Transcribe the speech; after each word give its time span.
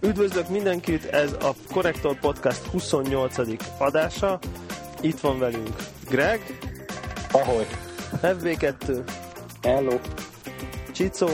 Üdvözlök 0.00 0.48
mindenkit, 0.48 1.04
ez 1.04 1.32
a 1.32 1.54
Connector 1.72 2.18
Podcast 2.18 2.66
28. 2.66 3.36
adása. 3.78 4.38
Itt 5.00 5.20
van 5.20 5.38
velünk 5.38 5.76
Greg, 6.08 6.58
Ahogy. 7.32 7.66
FB2, 8.22 9.10
Hello. 9.62 9.98
Csicó, 10.92 11.28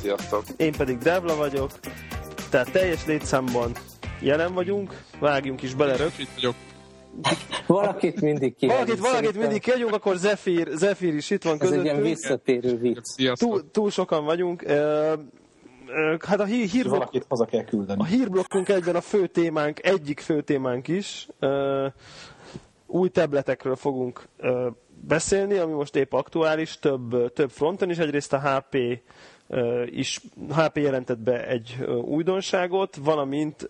Sziasztok! 0.00 0.44
én 0.56 0.72
pedig 0.72 0.98
Devla 0.98 1.36
vagyok. 1.36 1.70
Tehát 2.50 2.70
teljes 2.70 3.06
létszámban 3.06 3.72
jelen 4.20 4.54
vagyunk, 4.54 5.02
vágjunk 5.18 5.62
is 5.62 5.74
bele 5.74 5.96
rögtön. 5.96 6.20
Itt 6.20 6.34
vagyok. 6.34 6.54
Valakit 7.66 8.20
mindig 8.20 8.54
ki. 8.56 8.66
Valakit, 8.66 8.98
valakit 8.98 9.38
mindig 9.38 9.60
kiadjunk, 9.60 9.94
akkor 9.94 10.16
Zephyr, 10.16 10.68
Zephyr 10.72 11.14
is 11.14 11.30
itt 11.30 11.42
van 11.42 11.56
Ez 11.60 11.70
egy 11.70 11.84
ilyen 11.84 11.96
közöttünk. 11.96 12.06
visszatérő 12.16 12.78
vicc. 12.78 13.38
Túl, 13.38 13.70
túl 13.70 13.90
sokan 13.90 14.24
vagyunk. 14.24 14.62
Hát 16.26 16.40
a 16.40 16.44
hír, 16.44 16.68
hírblokk, 16.68 16.96
Valakit 16.98 17.24
haza 17.28 17.44
kell 17.44 17.64
küldeni. 17.64 18.00
a 18.00 18.04
hírblokkunk 18.04 18.68
egyben 18.68 18.96
a 18.96 19.00
fő 19.00 19.26
témánk, 19.26 19.86
egyik 19.86 20.20
fő 20.20 20.42
témánk 20.42 20.88
is. 20.88 21.28
Új 22.86 23.08
tabletekről 23.08 23.76
fogunk 23.76 24.28
beszélni, 25.06 25.56
ami 25.56 25.72
most 25.72 25.96
épp 25.96 26.12
aktuális, 26.12 26.78
több, 26.78 27.32
több 27.32 27.50
fronton 27.50 27.90
is. 27.90 27.98
Egyrészt 27.98 28.32
a 28.32 28.40
HP 28.40 28.76
is 29.86 30.20
HP 30.56 30.76
jelentett 30.76 31.18
be 31.18 31.46
egy 31.46 31.84
újdonságot, 32.04 32.96
valamint 32.96 33.66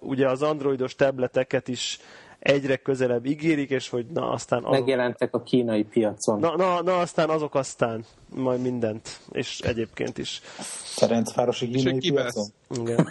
ugye 0.00 0.28
az 0.28 0.42
androidos 0.42 0.94
tableteket 0.94 1.68
is 1.68 1.98
egyre 2.42 2.76
közelebb 2.76 3.26
ígérik, 3.26 3.70
és 3.70 3.88
hogy 3.88 4.06
na 4.06 4.30
aztán 4.30 4.58
azok, 4.58 4.70
Megjelentek 4.70 5.34
a 5.34 5.42
kínai 5.42 5.82
piacon. 5.82 6.40
na, 6.40 6.56
na, 6.56 6.82
na 6.82 6.98
aztán 6.98 7.30
azok 7.30 7.54
aztán 7.54 8.04
majd 8.34 8.60
mindent, 8.60 9.20
és 9.30 9.60
egyébként 9.60 10.18
is. 10.18 10.40
Ferencvárosi 10.82 11.68
kínai 11.68 11.98
piacon. 11.98 12.46
Igen. 12.70 13.08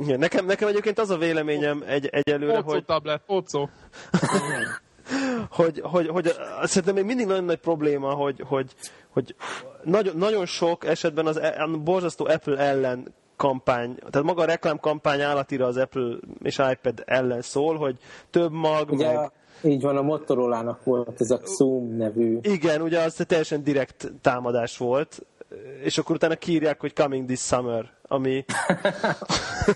Igen. 0.00 0.18
Nekem, 0.18 0.46
nekem 0.46 0.68
egyébként 0.68 0.98
az 0.98 1.10
a 1.10 1.16
véleményem 1.16 1.84
egy, 1.86 2.06
egyelőre, 2.06 2.60
hogy, 2.60 2.84
tablet, 2.84 3.22
ócó. 3.28 3.68
hogy, 5.50 5.80
hogy, 5.80 6.08
hogy 6.08 6.32
szerintem 6.62 6.94
még 6.94 7.04
mindig 7.04 7.26
nagyon 7.26 7.44
nagy 7.44 7.58
probléma, 7.58 8.14
hogy, 8.14 8.42
hogy, 8.46 8.74
hogy 9.08 9.34
nagyon, 9.82 10.16
nagyon 10.16 10.46
sok 10.46 10.86
esetben 10.86 11.26
az 11.26 11.36
e- 11.36 11.62
a 11.62 11.76
borzasztó 11.76 12.24
Apple 12.24 12.56
ellen 12.56 13.14
kampány, 13.38 13.94
tehát 14.10 14.26
maga 14.26 14.42
a 14.42 14.44
reklámkampány 14.44 15.20
állatira 15.20 15.66
az 15.66 15.76
Apple 15.76 16.16
és 16.42 16.62
iPad 16.72 17.02
ellen 17.06 17.42
szól, 17.42 17.76
hogy 17.76 17.98
több 18.30 18.52
mag, 18.52 18.90
Ugye 18.90 19.12
meg... 19.12 19.30
így 19.62 19.82
van, 19.82 19.96
a 19.96 20.02
Motorola-nak 20.02 20.84
volt 20.84 21.20
ez 21.20 21.30
a 21.30 21.40
Zoom 21.44 21.96
nevű. 21.96 22.38
Igen, 22.42 22.80
ugye 22.80 23.00
az 23.00 23.24
teljesen 23.26 23.62
direkt 23.62 24.12
támadás 24.20 24.76
volt, 24.76 25.26
és 25.82 25.98
akkor 25.98 26.14
utána 26.14 26.34
kírják, 26.36 26.80
hogy 26.80 26.92
coming 26.94 27.26
this 27.26 27.40
summer, 27.40 27.92
ami, 28.02 28.44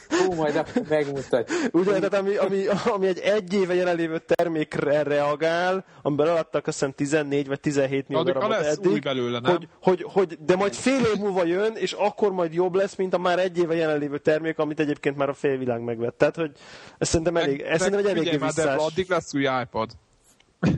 Hú, 0.09 0.35
majd 0.35 0.57
akkor 0.57 0.83
megmutatjuk. 0.89 1.75
Ugye, 1.75 1.99
tehát 1.99 2.15
ami, 2.15 2.37
ami, 2.37 2.67
ami 2.85 3.07
egy 3.07 3.19
egy 3.19 3.55
éve 3.55 3.75
jelenlévő 3.75 4.19
termékre 4.19 5.03
reagál, 5.03 5.85
amiben 6.03 6.29
adtak 6.29 6.67
azt 6.67 6.79
hiszem 6.79 6.93
14 6.95 7.47
vagy 7.47 7.61
17 7.61 8.09
millió 8.09 8.25
darabot 8.25 8.49
lesz 8.49 8.77
eddig, 8.77 8.91
új 8.91 8.99
belőle, 8.99 9.41
nem? 9.41 9.53
hogy, 9.53 9.69
hogy, 9.81 10.05
hogy, 10.09 10.39
de 10.45 10.57
majd 10.57 10.75
fél 10.75 11.05
év 11.05 11.19
múlva 11.19 11.45
jön, 11.45 11.73
és 11.75 11.93
akkor 11.93 12.33
majd 12.33 12.53
jobb 12.55 12.75
lesz, 12.75 12.95
mint 12.95 13.15
a 13.15 13.19
már 13.19 13.39
egy 13.39 13.59
éve 13.59 13.75
jelenlévő 13.75 14.19
termék, 14.19 14.59
amit 14.59 14.81
egyébként 14.81 15.17
már 15.17 15.29
a 15.29 15.35
félvilág 15.35 15.81
megvett. 15.81 16.19
Tehát, 16.19 16.37
hogy 16.37 16.51
ez 16.99 17.09
szerintem 17.09 17.37
elég, 17.37 17.61
ez 17.61 17.79
szerintem 17.81 18.05
egy 18.05 18.11
eléggé 18.11 18.31
Figyelj 18.31 18.41
már, 18.41 18.53
de 18.53 18.63
visszás. 18.63 18.87
addig 18.87 19.11
lesz 19.11 19.35
új 19.35 19.49
iPad. 19.63 19.91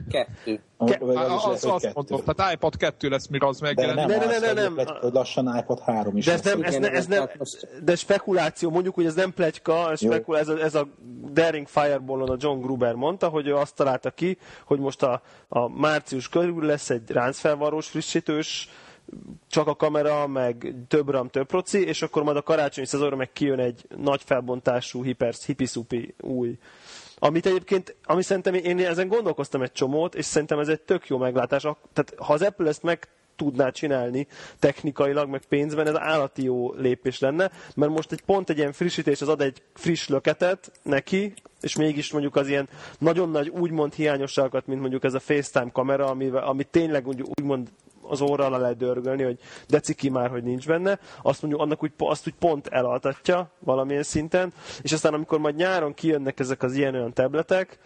Kettő. 0.09 0.59
Ke- 0.85 1.01
az 1.01 1.45
Az, 1.45 1.65
azt 1.65 1.81
kettő. 1.83 1.91
mondom, 1.95 2.35
tehát 2.35 2.53
iPad 2.53 2.77
2 2.77 3.09
lesz, 3.09 3.27
mire 3.27 3.47
az 3.47 3.59
De 3.59 3.65
megjelenik. 3.65 4.17
nem, 4.17 4.29
Ne, 4.29 4.53
ne, 4.53 4.53
nem. 4.53 4.75
hogy 5.01 5.13
lassan 5.13 5.57
iPod 5.57 5.79
3 5.79 6.17
is 6.17 6.25
De 6.25 6.31
ez 6.31 6.41
nem, 6.41 6.63
ez, 6.63 6.75
ne, 6.75 6.91
ez 6.91 7.05
nem, 7.05 7.29
de 7.83 7.95
spekuláció, 7.95 8.69
mondjuk, 8.69 8.95
hogy 8.95 9.05
ez 9.05 9.15
nem 9.15 9.33
pletyka, 9.33 9.95
spekul, 9.95 10.37
ez, 10.37 10.47
a, 10.47 10.57
ez 10.63 10.75
a 10.75 10.87
Daring 11.31 11.67
Fireball-on 11.67 12.29
a 12.29 12.35
John 12.39 12.61
Gruber 12.61 12.93
mondta, 12.93 13.27
hogy 13.27 13.47
ő 13.47 13.55
azt 13.55 13.75
találta 13.75 14.11
ki, 14.11 14.37
hogy 14.65 14.79
most 14.79 15.03
a, 15.03 15.21
a 15.47 15.67
március 15.69 16.29
körül 16.29 16.65
lesz 16.65 16.89
egy 16.89 17.09
ráncfelvarrós 17.11 17.87
frissítős, 17.87 18.69
csak 19.49 19.67
a 19.67 19.75
kamera, 19.75 20.27
meg 20.27 20.73
több 20.87 21.09
RAM, 21.09 21.29
több 21.29 21.45
proci, 21.47 21.85
és 21.85 22.01
akkor 22.01 22.23
majd 22.23 22.37
a 22.37 22.41
karácsonyi 22.41 22.87
szezonra 22.87 23.15
meg 23.15 23.31
kijön 23.33 23.59
egy 23.59 23.85
nagy 23.97 24.21
felbontású, 24.25 25.03
hiper, 25.03 25.33
hipiszupi 25.45 26.15
új 26.21 26.57
amit 27.17 27.45
egyébként, 27.45 27.95
ami 28.03 28.21
szerintem 28.21 28.53
én 28.53 28.79
ezen 28.79 29.07
gondolkoztam 29.07 29.61
egy 29.61 29.71
csomót, 29.71 30.15
és 30.15 30.25
szerintem 30.25 30.59
ez 30.59 30.67
egy 30.67 30.81
tök 30.81 31.07
jó 31.07 31.17
meglátás. 31.17 31.61
Tehát 31.61 32.13
ha 32.17 32.33
az 32.33 32.41
Apple 32.41 32.67
ezt 32.67 32.83
meg 32.83 33.07
tudná 33.35 33.69
csinálni 33.69 34.27
technikailag, 34.59 35.29
meg 35.29 35.41
pénzben, 35.49 35.87
ez 35.87 35.97
állati 35.97 36.43
jó 36.43 36.73
lépés 36.73 37.19
lenne, 37.19 37.51
mert 37.75 37.91
most 37.91 38.11
egy 38.11 38.21
pont 38.21 38.49
egy 38.49 38.57
ilyen 38.57 38.71
frissítés, 38.71 39.21
az 39.21 39.27
ad 39.27 39.41
egy 39.41 39.61
friss 39.73 40.07
löketet 40.07 40.71
neki, 40.83 41.33
és 41.61 41.75
mégis 41.75 42.11
mondjuk 42.11 42.35
az 42.35 42.47
ilyen 42.47 42.69
nagyon 42.99 43.29
nagy 43.29 43.49
úgymond 43.49 43.93
hiányosságokat, 43.93 44.67
mint 44.67 44.79
mondjuk 44.79 45.03
ez 45.03 45.13
a 45.13 45.19
FaceTime 45.19 45.71
kamera, 45.71 46.05
amivel, 46.05 46.43
ami 46.43 46.63
tényleg 46.63 47.07
úgy, 47.07 47.21
úgymond 47.21 47.69
az 48.09 48.21
óra 48.21 48.45
alá 48.45 48.57
lehet 48.57 48.77
dörgölni, 48.77 49.23
hogy 49.23 49.39
de 49.67 49.79
ciki 49.79 50.09
már, 50.09 50.29
hogy 50.29 50.43
nincs 50.43 50.67
benne, 50.67 50.99
azt 51.23 51.41
mondjuk 51.41 51.61
annak 51.63 51.83
úgy, 51.83 51.91
azt 51.97 52.27
úgy 52.27 52.35
pont 52.39 52.67
elaltatja 52.67 53.49
valamilyen 53.59 54.03
szinten, 54.03 54.53
és 54.81 54.91
aztán 54.91 55.13
amikor 55.13 55.39
majd 55.39 55.55
nyáron 55.55 55.93
kijönnek 55.93 56.39
ezek 56.39 56.63
az 56.63 56.73
ilyen-olyan 56.73 57.13
tabletek, 57.13 57.79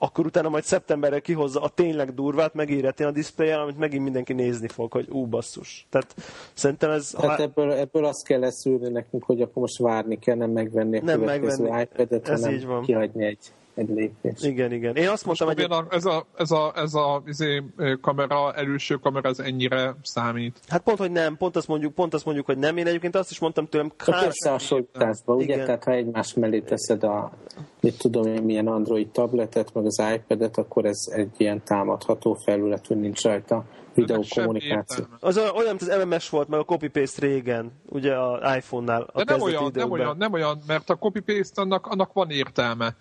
akkor 0.00 0.26
utána 0.26 0.48
majd 0.48 0.64
szeptemberre 0.64 1.20
kihozza 1.20 1.60
a 1.60 1.68
tényleg 1.68 2.14
durvát, 2.14 2.54
megíreti 2.54 3.02
a 3.02 3.10
diszpléjen, 3.10 3.58
amit 3.58 3.78
megint 3.78 4.02
mindenki 4.02 4.32
nézni 4.32 4.68
fog, 4.68 4.92
hogy 4.92 5.08
ú, 5.10 5.26
basszus. 5.26 5.86
Tehát 5.90 6.14
szerintem 6.54 6.90
ez... 6.90 7.14
Tehát 7.18 7.40
ebből, 7.40 7.72
ebből 7.72 8.04
azt 8.04 8.24
kell 8.26 8.40
leszűrni 8.40 8.88
nekünk, 8.88 9.24
hogy 9.24 9.40
akkor 9.42 9.62
most 9.62 9.78
várni 9.78 10.18
kell, 10.18 10.36
nem 10.36 10.50
megvenni 10.50 10.98
a 10.98 11.04
Nem 11.04 11.20
megvenni. 11.20 11.80
iPad-et, 11.80 12.28
Ez 12.28 12.40
hanem 12.40 12.56
így 12.56 12.66
van. 12.66 12.82
kihagyni 12.82 13.24
egy, 13.24 13.38
egy 13.78 13.88
lépést. 13.88 14.44
Igen, 14.44 14.72
igen. 14.72 14.96
Én 14.96 15.08
azt 15.08 15.24
mondtam, 15.24 15.46
hogy 15.46 15.66
ez 15.90 16.04
a, 16.04 16.26
ez 16.36 16.50
a, 16.50 16.72
ez 16.76 16.94
a 16.94 17.22
izé, 17.26 17.62
kamera, 18.00 18.54
előső 18.54 18.94
kamera, 18.94 19.28
ez 19.28 19.38
ennyire 19.38 19.94
számít. 20.02 20.58
hát 20.68 20.82
pont, 20.82 20.98
hogy 20.98 21.10
nem, 21.10 21.36
pont 21.36 21.56
azt 21.56 21.68
mondjuk, 21.68 21.94
pont 21.94 22.14
azt 22.14 22.24
mondjuk, 22.24 22.46
hogy 22.46 22.58
nem. 22.58 22.76
Én 22.76 22.86
egyébként 22.86 23.16
azt 23.16 23.30
is 23.30 23.38
mondtam 23.38 23.66
tőlem, 23.66 23.92
kár, 23.96 24.26
összehasonlításban, 24.26 25.36
ugye? 25.36 25.54
Igen. 25.54 25.66
Tehát 25.66 25.84
ha 25.84 25.90
egymás 25.90 26.34
mellé 26.34 26.60
teszed 26.60 27.04
a, 27.04 27.32
mit 27.80 27.98
tudom 27.98 28.26
én, 28.26 28.42
milyen 28.42 28.66
Android 28.66 29.08
tabletet, 29.08 29.74
meg 29.74 29.84
az 29.86 30.02
iPad-et, 30.14 30.56
akkor 30.56 30.84
ez 30.84 30.98
egy 31.10 31.34
ilyen 31.36 31.62
támadható 31.64 32.34
felület, 32.44 32.86
hogy 32.86 33.00
nincs 33.00 33.22
rajta 33.22 33.64
videókommunikáció. 33.94 35.04
az 35.20 35.38
olyan, 35.38 35.56
olyan, 35.56 35.76
mint 35.78 35.92
az 35.92 36.04
MMS 36.04 36.28
volt, 36.28 36.48
meg 36.48 36.60
a 36.60 36.64
copy-paste 36.64 37.26
régen, 37.26 37.72
ugye 37.88 38.18
az 38.18 38.56
iPhone-nál 38.56 39.08
a 39.12 39.24
De 39.24 39.32
nem 39.32 39.42
olyan, 39.42 39.70
nem 39.74 39.90
olyan, 39.90 40.16
nem 40.16 40.32
olyan, 40.32 40.58
mert 40.66 40.90
a 40.90 40.94
copy-paste 40.96 41.60
annak, 41.60 41.86
annak 41.86 42.12
van 42.12 42.30
értelme. 42.30 42.94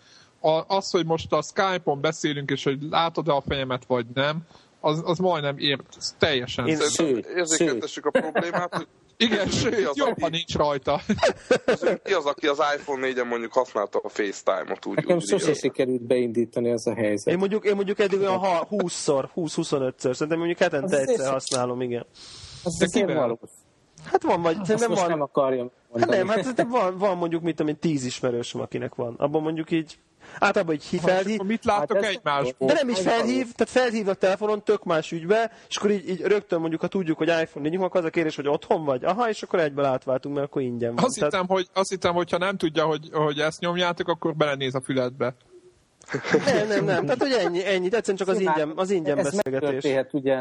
A, 0.47 0.63
az, 0.67 0.91
hogy 0.91 1.05
most 1.05 1.31
a 1.31 1.41
Skype-on 1.41 2.01
beszélünk, 2.01 2.49
és 2.51 2.63
hogy 2.63 2.77
látod-e 2.89 3.31
a 3.31 3.41
fejemet, 3.47 3.85
vagy 3.85 4.05
nem, 4.13 4.41
az, 4.79 5.01
az 5.05 5.17
majdnem 5.17 5.57
ért, 5.57 5.95
ez 5.97 6.15
teljesen. 6.17 6.67
Én-. 6.67 6.79
Sőt, 6.89 7.25
Érzékeltessük 7.25 8.05
a 8.05 8.09
problémát, 8.09 8.75
hogy 8.75 8.87
Igen, 9.19 9.47
sőt, 9.47 9.95
jobb, 9.95 10.07
aki- 10.09 10.21
ha 10.21 10.29
nincs 10.29 10.55
rajta. 10.55 10.93
az, 11.65 11.99
ki 12.03 12.13
az, 12.13 12.25
aki 12.25 12.47
az 12.47 12.61
iPhone 12.77 13.07
4-en 13.11 13.27
mondjuk 13.27 13.53
használta 13.53 13.99
a 14.03 14.09
FaceTime-ot 14.09 14.85
úgy. 14.85 14.95
Nekem 14.95 15.19
sose 15.19 15.53
sikerült 15.53 16.01
beindítani 16.01 16.71
az 16.71 16.87
a 16.87 16.93
helyzet. 16.93 17.33
Én 17.33 17.39
mondjuk, 17.39 17.65
én 17.65 17.75
mondjuk 17.75 17.99
eddig 17.99 18.19
olyan 18.19 18.37
ha- 18.37 18.67
20-szor, 18.69 19.29
20-25-ször, 19.35 20.13
szerintem 20.13 20.37
mondjuk 20.37 20.57
hetente 20.57 20.97
egyszer 20.97 21.13
azért- 21.13 21.29
használom, 21.29 21.81
igen. 21.81 22.05
Az 22.63 22.77
De 22.77 22.85
kivel? 22.85 23.39
Hát 24.05 24.23
van, 24.23 24.41
vagy 24.41 24.57
Azt 24.59 24.87
most 24.87 25.01
van. 25.01 25.09
nem 25.09 25.21
akarja 25.21 25.71
Hát 25.99 26.09
nem, 26.09 26.27
hát 26.27 26.65
van, 26.69 26.97
van 26.97 27.17
mondjuk, 27.17 27.41
mit 27.41 27.55
tudom 27.55 27.71
én, 27.71 27.79
tíz 27.79 28.05
ismerősöm, 28.05 28.61
akinek 28.61 28.95
van. 28.95 29.15
Abban 29.17 29.41
mondjuk 29.41 29.71
így, 29.71 29.99
általában 30.39 30.75
így 30.75 30.83
hi- 30.83 30.99
felhív, 30.99 31.39
mit 31.39 31.65
láttok 31.65 32.03
Hát 32.03 32.05
egymásból? 32.05 32.67
de 32.67 32.73
nem 32.73 32.89
is 32.89 32.99
felhív, 32.99 33.51
tehát 33.51 33.69
felhív 33.73 34.07
a 34.07 34.13
telefonon 34.13 34.63
tök 34.63 34.83
más 34.83 35.11
ügybe, 35.11 35.51
és 35.69 35.77
akkor 35.77 35.91
így, 35.91 36.09
így 36.09 36.21
rögtön 36.21 36.59
mondjuk, 36.59 36.81
ha 36.81 36.87
tudjuk, 36.87 37.17
hogy 37.17 37.27
iPhone 37.27 37.69
4 37.69 37.75
akkor 37.75 37.99
az 37.99 38.05
a 38.05 38.09
kérdés, 38.09 38.35
hogy 38.35 38.47
otthon 38.47 38.85
vagy, 38.85 39.03
aha, 39.03 39.29
és 39.29 39.43
akkor 39.43 39.59
egyből 39.59 39.85
átváltunk, 39.85 40.35
mert 40.35 40.47
akkor 40.47 40.61
ingyen 40.61 40.95
van. 40.95 41.03
Azt 41.03 41.15
hittem, 41.19 41.47
hogy, 41.47 41.67
azt 41.73 41.89
hittem, 41.89 42.13
hogy 42.13 42.31
ha 42.31 42.37
nem 42.37 42.57
tudja, 42.57 42.85
hogy, 42.85 43.09
hogy 43.11 43.39
ezt 43.39 43.59
nyomjátok, 43.59 44.07
akkor 44.07 44.35
belenéz 44.35 44.75
a 44.75 44.81
füledbe. 44.81 45.35
nem, 46.45 46.67
nem, 46.67 46.85
nem, 46.85 47.05
tehát 47.05 47.21
hogy 47.21 47.31
ennyi, 47.31 47.65
ennyi, 47.65 47.85
egyszerűen 47.85 48.17
csak 48.17 48.27
az 48.27 48.39
ingyen, 48.39 48.71
az 48.75 48.89
ingyen 48.91 49.17
ez 49.17 49.23
beszélgetés. 49.23 49.61
megtörténhet, 49.69 50.13
ugye 50.13 50.37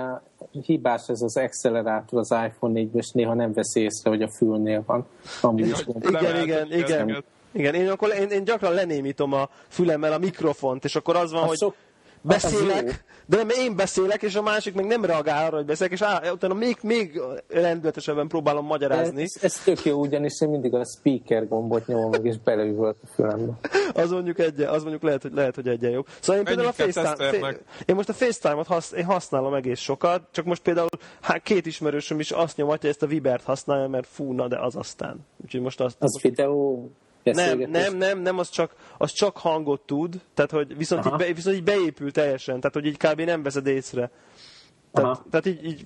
hibás 0.63 1.09
ez 1.09 1.23
az 1.23 1.37
accelerátor 1.37 2.19
az 2.19 2.31
iPhone 2.47 2.73
4 2.73 2.95
és 2.95 3.11
néha 3.11 3.35
nem 3.35 3.53
veszi 3.53 3.81
észre, 3.81 4.11
hogy 4.11 4.23
a 4.23 4.29
fülnél 4.29 4.83
van. 4.87 5.07
Gond. 5.43 5.59
Igen, 5.59 6.43
igen, 6.43 6.73
igen. 6.73 7.25
Igen, 7.57 7.75
én 7.75 7.89
akkor 7.89 8.15
én, 8.21 8.29
én 8.29 8.45
gyakran 8.45 8.73
lenémítom 8.73 9.33
a 9.33 9.49
fülemmel 9.69 10.13
a 10.13 10.19
mikrofont, 10.19 10.85
és 10.85 10.97
akkor 10.97 11.17
az 11.17 11.33
van, 11.33 11.43
Az 11.43 11.59
hogy 11.59 11.75
beszélek, 12.27 13.05
de 13.27 13.37
nem 13.37 13.49
én 13.49 13.77
beszélek, 13.77 14.23
és 14.23 14.35
a 14.35 14.43
másik 14.43 14.75
meg 14.75 14.87
nem 14.87 15.05
reagál 15.05 15.47
arra, 15.47 15.57
hogy 15.57 15.65
beszélek, 15.65 15.93
és 15.93 16.03
á, 16.03 16.31
utána 16.31 16.55
még, 16.55 16.77
még 16.83 17.21
rendületesebben 17.49 18.29
próbálom 18.29 18.67
magyarázni. 18.67 19.23
Ez, 19.23 19.43
ez 19.43 19.63
tök 19.63 19.85
jó, 19.85 20.01
ugyanis 20.01 20.41
én 20.41 20.49
mindig 20.49 20.75
a 20.75 20.85
speaker 20.85 21.49
gombot 21.49 21.87
nyomom 21.87 22.11
meg, 22.11 22.25
és 22.25 22.39
beleüvölt 22.39 22.97
a 23.03 23.07
fülembe. 23.15 23.53
Az 23.95 24.11
mondjuk, 24.11 24.39
egy, 24.39 24.61
az 24.61 24.83
mondjuk 24.83 25.03
lehet, 25.03 25.23
hogy, 25.23 25.33
lehet, 25.35 25.55
hogy 25.55 25.69
egyen 25.69 25.91
jobb. 25.91 26.07
Szóval 26.21 26.41
én 26.41 26.47
például 26.47 26.69
a 26.69 26.73
FaceTime, 26.73 27.57
én 27.87 27.95
most 27.95 28.09
a 28.09 28.13
FaceTime-ot 28.13 28.67
hasz, 28.67 28.93
én 28.93 29.05
használom 29.05 29.55
egész 29.55 29.81
sokat, 29.81 30.23
csak 30.31 30.45
most 30.45 30.63
például 30.63 30.89
hát 31.21 31.43
két 31.43 31.67
ismerősöm 31.67 32.21
is 32.21 32.31
azt 32.31 32.57
nyomatja, 32.57 32.81
hogy 32.81 32.91
ezt 32.91 33.03
a 33.03 33.07
Vibert 33.07 33.45
használja, 33.45 33.89
mert 33.89 34.07
fú, 34.07 34.33
na 34.33 34.49
de 34.49 34.59
az 34.59 34.77
aztán. 34.77 35.27
Úgyhogy 35.45 35.61
most 35.61 35.81
azt, 35.81 35.97
Az 35.99 36.21
videó 36.23 36.91
nem, 37.35 37.59
nem, 37.71 37.97
nem, 37.97 38.19
nem, 38.19 38.39
az 38.39 38.49
csak, 38.51 38.75
az 38.99 39.13
csak 39.13 39.37
hangot 39.37 39.81
tud, 39.81 40.21
tehát 40.35 40.51
hogy 40.51 40.77
viszont 40.77 41.01
így, 41.01 41.13
Aha. 41.13 41.17
be, 41.17 41.33
viszont 41.33 41.57
így 41.57 41.65
beépül 41.65 42.13
teljesen, 42.13 42.61
tehát 42.61 42.75
hogy 42.75 42.87
így 42.87 42.97
kb. 42.97 43.21
nem 43.21 43.43
veszed 43.43 43.67
észre. 43.67 44.11
Tehát, 44.93 45.11
Aha. 45.11 45.25
tehát 45.31 45.47
így, 45.47 45.65
így 45.65 45.85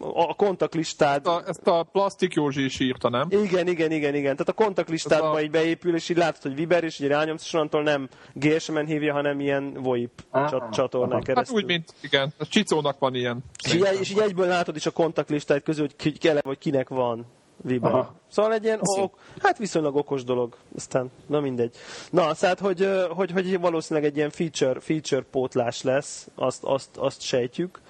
a 0.00 0.34
kontaktlistád... 0.34 1.26
A, 1.26 1.42
ezt 1.46 1.66
a 1.66 1.82
Plastik 1.82 2.34
Józsi 2.34 2.64
is 2.64 2.80
írta, 2.80 3.08
nem? 3.08 3.26
Igen, 3.30 3.66
igen, 3.66 3.90
igen, 3.90 4.14
igen. 4.14 4.36
Tehát 4.36 4.48
a 4.48 4.52
kontaktlistádba 4.52 5.30
a- 5.30 5.40
így 5.40 5.50
beépül, 5.50 5.94
és 5.94 6.08
így 6.08 6.16
látod, 6.16 6.42
hogy 6.42 6.54
Viber, 6.54 6.84
és 6.84 6.98
így 6.98 7.06
rányomsz, 7.08 7.44
és 7.44 7.52
onnantól 7.52 7.82
nem 7.82 8.08
GSM-en 8.32 8.86
hívja, 8.86 9.12
hanem 9.12 9.40
ilyen 9.40 9.72
VoIP 9.72 10.10
Ah, 10.30 10.70
csatornán 10.70 11.10
aha. 11.10 11.22
keresztül. 11.22 11.54
Hát 11.56 11.64
úgy, 11.64 11.70
mint, 11.70 11.94
igen, 12.00 12.32
a 12.38 12.46
Csicónak 12.46 12.98
van 12.98 13.14
ilyen. 13.14 13.44
és, 13.64 13.74
így, 13.74 13.88
és 14.00 14.10
így 14.10 14.18
egyből 14.18 14.46
látod 14.46 14.76
is 14.76 14.86
a 14.86 14.90
kontaktlistáid 14.90 15.62
közül, 15.62 15.84
hogy 15.86 15.96
ki, 15.96 16.12
ki 16.12 16.30
vagy 16.40 16.58
kinek 16.58 16.88
van 16.88 17.26
Viber. 17.62 17.92
Aha. 17.92 18.14
Szóval 18.28 18.52
egy 18.52 18.64
ilyen, 18.64 18.78
ok, 18.82 19.18
hát 19.38 19.58
viszonylag 19.58 19.96
okos 19.96 20.24
dolog. 20.24 20.56
Aztán, 20.76 21.10
na 21.26 21.40
mindegy. 21.40 21.76
Na, 22.10 22.34
szóval, 22.34 22.56
hogy, 22.60 22.82
ö, 22.82 23.06
hogy, 23.08 23.30
hogy 23.30 23.60
valószínűleg 23.60 24.10
egy 24.10 24.16
ilyen 24.16 24.30
feature, 24.30 24.80
feature 24.80 25.22
pótlás 25.30 25.82
lesz, 25.82 26.28
azt, 26.34 26.64
azt, 26.64 26.96
azt 26.96 27.20
sejtjük. 27.20 27.80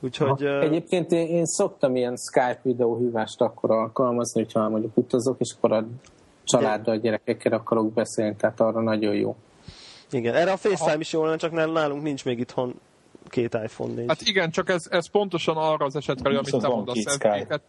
Úgyhogy... 0.00 0.42
ö, 0.42 0.60
Egyébként 0.60 1.12
én, 1.12 1.26
én 1.26 1.44
szoktam 1.46 1.96
ilyen 1.96 2.16
Skype 2.16 2.60
videóhívást 2.62 3.40
akkor 3.40 3.70
alkalmazni, 3.70 4.42
hogyha 4.42 4.68
mondjuk 4.68 4.96
utazok, 4.96 5.36
és 5.40 5.54
akkor 5.56 5.72
a 5.72 5.86
családdal, 6.44 6.94
a 6.94 6.98
gyerekekkel 6.98 7.52
akarok 7.52 7.92
beszélni, 7.92 8.36
tehát 8.36 8.60
arra 8.60 8.80
nagyon 8.82 9.14
jó. 9.14 9.36
Igen, 10.10 10.34
erre 10.34 10.52
a 10.52 10.56
FaceTime 10.56 10.98
is 11.00 11.12
jó 11.12 11.24
lenne, 11.24 11.36
csak 11.36 11.52
nálunk 11.52 12.02
nincs 12.02 12.24
még 12.24 12.38
itthon 12.38 12.80
két 13.28 13.54
iPhone 13.64 13.92
4. 13.94 14.04
Hát 14.08 14.20
igen, 14.20 14.50
csak 14.50 14.68
ez, 14.68 14.86
ez 14.90 15.06
pontosan 15.06 15.56
arra 15.56 15.84
az 15.84 15.96
esetre, 15.96 16.30
amit 16.30 16.56
te 16.60 16.68
mondasz, 16.68 17.04
ez 17.04 17.12
Skype. 17.12 17.60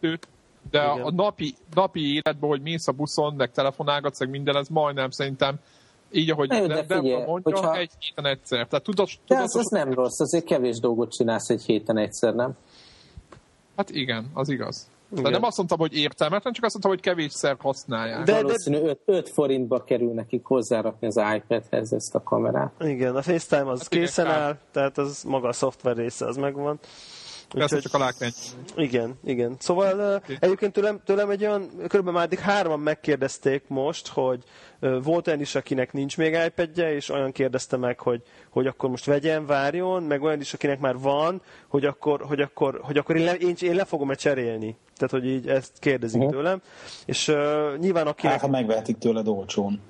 De 0.71 0.91
Igen. 0.93 1.01
a, 1.05 1.11
napi, 1.11 1.55
napi 1.73 2.13
életben, 2.15 2.49
hogy 2.49 2.61
mész 2.61 2.87
a 2.87 2.91
buszon, 2.91 3.33
meg 3.33 3.51
telefonálgatsz, 3.51 4.19
meg 4.19 4.29
minden, 4.29 4.55
ez 4.55 4.67
majdnem 4.67 5.09
szerintem 5.09 5.55
így, 6.11 6.29
ahogy 6.29 6.51
jó, 6.51 6.59
de 6.59 6.67
de, 6.67 6.81
de 6.83 6.95
figyelj, 6.95 7.23
mondja, 7.25 7.51
hogyha- 7.55 7.75
egy 7.77 7.91
héten 7.99 8.25
egyszer. 8.25 8.67
Tehát 8.67 8.83
tudatos, 8.85 9.15
De 9.15 9.35
tudatos, 9.35 9.49
az, 9.53 9.55
az 9.55 9.65
nem 9.71 9.93
rossz, 9.93 10.19
azért 10.19 10.45
kevés 10.45 10.79
dolgot 10.79 11.11
csinálsz 11.11 11.49
egy 11.49 11.63
héten 11.63 11.97
egyszer, 11.97 12.33
nem? 12.35 12.51
Hát 13.75 13.89
igen, 13.89 14.29
az 14.33 14.49
igaz. 14.49 14.91
De 15.09 15.19
Igen. 15.19 15.31
nem 15.31 15.43
azt 15.43 15.57
mondtam, 15.57 15.79
hogy 15.79 15.93
értelmetlen, 15.97 16.53
csak 16.53 16.63
azt 16.63 16.73
mondtam, 16.73 16.91
hogy 16.93 17.01
kevésszer 17.01 17.55
használják. 17.59 18.23
De- 18.23 18.31
De, 18.33 18.41
Valószínű 18.41 18.77
5, 18.77 18.99
5 19.05 19.29
forintba 19.29 19.83
kerül 19.83 20.13
nekik 20.13 20.45
hozzárakni 20.45 21.07
az 21.07 21.21
iPad-hez 21.35 21.93
ezt 21.93 22.15
a 22.15 22.23
kamerát. 22.23 22.71
Igen, 22.79 23.15
a 23.15 23.21
FaceTime 23.21 23.71
az 23.71 23.81
Hát 23.81 23.93
igen, 23.93 24.05
készen 24.05 24.25
kár. 24.25 24.39
áll, 24.39 24.57
tehát 24.71 24.97
az 24.97 25.23
maga 25.23 25.47
a 25.47 25.53
szoftver 25.53 25.95
része, 25.95 26.25
az 26.27 26.35
megvan. 26.37 26.79
Persze 27.53 27.79
csak 27.79 27.93
a 27.93 27.97
lákvány. 27.97 28.31
Igen, 28.75 29.19
igen. 29.23 29.55
Szóval 29.59 30.15
okay. 30.15 30.37
egyébként 30.39 30.73
tőlem, 30.73 30.99
tőlem 31.05 31.29
egy 31.29 31.45
olyan, 31.45 31.69
körülbelül 31.69 32.11
már 32.11 32.23
eddig 32.23 32.39
hárman 32.39 32.79
megkérdezték 32.79 33.63
most, 33.67 34.07
hogy 34.07 34.43
volt 35.03 35.27
olyan 35.27 35.39
is, 35.39 35.55
akinek 35.55 35.93
nincs 35.93 36.17
még 36.17 36.37
iPadje, 36.45 36.95
és 36.95 37.09
olyan 37.09 37.31
kérdezte 37.31 37.77
meg, 37.77 37.99
hogy, 37.99 38.21
hogy 38.49 38.67
akkor 38.67 38.89
most 38.89 39.05
vegyen, 39.05 39.45
várjon, 39.45 40.03
meg 40.03 40.21
olyan 40.21 40.39
is, 40.39 40.53
akinek 40.53 40.79
már 40.79 40.97
van, 40.97 41.41
hogy 41.67 41.85
akkor, 41.85 42.21
hogy 42.21 42.41
akkor, 42.41 42.79
hogy 42.83 42.97
akkor 42.97 43.15
én, 43.15 43.23
le, 43.23 43.33
én, 43.33 43.55
én 43.61 43.75
le 43.75 43.85
fogom-e 43.85 44.13
cserélni. 44.15 44.77
Tehát, 44.95 45.11
hogy 45.11 45.25
így 45.25 45.47
ezt 45.47 45.71
kérdezik 45.79 46.21
Mhm. 46.21 46.29
tőlem. 46.29 46.61
És 47.05 47.27
uh, 47.27 47.35
nyilván 47.77 48.07
akinek... 48.07 48.31
Hát, 48.31 48.41
ha 48.41 48.47
megvehetik 48.47 48.97
tőled 48.97 49.27
olcsón. 49.27 49.81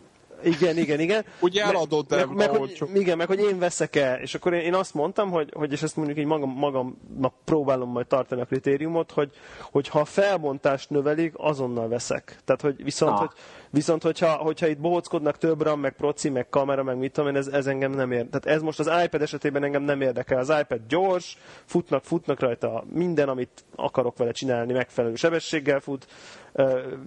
Igen, 0.44 0.78
igen, 0.78 1.00
igen. 1.00 1.26
Ugye 1.40 1.64
eladod, 1.64 2.08
de 2.08 2.16
meg, 2.26 2.36
meg, 2.36 2.50
hogy, 2.50 2.84
igen, 2.94 3.18
meg 3.18 3.28
hogy 3.28 3.40
én 3.40 3.60
veszek-e, 3.60 4.20
és 4.22 4.36
akkor 4.36 4.54
én, 4.54 4.62
én 4.62 4.74
azt 4.74 4.94
mondtam, 4.94 5.32
hogy, 5.32 5.50
hogy 5.54 5.72
és 5.72 5.82
ezt 5.82 5.96
mondjuk 5.96 6.18
így 6.18 6.26
magam, 6.26 6.50
magamnak 6.50 7.34
próbálom 7.44 7.90
majd 7.90 8.08
tartani 8.08 8.42
a 8.42 8.46
kritériumot, 8.46 9.12
hogy, 9.12 9.32
hogy 9.72 9.88
ha 9.88 10.00
a 10.00 10.06
felbontást 10.06 10.90
növelik, 10.90 11.34
azonnal 11.38 11.88
veszek. 11.88 12.38
Tehát, 12.46 12.62
hogy 12.62 12.84
viszont, 12.84 13.12
Ah. 13.12 13.20
hogy, 13.20 13.30
viszont 13.70 14.04
hogyha, 14.04 14.32
hogyha 14.32 14.68
itt 14.68 14.80
bohóckodnak 14.80 15.38
több 15.38 15.62
RAM, 15.62 15.80
meg 15.80 15.96
proci, 15.96 16.30
meg 16.30 16.50
kamera, 16.50 16.84
meg 16.84 16.98
mit 16.98 17.12
tudom 17.12 17.30
én, 17.30 17.36
ez, 17.36 17.48
ez 17.48 17.68
engem 17.68 17.92
nem 17.92 18.12
ér. 18.12 18.26
Tehát 18.26 18.46
ez 18.46 18.62
most 18.62 18.80
az 18.80 18.90
iPad 19.04 19.22
esetében 19.22 19.64
engem 19.64 19.84
nem 19.84 20.02
érdekel. 20.02 20.38
Az 20.40 20.54
iPad 20.62 20.80
gyors, 20.88 21.38
futnak, 21.66 22.04
futnak 22.04 22.40
rajta 22.40 22.84
minden, 22.94 23.30
amit 23.30 23.64
akarok 23.76 24.18
vele 24.18 24.32
csinálni, 24.32 24.74
megfelelő 24.74 25.16
sebességgel 25.16 25.80
fut. 25.80 26.08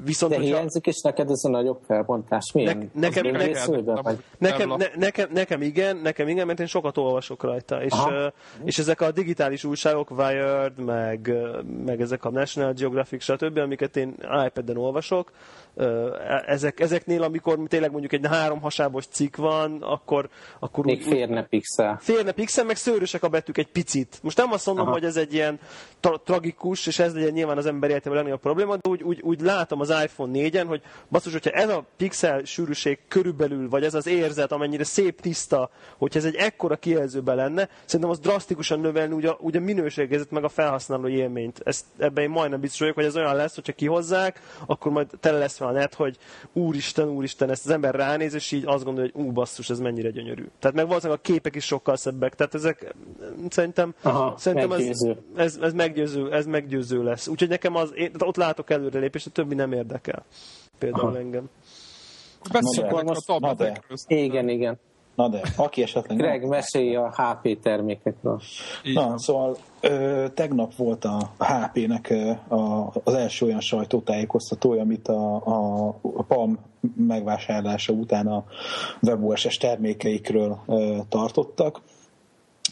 Viszont, 0.04 0.32
De 0.32 0.38
hogyha... 0.38 0.54
hiányzik 0.54 0.86
is 0.86 1.00
neked 1.00 1.30
ez 1.30 1.44
a 1.44 1.48
nagyobb 1.48 1.80
felbontás. 1.86 2.52
Milyen? 2.54 2.78
Ne- 2.78 3.08
nekem- 3.08 3.30
nekem- 3.30 3.84
vagy? 4.02 4.18
Nekem, 4.38 4.68
ne, 4.68 4.86
nekem, 4.96 5.28
nekem 5.32 5.62
igen, 5.62 5.96
nekem 5.96 6.28
igen, 6.28 6.46
mert 6.46 6.60
én 6.60 6.66
sokat 6.66 6.96
olvasok 6.96 7.42
rajta, 7.42 7.82
és, 7.82 7.92
Aha. 7.92 8.32
és 8.64 8.78
ezek 8.78 9.00
a 9.00 9.10
digitális 9.10 9.64
újságok, 9.64 10.10
Wired, 10.10 10.78
meg, 10.84 11.32
meg 11.84 12.00
ezek 12.00 12.24
a 12.24 12.30
National 12.30 12.72
Geographic, 12.72 13.22
stb., 13.22 13.58
amiket 13.58 13.96
én 13.96 14.14
iPad-en 14.46 14.76
olvasok, 14.76 15.30
ezek, 16.46 16.80
ezeknél, 16.80 17.22
amikor 17.22 17.58
tényleg 17.68 17.90
mondjuk 17.90 18.12
egy 18.12 18.26
három 18.26 18.60
hasábos 18.60 19.06
cikk 19.06 19.36
van, 19.36 19.82
akkor, 19.82 20.28
akkor 20.58 20.84
Még 20.84 21.02
férne 21.02 21.44
pixel. 21.44 21.98
férne 22.00 22.32
pixel, 22.32 22.64
meg 22.64 22.76
szőrösek 22.76 23.22
a 23.22 23.28
betűk 23.28 23.58
egy 23.58 23.70
picit. 23.70 24.18
Most 24.22 24.36
nem 24.36 24.52
azt 24.52 24.66
mondom, 24.66 24.84
Aha. 24.84 24.94
hogy 24.94 25.04
ez 25.04 25.16
egy 25.16 25.34
ilyen 25.34 25.58
tra- 26.00 26.20
tragikus, 26.20 26.86
és 26.86 26.98
ez 26.98 27.14
legyen 27.14 27.32
nyilván 27.32 27.56
az 27.56 27.66
ember 27.66 27.90
életében 27.90 28.12
a 28.12 28.16
legnagyobb 28.16 28.40
probléma, 28.40 28.76
de 28.76 28.88
úgy, 28.88 29.02
úgy, 29.02 29.20
úgy 29.22 29.40
látom 29.40 29.80
az 29.80 29.90
iPhone 30.04 30.32
4-en, 30.34 30.64
hogy 30.66 30.82
basszus, 31.10 31.32
hogyha 31.32 31.50
ez 31.50 31.68
a 31.68 31.84
pixel 31.96 32.44
sűrűség 32.44 32.98
körülbelül, 33.08 33.68
vagy 33.68 33.84
ez 33.84 33.94
az 33.94 34.06
érzet, 34.06 34.52
amennyire 34.52 34.84
szép, 34.84 35.20
tiszta, 35.20 35.70
hogyha 35.96 36.18
ez 36.18 36.24
egy 36.24 36.34
ekkora 36.34 36.76
kijelzőben 36.76 37.36
lenne, 37.36 37.68
szerintem 37.84 38.10
az 38.10 38.18
drasztikusan 38.18 38.80
növelni 38.80 39.14
úgy 39.14 39.26
a, 39.26 39.36
úgy 39.40 39.56
a 39.56 39.60
minőségezet, 39.60 40.30
meg 40.30 40.44
a 40.44 40.48
felhasználó 40.48 41.08
élményt. 41.08 41.60
Ezt, 41.64 41.84
ebben 41.98 42.24
én 42.24 42.30
majdnem 42.30 42.60
biztos 42.60 42.80
vagyok, 42.80 42.94
hogy 42.94 43.04
ez 43.04 43.16
olyan 43.16 43.36
lesz, 43.36 43.54
hogyha 43.54 43.72
kihozzák, 43.72 44.40
akkor 44.66 44.92
majd 44.92 45.06
tele 45.20 45.38
lesz 45.38 45.58
a 45.66 45.72
net, 45.72 45.94
hogy 45.94 46.16
úristen, 46.52 47.08
úristen, 47.08 47.50
ezt 47.50 47.64
az 47.64 47.70
ember 47.70 47.94
ránéz, 47.94 48.34
és 48.34 48.52
így 48.52 48.64
azt 48.66 48.84
gondolja, 48.84 49.10
hogy 49.14 49.24
ú, 49.24 49.32
basszus, 49.32 49.70
ez 49.70 49.78
mennyire 49.78 50.10
gyönyörű. 50.10 50.44
Tehát 50.58 50.76
meg 50.76 50.86
valószínűleg 50.86 51.18
a 51.18 51.22
képek 51.22 51.54
is 51.54 51.64
sokkal 51.64 51.96
szebbek. 51.96 52.34
Tehát 52.34 52.54
ezek 52.54 52.94
szerintem, 53.48 53.94
Aha, 54.02 54.34
szerintem 54.38 54.72
ez, 54.72 54.78
meggyőző. 54.78 55.16
ez, 55.36 55.58
ez, 55.60 55.72
meggyőző, 55.72 56.32
ez 56.32 56.46
meggyőző 56.46 57.02
lesz. 57.02 57.28
Úgyhogy 57.28 57.48
nekem 57.48 57.74
az, 57.74 57.90
én, 57.94 58.12
tehát 58.12 58.22
ott 58.22 58.36
látok 58.36 58.70
előrelépést, 58.70 59.26
a 59.26 59.30
többi 59.30 59.54
nem 59.54 59.72
érdekel. 59.72 60.24
Például 60.78 61.08
Aha. 61.08 61.18
engem. 61.18 61.50
Beszéljünk 62.52 63.10
a 63.10 63.22
tabletekről. 63.26 63.96
Igen, 64.06 64.48
igen. 64.48 64.78
Na 65.16 65.28
de, 65.28 65.40
aki 65.56 65.82
esetleg... 65.82 66.18
nem- 66.18 66.26
Greg, 66.26 66.48
mesélj 66.48 66.96
a 66.96 67.14
HP 67.16 67.60
termékekről. 67.62 68.40
Na, 68.94 69.08
van. 69.08 69.18
szóval 69.18 69.56
ö, 69.80 70.26
tegnap 70.34 70.74
volt 70.74 71.04
a 71.04 71.30
HP-nek 71.38 72.14
a, 72.48 72.90
az 73.04 73.14
első 73.14 73.46
olyan 73.46 73.60
sajtótájékoztatója, 73.60 74.80
amit 74.82 75.08
a, 75.08 75.36
a, 75.36 75.86
a 76.02 76.22
PAM 76.22 76.58
megvásárlása 76.96 77.92
után 77.92 78.26
a 78.26 78.44
WebOS-es 79.02 79.56
termékeikről 79.56 80.58
ö, 80.66 80.96
tartottak, 81.08 81.80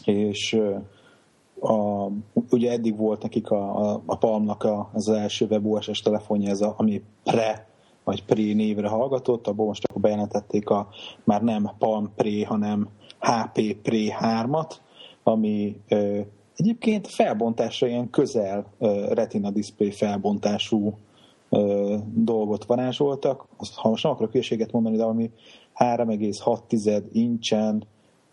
és 0.03 0.53
ö, 0.53 0.75
a, 1.59 2.07
ugye 2.49 2.71
eddig 2.71 2.97
volt 2.97 3.21
nekik 3.21 3.49
a, 3.49 3.91
a, 3.91 4.01
a 4.05 4.17
Palmnak 4.17 4.63
a, 4.63 4.89
az 4.93 5.09
első 5.09 5.45
WebOS-es 5.49 5.99
telefonja, 5.99 6.49
ez 6.49 6.61
a, 6.61 6.73
ami 6.77 7.03
Pre 7.23 7.67
vagy 8.05 8.23
Pre 8.23 8.53
névre 8.53 8.87
hallgatott, 8.87 9.47
abból 9.47 9.65
most 9.65 9.83
akkor 9.83 10.01
bejelentették 10.01 10.69
a 10.69 10.87
már 11.23 11.41
nem 11.41 11.71
Palm 11.77 12.11
Pre, 12.15 12.45
hanem 12.47 12.89
HP 13.19 13.75
Pre 13.81 14.17
3-at, 14.19 14.71
ami 15.23 15.75
ö, 15.87 16.19
egyébként 16.55 17.07
felbontásra 17.07 17.87
ilyen 17.87 18.09
közel 18.09 18.65
ö, 18.79 19.13
retina 19.13 19.51
display 19.51 19.91
felbontású 19.91 20.97
ö, 21.49 21.95
dolgot 22.13 22.65
varázsoltak. 22.65 23.45
Azt, 23.57 23.75
ha 23.75 23.89
most 23.89 24.03
nem 24.03 24.11
akarok 24.11 24.31
hülyeséget 24.31 24.71
mondani, 24.71 24.97
de 24.97 25.03
ami 25.03 25.31
3,6 25.75 27.03
incsen 27.11 27.83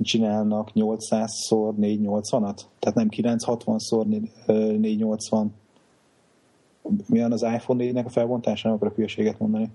csinálnak 0.00 0.70
800-szor 0.74 1.74
480-at, 1.80 2.60
tehát 2.78 2.94
nem 2.94 3.08
960-szor 3.10 4.04
480. 4.46 5.54
Milyen 7.06 7.32
az 7.32 7.42
iPhone 7.42 7.84
4-nek 7.84 8.04
a 8.04 8.08
felbontása? 8.10 8.66
Nem 8.68 8.76
akarok 8.76 8.94
hülyeséget 8.94 9.38
mondani. 9.38 9.68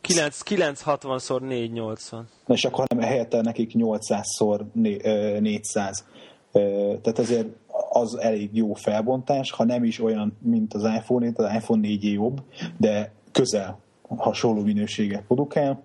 9, 0.00 0.40
960 0.42 1.16
x 1.16 1.28
480. 1.40 2.28
Na 2.46 2.54
és 2.54 2.64
akkor 2.64 2.84
nem 2.88 3.00
helyette 3.00 3.40
nekik 3.40 3.72
800-szor 3.74 4.60
né- 4.72 5.04
ö, 5.06 5.40
400. 5.40 6.04
Ö, 6.52 6.60
Tehát 7.02 7.18
ezért 7.18 7.48
az 7.90 8.18
elég 8.18 8.50
jó 8.52 8.74
felbontás, 8.74 9.50
ha 9.50 9.64
nem 9.64 9.84
is 9.84 10.00
olyan, 10.00 10.36
mint 10.42 10.74
az 10.74 10.82
iPhone 10.82 11.26
4, 11.26 11.34
az 11.36 11.54
iPhone 11.54 11.80
4 11.80 12.12
jobb, 12.12 12.42
de 12.76 13.12
közel 13.32 13.78
hasonló 14.16 14.62
minőséget 14.62 15.22
produkál. 15.22 15.82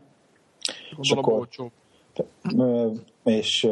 Gondolom 0.96 1.24
akkor- 1.24 1.40
olcsó. 1.40 1.72
És 3.24 3.68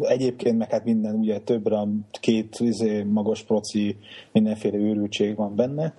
egyébként 0.00 0.58
meg 0.58 0.70
hát 0.70 0.84
minden 0.84 1.14
ugye 1.14 1.38
több 1.38 1.66
ram, 1.66 2.06
két 2.20 2.56
izé, 2.58 3.02
magas 3.02 3.42
proci, 3.42 3.96
mindenféle 4.32 4.76
őrültség 4.76 5.36
van 5.36 5.54
benne. 5.54 5.94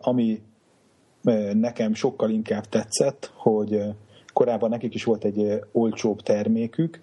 Ami 0.00 0.40
nekem 1.52 1.94
sokkal 1.94 2.30
inkább 2.30 2.64
tetszett, 2.64 3.32
hogy 3.34 3.82
korábban 4.32 4.70
nekik 4.70 4.94
is 4.94 5.04
volt 5.04 5.24
egy 5.24 5.60
olcsóbb 5.72 6.20
termékük, 6.20 7.00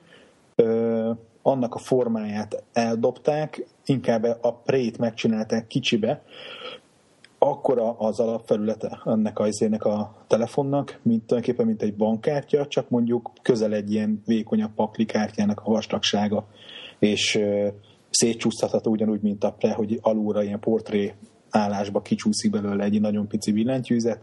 annak 1.41 1.75
a 1.75 1.79
formáját 1.79 2.63
eldobták, 2.73 3.65
inkább 3.85 4.37
a 4.41 4.53
prét 4.53 4.97
megcsinálták 4.97 5.67
kicsibe, 5.67 6.23
akkora 7.39 7.97
az 7.97 8.19
alapfelülete 8.19 9.01
ennek 9.05 9.39
a, 9.39 9.47
ennek 9.59 9.85
a 9.85 10.15
telefonnak, 10.27 10.99
mint 11.01 11.25
tulajdonképpen 11.25 11.65
mint 11.65 11.81
egy 11.81 11.95
bankkártya, 11.95 12.67
csak 12.67 12.89
mondjuk 12.89 13.31
közel 13.41 13.73
egy 13.73 13.91
ilyen 13.91 14.21
vékonyabb 14.25 14.73
paklikártyának 14.75 15.61
a 15.63 15.71
vastagsága, 15.71 16.47
és 16.99 17.39
szétcsúsztatható 18.09 18.91
ugyanúgy, 18.91 19.21
mint 19.21 19.43
a 19.43 19.51
pre, 19.51 19.73
hogy 19.73 19.99
alulra 20.01 20.43
ilyen 20.43 20.59
portré 20.59 21.13
állásba 21.57 22.01
kicsúszik 22.01 22.51
belőle 22.51 22.83
egy 22.83 23.01
nagyon 23.01 23.27
pici 23.27 23.51
billentyűzet. 23.51 24.19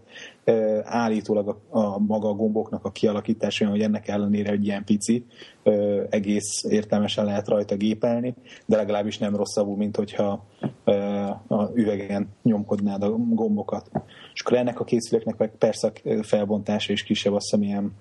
Állítólag 0.83 1.49
a, 1.49 1.79
a 1.79 1.99
maga 1.99 2.29
a 2.29 2.35
gomboknak 2.35 2.85
a 2.85 2.91
kialakítása 2.91 3.65
olyan, 3.65 3.77
hogy 3.77 3.85
ennek 3.85 4.09
ellenére 4.09 4.51
egy 4.51 4.65
ilyen 4.65 4.85
pici, 4.85 5.27
egész 6.11 6.65
értelmesen 6.69 7.25
lehet 7.25 7.49
rajta 7.49 7.77
gépelni, 7.77 8.35
de 8.67 8.77
legalábbis 8.77 9.19
nem 9.19 9.37
rosszabbul, 9.37 9.77
mint 9.77 9.97
hogyha 9.97 10.45
a 11.49 11.71
üvegen 11.75 12.29
nyomkodnád 12.43 13.03
a 13.03 13.11
gombokat. 13.11 13.91
És 14.35 14.41
akkor 14.41 14.57
ennek 14.57 14.81
a 14.81 14.85
készüléknek 14.85 15.37
meg 15.37 15.51
persze 15.59 15.93
a 16.05 16.23
felbontása 16.23 16.93
is 16.93 17.03
kisebb, 17.03 17.33
azt 17.33 17.45
hiszem 17.45 17.63
ilyen 17.63 17.93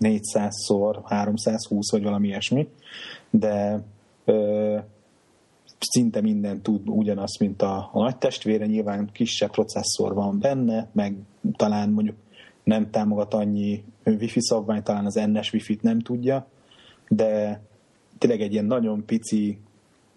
400-szor 0.00 0.96
320 1.04 1.90
vagy 1.90 2.02
valami 2.02 2.26
ilyesmi, 2.26 2.68
de 3.30 3.84
szinte 5.84 6.20
minden 6.20 6.62
tud 6.62 6.88
ugyanazt, 6.88 7.38
mint 7.38 7.62
a, 7.62 7.90
a 7.92 7.98
nagy 8.02 8.16
testvére, 8.16 8.66
nyilván 8.66 9.10
kisebb 9.12 9.50
processzor 9.50 10.14
van 10.14 10.38
benne, 10.38 10.88
meg 10.92 11.16
talán 11.56 11.90
mondjuk 11.90 12.16
nem 12.64 12.90
támogat 12.90 13.34
annyi 13.34 13.84
wifi 14.04 14.40
szabvány, 14.40 14.82
talán 14.82 15.04
az 15.04 15.20
NS 15.32 15.52
wifi-t 15.52 15.82
nem 15.82 16.00
tudja, 16.00 16.46
de 17.08 17.60
tényleg 18.18 18.40
egy 18.40 18.52
ilyen 18.52 18.64
nagyon 18.64 19.04
pici, 19.04 19.58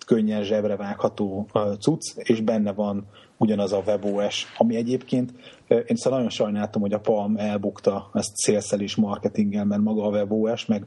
könnyen 0.05 0.43
zsebre 0.43 0.75
vágható 0.75 1.47
cucc, 1.79 2.17
és 2.17 2.41
benne 2.41 2.73
van 2.73 3.05
ugyanaz 3.37 3.73
a 3.73 3.83
WebOS, 3.85 4.53
ami 4.57 4.75
egyébként, 4.75 5.33
én 5.67 5.95
szóval 5.95 6.17
nagyon 6.17 6.33
sajnáltam, 6.33 6.81
hogy 6.81 6.93
a 6.93 6.99
Palm 6.99 7.35
elbukta 7.37 8.09
ezt 8.13 8.35
szélszel 8.35 8.79
is 8.79 8.95
marketinggel, 8.95 9.65
mert 9.65 9.81
maga 9.81 10.03
a 10.03 10.09
WebOS, 10.09 10.65
meg 10.65 10.85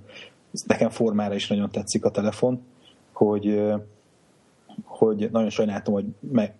nekem 0.67 0.91
formára 0.91 1.35
is 1.35 1.49
nagyon 1.49 1.71
tetszik 1.71 2.05
a 2.05 2.11
telefon, 2.11 2.63
hogy 3.13 3.63
hogy 4.85 5.29
nagyon 5.33 5.50
sajnáltam, 5.50 5.95
hogy 5.95 6.05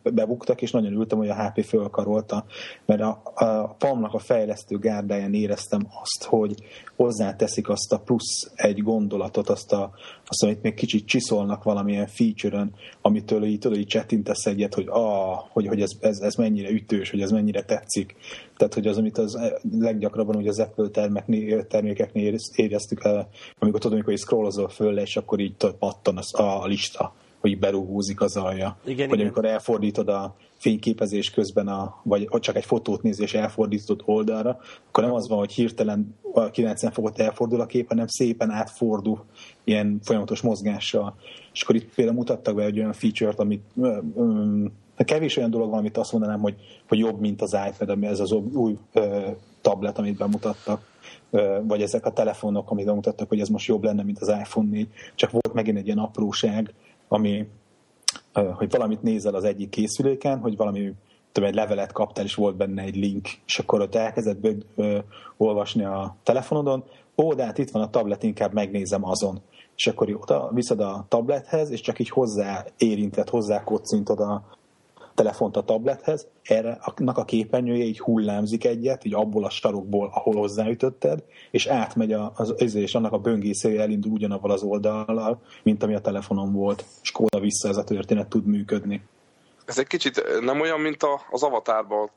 bebuktak, 0.03 0.63
és 0.63 0.71
nagyon 0.71 0.93
ültem, 0.93 1.19
hogy 1.19 1.29
a 1.29 1.49
HP 1.49 1.65
fölkarolta, 1.65 2.45
mert 2.87 3.01
a, 3.01 3.23
a 3.35 3.75
PAM-nak 3.79 4.15
a 4.15 4.19
fejlesztő 4.19 4.79
gárdáján 4.79 5.35
éreztem 5.35 5.87
azt, 6.03 6.25
hogy 6.25 6.55
hozzáteszik 6.97 7.69
azt 7.69 7.93
a 7.93 7.99
plusz 7.99 8.51
egy 8.55 8.83
gondolatot, 8.83 9.49
azt, 9.49 9.73
a, 9.73 9.91
azt 10.27 10.43
amit 10.43 10.63
még 10.63 10.75
kicsit 10.75 11.07
csiszolnak 11.07 11.63
valamilyen 11.63 12.07
feature-ön, 12.07 12.75
amitől 13.01 13.45
így, 13.45 13.59
tudod, 13.59 13.79
így 13.79 13.87
csettintesz 13.87 14.47
egyet, 14.47 14.75
hogy, 14.75 14.87
ah, 14.89 15.39
hogy, 15.53 15.67
hogy 15.67 15.81
ez, 15.81 15.91
ez, 16.01 16.19
ez, 16.19 16.35
mennyire 16.35 16.71
ütős, 16.71 17.11
hogy 17.11 17.21
ez 17.21 17.31
mennyire 17.31 17.63
tetszik. 17.63 18.17
Tehát, 18.57 18.75
hogy 18.75 18.87
az, 18.87 18.99
amit 18.99 19.19
az 19.19 19.39
leggyakrabban 19.79 20.37
ugye 20.37 20.49
az 20.49 20.59
Apple 20.59 20.89
terméknél, 20.89 21.67
termékeknél 21.67 22.35
éreztük 22.55 23.09
amikor 23.59 23.81
tudom, 23.81 24.03
hogy 24.03 24.19
scrollozol 24.19 24.69
föl, 24.69 24.99
és 24.99 25.17
akkor 25.17 25.41
így 25.41 25.55
pattan 25.79 26.17
az, 26.17 26.35
a 26.41 26.67
lista 26.67 27.15
hogy 27.41 27.59
berúgózik 27.59 28.21
az 28.21 28.37
alja. 28.37 28.77
Igen, 28.85 29.09
vagy 29.09 29.19
igen. 29.19 29.27
amikor 29.27 29.45
elfordítod 29.45 30.09
a 30.09 30.35
fényképezés 30.59 31.31
közben, 31.31 31.69
a, 31.69 32.01
vagy 32.03 32.29
csak 32.41 32.57
egy 32.57 32.65
fotót 32.65 33.03
néz 33.03 33.21
és 33.21 33.35
elfordítod 33.35 34.03
oldalra, 34.05 34.59
akkor 34.89 35.05
nem 35.05 35.13
az 35.13 35.29
van, 35.29 35.39
hogy 35.39 35.53
hirtelen 35.53 36.15
a 36.33 36.51
90 36.51 36.93
fokot 36.93 37.19
elfordul 37.19 37.61
a 37.61 37.67
kép, 37.67 37.89
hanem 37.89 38.07
szépen 38.07 38.51
átfordul 38.51 39.25
ilyen 39.65 39.99
folyamatos 40.03 40.41
mozgással. 40.41 41.15
És 41.53 41.63
akkor 41.63 41.75
itt 41.75 41.95
például 41.95 42.17
mutattak 42.17 42.55
be 42.55 42.63
egy 42.63 42.79
olyan 42.79 42.93
feature-t, 42.93 43.39
amit 43.39 43.63
um, 43.75 44.73
kevés 44.97 45.37
olyan 45.37 45.51
dolog 45.51 45.71
van, 45.71 45.79
amit 45.79 45.97
azt 45.97 46.13
mondanám, 46.13 46.41
hogy, 46.41 46.55
hogy 46.89 46.99
jobb, 46.99 47.21
mint 47.21 47.43
az 47.43 47.57
iPad, 47.69 47.89
ami 47.89 48.07
ez 48.07 48.21
az 48.21 48.33
új 48.33 48.77
uh, 48.95 49.37
tablet, 49.61 49.99
amit 49.99 50.17
bemutattak 50.17 50.89
vagy 51.63 51.83
ezek 51.83 52.07
a 52.07 52.13
telefonok, 52.13 52.71
amit 52.71 52.85
bemutattak, 52.85 53.29
hogy 53.29 53.41
ez 53.41 53.49
most 53.49 53.67
jobb 53.67 53.85
lenne, 53.85 54.03
mint 54.03 54.19
az 54.19 54.29
iPhone 54.29 54.69
4, 54.69 54.89
csak 55.15 55.31
volt 55.31 55.53
megint 55.53 55.79
egy 55.79 55.87
ilyen 55.87 55.99
apróság, 55.99 56.75
ami, 57.13 57.49
hogy 58.55 58.71
valamit 58.71 59.03
nézel 59.03 59.35
az 59.35 59.45
egyik 59.45 59.69
készüléken, 59.69 60.39
hogy 60.39 60.57
valami 60.57 60.93
tudom, 61.33 61.49
egy 61.49 61.55
levelet 61.55 61.93
kaptál, 61.93 62.25
és 62.25 62.35
volt 62.35 62.57
benne 62.57 62.83
egy 62.83 62.97
link, 62.97 63.29
és 63.47 63.59
akkor 63.59 63.81
ott 63.81 63.95
elkezded 63.95 64.65
olvasni 65.37 65.85
a 65.85 66.17
telefonodon, 66.23 66.85
ó, 67.17 67.35
de 67.35 67.45
hát 67.45 67.59
itt 67.59 67.71
van 67.71 67.83
a 67.83 67.91
tablet, 67.91 68.23
inkább 68.23 68.53
megnézem 68.53 69.05
azon. 69.05 69.41
És 69.77 69.87
akkor 69.87 70.19
oda 70.21 70.51
viszed 70.53 70.81
a 70.81 71.05
tablethez, 71.09 71.71
és 71.71 71.81
csak 71.81 71.99
így 71.99 72.09
hozzá 72.09 72.65
érintett, 72.77 73.29
hozzá 73.29 73.65
kocintod 73.65 74.21
a, 74.21 74.45
telefont 75.21 75.57
a 75.57 75.63
tablethez, 75.63 76.27
erre 76.43 76.79
annak 76.81 77.19
a 77.19 77.25
képernyője 77.25 77.85
így 77.85 78.01
hullámzik 78.01 78.65
egyet, 78.65 79.05
így 79.05 79.15
abból 79.15 79.45
a 79.45 79.51
sarokból, 79.51 80.11
ahol 80.15 80.35
hozzáütötted, 80.35 81.23
és 81.51 81.67
átmegy 81.67 82.13
az, 82.13 82.55
az 82.59 82.75
és 82.75 82.95
annak 82.95 83.13
a 83.13 83.19
böngészője 83.19 83.81
elindul 83.81 84.13
ugyanavval 84.13 84.51
az 84.51 84.63
oldallal, 84.63 85.41
mint 85.63 85.83
ami 85.83 85.95
a 85.95 86.01
telefonon 86.01 86.53
volt, 86.53 86.85
és 87.03 87.11
kóda 87.11 87.41
vissza 87.41 87.69
ez 87.69 87.77
a 87.77 87.85
történet 87.85 88.29
tud 88.29 88.47
működni. 88.47 89.03
Ez 89.65 89.79
egy 89.79 89.87
kicsit 89.87 90.41
nem 90.41 90.61
olyan, 90.61 90.81
mint 90.81 91.07
az 91.31 91.43
avatárban, 91.43 92.11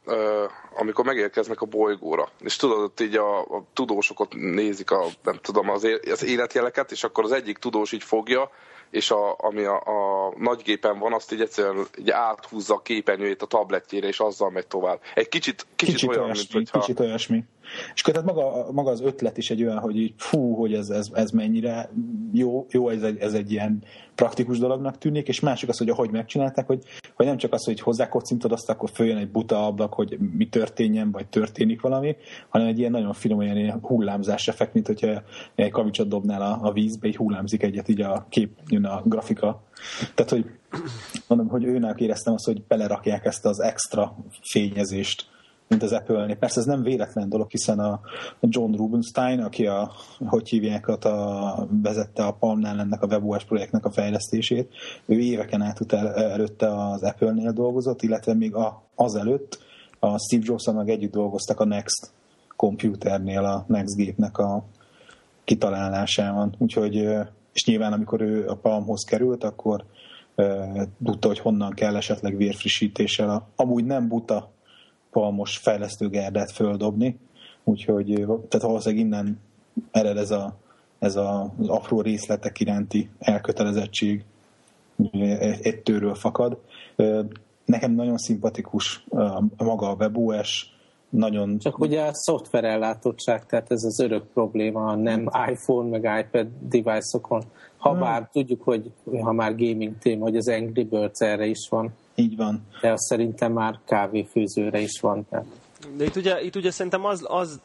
amikor 0.76 1.06
megérkeznek 1.06 1.62
a 1.62 1.66
bolygóra. 1.66 2.30
És 2.40 2.56
tudod, 2.56 2.80
ott 2.80 3.00
így 3.00 3.16
a, 3.16 3.40
a 3.40 3.64
tudósokat 3.74 4.34
nézik 4.34 4.92
a, 4.92 5.06
nem 5.24 5.40
tudom, 5.42 5.70
az, 5.70 5.88
az 6.12 6.24
életjeleket, 6.26 6.92
és 6.92 7.04
akkor 7.04 7.24
az 7.24 7.32
egyik 7.32 7.58
tudós 7.58 7.92
így 7.92 8.04
fogja, 8.04 8.50
és 8.94 9.12
a, 9.12 9.36
ami 9.38 9.64
a, 9.64 9.76
a 9.76 10.34
nagygépen 10.38 11.00
van, 11.00 11.14
azt 11.14 11.32
így 11.32 11.42
egyszerűen 11.42 11.86
így 12.00 12.10
áthúzza 12.10 12.74
a 12.74 12.82
képernyőjét 12.82 13.42
a 13.42 13.46
tabletjére, 13.46 14.08
és 14.08 14.20
azzal 14.20 14.50
megy 14.50 14.68
tovább. 14.68 15.02
Egy 15.14 15.30
kicsit, 15.30 15.66
kicsit, 15.76 15.96
kicsit 15.96 16.10
olyan, 16.10 16.24
olyasmi, 16.24 16.48
mint 16.54 16.70
hogyha... 16.70 16.80
Kicsit 16.80 17.00
olyasmi. 17.00 17.44
És 17.94 18.02
akkor 18.02 18.14
tehát 18.14 18.36
maga, 18.36 18.72
maga 18.72 18.92
az 18.92 19.02
ötlet 19.02 19.38
is 19.38 19.50
egy 19.50 19.64
olyan, 19.64 19.78
hogy 19.78 19.98
így, 19.98 20.14
fú, 20.18 20.56
hogy 20.56 20.74
ez, 20.74 20.90
ez, 20.90 21.08
ez 21.14 21.30
mennyire 21.30 21.90
jó, 22.32 22.66
jó 22.70 22.90
ez, 22.90 23.04
egy, 23.04 23.18
ez 23.18 23.34
egy 23.34 23.52
ilyen 23.52 23.84
praktikus 24.16 24.60
dolognak 24.60 24.98
tűnik, 24.98 25.28
és 25.28 25.40
másik 25.40 25.70
az, 25.70 25.78
hogy 25.78 25.90
ahogy 25.90 26.10
megcsinálták, 26.10 26.68
hogy, 26.68 26.84
hogy 27.16 27.26
nem 27.26 27.38
csak 27.38 27.54
az, 27.54 27.66
hogy 27.66 27.80
hozzákocintod 27.80 28.52
azt, 28.52 28.70
akkor 28.70 28.90
följön 28.94 29.18
egy 29.18 29.32
buta 29.32 29.66
ablak, 29.66 29.94
hogy 29.94 30.18
mi 30.38 30.48
történjen, 30.48 31.12
vagy 31.12 31.28
történik 31.28 31.82
valami, 31.82 32.16
hanem 32.50 32.68
egy 32.68 32.80
ilyen 32.80 32.92
nagyon 32.92 33.14
finom 33.14 33.38
olyan 33.38 33.58
ilyen 33.58 33.80
hullámzás 33.82 34.48
effekt, 34.48 34.74
mint 34.74 34.88
hogyha 34.88 35.22
egy 35.56 35.72
kavicsot 35.72 36.08
dobnál 36.08 36.42
a, 36.42 36.60
a 36.62 36.72
vízbe, 36.72 37.08
így 37.08 37.16
hullámzik 37.16 37.64
egyet 37.64 37.90
így 37.90 38.02
a 38.02 38.26
kép, 38.30 38.50
jön 38.68 38.86
a 38.86 39.02
grafika. 39.06 39.64
Tehát, 40.16 40.32
hogy 40.32 40.46
mondom, 41.28 41.48
hogy 41.48 41.64
őnek 41.64 42.00
éreztem 42.00 42.34
azt, 42.34 42.46
hogy 42.46 42.64
belerakják 42.64 43.26
ezt 43.26 43.46
az 43.46 43.60
extra 43.60 44.16
fényezést 44.42 45.32
mint 45.68 45.84
az 45.84 45.92
Apple-nél. 45.92 46.36
Persze 46.36 46.60
ez 46.60 46.66
nem 46.66 46.84
véletlen 46.84 47.30
dolog, 47.30 47.50
hiszen 47.50 47.80
a 47.80 48.02
John 48.40 48.76
Rubenstein, 48.76 49.40
aki 49.40 49.68
a, 49.68 49.92
hogy 50.26 50.50
hívják, 50.50 50.88
a, 50.88 51.68
vezette 51.82 52.24
a 52.26 52.32
Palmnál 52.32 52.80
ennek 52.80 53.02
a 53.02 53.08
WebOS 53.08 53.44
projektnek 53.44 53.86
a 53.86 53.92
fejlesztését, 53.92 54.74
ő 55.06 55.20
éveken 55.20 55.62
át 55.62 55.80
utána 55.80 56.14
előtte 56.14 56.76
az 56.76 57.04
Apple-nél 57.04 57.52
dolgozott, 57.52 58.02
illetve 58.02 58.34
még 58.34 58.56
a, 58.56 58.84
azelőtt 58.96 59.60
a 60.00 60.20
Steve 60.20 60.44
jobs 60.46 60.66
meg 60.66 60.90
együtt 60.90 61.12
dolgoztak 61.12 61.60
a 61.60 61.66
Next 61.66 62.12
komputernél, 62.56 63.44
a 63.46 63.66
Next 63.68 63.96
gépnek 63.96 64.38
a 64.38 64.66
kitalálásában. 65.44 66.56
Úgyhogy, 66.58 66.96
és 67.54 67.66
nyilván 67.66 67.94
amikor 67.94 68.22
ő 68.22 68.48
a 68.48 68.56
Palmhoz 68.56 69.04
került, 69.04 69.44
akkor 69.44 69.86
tudta, 71.04 71.28
hogy 71.28 71.40
honnan 71.40 71.72
kell 71.72 71.96
esetleg 71.96 72.38
vérfrissítéssel. 72.38 73.48
Amúgy 73.56 73.86
nem 73.86 74.08
buta 74.08 74.53
palmos 75.14 75.58
fejlesztőgárdát 75.58 76.52
földobni, 76.52 77.18
úgyhogy 77.64 78.14
tehát 78.26 78.66
valószínűleg 78.66 79.06
innen 79.06 79.40
ered 79.92 80.18
ez, 80.18 80.32
a, 80.32 80.56
ez 81.00 81.16
a, 81.16 81.54
az 81.60 81.68
apró 81.68 82.02
részletek 82.02 82.60
iránti 82.60 83.10
elkötelezettség 83.20 84.24
ettőről 85.62 86.16
fakad. 86.16 86.58
Nekem 87.66 87.92
nagyon 87.92 88.18
szimpatikus 88.18 89.06
maga 89.58 89.90
a 89.90 89.96
WebOS, 90.00 90.74
nagyon... 91.10 91.58
Csak 91.58 91.80
ugye 91.80 92.02
a 92.02 92.14
szoftver 92.14 92.64
ellátottság, 92.64 93.46
tehát 93.46 93.72
ez 93.72 93.84
az 93.84 94.00
örök 94.00 94.24
probléma, 94.34 94.96
nem 94.96 95.30
iPhone 95.50 95.90
meg 95.90 96.26
iPad 96.26 96.48
device-okon. 96.70 97.44
Ha 97.78 97.90
hmm. 97.90 98.00
bár 98.00 98.30
tudjuk, 98.32 98.64
hogy 98.64 98.92
ha 99.22 99.32
már 99.32 99.56
gaming 99.56 99.98
téma, 99.98 100.24
hogy 100.24 100.38
az 100.38 100.48
Angry 100.48 100.84
Birds 100.84 101.20
erre 101.20 101.46
is 101.46 101.68
van. 101.70 101.94
Így 102.16 102.36
van. 102.36 102.62
De 102.82 102.92
azt 102.92 103.04
szerintem 103.04 103.52
már 103.52 103.80
kávéfőzőre 103.86 104.80
is 104.80 105.00
van. 105.02 105.26
Tehát. 105.30 105.46
De 105.98 106.04
itt 106.04 106.16
ugye, 106.16 106.42
itt 106.42 106.56
ugye 106.56 106.72
szerintem 106.72 107.06
az, 107.06 107.26
az 107.28 107.62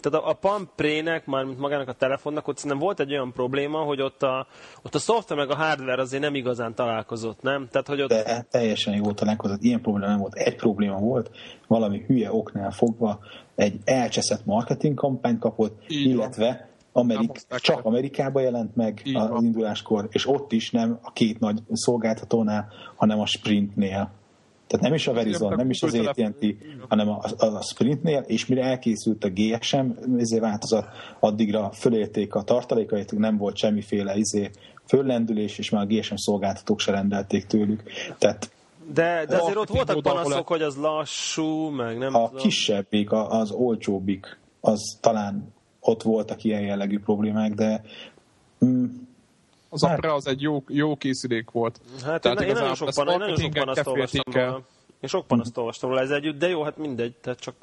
tehát 0.00 0.26
a, 0.26 0.48
a 0.48 0.66
Pre-nek, 0.76 1.26
mármint 1.26 1.58
magának 1.58 1.88
a 1.88 1.92
telefonnak, 1.92 2.48
ott 2.48 2.56
szerintem 2.56 2.80
volt 2.80 3.00
egy 3.00 3.12
olyan 3.12 3.32
probléma, 3.32 3.78
hogy 3.78 4.00
ott 4.00 4.22
a, 4.22 4.46
ott 4.82 4.94
a 4.94 4.98
szoftver 4.98 5.38
meg 5.38 5.50
a 5.50 5.54
hardware 5.54 6.02
azért 6.02 6.22
nem 6.22 6.34
igazán 6.34 6.74
találkozott, 6.74 7.42
nem? 7.42 7.68
Tehát, 7.70 7.86
hogy 7.86 8.02
ott... 8.02 8.08
De 8.08 8.46
teljesen 8.50 8.94
jó 8.94 9.12
találkozott. 9.12 9.62
Ilyen 9.62 9.80
probléma 9.80 10.10
nem 10.10 10.18
volt. 10.18 10.34
Egy 10.34 10.56
probléma 10.56 10.98
volt, 10.98 11.30
valami 11.66 12.04
hülye 12.06 12.32
oknál 12.32 12.70
fogva 12.70 13.18
egy 13.54 13.80
elcseszett 13.84 14.44
marketing 14.44 14.94
kampányt 14.94 15.38
kapott, 15.38 15.82
Így 15.88 16.06
illetve 16.06 16.71
Amerik, 16.92 17.30
csak. 17.56 17.84
Amerikába 17.84 18.40
jelent 18.40 18.76
meg 18.76 19.00
Így 19.04 19.16
az 19.16 19.28
van. 19.28 19.44
induláskor, 19.44 20.08
és 20.10 20.28
ott 20.28 20.52
is 20.52 20.70
nem 20.70 20.98
a 21.02 21.12
két 21.12 21.38
nagy 21.40 21.58
szolgáltatónál, 21.72 22.68
hanem 22.96 23.20
a 23.20 23.26
Sprintnél. 23.26 24.10
Tehát 24.66 24.86
nem 24.86 24.94
is 24.94 25.06
a 25.06 25.12
Verizon, 25.12 25.56
nem 25.56 25.70
is 25.70 25.82
az 25.82 25.94
AT&T, 25.94 26.56
hanem 26.88 27.08
a, 27.08 27.20
a, 27.38 27.62
Sprintnél, 27.62 28.24
és 28.26 28.46
mire 28.46 28.62
elkészült 28.62 29.24
a 29.24 29.28
GSM 29.30 29.86
izé 30.16 30.38
változat, 30.38 30.86
addigra 31.20 31.70
fölélték 31.72 32.34
a 32.34 32.42
tartalékait, 32.42 33.18
nem 33.18 33.36
volt 33.36 33.56
semmiféle 33.56 34.16
izé 34.16 34.50
föllendülés, 34.86 35.58
és 35.58 35.70
már 35.70 35.82
a 35.82 35.86
GSM 35.86 36.14
szolgáltatók 36.16 36.80
se 36.80 36.90
rendelték 36.92 37.46
tőlük. 37.46 37.82
Tehát 38.18 38.50
De, 38.94 39.24
de 39.28 39.36
azért 39.36 39.56
ott 39.56 39.68
voltak 39.68 40.02
panaszok, 40.02 40.48
hogy 40.48 40.62
az 40.62 40.76
lassú, 40.76 41.68
meg 41.68 41.98
nem 41.98 42.14
a 42.14 42.26
tudom. 42.26 42.42
kisebbik, 42.42 43.10
a- 43.10 43.30
az 43.30 43.50
olcsóbbik, 43.50 44.38
az 44.60 44.98
talán 45.00 45.52
ott 45.82 46.02
voltak 46.02 46.44
ilyen 46.44 46.60
jellegű 46.60 46.98
problémák, 46.98 47.54
de 47.54 47.82
mm, 48.64 48.84
Az 49.68 49.82
a 49.82 49.88
Hát- 49.88 50.00
pre 50.00 50.14
az 50.14 50.26
egy 50.26 50.40
jó, 50.40 50.62
jó 50.68 50.96
készülék 50.96 51.50
volt. 51.50 51.80
Hát 52.04 52.20
Tehát 52.20 52.40
én, 52.40 52.48
én 52.48 52.54
nagyon 52.54 52.74
sok, 52.74 52.90
pan, 52.94 53.08
én 53.08 53.18
nagyon 53.18 53.36
sok 53.36 53.52
panaszt 53.52 53.86
olvastam 53.86 54.32
róla. 54.32 54.62
Én 55.00 55.08
sok 55.08 55.26
panaszt 55.26 55.56
olvastam 55.56 55.90
róla 55.90 56.02
ez 56.02 56.10
együtt, 56.10 56.38
de 56.38 56.48
jó, 56.48 56.62
hát 56.62 56.76
mindegy. 56.76 57.14
Tehát 57.14 57.38
csak, 57.40 57.54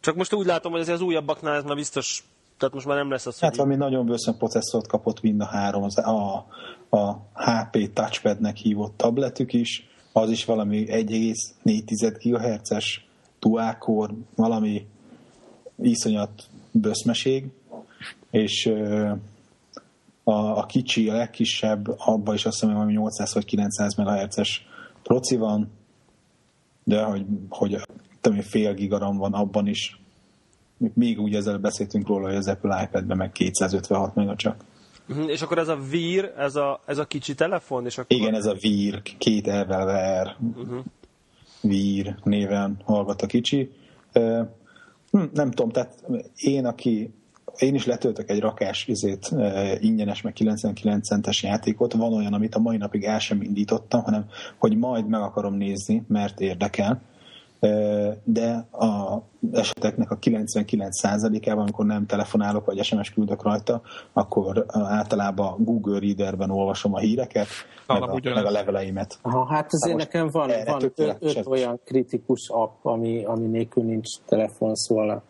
csak 0.00 0.16
most 0.16 0.32
úgy 0.32 0.46
látom, 0.46 0.72
hogy 0.72 0.80
azért 0.80 0.96
az 0.96 1.02
újabbaknál 1.02 1.54
ez 1.54 1.64
már 1.64 1.76
biztos, 1.76 2.24
tehát 2.58 2.74
most 2.74 2.86
már 2.86 2.96
nem 2.96 3.10
lesz 3.10 3.26
az, 3.26 3.38
hát 3.38 3.50
hogy... 3.50 3.58
valami 3.58 3.76
nagyon 3.76 4.06
bőszön 4.06 4.36
processzort 4.36 4.86
kapott 4.86 5.20
mind 5.20 5.40
a 5.40 5.44
három, 5.44 5.82
az, 5.82 5.98
a, 5.98 6.46
a 6.88 7.12
HP 7.34 7.92
touchpadnek 7.92 8.56
hívott 8.56 8.96
tabletük 8.96 9.52
is, 9.52 9.88
az 10.12 10.30
is 10.30 10.44
valami 10.44 10.86
1,4 10.88 12.16
GHz-es 12.22 13.06
dual-core, 13.38 14.12
valami 14.34 14.86
iszonyat 15.82 16.30
böszmeség, 16.80 17.46
és 18.30 18.66
a, 20.24 20.58
a 20.58 20.66
kicsi, 20.66 21.08
a 21.08 21.16
legkisebb, 21.16 21.94
abban 21.98 22.34
is 22.34 22.44
azt 22.44 22.54
hiszem, 22.54 22.68
hogy 22.68 22.76
valami 22.76 22.92
800 22.92 23.34
vagy 23.34 23.44
900 23.44 23.94
MHz-es 23.94 24.66
proci 25.02 25.36
van, 25.36 25.70
de 26.84 27.02
hogy, 27.02 27.26
hogy 27.48 27.80
tudom, 28.20 28.40
fél 28.40 28.74
gigaram 28.74 29.16
van 29.16 29.32
abban 29.32 29.66
is. 29.66 30.00
Még 30.94 31.20
úgy 31.20 31.34
ezzel 31.34 31.58
beszéltünk 31.58 32.06
róla, 32.06 32.26
hogy 32.26 32.36
az 32.36 32.48
Apple 32.48 32.82
iPad-ben 32.82 33.16
meg 33.16 33.32
256 33.32 34.14
meg 34.14 34.36
csak. 34.36 34.64
Mhm, 35.06 35.28
És 35.28 35.42
akkor 35.42 35.58
ez 35.58 35.68
a 35.68 35.78
vír, 35.90 36.32
ez 36.36 36.56
a, 36.56 36.80
ez 36.86 36.98
a 36.98 37.04
kicsi 37.04 37.34
telefon, 37.34 37.84
és 37.84 37.98
akkor... 37.98 38.16
Igen, 38.16 38.34
ez 38.34 38.46
a 38.46 38.54
vír, 38.60 39.02
két 39.02 39.48
elvel 39.48 40.22
R, 40.24 40.36
vír 41.60 42.16
néven 42.22 42.76
hallgat 42.84 43.22
a 43.22 43.26
kicsi. 43.26 43.70
Hm, 45.10 45.22
Nem 45.32 45.50
tudom, 45.50 45.70
tehát 45.70 46.04
én, 46.36 46.66
aki 46.66 47.10
én 47.58 47.74
is 47.74 47.86
letöltök 47.86 48.30
egy 48.30 48.40
rakás 48.40 48.86
izét, 48.86 49.30
ingyenes, 49.80 50.22
meg 50.22 50.32
99 50.32 51.06
centes 51.06 51.42
játékot. 51.42 51.92
Van 51.92 52.12
olyan, 52.12 52.32
amit 52.32 52.54
a 52.54 52.58
mai 52.58 52.76
napig 52.76 53.04
el 53.04 53.18
sem 53.18 53.42
indítottam, 53.42 54.02
hanem 54.02 54.26
hogy 54.58 54.76
majd 54.76 55.08
meg 55.08 55.20
akarom 55.20 55.54
nézni, 55.54 56.02
mert 56.08 56.40
érdekel. 56.40 57.02
De 58.24 58.66
a 58.72 59.22
eseteknek 59.52 60.10
a 60.10 60.18
99%-ában, 60.18 61.62
amikor 61.62 61.86
nem 61.86 62.06
telefonálok, 62.06 62.64
vagy 62.64 62.84
SMS 62.84 63.10
küldök 63.10 63.42
rajta, 63.42 63.80
akkor 64.12 64.64
általában 64.68 65.64
Google 65.64 65.98
Readerben 65.98 66.50
olvasom 66.50 66.94
a 66.94 66.98
híreket, 66.98 67.46
meg 67.86 68.02
a, 68.02 68.20
meg 68.22 68.44
a 68.44 68.50
leveleimet. 68.50 69.18
Aha, 69.22 69.44
hát 69.44 69.66
azért 69.72 69.96
nekem 69.96 70.28
van, 70.30 70.50
van 70.66 70.82
öt, 70.82 71.18
öt 71.20 71.46
olyan 71.46 71.80
kritikus 71.84 72.48
app, 72.48 72.84
ami, 72.84 73.24
ami 73.24 73.46
nélkül 73.46 73.84
nincs 73.84 74.08
telefon, 74.26 74.74
szóval 74.74 75.22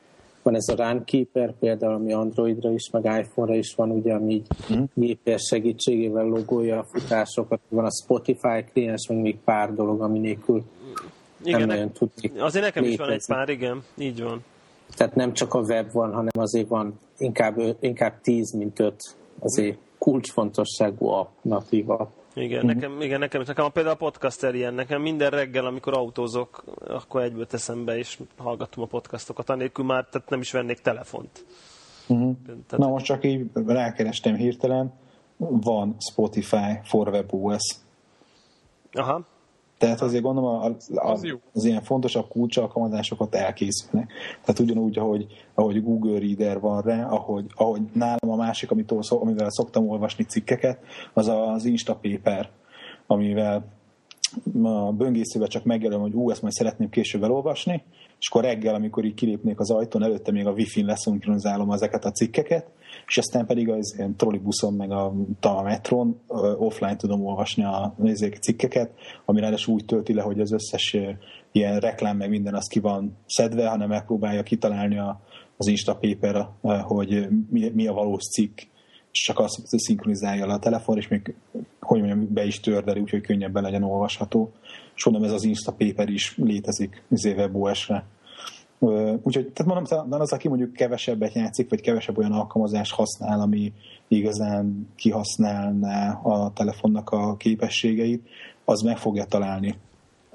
van 0.43 0.55
ez 0.55 0.69
a 0.69 0.89
Runkeeper 0.89 1.55
például, 1.59 1.95
ami 1.95 2.13
Androidra 2.13 2.73
is, 2.73 2.91
meg 2.91 3.05
iPhone-ra 3.05 3.55
is 3.57 3.75
van, 3.75 3.91
ugye, 3.91 4.15
ami 4.15 4.33
így 4.33 4.47
Mhm. 4.69 4.83
GPS 4.95 5.43
segítségével 5.49 6.25
logolja 6.25 6.79
a 6.79 6.85
futásokat. 6.85 7.61
Van 7.69 7.85
a 7.85 7.91
Spotify 8.03 8.65
kliens, 8.73 9.09
meg 9.09 9.19
még 9.19 9.39
pár 9.45 9.75
dolog, 9.75 10.03
ami 10.03 10.19
nélkül 10.19 10.65
Igen, 11.47 11.59
nem 11.59 11.69
ne- 11.69 11.75
nagyon 11.75 11.93
tudnék 11.93 12.43
azért 12.43 12.65
nekem 12.65 12.85
is 12.85 12.97
van 12.97 13.07
egy 13.07 13.13
létezni. 13.13 13.35
pár, 13.35 13.49
igen, 13.49 13.83
így 13.97 14.23
van. 14.23 14.45
Tehát 14.97 15.15
nem 15.15 15.33
csak 15.33 15.55
a 15.55 15.61
web 15.61 15.93
van, 15.93 16.13
hanem 16.13 16.33
azért 16.39 16.69
van 16.69 16.99
inkább, 17.19 17.77
inkább 17.81 18.21
10, 18.21 18.53
mint 18.53 18.79
5 18.79 19.17
azért 19.39 19.79
kulcsfontosságú 19.99 21.07
app, 21.07 21.29
natív 21.43 21.91
app. 21.91 22.11
Igen, 22.35 22.67
nekem, 22.67 23.01
igen, 23.01 23.19
nekem, 23.19 23.43
nekem 23.47 23.65
a 23.65 23.69
például 23.69 23.95
a 23.95 23.99
podcaster 23.99 24.55
ilyen, 24.55 24.75
nekem 24.75 25.03
minden 25.03 25.31
reggel, 25.31 25.67
amikor 25.67 25.97
autózok, 25.97 26.65
akkor 26.89 27.23
egyből 27.23 27.47
teszem 27.47 27.85
be, 27.85 27.99
és 27.99 28.19
hallgatom 28.37 28.85
a 28.85 28.87
podcastokat, 28.87 29.51
anélkül 29.51 29.85
már 29.85 30.05
tehát 30.11 30.31
nem 30.31 30.41
is 30.41 30.53
vennék 30.53 30.81
telefont. 30.81 31.45
Uh-huh. 32.07 32.37
Tehát, 32.47 32.85
Na 32.85 32.89
most 32.89 33.05
csak 33.05 33.25
így 33.25 33.51
rákerestem 33.67 34.35
hirtelen, 34.35 34.93
van 35.37 35.97
Spotify 36.11 36.81
for 36.85 37.09
WebOS. 37.09 37.77
Aha, 38.93 39.25
Tehát 39.79 40.01
azért 40.01 40.23
gondolom 40.23 40.63
az, 40.63 40.91
Az 40.95 41.23
az, 41.23 41.39
az 41.55 41.65
ilyen 41.65 41.83
fontosabb 41.83 42.29
kulcsalkalmazásokat 42.29 43.35
elkészülnek. 43.35 44.13
Tehát 44.41 44.61
ugyanúgy, 44.61 44.99
ahogy, 44.99 45.27
ahogy 45.55 45.83
Google 45.83 46.19
Reader 46.19 46.61
van 46.61 46.83
rá, 46.83 47.07
ahogy, 47.07 47.45
ahogy 47.55 47.81
nálam 47.93 48.31
a 48.31 48.37
másik, 48.37 48.71
amitől, 48.71 49.01
amivel 49.09 49.51
szoktam 49.51 49.89
olvasni 49.89 50.25
cikkeket, 50.25 50.79
az 51.13 51.29
az 51.29 51.65
Instapaper, 51.65 52.51
amivel 53.07 53.75
a 54.63 54.93
böngészőbe 54.93 55.47
csak 55.47 55.65
megjelölöm, 55.65 56.03
hogy 56.03 56.15
ú, 56.15 56.31
ezt 56.31 56.43
majd 56.43 56.55
szeretném 56.55 56.89
később 56.89 57.23
elolvasni, 57.23 57.83
és 58.19 58.29
akkor 58.29 58.43
reggel, 58.43 58.75
amikor 58.75 59.05
így 59.05 59.15
kilépnék 59.15 59.61
az 59.61 59.71
ajtón, 59.71 60.03
előtte 60.03 60.33
még 60.33 60.47
a 60.47 60.53
Wi-Fi-n 60.53 60.87
leszinkronizálom 60.87 61.71
ezeket 61.71 62.05
a 62.05 62.11
cikkeket, 62.11 62.67
és 63.07 63.19
aztán 63.19 63.47
pedig 63.47 63.69
az 63.69 63.95
ilyen 63.97 64.17
trollibuszon, 64.17 64.75
meg 64.75 64.91
a, 64.91 65.13
a 65.41 65.63
metron 65.63 66.21
offline 66.59 66.97
tudom 66.97 67.27
olvasni 67.27 67.65
a, 67.65 67.95
a 67.99 68.07
cikkeket, 68.41 68.91
ami 69.25 69.41
ráadásul 69.41 69.75
úgy 69.75 69.85
tölti 69.85 70.15
le, 70.15 70.23
hogy 70.23 70.41
az 70.41 70.53
összes 70.53 70.97
ilyen 71.53 71.79
reklám, 71.79 72.17
meg 72.17 72.29
minden 72.29 72.55
az 72.55 72.67
ki 72.67 72.79
van 72.79 73.17
szedve, 73.27 73.69
hanem 73.69 73.89
megpróbálja 73.89 74.43
kitalálni 74.43 74.99
a, 74.99 75.21
az 75.57 75.67
Instapaper, 75.67 76.49
ö, 76.63 76.77
hogy 76.83 77.29
mi, 77.51 77.71
mi 77.75 77.87
a 77.87 77.93
valós 77.93 78.23
cikk, 78.23 78.59
csak 79.11 79.39
azt 79.39 79.61
szinkronizálja 79.67 80.47
le 80.47 80.53
a 80.53 80.59
telefon, 80.59 80.97
és 80.97 81.09
még, 81.09 81.35
hogy 81.81 81.99
mondjam, 81.99 82.33
be 82.33 82.45
is 82.45 82.61
tördeli, 82.61 83.01
úgyhogy 83.01 83.21
könnyebben 83.21 83.63
legyen 83.63 83.83
olvasható. 83.83 84.53
És 84.97 85.05
mondom, 85.05 85.25
ez 85.25 85.33
az 85.33 85.45
Instapaper 85.45 86.09
is 86.09 86.37
létezik 86.37 87.03
izé 87.09 87.33
WebOS-re. 87.33 87.95
Ö, 87.95 88.16
Úgyhogy, 88.79 89.51
tehát 89.53 89.65
mondom, 89.65 89.85
talán 89.85 90.21
az, 90.21 90.33
aki 90.33 90.49
mondjuk 90.49 90.73
kevesebbet 90.73 91.35
játszik, 91.35 91.71
vagy 91.71 91.81
kevesebb 91.81 92.19
olyan 92.19 92.33
alkalmazást 92.33 92.95
használ, 92.95 93.41
ami 93.41 93.73
igazán 94.09 94.89
kihasználná 94.97 96.13
a 96.13 96.53
telefonnak 96.53 97.11
a 97.11 97.37
képességeit, 97.37 98.29
az 98.65 98.81
meg 98.81 98.97
fogja 98.97 99.25
találni 99.25 99.75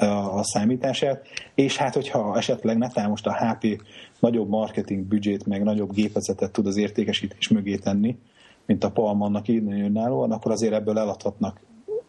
a, 0.08 0.43
számítását, 0.43 1.25
és 1.56 1.77
hát 1.77 1.93
hogyha 1.93 2.38
esetleg 2.38 2.77
netán 2.77 3.10
most 3.10 3.27
a 3.27 3.36
HP 3.36 3.82
nagyobb 4.19 4.49
marketing 4.49 5.04
büdzsét, 5.04 5.45
meg 5.45 5.63
nagyobb 5.63 5.93
gépezetet 5.93 6.51
tud 6.51 6.67
az 6.67 6.77
értékesítés 6.77 7.47
mögé 7.47 7.75
tenni, 7.75 8.17
mint 8.65 8.84
a 8.84 8.91
Palm 8.91 9.21
annak 9.21 9.47
így 9.47 9.63
önállóan, 9.65 10.32
akkor 10.32 10.51
azért 10.51 10.73
ebből 10.73 10.99
eladhatnak 10.99 11.60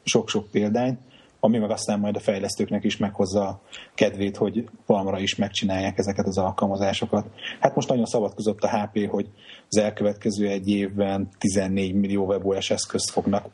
sok-sok 0.04 0.50
példányt, 0.50 1.00
ami 1.44 1.58
meg 1.58 1.70
aztán 1.70 1.98
majd 1.98 2.16
a 2.16 2.20
fejlesztőknek 2.20 2.84
is 2.84 2.96
meghozza 2.96 3.46
a 3.46 3.60
kedvét, 3.94 4.36
hogy 4.36 4.68
Palmra 4.86 5.18
is 5.18 5.36
megcsinálják 5.36 5.98
ezeket 5.98 6.26
az 6.26 6.38
alkalmazásokat. 6.38 7.26
Hát 7.60 7.74
most 7.74 7.88
nagyon 7.88 8.04
szabadkozott 8.04 8.62
a 8.62 8.78
HP, 8.78 9.10
hogy 9.10 9.28
az 9.68 9.76
elkövetkező 9.76 10.48
egy 10.48 10.68
évben 10.68 11.28
14 11.38 11.94
millió 11.94 12.24
WebOS 12.24 12.70
eszközt 12.70 13.10
fognak 13.10 13.46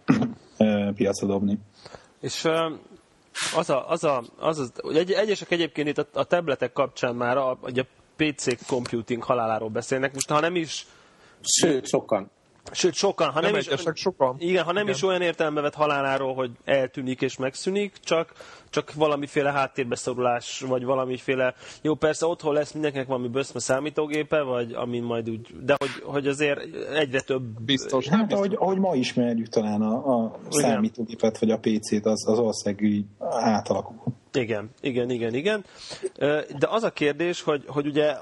piacra 0.94 1.26
dobni. 1.26 1.58
És 2.20 2.48
az 3.56 3.70
a, 3.70 3.90
az 3.90 4.04
a, 4.04 4.24
az 4.38 4.58
az, 4.58 4.72
egy, 4.94 5.10
egyesek 5.10 5.50
egyébként 5.50 5.88
itt 5.88 5.98
a, 5.98 6.06
a 6.12 6.24
tabletek 6.24 6.72
kapcsán 6.72 7.14
már 7.14 7.36
a, 7.36 7.58
hogy 7.60 7.78
a 7.78 7.86
PC 8.16 8.66
computing 8.66 9.22
haláláról 9.22 9.68
beszélnek. 9.68 10.12
Most 10.14 10.30
ha 10.30 10.40
nem 10.40 10.56
is, 10.56 10.86
Sőt, 11.42 11.86
sokan. 11.86 12.30
Sőt 12.72 12.94
sokan, 12.94 13.30
ha 13.30 13.40
nem, 13.40 13.50
Nem 13.50 13.60
is, 13.60 13.66
sokan. 13.94 14.36
Igen, 14.38 14.64
ha 14.64 14.72
nem 14.72 14.82
Igen. 14.82 14.94
is 14.94 15.02
olyan 15.02 15.22
értelembe 15.22 15.60
vett 15.60 15.74
haláláról, 15.74 16.34
hogy 16.34 16.50
eltűnik 16.64 17.20
és 17.20 17.36
megszűnik, 17.36 17.92
csak, 18.04 18.32
csak 18.70 18.94
valamiféle 18.94 19.52
háttérbeszorulás, 19.52 20.60
vagy 20.60 20.84
valamiféle... 20.84 21.54
Jó, 21.82 21.94
persze 21.94 22.26
otthon 22.26 22.54
lesz 22.54 22.72
mindenkinek 22.72 23.06
valami 23.06 23.28
böszme 23.28 23.60
számítógépe, 23.60 24.42
vagy 24.42 24.72
amin 24.72 25.02
majd 25.02 25.30
úgy... 25.30 25.54
De 25.62 25.74
hogy, 25.78 26.02
hogy 26.02 26.26
azért 26.26 26.60
egyre 26.94 27.20
több... 27.20 27.42
Biztos, 27.60 28.06
nem 28.06 28.18
Hát 28.18 28.28
biztos. 28.28 28.46
ahogy, 28.46 28.56
ahogy 28.60 28.78
ma 28.78 28.94
ismerjük 28.94 29.48
talán 29.48 29.82
a, 29.82 30.22
a 30.22 30.38
számítógépet 30.48 31.38
vagy 31.38 31.50
a 31.50 31.58
PC-t, 31.58 32.06
az, 32.06 32.28
az 32.28 32.38
ország 32.38 32.80
így 32.80 33.04
átalakul. 33.30 34.16
Igen, 34.32 34.70
igen, 34.80 35.10
igen, 35.10 35.34
igen. 35.34 35.64
De 36.58 36.66
az 36.68 36.82
a 36.82 36.90
kérdés, 36.90 37.42
hogy, 37.42 37.64
hogy 37.66 37.86
ugye 37.86 38.14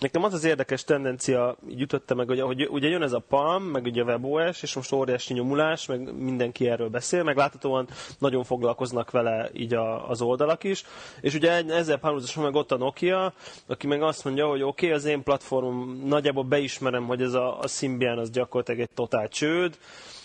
nekem 0.00 0.24
az 0.24 0.32
az 0.32 0.44
érdekes 0.44 0.84
tendencia 0.84 1.56
ütötte 1.78 2.14
meg, 2.14 2.28
hogy, 2.28 2.40
hogy 2.40 2.68
ugye 2.70 2.88
jön 2.88 3.02
ez 3.02 3.12
a 3.12 3.24
Palm, 3.28 3.62
meg 3.62 3.84
ugye 3.84 4.02
a 4.02 4.04
WebOS, 4.04 4.62
és 4.62 4.74
most 4.74 4.92
óriási 4.92 5.34
nyomulás, 5.34 5.86
meg 5.86 6.14
mindenki 6.14 6.68
erről 6.68 6.88
beszél, 6.88 7.22
meg 7.22 7.36
láthatóan 7.36 7.88
nagyon 8.18 8.44
foglalkoznak 8.44 9.10
vele 9.10 9.50
így 9.52 9.74
a, 9.74 9.79
az 9.80 10.20
oldalak 10.22 10.64
is. 10.64 10.84
És 11.20 11.34
ugye 11.34 11.50
ezzel 11.64 11.98
párhuzamosan 11.98 12.42
meg 12.42 12.54
ott 12.54 12.72
a 12.72 12.76
Nokia, 12.76 13.32
aki 13.66 13.86
meg 13.86 14.02
azt 14.02 14.24
mondja, 14.24 14.46
hogy 14.48 14.62
oké, 14.62 14.86
okay, 14.86 14.98
az 14.98 15.04
én 15.04 15.22
platformom, 15.22 16.02
nagyjából 16.06 16.44
beismerem, 16.44 17.06
hogy 17.06 17.22
ez 17.22 17.32
a, 17.34 17.58
a 17.58 17.66
Symbian 17.66 18.18
az 18.18 18.30
gyakorlatilag 18.30 18.80
egy 18.80 18.90
totál 18.94 19.28
csőd, 19.28 19.78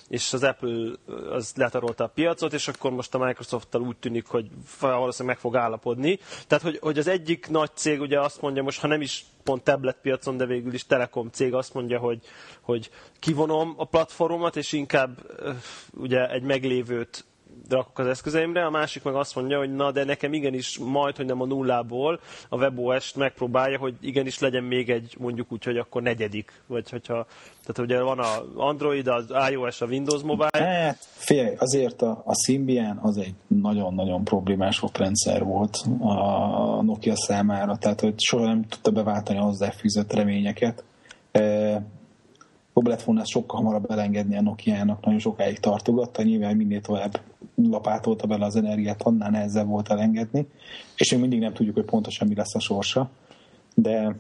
és 0.08 0.34
az 0.34 0.44
Apple 0.44 0.92
az 1.30 1.54
letarolta 1.56 2.04
a 2.04 2.08
piacot, 2.08 2.54
és 2.54 2.68
akkor 2.68 2.92
most 2.92 3.14
a 3.16 3.18
Microsoft-tal 3.18 3.82
úgy 3.82 3.98
tűnik, 3.98 4.28
hogy 4.28 4.50
valószínűleg 4.80 5.36
meg 5.36 5.38
fog 5.38 5.56
állapodni. 5.56 6.20
Tehát, 6.48 6.64
hogy, 6.64 6.78
hogy 6.82 6.98
az 6.98 7.08
egyik 7.08 7.48
nagy 7.50 7.70
cég 7.74 8.02
ugye 8.02 8.20
azt 8.20 8.42
mondja, 8.42 8.64
most 8.64 8.80
ha 8.80 8.88
nem 8.88 9.02
is 9.02 9.26
pont 9.44 9.64
tablet 9.64 9.98
piacon, 10.02 10.38
de 10.38 10.46
végül 10.46 10.74
is 10.74 10.86
Telekom 10.86 11.30
cég 11.32 11.54
azt 11.54 11.74
mondja, 11.74 12.00
hogy, 12.00 12.20
hogy 12.62 12.90
kivonom 13.20 13.74
a 13.78 13.86
platformomat, 13.86 14.56
és 14.56 14.72
inkább 14.72 15.18
ugye 15.94 16.30
egy 16.30 16.44
meglévőt 16.44 17.26
rakok 17.70 18.00
az 18.00 18.08
eszközeimre, 18.08 18.66
a 18.66 18.70
másik 18.70 19.04
meg 19.04 19.16
azt 19.16 19.36
mondja, 19.36 19.58
hogy 19.58 19.76
na, 19.76 19.92
de 19.92 20.04
nekem 20.04 20.34
igenis 20.34 20.78
majd, 20.78 21.16
hogy 21.16 21.26
nem 21.26 21.42
a 21.42 21.46
nullából 21.46 22.20
a 22.50 22.58
WebOS-t 22.58 23.16
megpróbálja, 23.16 23.78
hogy 23.78 23.96
igenis 24.02 24.40
legyen 24.40 24.64
még 24.64 24.90
egy, 24.90 25.16
mondjuk 25.20 25.52
úgy, 25.52 25.64
hogy 25.64 25.78
akkor 25.78 26.02
negyedik, 26.02 26.62
vagy 26.68 26.90
hogyha, 26.90 27.26
tehát 27.66 27.92
ugye 27.92 28.02
van 28.02 28.20
a 28.20 28.44
Android, 28.56 29.08
az 29.08 29.26
iOS, 29.50 29.82
a 29.82 29.86
Windows 29.86 30.22
Mobile. 30.22 30.50
Hát, 30.52 30.98
figyelj, 31.00 31.56
azért 31.58 32.02
a, 32.02 32.22
a 32.26 32.34
Symbian 32.46 33.00
az 33.02 33.18
egy 33.18 33.36
nagyon-nagyon 33.48 34.24
problémás 34.24 34.84
rendszer 34.94 35.44
volt 35.44 35.78
a 36.00 36.82
Nokia 36.82 37.16
számára, 37.16 37.78
tehát 37.78 38.02
hogy 38.02 38.14
soha 38.18 38.46
nem 38.46 38.66
tudta 38.70 38.92
beváltani 38.92 39.40
a 39.40 39.44
hozzáfűzött 39.44 40.14
reményeket. 40.14 40.84
Jobb 42.76 42.88
lett 42.88 43.04
volna 43.04 43.26
sokkal 43.26 43.62
hamarabb 43.62 43.92
elengedni 43.92 44.38
a 44.38 44.42
Nokia-nak, 44.42 45.06
nagyon 45.06 45.20
sokáig 45.20 45.60
tartogatta, 45.60 46.24
nyilván 46.24 46.56
minél 46.56 46.82
tovább 46.82 47.20
lapátolta 47.56 48.28
bele 48.28 48.46
az 48.46 48.56
energiát, 48.56 49.02
annál 49.02 49.30
nehezebb 49.30 49.68
volt 49.68 49.90
elengedni, 49.90 50.48
és 50.96 51.12
még 51.12 51.20
mindig 51.20 51.40
nem 51.40 51.54
tudjuk, 51.54 51.76
hogy 51.76 51.86
pontosan 51.86 52.28
mi 52.28 52.36
lesz 52.36 52.56
a 52.56 52.60
sorsa, 52.60 53.10
de 53.74 54.16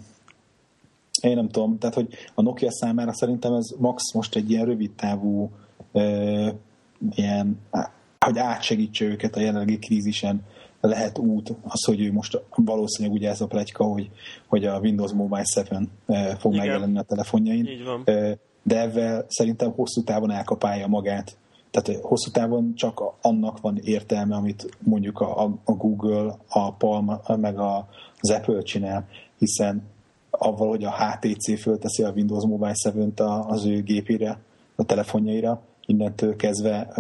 én 1.22 1.36
nem 1.36 1.50
tudom, 1.50 1.78
tehát 1.78 1.96
hogy 1.96 2.08
a 2.34 2.42
Nokia 2.42 2.72
számára 2.72 3.14
szerintem 3.14 3.54
ez 3.54 3.66
max 3.78 4.14
most 4.14 4.36
egy 4.36 4.52
ilyen 4.52 4.66
rövid 4.66 4.92
távú 4.92 5.50
e, 5.94 6.02
ilyen, 7.16 7.60
hogy 8.20 8.38
átsegítse 8.38 9.06
őket 9.06 9.36
a 9.36 9.40
jelenlegi 9.40 9.80
krízisen 9.80 10.42
lehet 10.88 11.18
út 11.18 11.54
az, 11.64 11.86
hogy 11.86 12.02
ő 12.02 12.12
most 12.12 12.42
valószínűleg 12.56 13.18
ugye 13.18 13.30
ez 13.30 13.42
a 13.42 13.48
plegyka, 13.48 13.84
hogy, 13.84 14.10
hogy 14.48 14.66
a 14.66 14.80
Windows 14.80 15.12
Mobile 15.12 15.46
7 15.56 15.68
fog 16.40 16.54
Igen. 16.54 16.66
megjelenni 16.66 16.98
a 16.98 17.02
telefonjain. 17.02 17.66
Így 17.66 17.84
van. 17.84 18.04
De 18.64 18.80
ezzel 18.80 19.26
szerintem 19.28 19.72
hosszú 19.72 20.04
távon 20.04 20.32
elkapálja 20.32 20.88
magát 20.88 21.38
tehát 21.76 22.02
hosszú 22.02 22.32
távon 22.32 22.76
csak 22.76 23.02
annak 23.22 23.62
van 23.62 23.78
értelme, 23.84 24.36
amit 24.36 24.78
mondjuk 24.80 25.20
a, 25.20 25.44
a 25.64 25.72
Google, 25.72 26.38
a 26.48 26.74
Palm, 26.74 27.20
meg 27.28 27.60
a, 27.60 27.88
az 28.20 28.32
Apple 28.32 28.62
csinál, 28.62 29.08
hiszen 29.38 29.84
avval, 30.30 30.68
hogy 30.68 30.84
a 30.84 30.94
HTC 30.94 31.60
fölteszi 31.60 32.04
a 32.04 32.12
Windows 32.12 32.46
Mobile 32.46 32.76
7 32.94 33.20
az 33.48 33.66
ő 33.66 33.82
gépére, 33.82 34.40
a 34.76 34.84
telefonjaira, 34.84 35.62
innentől 35.86 36.36
kezdve 36.36 36.94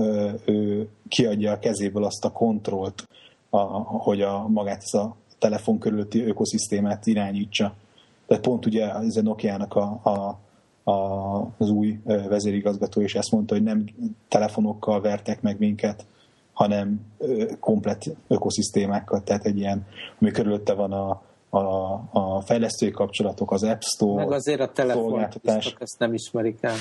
ő 0.45 0.89
kiadja 1.08 1.52
a 1.52 1.60
kezéből 1.60 2.04
azt 2.04 2.26
a 2.26 2.32
kontrollt, 2.32 3.08
a, 3.55 3.81
hogy 3.81 4.21
a, 4.21 4.47
magát 4.47 4.81
ez 4.83 4.93
a 4.93 5.15
telefon 5.39 5.79
körülötti 5.79 6.25
ökoszisztémát 6.25 7.05
irányítsa. 7.05 7.73
Tehát 8.27 8.43
pont 8.43 8.65
ugye 8.65 8.93
ez 8.93 9.15
a 9.15 9.21
Nokia-nak 9.21 9.75
a, 9.75 9.81
a 10.03 10.43
az 11.57 11.69
új 11.69 11.99
vezérigazgató, 12.03 13.01
és 13.01 13.15
ezt 13.15 13.31
mondta, 13.31 13.53
hogy 13.53 13.63
nem 13.63 13.85
telefonokkal 14.27 15.01
vertek 15.01 15.41
meg 15.41 15.59
minket, 15.59 16.05
hanem 16.53 17.05
komplet 17.59 18.15
ökoszisztémákkal, 18.27 19.23
tehát 19.23 19.45
egy 19.45 19.57
ilyen, 19.57 19.85
ami 20.19 20.31
körülötte 20.31 20.73
van 20.73 20.91
a, 20.91 21.21
a, 21.49 21.59
a 22.11 22.41
fejlesztői 22.41 22.91
kapcsolatok, 22.91 23.51
az 23.51 23.63
App 23.63 23.81
Store, 23.81 24.23
Meg 24.23 24.31
azért 24.31 24.59
a 24.59 24.71
telefon, 24.71 25.27
ezt 25.79 25.99
nem 25.99 26.13
ismerik 26.13 26.57
el. 26.61 26.75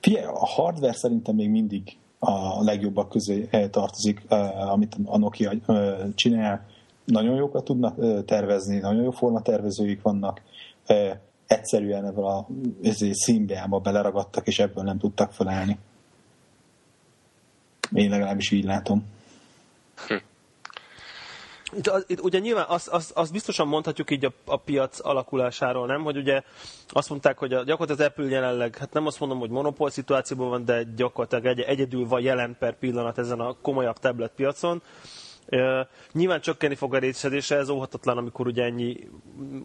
Figyelj, 0.00 0.24
a 0.24 0.46
hardware 0.46 0.92
szerintem 0.92 1.34
még 1.34 1.50
mindig 1.50 1.96
a 2.24 2.62
legjobbak 2.62 3.08
közé 3.08 3.48
tartozik, 3.70 4.22
amit 4.70 4.96
a 5.04 5.18
Nokia 5.18 5.52
csinál. 6.14 6.66
Nagyon 7.04 7.34
jókat 7.34 7.64
tudnak 7.64 8.24
tervezni, 8.24 8.78
nagyon 8.78 9.02
jó 9.02 9.10
formatervezőik 9.10 10.02
vannak, 10.02 10.42
egyszerűen 11.46 12.04
ebből 12.04 12.24
a 12.24 12.46
színbeába 13.12 13.78
beleragadtak, 13.78 14.46
és 14.46 14.58
ebből 14.58 14.84
nem 14.84 14.98
tudtak 14.98 15.32
felállni. 15.32 15.78
Én 17.92 18.10
legalábbis 18.10 18.50
így 18.50 18.64
látom. 18.64 19.04
Hm. 20.08 20.14
Itt, 21.76 22.04
itt 22.06 22.20
ugye 22.20 22.38
nyilván 22.38 22.64
azt, 22.68 22.88
azt, 22.88 23.10
azt 23.10 23.32
biztosan 23.32 23.68
mondhatjuk 23.68 24.10
így 24.10 24.24
a, 24.24 24.32
a 24.44 24.56
piac 24.56 25.06
alakulásáról, 25.06 25.86
nem? 25.86 26.02
Hogy 26.02 26.16
ugye 26.16 26.42
azt 26.88 27.08
mondták, 27.08 27.38
hogy 27.38 27.52
a, 27.52 27.64
gyakorlatilag 27.64 28.00
az 28.00 28.06
Apple 28.06 28.34
jelenleg, 28.34 28.76
hát 28.76 28.92
nem 28.92 29.06
azt 29.06 29.20
mondom, 29.20 29.38
hogy 29.38 29.50
monopól 29.50 29.90
szituációban 29.90 30.48
van, 30.48 30.64
de 30.64 30.82
gyakorlatilag 30.96 31.46
egy, 31.46 31.60
egyedül 31.60 32.06
van 32.06 32.20
jelen 32.20 32.56
per 32.58 32.78
pillanat 32.78 33.18
ezen 33.18 33.40
a 33.40 33.56
komolyabb 33.62 33.98
tablet 33.98 34.32
piacon. 34.36 34.82
Uh, 35.48 35.86
nyilván 36.12 36.40
csökkenni 36.40 36.74
fog 36.74 36.94
a 36.94 36.98
részedése, 36.98 37.56
ez 37.56 37.68
óhatatlan, 37.68 38.16
amikor 38.16 38.46
ugye 38.46 38.64
ennyi 38.64 39.08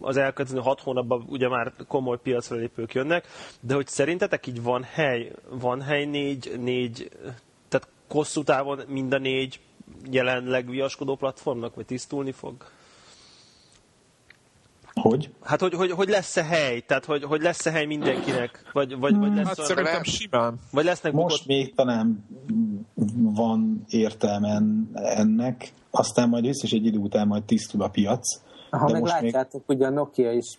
az 0.00 0.16
elkövetkező 0.16 0.60
hat 0.60 0.80
hónapban 0.80 1.24
ugye 1.28 1.48
már 1.48 1.72
komoly 1.88 2.18
piacra 2.22 2.56
lépők 2.56 2.92
jönnek, 2.92 3.26
de 3.60 3.74
hogy 3.74 3.86
szerintetek 3.86 4.46
így 4.46 4.62
van 4.62 4.82
hely, 4.82 5.32
van 5.48 5.82
hely 5.82 6.04
négy, 6.04 6.52
négy 6.58 7.08
tehát 7.68 7.88
hosszú 8.08 8.42
távon 8.42 8.80
mind 8.88 9.12
a 9.12 9.18
négy 9.18 9.60
jelenleg 10.10 10.70
viaskodó 10.70 11.16
platformnak, 11.16 11.74
vagy 11.74 11.86
tisztulni 11.86 12.32
fog? 12.32 12.54
Hogy? 14.94 15.30
Hát, 15.42 15.60
hogy, 15.60 15.74
hogy, 15.74 15.90
hogy 15.90 16.08
lesz-e 16.08 16.42
hely? 16.42 16.80
Tehát, 16.80 17.04
hogy, 17.04 17.24
hogy 17.24 17.42
lesz-e 17.42 17.70
hely 17.70 17.86
mindenkinek? 17.86 18.70
Vagy, 18.72 18.98
vagy, 18.98 19.16
vagy 19.16 19.34
lesz 19.34 19.46
hát 19.46 19.58
olyan, 19.58 19.70
szerintem 19.70 20.02
simán. 20.02 20.58
Vagy 20.70 20.84
lesznek 20.84 21.12
Most 21.12 21.28
bukott... 21.28 21.46
még 21.46 21.74
talán 21.74 22.24
van 23.14 23.84
értelmen 23.88 24.90
ennek, 24.94 25.72
aztán 25.90 26.28
majd 26.28 26.44
biztos 26.44 26.72
egy 26.72 26.86
idő 26.86 26.98
után 26.98 27.26
majd 27.26 27.42
tisztul 27.42 27.82
a 27.82 27.88
piac. 27.88 28.40
Ha 28.70 28.88
meg 28.88 29.04
látjátok, 29.04 29.66
még... 29.66 29.76
ugye 29.76 29.86
a 29.86 29.90
Nokia 29.90 30.32
is 30.32 30.58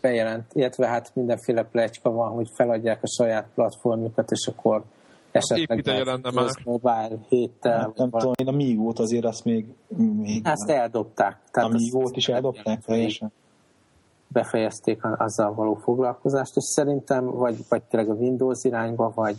bejelent, 0.00 0.50
illetve 0.52 0.86
hát 0.86 1.10
mindenféle 1.14 1.62
plegyka 1.62 2.10
van, 2.10 2.30
hogy 2.30 2.48
feladják 2.54 3.02
a 3.02 3.06
saját 3.06 3.48
platformjukat, 3.54 4.30
és 4.30 4.46
akkor 4.46 4.84
esetleg 5.38 5.86
jelenne 5.86 6.30
már. 6.30 6.50
mobile 6.64 7.18
héttel. 7.28 7.78
Hát, 7.78 7.96
nem 7.96 8.10
tudom, 8.10 8.32
én 8.36 8.48
a 8.48 8.50
Migo-t 8.50 8.98
azért 8.98 9.24
azt 9.24 9.44
még... 9.44 9.74
még 9.96 10.40
Ezt 10.44 10.70
eldobták. 10.70 11.38
Tehát 11.50 11.70
a 11.70 11.72
Migo-t 11.72 12.16
is 12.16 12.28
eldobták 12.28 12.84
teljesen? 12.84 13.32
befejezték 14.28 15.04
azzal 15.04 15.54
való 15.54 15.74
foglalkozást, 15.74 16.56
és 16.56 16.64
szerintem 16.64 17.24
vagy, 17.24 17.56
vagy 17.68 17.82
tényleg 17.82 18.10
a 18.10 18.14
Windows 18.14 18.64
irányba, 18.64 19.12
vagy 19.14 19.36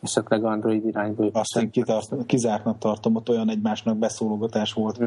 esetleg 0.00 0.44
Android 0.44 0.86
irányba. 0.86 1.28
Azt 1.32 1.56
én 1.56 1.70
kitart, 1.70 2.26
kizártnak 2.26 2.78
tartom, 2.78 3.14
ott 3.14 3.28
olyan 3.28 3.50
egymásnak 3.50 3.96
beszólogatás 3.96 4.72
volt, 4.72 4.96
hm. 4.96 5.04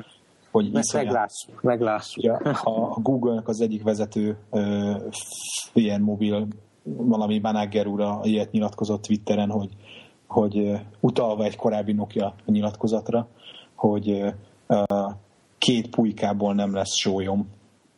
hogy 0.52 0.72
Meg, 0.72 0.84
meglássuk, 0.94 1.62
meglássuk. 1.62 2.24
Ja, 2.24 2.36
a, 2.64 2.92
a 2.96 3.00
Google-nek 3.02 3.48
az 3.48 3.62
egyik 3.62 3.84
vezető 3.84 4.38
ö, 4.52 4.92
ilyen 5.74 6.02
mobil 6.02 6.48
valami 6.84 7.40
manager 7.40 7.88
úr 7.88 8.20
ilyet 8.22 8.52
nyilatkozott 8.52 9.02
Twitteren, 9.02 9.50
hogy, 9.50 9.70
hogy 10.32 10.80
utalva 11.00 11.44
egy 11.44 11.56
korábbi 11.56 11.92
Nokia 11.92 12.36
nyilatkozatra, 12.46 13.28
hogy 13.76 14.34
két 15.58 15.90
pulykából 15.90 16.54
nem 16.54 16.74
lesz 16.74 16.96
sólyom, 16.96 17.50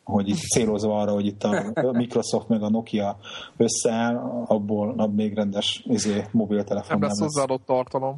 hogy 0.04 0.28
itt 0.28 0.38
célozva 0.38 1.00
arra, 1.00 1.12
hogy 1.12 1.26
itt 1.26 1.42
a 1.42 1.72
Microsoft 1.92 2.48
meg 2.48 2.62
a 2.62 2.70
Nokia 2.70 3.16
összeáll, 3.56 4.16
abból 4.46 4.88
abból 4.88 5.08
még 5.08 5.34
rendes 5.34 5.82
izé, 5.86 6.24
mobiltelefon 6.30 6.98
nem 6.98 7.08
lesz. 7.08 7.18
Nem 7.18 7.26
lesz 7.26 7.34
hozzáadott 7.34 7.66
tartalom. 7.66 8.16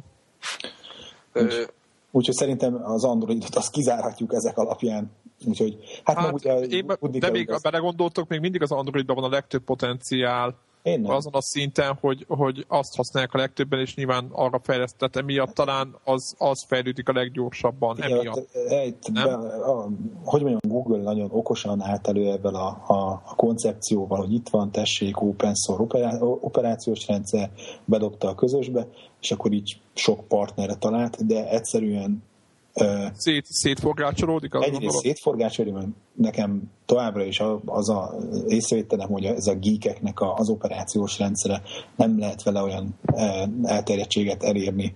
Úgyhogy 1.33 1.69
úgy, 2.11 2.31
szerintem 2.31 2.81
az 2.83 3.03
Androidot 3.03 3.55
azt 3.55 3.71
kizárhatjuk 3.71 4.33
ezek 4.33 4.57
alapján. 4.57 5.11
Úgyhogy, 5.45 5.77
hát, 6.03 6.17
hát 6.17 6.33
ugye, 6.33 6.53
én, 6.59 6.85
de 7.11 7.29
még, 7.29 7.51
ha 7.51 7.59
belegondoltok, 7.61 8.27
még 8.27 8.39
mindig 8.39 8.61
az 8.61 8.71
Androidban 8.71 9.15
van 9.15 9.23
a 9.23 9.29
legtöbb 9.29 9.63
potenciál 9.63 10.55
én 10.81 10.99
nem. 10.99 11.11
azon 11.11 11.33
a 11.33 11.41
szinten, 11.41 11.97
hogy, 12.01 12.25
hogy 12.27 12.65
azt 12.67 12.95
használják 12.95 13.33
a 13.33 13.37
legtöbben, 13.37 13.79
és 13.79 13.95
nyilván 13.95 14.29
arra 14.31 14.59
fejlesztett, 14.63 15.15
emiatt 15.15 15.53
talán 15.53 15.95
az, 16.03 16.35
az 16.37 16.65
fejlődik 16.67 17.09
a 17.09 17.13
leggyorsabban. 17.13 17.97
Igen, 17.97 18.11
emiatt. 18.11 18.55
Egy, 18.69 18.95
be, 19.13 19.33
a, 19.33 19.89
hogy 20.23 20.41
mondjam, 20.41 20.59
Google 20.67 21.01
nagyon 21.01 21.29
okosan 21.31 21.81
állt 21.81 22.07
elő 22.07 22.31
ebben 22.31 22.53
a, 22.53 22.67
a, 22.87 23.21
a 23.25 23.35
koncepcióval, 23.35 24.19
hogy 24.19 24.33
itt 24.33 24.49
van, 24.49 24.71
tessék, 24.71 25.21
open 25.21 25.53
source 25.55 25.83
operá, 25.83 26.19
operációs 26.19 27.07
rendszer, 27.07 27.51
bedobta 27.85 28.27
a 28.27 28.35
közösbe, 28.35 28.87
és 29.21 29.31
akkor 29.31 29.51
így 29.51 29.81
sok 29.93 30.27
partnerre 30.27 30.75
talált, 30.75 31.25
de 31.25 31.49
egyszerűen 31.49 32.23
Szét, 33.13 33.45
szétforgácsolódik? 33.45 34.53
Az 34.53 34.63
egyrészt 34.63 34.97
szétforgácsolódik, 34.97 35.75
mert 35.75 35.87
nekem 36.13 36.71
továbbra 36.85 37.23
is 37.23 37.39
az 37.65 37.89
a 37.89 38.15
észrevételem, 38.47 39.09
hogy 39.09 39.25
ez 39.25 39.47
a 39.47 39.55
geekeknek 39.55 40.21
az 40.21 40.49
operációs 40.49 41.19
rendszere 41.19 41.61
nem 41.95 42.19
lehet 42.19 42.43
vele 42.43 42.61
olyan 42.61 42.99
elterjedtséget 43.63 44.43
elérni, 44.43 44.95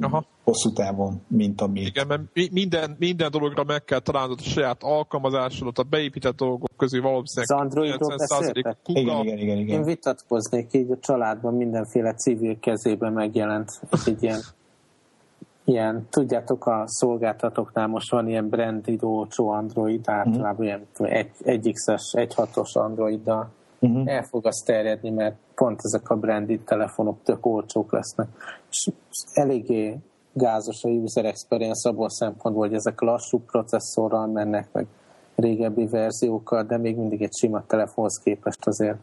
Aha. 0.00 0.24
hosszú 0.44 0.72
távon, 0.72 1.22
mint 1.28 1.60
ami... 1.60 1.80
Igen, 1.80 2.06
mert 2.06 2.22
minden, 2.50 2.96
minden 2.98 3.30
dologra 3.30 3.64
meg 3.64 3.84
kell 3.84 3.98
találnod 3.98 4.38
a 4.40 4.48
saját 4.48 4.82
alkalmazásodat, 4.82 5.78
a 5.78 5.82
beépített 5.82 6.36
dolgok 6.36 6.70
közül 6.76 7.02
valószínűleg 7.02 7.50
az 7.50 7.64
Androidról 7.64 8.16
beszéltek? 8.16 8.78
Igen, 8.84 9.24
igen, 9.24 9.38
igen, 9.38 9.58
igen. 9.58 9.78
Én 9.78 9.84
vitatkoznék 9.84 10.72
így 10.72 10.90
a 10.90 10.98
családban 10.98 11.54
mindenféle 11.54 12.14
civil 12.14 12.58
kezében 12.58 13.12
megjelent 13.12 13.70
egy 14.04 14.22
ilyen 14.22 14.40
ilyen, 15.66 16.06
tudjátok, 16.10 16.66
a 16.66 16.82
szolgáltatóknál 16.86 17.86
most 17.86 18.10
van 18.10 18.28
ilyen 18.28 18.48
branded 18.48 19.02
olcsó 19.02 19.48
Android, 19.48 20.02
általában 20.04 20.66
mm. 20.66 20.68
ilyen 20.68 20.86
1X-es, 21.44 22.02
1.6-os 22.12 22.72
Androiddal 22.72 23.48
uh-huh. 23.78 24.12
el 24.12 24.22
fog 24.22 24.46
az 24.46 24.62
terjedni, 24.66 25.10
mert 25.10 25.36
pont 25.54 25.80
ezek 25.82 26.10
a 26.10 26.16
branded 26.16 26.60
telefonok 26.60 27.18
tök 27.22 27.46
olcsók 27.46 27.92
lesznek. 27.92 28.28
És 28.70 28.90
eléggé 29.32 29.96
gázos 30.32 30.84
a 30.84 30.88
user 30.88 31.24
experience 31.24 31.88
abból 31.88 32.10
szempontból, 32.10 32.66
hogy 32.66 32.76
ezek 32.76 33.00
lassú 33.00 33.38
processzorral 33.38 34.26
mennek, 34.26 34.68
meg 34.72 34.86
régebbi 35.34 35.86
verziókkal, 35.86 36.62
de 36.62 36.78
még 36.78 36.96
mindig 36.96 37.22
egy 37.22 37.34
sima 37.34 37.64
telefonhoz 37.66 38.18
képest 38.24 38.66
azért 38.66 38.98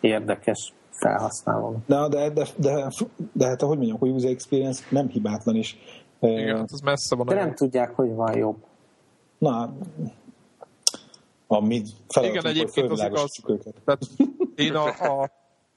érdekes 0.00 0.72
felhasználom. 0.94 1.84
De, 1.86 2.08
de, 2.08 2.30
de, 2.30 2.46
de, 2.56 2.90
de 3.32 3.46
hát 3.46 3.62
ahogy 3.62 3.76
mondjam, 3.76 3.98
hogy 3.98 4.10
user 4.10 4.30
experience 4.30 4.84
nem 4.90 5.08
hibátlan 5.08 5.56
is. 5.56 5.78
Igen, 6.20 6.56
hát 6.56 6.70
az 6.72 6.80
messze 6.80 7.16
van. 7.16 7.26
De 7.26 7.34
nem 7.34 7.54
tudják, 7.54 7.94
hogy 7.94 8.14
van 8.14 8.36
jobb. 8.36 8.56
Na, 9.38 9.74
a 11.46 11.60
mi 11.60 11.82
Igen, 12.20 12.46
egyébként 12.46 12.90
az 12.90 13.02
igaz. 13.02 13.42
Tehát 13.84 14.00
én 14.54 14.74
a, 14.74 14.86
a, 14.86 15.30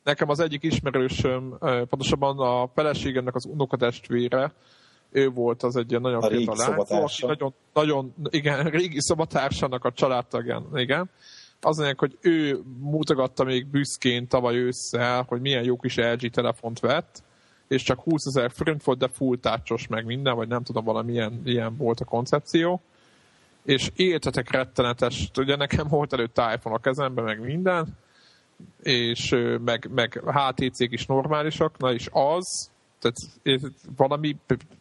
nekem 0.03 0.30
az 0.30 0.39
egyik 0.39 0.63
ismerősöm, 0.63 1.58
pontosabban 1.60 2.39
a 2.39 2.67
feleségemnek 2.73 3.36
az 3.36 3.45
unokatestvére, 3.45 4.53
ő 5.12 5.30
volt 5.30 5.63
az 5.63 5.75
egy 5.75 5.89
ilyen 5.89 6.01
nagyon 6.01 6.23
a 6.23 6.27
fiatal 6.27 6.56
lány, 6.58 6.80
aki 6.80 7.25
nagyon, 7.25 7.53
nagyon, 7.73 8.13
igen, 8.30 8.63
régi 8.63 9.01
szobatársának 9.01 9.86
a 9.86 9.91
családtagján, 9.91 10.65
igen. 10.73 11.10
Az 11.61 11.75
mondják, 11.75 11.99
hogy 11.99 12.17
ő 12.21 12.59
mutogatta 12.79 13.43
még 13.43 13.67
büszkén 13.67 14.27
tavaly 14.27 14.55
ősszel, 14.55 15.25
hogy 15.27 15.41
milyen 15.41 15.63
jó 15.63 15.77
kis 15.77 15.95
LG 15.95 16.29
telefont 16.29 16.79
vett, 16.79 17.23
és 17.67 17.83
csak 17.83 17.99
20 18.01 18.25
ezer 18.25 18.51
forint 18.51 18.83
volt, 18.83 18.97
de 18.97 19.07
full 19.07 19.37
tácsos 19.37 19.87
meg 19.87 20.05
minden, 20.05 20.35
vagy 20.35 20.47
nem 20.47 20.63
tudom, 20.63 20.83
valamilyen 20.83 21.41
ilyen 21.45 21.77
volt 21.77 21.99
a 21.99 22.05
koncepció 22.05 22.81
és 23.67 23.91
éltetek 23.95 24.51
rettenetes, 24.51 25.29
ugye 25.37 25.55
nekem 25.55 25.87
volt 25.87 26.13
előtt 26.13 26.37
iPhone 26.37 26.75
a 26.75 26.79
kezemben, 26.79 27.23
meg 27.23 27.39
minden, 27.39 27.97
és 28.81 29.35
meg, 29.65 29.89
meg 29.93 30.21
HTC-k 30.25 30.91
is 30.91 31.05
normálisak, 31.05 31.77
na 31.77 31.93
és 31.93 32.09
az, 32.11 32.71
tehát 32.99 33.17
valami 33.95 34.37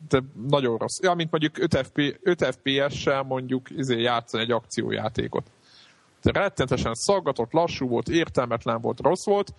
de 0.08 0.22
nagyon 0.48 0.78
rossz. 0.78 1.00
Ja, 1.02 1.14
mint 1.14 1.30
mondjuk 1.30 1.58
5, 1.58 1.76
FP, 1.86 2.18
5 2.22 2.44
FPS-sel 2.44 3.22
mondjuk 3.22 3.70
izé 3.70 4.00
játszani 4.00 4.42
egy 4.42 4.50
akciójátékot. 4.50 5.50
De 6.32 6.40
rettenetesen 6.40 6.94
szaggatott, 6.94 7.52
lassú 7.52 7.88
volt, 7.88 8.08
értelmetlen 8.08 8.80
volt, 8.80 9.00
rossz 9.00 9.24
volt, 9.24 9.54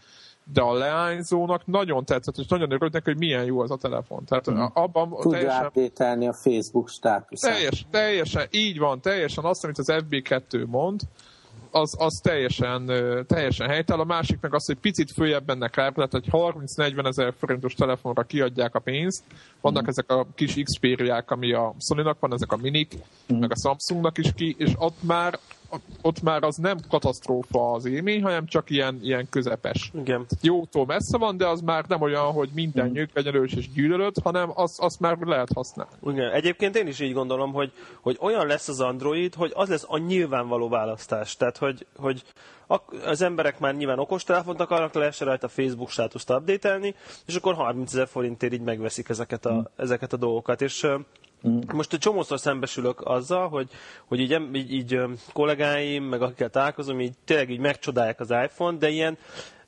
de 0.53 0.61
a 0.61 0.73
leányzónak 0.73 1.65
nagyon 1.65 2.05
tetszett, 2.05 2.37
és 2.37 2.47
nagyon 2.47 2.71
örült 2.71 2.93
neki, 2.93 3.09
hogy 3.09 3.19
milyen 3.19 3.45
jó 3.45 3.59
az 3.59 3.71
a 3.71 3.77
telefon. 3.77 4.25
Tehát 4.25 4.51
mm. 4.51 4.63
abban 4.73 5.09
Tudja 5.09 5.71
teljesen, 5.71 6.27
a 6.27 6.33
Facebook 6.33 6.89
státuszát. 6.89 7.53
Teljes, 7.53 7.85
teljesen, 7.91 8.47
így 8.51 8.77
van, 8.77 9.01
teljesen 9.01 9.43
azt, 9.43 9.63
amit 9.63 9.77
az 9.77 9.91
FB2 9.91 10.67
mond, 10.67 11.01
az, 11.71 11.95
az 11.97 12.19
teljesen, 12.23 12.85
teljesen 13.27 13.67
helytel. 13.67 13.99
A 13.99 14.03
másik 14.03 14.39
meg 14.41 14.53
az, 14.53 14.65
hogy 14.65 14.77
picit 14.77 15.11
följebb 15.11 15.43
mennek 15.45 15.75
rá, 15.75 15.89
tehát 15.89 16.13
egy 16.13 16.27
30-40 16.31 17.07
ezer 17.07 17.33
forintos 17.37 17.73
telefonra 17.73 18.23
kiadják 18.23 18.75
a 18.75 18.79
pénzt. 18.79 19.23
Vannak 19.61 19.83
mm. 19.83 19.87
ezek 19.87 20.11
a 20.11 20.27
kis 20.35 20.63
Xperia-k, 20.63 21.31
ami 21.31 21.53
a 21.53 21.73
Sony-nak 21.79 22.19
van, 22.19 22.33
ezek 22.33 22.51
a 22.51 22.57
minik, 22.57 22.93
mm. 23.33 23.37
meg 23.37 23.51
a 23.51 23.55
Samsungnak 23.55 24.17
is 24.17 24.33
ki, 24.35 24.55
és 24.57 24.73
ott 24.77 25.03
már 25.03 25.39
ott 26.01 26.21
már 26.21 26.43
az 26.43 26.55
nem 26.55 26.77
katasztrófa 26.89 27.71
az 27.71 27.85
élmény, 27.85 28.21
hanem 28.21 28.45
csak 28.45 28.69
ilyen, 28.69 28.99
ilyen 29.01 29.29
közepes. 29.29 29.91
Igen. 29.93 30.25
Jótól 30.41 30.85
messze 30.85 31.17
van, 31.17 31.37
de 31.37 31.47
az 31.47 31.61
már 31.61 31.85
nem 31.87 32.01
olyan, 32.01 32.31
hogy 32.31 32.49
minden 32.53 32.89
mm. 32.89 32.91
nyők 32.91 33.09
legyen 33.13 33.33
erős 33.33 33.53
és 33.53 33.69
gyűlölöd, 33.69 34.15
hanem 34.23 34.51
azt 34.53 34.79
az 34.79 34.97
már 34.97 35.17
lehet 35.17 35.49
használni. 35.53 35.91
Igen. 36.05 36.31
Egyébként 36.31 36.75
én 36.75 36.87
is 36.87 36.99
így 36.99 37.13
gondolom, 37.13 37.53
hogy, 37.53 37.71
hogy 38.01 38.17
olyan 38.19 38.47
lesz 38.47 38.67
az 38.67 38.79
Android, 38.79 39.35
hogy 39.35 39.51
az 39.55 39.69
lesz 39.69 39.85
a 39.87 39.97
nyilvánvaló 39.97 40.69
választás. 40.69 41.35
Tehát, 41.35 41.57
hogy, 41.57 41.85
hogy 41.95 42.23
az 43.05 43.21
emberek 43.21 43.59
már 43.59 43.75
nyilván 43.75 43.99
okostelefont 43.99 44.59
akarnak, 44.59 44.93
lehessen 44.93 45.27
rajta 45.27 45.45
a 45.45 45.49
Facebook 45.49 45.89
státuszt 45.89 46.29
update 46.29 46.79
és 47.25 47.35
akkor 47.35 47.53
30 47.53 47.93
ezer 47.93 48.07
forintért 48.07 48.53
így 48.53 48.61
megveszik 48.61 49.09
ezeket 49.09 49.45
a, 49.45 49.53
mm. 49.53 49.59
ezeket 49.75 50.13
a 50.13 50.17
dolgokat. 50.17 50.61
És. 50.61 50.87
Most 51.73 51.93
egy 51.93 51.99
csomószor 51.99 52.39
szembesülök 52.39 53.01
azzal, 53.01 53.49
hogy, 53.49 53.69
hogy 54.05 54.19
így, 54.19 54.41
így, 54.53 54.71
így 54.71 54.99
kollégáim, 55.33 56.03
meg 56.03 56.21
akikkel 56.21 56.49
találkozom, 56.49 56.99
így 56.99 57.13
tényleg 57.25 57.49
így 57.49 57.59
megcsodálják 57.59 58.19
az 58.19 58.31
iPhone, 58.31 58.77
de 58.77 58.89
ilyen, 58.89 59.17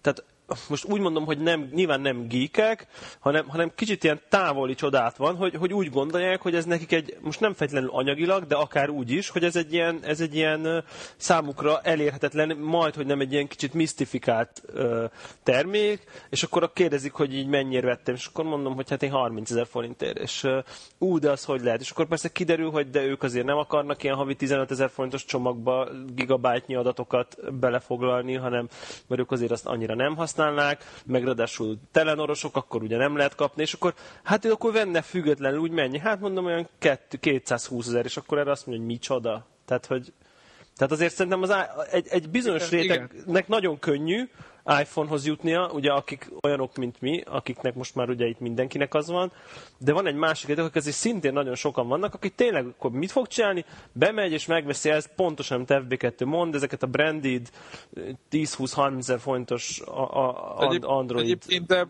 tehát 0.01 0.23
most 0.69 0.85
úgy 0.85 0.99
mondom, 0.99 1.25
hogy 1.25 1.39
nem, 1.39 1.69
nyilván 1.73 2.01
nem 2.01 2.27
geekek, 2.27 2.87
hanem, 3.19 3.47
hanem 3.47 3.71
kicsit 3.75 4.03
ilyen 4.03 4.21
távoli 4.29 4.75
csodát 4.75 5.17
van, 5.17 5.35
hogy, 5.35 5.55
hogy 5.55 5.73
úgy 5.73 5.89
gondolják, 5.89 6.41
hogy 6.41 6.55
ez 6.55 6.65
nekik 6.65 6.91
egy, 6.91 7.17
most 7.21 7.39
nem 7.39 7.53
feltétlenül 7.53 7.89
anyagilag, 7.93 8.47
de 8.47 8.55
akár 8.55 8.89
úgy 8.89 9.11
is, 9.11 9.29
hogy 9.29 9.43
ez 9.43 9.55
egy 9.55 9.73
ilyen, 9.73 9.99
ez 10.03 10.21
egy 10.21 10.35
ilyen 10.35 10.83
számukra 11.17 11.79
elérhetetlen, 11.81 12.57
majd, 12.57 12.95
hogy 12.95 13.05
nem 13.05 13.19
egy 13.19 13.31
ilyen 13.31 13.47
kicsit 13.47 13.73
misztifikált 13.73 14.61
ö, 14.65 15.05
termék, 15.43 16.03
és 16.29 16.43
akkor 16.43 16.73
kérdezik, 16.73 17.13
hogy 17.13 17.33
így 17.33 17.47
mennyire 17.47 17.87
vettem, 17.87 18.15
és 18.15 18.25
akkor 18.25 18.45
mondom, 18.45 18.75
hogy 18.75 18.89
hát 18.89 19.03
én 19.03 19.11
30 19.11 19.51
ezer 19.51 19.67
forintért, 19.67 20.17
és 20.17 20.47
ú, 20.97 21.19
de 21.19 21.31
az 21.31 21.43
hogy 21.43 21.61
lehet, 21.61 21.81
és 21.81 21.91
akkor 21.91 22.07
persze 22.07 22.29
kiderül, 22.29 22.71
hogy 22.71 22.89
de 22.89 23.03
ők 23.03 23.23
azért 23.23 23.45
nem 23.45 23.57
akarnak 23.57 24.03
ilyen 24.03 24.15
havi 24.15 24.35
15 24.35 24.71
ezer 24.71 24.89
forintos 24.89 25.25
csomagba 25.25 25.87
gigabájtnyi 26.13 26.75
adatokat 26.75 27.53
belefoglalni, 27.59 28.33
hanem 28.33 28.67
mert 29.07 29.21
ők 29.21 29.31
azért 29.31 29.51
azt 29.51 29.65
annyira 29.65 29.95
nem 29.95 30.15
használják, 30.15 30.37
használnák, 30.39 30.83
meg 31.05 31.23
ráadásul 31.23 31.77
telenorosok, 31.91 32.55
akkor 32.55 32.83
ugye 32.83 32.97
nem 32.97 33.15
lehet 33.15 33.35
kapni, 33.35 33.61
és 33.61 33.73
akkor 33.73 33.93
hát 34.23 34.45
ő 34.45 34.51
akkor 34.51 34.71
venne 34.71 35.01
függetlenül 35.01 35.59
úgy 35.59 35.71
mennyi? 35.71 35.99
Hát 35.99 36.19
mondom 36.19 36.45
olyan 36.45 36.67
220 37.19 37.87
ezer, 37.87 38.05
és 38.05 38.17
akkor 38.17 38.37
erre 38.37 38.51
azt 38.51 38.65
mondja, 38.65 38.85
hogy 38.85 38.93
micsoda. 38.93 39.45
Tehát, 39.65 39.85
hogy 39.85 40.13
tehát 40.79 40.93
azért 40.93 41.13
szerintem 41.13 41.41
az 41.41 41.55
egy, 41.91 42.07
egy 42.09 42.29
bizonyos 42.29 42.69
rétegnek 42.69 43.13
igen. 43.27 43.43
nagyon 43.47 43.79
könnyű 43.79 44.29
iPhone-hoz 44.81 45.25
jutnia, 45.25 45.69
ugye 45.73 45.91
akik 45.91 46.31
olyanok, 46.41 46.75
mint 46.75 47.01
mi, 47.01 47.21
akiknek 47.25 47.75
most 47.75 47.95
már 47.95 48.09
ugye 48.09 48.25
itt 48.25 48.39
mindenkinek 48.39 48.93
az 48.93 49.09
van, 49.09 49.31
de 49.77 49.93
van 49.93 50.07
egy 50.07 50.15
másik 50.15 50.47
réteg, 50.47 50.63
akik 50.63 50.75
azért 50.75 50.95
szintén 50.95 51.33
nagyon 51.33 51.55
sokan 51.55 51.87
vannak, 51.87 52.13
akik 52.13 52.35
tényleg 52.35 52.65
akkor 52.65 52.91
mit 52.91 53.11
fog 53.11 53.27
csinálni? 53.27 53.65
Bemegy 53.91 54.31
és 54.31 54.45
megveszi 54.45 54.89
ezt, 54.89 55.11
pontosan, 55.15 55.65
amit 55.69 56.01
FB2 56.01 56.25
mond, 56.25 56.55
ezeket 56.55 56.83
a 56.83 56.87
branded 56.87 57.49
10-20-30 58.31 58.97
ezer 58.97 59.19
fontos 59.19 59.81
Android 60.81 61.23
Egyébként, 61.25 61.67
de 61.67 61.87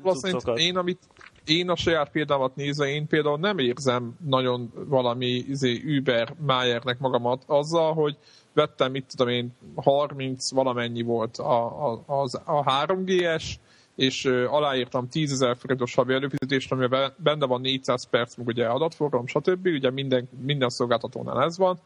én, 0.56 0.78
amit 0.78 1.00
én 1.46 1.70
a 1.70 1.76
saját 1.76 2.10
példámat 2.10 2.56
nézve, 2.56 2.88
én 2.88 3.08
például 3.08 3.38
nem 3.38 3.58
érzem 3.58 4.16
nagyon 4.26 4.72
valami 4.74 5.28
izé, 5.28 5.98
Uber 5.98 6.36
Mayernek 6.46 7.00
magamat 7.00 7.44
azzal, 7.46 7.94
hogy 7.94 8.18
vettem, 8.54 8.92
mit 8.92 9.06
tudom 9.16 9.34
én, 9.34 9.56
30 9.76 10.52
valamennyi 10.52 11.02
volt 11.02 11.38
a, 11.38 11.86
a, 11.92 12.04
az, 12.06 12.42
a 12.46 12.64
3G-es, 12.64 13.44
és 13.96 14.26
aláírtam 14.26 15.10
10 15.10 15.32
ezer 15.32 15.58
forintos 15.58 15.96
havi 15.96 16.14
előfizetést, 16.14 16.72
amiben 16.72 17.14
benne 17.18 17.46
van 17.46 17.62
400 17.62 18.10
perc, 18.10 18.36
meg 18.36 18.48
ugye 18.48 18.66
adatforgalom, 18.66 19.28
stb. 19.28 19.66
Ugye 19.66 19.92
minden, 19.92 20.30
minden 20.42 20.70
szolgáltatónál 20.70 21.44
ez 21.44 21.58
van 21.58 21.80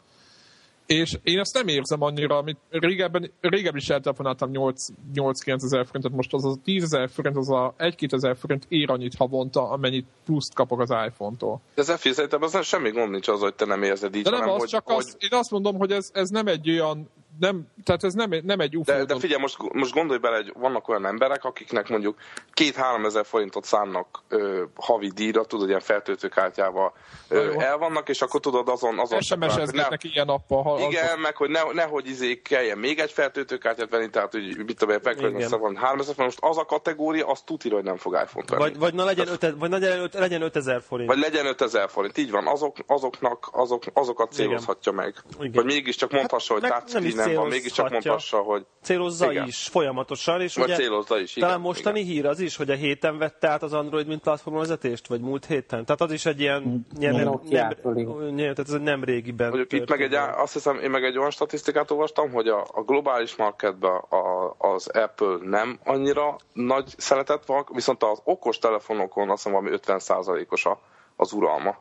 és 0.86 1.18
én 1.24 1.40
azt 1.40 1.54
nem 1.54 1.68
érzem 1.68 2.02
annyira, 2.02 2.38
amit 2.38 2.58
régebben, 2.70 3.32
régebben 3.42 3.82
is 3.82 3.90
eltelefonáltam 3.90 4.50
8-9 4.54 5.64
ezer 5.64 5.86
forintot, 5.86 6.12
most 6.12 6.34
az 6.34 6.46
a 6.46 6.56
10 6.64 6.84
ezer 6.84 7.10
forint, 7.10 7.38
az 7.38 7.50
a 7.50 7.74
1-2 7.78 8.14
ezer 8.14 8.38
forint 8.38 8.66
ér 8.68 8.90
annyit 8.90 9.16
havonta, 9.16 9.70
amennyit 9.70 10.06
pluszt 10.26 10.54
kapok 10.54 10.80
az 10.80 10.90
iPhone-tól. 11.08 11.62
De 11.76 11.82
ez 11.82 12.02
szerintem 12.02 12.42
az 12.42 12.54
nem 12.54 12.62
semmi 12.62 12.90
gond 12.90 13.12
nincs 13.12 13.28
az, 13.28 13.40
hogy 13.40 13.54
te 13.54 13.66
nem 13.66 13.84
érzed 13.84 14.16
így, 14.16 14.24
De 14.24 14.30
nem 14.30 14.40
hanem, 14.40 14.56
az, 14.56 14.60
hogy, 14.60 14.70
csak 14.70 14.86
hogy... 14.86 14.96
Az, 14.96 15.18
én 15.20 15.40
azt 15.40 15.52
mondom, 15.52 15.78
hogy 15.78 15.92
ez, 15.92 16.10
ez 16.14 16.30
nem 16.30 16.48
egy 16.48 16.70
olyan 16.70 17.10
nem, 17.40 17.68
tehát 17.84 18.04
ez 18.04 18.14
nem, 18.14 18.30
nem 18.44 18.60
egy 18.60 18.78
UFO. 18.78 18.92
De, 18.92 19.06
de 19.06 19.20
figyelj, 19.20 19.42
most, 19.42 19.58
most 19.74 19.94
gondolj 19.94 20.20
bele, 20.20 20.36
hogy 20.36 20.54
vannak 20.58 20.88
olyan 20.88 21.06
emberek, 21.06 21.44
akiknek 21.44 21.90
mondjuk 21.90 22.18
két-három 22.52 23.06
ezer 23.06 23.26
forintot 23.26 23.64
szánnak 23.64 24.24
ö, 24.28 24.64
havi 24.76 25.12
díjra, 25.16 25.46
tudod, 25.46 25.68
ilyen 25.68 25.80
feltöltőkártyával 25.80 26.94
ö, 27.28 27.54
el 27.60 27.78
vannak, 27.78 28.10
és 28.10 28.22
akkor 28.22 28.40
tudod 28.40 28.70
azon... 28.70 29.00
azon 29.00 29.22
SMS-eznek 29.22 29.90
neki 29.90 30.10
ilyen 30.14 30.26
nappal. 30.26 30.64
Ha, 30.64 30.80
igen, 30.80 31.06
az... 31.06 31.20
meg 31.22 31.36
hogy 31.36 31.50
ne, 31.50 31.62
nehogy 31.74 32.08
izé 32.08 32.42
kelljen 32.42 32.78
még 32.78 33.00
egy 33.00 33.12
feltöltőkártyát 33.12 33.90
venni, 33.90 34.10
tehát 34.10 34.32
hogy 34.32 34.58
mit 34.66 34.78
tudom, 34.78 34.98
megfelelően 35.04 35.60
van 35.60 35.76
3000 35.76 36.16
forint, 36.16 36.42
most 36.42 36.52
az 36.52 36.58
a 36.58 36.66
kategória, 36.66 37.28
az 37.28 37.42
tudja, 37.42 37.74
hogy 37.74 37.84
nem 37.84 37.98
fog 37.98 38.14
iPhone-t 38.24 38.50
venni. 38.50 38.62
Vagy, 38.62 38.78
vagy, 38.78 38.94
na 38.94 39.04
legyen, 39.04 39.28
öte, 39.28 39.54
vagy 39.54 39.70
legyen, 39.70 40.10
legyen 40.14 40.42
5000 40.42 40.82
forint. 40.82 41.10
Vagy 41.10 41.20
legyen 41.20 41.46
5000 41.46 41.90
forint, 41.90 42.18
így 42.18 42.32
van, 42.32 42.48
azok, 42.48 42.76
azoknak, 42.88 43.50
azok, 43.52 43.84
azokat 43.94 44.32
célozhatja 44.32 44.92
igen. 44.92 45.04
meg. 45.04 45.16
Igen. 45.40 45.52
Vagy 45.52 45.66
mégiscsak 45.66 46.12
mondhassa, 46.12 46.54
hát, 46.54 46.62
hogy 46.62 46.72
touchscreen 46.72 47.23
van, 47.32 47.48
mégiscsak 47.48 47.90
mondhassa, 47.90 48.38
hogy... 48.38 48.66
Célozza 48.82 49.32
igen. 49.32 49.48
is 49.48 49.68
folyamatosan, 49.68 50.42
és 50.42 50.56
vagy 50.56 50.66
ugye 50.66 50.76
célozza 50.76 51.20
is, 51.20 51.36
igen, 51.36 51.50
talán 51.50 51.64
mostani 51.64 52.00
igen. 52.00 52.12
hír 52.12 52.26
az 52.26 52.40
is, 52.40 52.56
hogy 52.56 52.70
a 52.70 52.74
héten 52.74 53.18
vette 53.18 53.48
át 53.48 53.64
az 53.64 53.74
Android 53.74 54.08
mint 54.08 54.22
platformvezetést, 54.22 55.08
vagy 55.08 55.22
múlt 55.22 55.46
héten. 55.46 55.86
Tehát 55.86 56.02
az 56.02 56.12
is 56.12 56.26
egy 56.26 56.40
ilyen, 56.40 56.88
ilyen 57.00 57.16
nem, 57.16 57.40
nem, 57.50 57.72
nem, 58.18 58.36
tehát 58.36 58.60
ez 58.60 58.70
nem 58.70 59.04
régiben. 59.04 59.48
Mondjuk 59.50 59.74
itt 59.74 59.90
meg 59.90 60.02
egy, 60.02 60.14
azt 60.14 60.54
hiszem, 60.54 60.80
én 60.80 60.90
meg 60.90 61.04
egy 61.04 61.18
olyan 61.18 61.32
statisztikát 61.32 61.92
olvastam, 61.92 62.32
hogy 62.32 62.48
a, 62.48 62.66
a 62.72 62.82
globális 62.82 63.36
marketben 63.36 63.96
a, 63.96 64.56
az 64.58 64.88
Apple 64.88 65.38
nem 65.42 65.80
annyira 65.84 66.36
nagy 66.54 66.94
szeretet 66.98 67.46
van, 67.46 67.66
viszont 67.74 68.04
az 68.04 68.22
okos 68.24 68.60
telefonokon 68.60 69.30
azt 69.30 69.44
hiszem 69.44 69.62
valami 69.62 69.78
50%-os 69.86 70.68
az 71.16 71.32
uralma. 71.32 71.78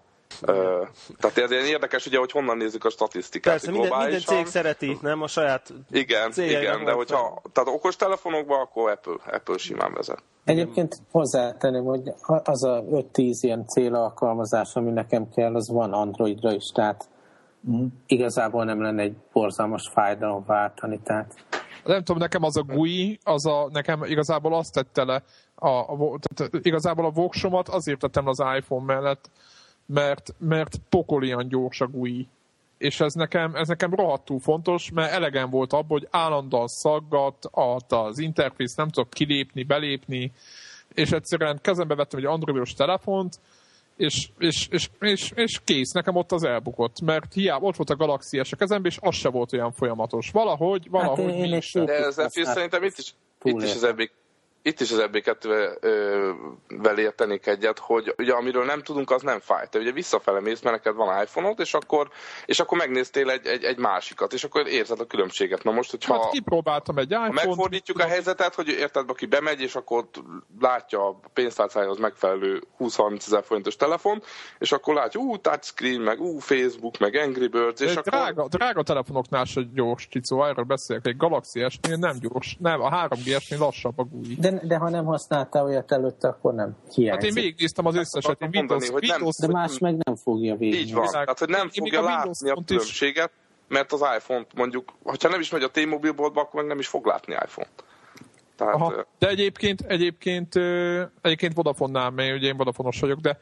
Tehát 1.18 1.38
ez 1.38 1.50
érdekes, 1.50 2.06
ugye, 2.06 2.18
hogy 2.18 2.30
honnan 2.30 2.56
nézzük 2.56 2.84
a 2.84 2.90
statisztikát. 2.90 3.52
Persze, 3.52 3.70
minden, 3.70 3.98
minden 3.98 4.20
cég 4.20 4.46
szereti, 4.46 4.98
nem 5.00 5.22
a 5.22 5.26
saját 5.26 5.72
Igen, 5.90 6.32
igen, 6.36 6.84
de 6.84 6.92
hogyha 6.92 7.42
tehát 7.52 7.68
okos 7.68 7.96
telefonokban, 7.96 8.60
akkor 8.60 8.90
Apple, 8.90 9.34
Apple 9.34 9.58
simán 9.58 9.92
vezet. 9.94 10.22
Egyébként 10.44 10.96
hozzátenném, 11.10 11.84
hogy 11.84 12.12
az 12.44 12.64
a 12.64 12.84
5-10 12.90 13.04
ilyen 13.40 13.66
célalkalmazás, 13.66 14.74
ami 14.74 14.90
nekem 14.90 15.28
kell, 15.28 15.54
az 15.54 15.68
van 15.68 15.92
Androidra 15.92 16.52
is, 16.52 16.70
tehát 16.74 17.08
mm. 17.70 17.86
igazából 18.06 18.64
nem 18.64 18.82
lenne 18.82 19.02
egy 19.02 19.16
borzalmas 19.32 19.90
fájdalom 19.92 20.44
váltani, 20.46 21.00
tehát 21.04 21.34
nem 21.84 22.02
tudom, 22.04 22.20
nekem 22.20 22.42
az 22.42 22.56
a 22.56 22.62
GUI, 22.62 23.18
az 23.22 23.46
a, 23.46 23.68
nekem 23.72 24.04
igazából 24.04 24.54
azt 24.54 24.72
tette 24.72 25.04
le, 25.04 25.22
a, 25.54 25.68
a, 25.68 26.18
tehát 26.34 26.52
igazából 26.62 27.04
a 27.04 27.10
voksomat 27.10 27.68
azért 27.68 27.98
tettem 27.98 28.26
az 28.26 28.42
iPhone 28.56 28.94
mellett, 28.94 29.30
mert, 29.86 30.34
mert 30.38 30.76
pokolian 30.88 31.48
gyors 31.48 31.80
a 31.80 31.86
GUI. 31.86 32.28
És 32.78 33.00
ez 33.00 33.12
nekem, 33.12 33.54
ez 33.54 33.68
nekem 33.68 33.94
rohadtul 33.94 34.40
fontos, 34.40 34.90
mert 34.90 35.12
elegem 35.12 35.50
volt 35.50 35.72
abból, 35.72 35.98
hogy 35.98 36.08
állandóan 36.10 36.66
szaggat, 36.66 37.48
az 37.88 38.18
interfész 38.18 38.74
nem 38.74 38.88
tudok 38.88 39.10
kilépni, 39.10 39.62
belépni, 39.62 40.32
és 40.94 41.10
egyszerűen 41.10 41.58
kezembe 41.62 41.94
vettem 41.94 42.18
egy 42.18 42.24
androidos 42.24 42.74
telefont, 42.74 43.38
és, 43.96 44.28
és, 44.38 44.68
és, 44.70 44.88
és, 45.00 45.32
és 45.34 45.60
kész, 45.64 45.90
nekem 45.90 46.16
ott 46.16 46.32
az 46.32 46.44
elbukott, 46.44 47.00
mert 47.00 47.32
hiába 47.32 47.66
ott 47.66 47.76
volt 47.76 47.90
a 47.90 47.96
Galaxy 47.96 48.40
S 48.44 48.52
a 48.52 48.56
kezemben, 48.56 48.90
és 48.90 48.98
az 49.00 49.14
se 49.14 49.28
volt 49.28 49.52
olyan 49.52 49.72
folyamatos. 49.72 50.30
Valahogy, 50.30 50.90
valahogy 50.90 51.24
hát 51.24 51.34
én, 51.34 51.52
én 51.52 51.60
De 51.72 51.92
ez 51.92 52.16
szerintem 52.32 52.82
itt 52.82 52.98
is, 52.98 53.14
itt 53.42 53.62
is 53.62 53.74
az 53.74 53.84
ebbik 53.84 54.12
itt 54.62 54.80
is 54.80 54.90
az 54.90 55.02
EB2-vel 55.12 56.98
értenék 56.98 57.46
egyet, 57.46 57.78
hogy 57.78 58.14
ugye 58.18 58.32
amiről 58.32 58.64
nem 58.64 58.82
tudunk, 58.82 59.10
az 59.10 59.22
nem 59.22 59.40
fáj. 59.40 59.66
Te 59.70 59.78
ugye 59.78 59.92
visszafele 59.92 60.40
mész, 60.40 60.60
mert 60.60 60.76
neked 60.76 60.94
van 60.94 61.22
iPhone-od, 61.22 61.60
és 61.60 61.74
akkor, 61.74 62.08
és 62.46 62.60
akkor 62.60 62.78
megnéztél 62.78 63.30
egy, 63.30 63.46
egy, 63.46 63.64
egy 63.64 63.78
másikat, 63.78 64.32
és 64.32 64.44
akkor 64.44 64.66
érzed 64.66 65.00
a 65.00 65.06
különbséget. 65.06 65.64
Na 65.64 65.70
most, 65.70 65.90
hogyha... 65.90 66.20
Hát 66.20 66.30
kipróbáltam 66.30 66.98
egy 66.98 67.10
iPhone-t. 67.10 67.38
Ha 67.38 67.46
megfordítjuk 67.46 67.98
a 67.98 68.06
helyzetet, 68.06 68.54
hogy 68.54 68.68
érted, 68.68 69.10
aki 69.10 69.26
bemegy, 69.26 69.60
és 69.60 69.74
akkor 69.74 70.04
látja 70.60 71.08
a 71.08 71.20
pénztárcájához 71.32 71.98
megfelelő 71.98 72.62
20-30 72.78 73.26
ezer 73.26 73.44
forintos 73.44 73.76
telefon, 73.76 74.22
és 74.58 74.72
akkor 74.72 74.94
látja, 74.94 75.20
ú, 75.20 75.36
touchscreen, 75.36 76.00
meg 76.00 76.20
ú, 76.20 76.38
Facebook, 76.38 76.98
meg 76.98 77.14
Angry 77.14 77.48
Birds, 77.48 77.80
és 77.80 77.96
akkor... 77.96 78.12
Drága, 78.12 78.48
drága 78.48 78.82
telefonoknál 78.82 79.44
se 79.44 79.60
gyors, 79.74 80.08
Csicó, 80.08 80.44
erről 80.44 80.64
beszélek, 80.64 81.06
egy 81.06 81.16
Galaxy 81.16 81.66
S-nél 81.68 81.96
nem 81.96 82.16
gyors, 82.20 82.56
nem, 82.60 82.80
a 82.80 83.08
3G-esnél 83.08 83.58
lassabb 83.58 83.98
a 83.98 84.02
GUI. 84.02 84.34
De 84.38 84.51
de, 84.62 84.76
ha 84.76 84.90
nem 84.90 85.04
használtál 85.04 85.64
olyat 85.64 85.92
előtte, 85.92 86.28
akkor 86.28 86.54
nem 86.54 86.76
hiányzik. 86.94 87.10
Hát 87.10 87.22
én 87.22 87.42
végignéztem 87.42 87.86
az 87.86 87.96
összeset, 87.96 88.40
én 88.40 88.50
Windows, 88.52 88.88
hogy 88.88 89.02
nem, 89.02 89.10
Windows, 89.10 89.36
de 89.36 89.46
más 89.46 89.78
meg 89.78 89.96
nem 90.04 90.16
fogja 90.16 90.56
végig. 90.56 90.80
Így 90.80 90.94
van, 90.94 91.06
tehát 91.10 91.38
hogy 91.38 91.48
nem 91.48 91.70
én 91.72 91.84
fogja 91.84 92.00
a 92.00 92.02
látni 92.02 92.50
a 92.50 92.62
különbséget, 92.66 93.30
mert 93.68 93.92
az 93.92 94.00
iPhone-t 94.16 94.54
mondjuk, 94.54 94.92
ha 95.04 95.28
nem 95.28 95.40
is 95.40 95.50
megy 95.50 95.62
a 95.62 95.70
T-Mobile 95.70 96.12
boltba, 96.12 96.40
akkor 96.40 96.60
meg 96.60 96.68
nem 96.68 96.78
is 96.78 96.88
fog 96.88 97.06
látni 97.06 97.32
iPhone-t. 97.32 97.84
Tehát, 98.64 98.74
Aha, 98.74 99.06
de 99.18 99.28
egyébként, 99.28 99.80
egyébként, 99.80 100.54
egyébként 101.22 101.54
Vodafone-nál, 101.54 102.10
mert 102.10 102.36
ugye 102.36 102.46
én 102.46 102.56
vodafone 102.56 102.90
vagyok, 103.00 103.18
de, 103.18 103.38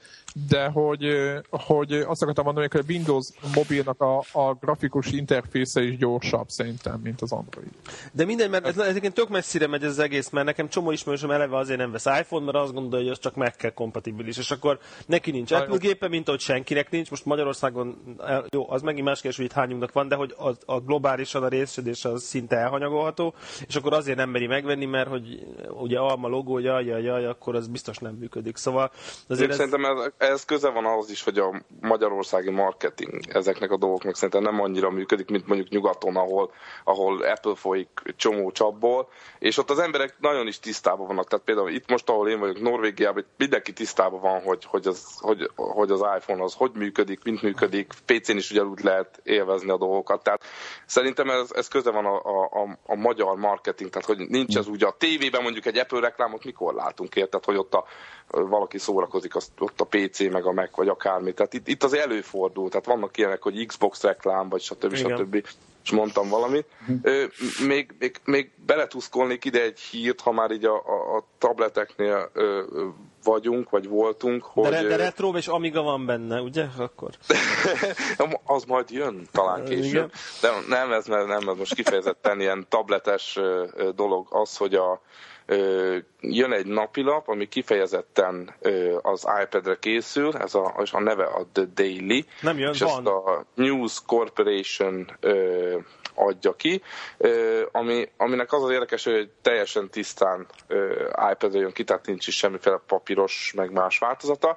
de 0.48 0.66
hogy, 0.66 1.06
hogy 1.50 1.92
azt 1.92 2.22
akartam 2.22 2.44
mondani, 2.44 2.68
hogy 2.70 2.80
a 2.80 2.92
Windows 2.92 3.28
mobilnak 3.54 4.00
a, 4.00 4.18
a 4.32 4.54
grafikus 4.54 5.12
interfésze 5.12 5.82
is 5.82 5.96
gyorsabb 5.96 6.48
szerintem, 6.48 7.00
mint 7.02 7.20
az 7.20 7.32
Android. 7.32 7.70
De 8.12 8.24
minden, 8.24 8.50
mert 8.50 8.66
ez, 8.66 8.78
ez 8.78 8.86
egyébként 8.86 9.14
tök 9.14 9.28
messzire 9.28 9.66
megy 9.66 9.82
ez 9.82 9.90
az 9.90 9.98
egész, 9.98 10.30
mert 10.30 10.46
nekem 10.46 10.68
csomó 10.68 10.90
ismerősöm 10.90 11.30
eleve 11.30 11.56
azért 11.56 11.78
nem 11.78 11.92
vesz 11.92 12.06
iPhone, 12.20 12.44
mert 12.44 12.56
azt 12.56 12.72
gondolja, 12.72 13.04
hogy 13.04 13.14
az 13.14 13.20
csak 13.20 13.34
meg 13.34 13.56
kell 13.56 13.70
kompatibilis, 13.70 14.38
és 14.38 14.50
akkor 14.50 14.78
neki 15.06 15.30
nincs 15.30 15.52
Apple 15.52 15.76
gépe, 15.76 16.08
mint 16.08 16.28
ahogy 16.28 16.40
senkinek 16.40 16.90
nincs. 16.90 17.10
Most 17.10 17.24
Magyarországon, 17.24 18.16
jó, 18.50 18.70
az 18.70 18.82
megint 18.82 19.06
más 19.06 19.20
kérdés, 19.20 19.36
hogy 19.36 19.46
itt 19.46 19.52
hányunknak 19.52 19.92
van, 19.92 20.08
de 20.08 20.14
hogy 20.14 20.34
a, 20.38 20.72
a 20.72 20.80
globálisan 20.80 21.42
a 21.42 21.48
részedés 21.48 22.04
az 22.04 22.22
szinte 22.22 22.56
elhanyagolható, 22.56 23.34
és 23.66 23.76
akkor 23.76 23.92
azért 23.92 24.16
nem 24.16 24.30
meri 24.30 24.46
megvenni, 24.46 24.84
mert 24.84 25.08
hogy 25.10 25.46
ugye 25.68 25.98
alma 25.98 26.28
logó, 26.28 26.58
jaj, 26.58 26.84
jaj, 26.84 27.02
jaj, 27.02 27.26
akkor 27.26 27.54
az 27.54 27.68
biztos 27.68 27.98
nem 27.98 28.14
működik. 28.14 28.56
Szóval 28.56 28.90
azért 29.28 29.50
ez... 29.50 29.56
Szerintem 29.56 29.84
ez, 29.84 30.12
ez 30.16 30.44
köze 30.44 30.68
van 30.68 30.84
ahhoz 30.84 31.10
is, 31.10 31.22
hogy 31.22 31.38
a 31.38 31.62
magyarországi 31.80 32.50
marketing 32.50 33.20
ezeknek 33.28 33.70
a 33.70 33.76
dolgoknak 33.76 34.14
szerintem 34.14 34.42
nem 34.42 34.60
annyira 34.60 34.90
működik, 34.90 35.30
mint 35.30 35.46
mondjuk 35.46 35.68
nyugaton, 35.68 36.16
ahol, 36.16 36.52
ahol 36.84 37.22
Apple 37.22 37.54
folyik 37.54 38.14
csomó 38.16 38.50
csapból, 38.50 39.08
és 39.38 39.58
ott 39.58 39.70
az 39.70 39.78
emberek 39.78 40.16
nagyon 40.20 40.46
is 40.46 40.58
tisztában 40.58 41.06
vannak. 41.06 41.28
Tehát 41.28 41.44
például 41.44 41.70
itt 41.70 41.90
most, 41.90 42.08
ahol 42.08 42.28
én 42.28 42.38
vagyok, 42.38 42.60
Norvégiában, 42.60 43.24
mindenki 43.36 43.72
tisztában 43.72 44.20
van, 44.20 44.40
hogy, 44.40 44.64
hogy, 44.64 44.86
az, 44.86 45.18
hogy, 45.18 45.50
hogy 45.56 45.90
az 45.90 46.04
iPhone 46.18 46.42
az 46.42 46.54
hogy 46.54 46.70
működik, 46.74 47.24
mint 47.24 47.42
működik, 47.42 47.92
PC-n 48.06 48.36
is 48.36 48.50
ugyanúgy 48.50 48.80
lehet 48.82 49.20
élvezni 49.22 49.70
a 49.70 49.76
dolgokat. 49.76 50.22
Tehát 50.22 50.42
szerintem 50.86 51.30
ez, 51.30 51.50
ez 51.52 51.68
köze 51.68 51.90
van 51.90 52.04
a, 52.06 52.16
a, 52.62 52.78
a 52.86 52.94
magyar 52.94 53.36
marketing, 53.36 53.90
tehát 53.90 54.06
hogy 54.06 54.28
nincs 54.28 54.56
ez 54.56 54.68
úgy 54.68 54.84
a 54.90 54.96
tévében 54.98 55.42
mondjuk 55.42 55.66
egy 55.66 55.78
Apple 55.78 56.00
reklámot 56.00 56.44
mikor 56.44 56.74
látunk, 56.74 57.16
érted, 57.16 57.44
hogy 57.44 57.56
ott 57.56 57.74
a, 57.74 57.84
valaki 58.26 58.78
szórakozik, 58.78 59.34
azt, 59.34 59.50
ott 59.58 59.80
a 59.80 59.84
PC, 59.84 60.18
meg 60.18 60.44
a 60.44 60.52
Mac, 60.52 60.76
vagy 60.76 60.88
akármi. 60.88 61.32
Tehát 61.32 61.54
itt, 61.54 61.68
itt 61.68 61.82
az 61.82 61.94
előfordul, 61.94 62.68
tehát 62.68 62.86
vannak 62.86 63.16
ilyenek, 63.16 63.42
hogy 63.42 63.66
Xbox 63.66 64.02
reklám, 64.02 64.48
vagy 64.48 64.60
stb. 64.60 64.92
Igen. 64.92 65.16
stb. 65.16 65.46
És 65.84 65.90
mondtam 65.90 66.28
valamit. 66.28 66.66
Ö, 67.02 67.24
még, 67.66 67.94
még, 67.98 68.16
még 68.24 68.50
beletuszkolnék 68.66 69.44
ide 69.44 69.62
egy 69.62 69.80
hírt, 69.80 70.20
ha 70.20 70.32
már 70.32 70.50
így 70.50 70.64
a, 70.64 70.74
a, 70.74 71.16
a 71.16 71.24
tableteknél 71.38 72.30
ö, 72.32 72.62
vagyunk, 73.24 73.70
vagy 73.70 73.88
voltunk. 73.88 74.42
Hogy... 74.42 74.70
De, 74.70 74.82
de 74.82 74.96
retro 74.96 75.36
és 75.36 75.48
Amiga 75.48 75.82
van 75.82 76.06
benne, 76.06 76.40
ugye? 76.40 76.66
Akkor. 76.78 77.10
az 78.44 78.64
majd 78.64 78.90
jön 78.90 79.28
talán 79.32 79.64
később. 79.64 80.12
De 80.40 80.48
nem, 80.68 80.92
ez, 80.92 81.04
nem, 81.04 81.30
ez 81.30 81.42
most 81.42 81.74
kifejezetten 81.74 82.40
ilyen 82.40 82.66
tabletes 82.68 83.38
dolog 83.94 84.26
az, 84.30 84.56
hogy 84.56 84.74
a, 84.74 85.00
jön 86.20 86.52
egy 86.52 86.66
napilap, 86.66 87.28
ami 87.28 87.48
kifejezetten 87.48 88.54
az 89.02 89.26
iPad-re 89.42 89.76
készül, 89.80 90.36
ez 90.36 90.54
a, 90.54 90.74
a 90.92 91.00
neve 91.00 91.24
a 91.24 91.46
The 91.52 91.64
Daily. 91.74 92.24
Nem 92.40 92.58
jön, 92.58 92.72
és 92.72 92.80
van. 92.80 92.88
ezt 92.90 93.06
a 93.06 93.44
News 93.54 93.98
Corporation 94.06 95.10
adja 96.14 96.54
ki, 96.54 96.82
ami, 97.72 98.08
aminek 98.16 98.52
az 98.52 98.62
az 98.62 98.70
érdekes, 98.70 99.04
hogy 99.04 99.30
teljesen 99.42 99.90
tisztán 99.90 100.46
iPad-re 101.32 101.58
jön 101.58 101.72
ki, 101.72 101.84
tehát 101.84 102.06
nincs 102.06 102.26
is 102.26 102.36
semmiféle 102.36 102.80
papíros, 102.86 103.52
meg 103.56 103.72
más 103.72 103.98
változata, 103.98 104.56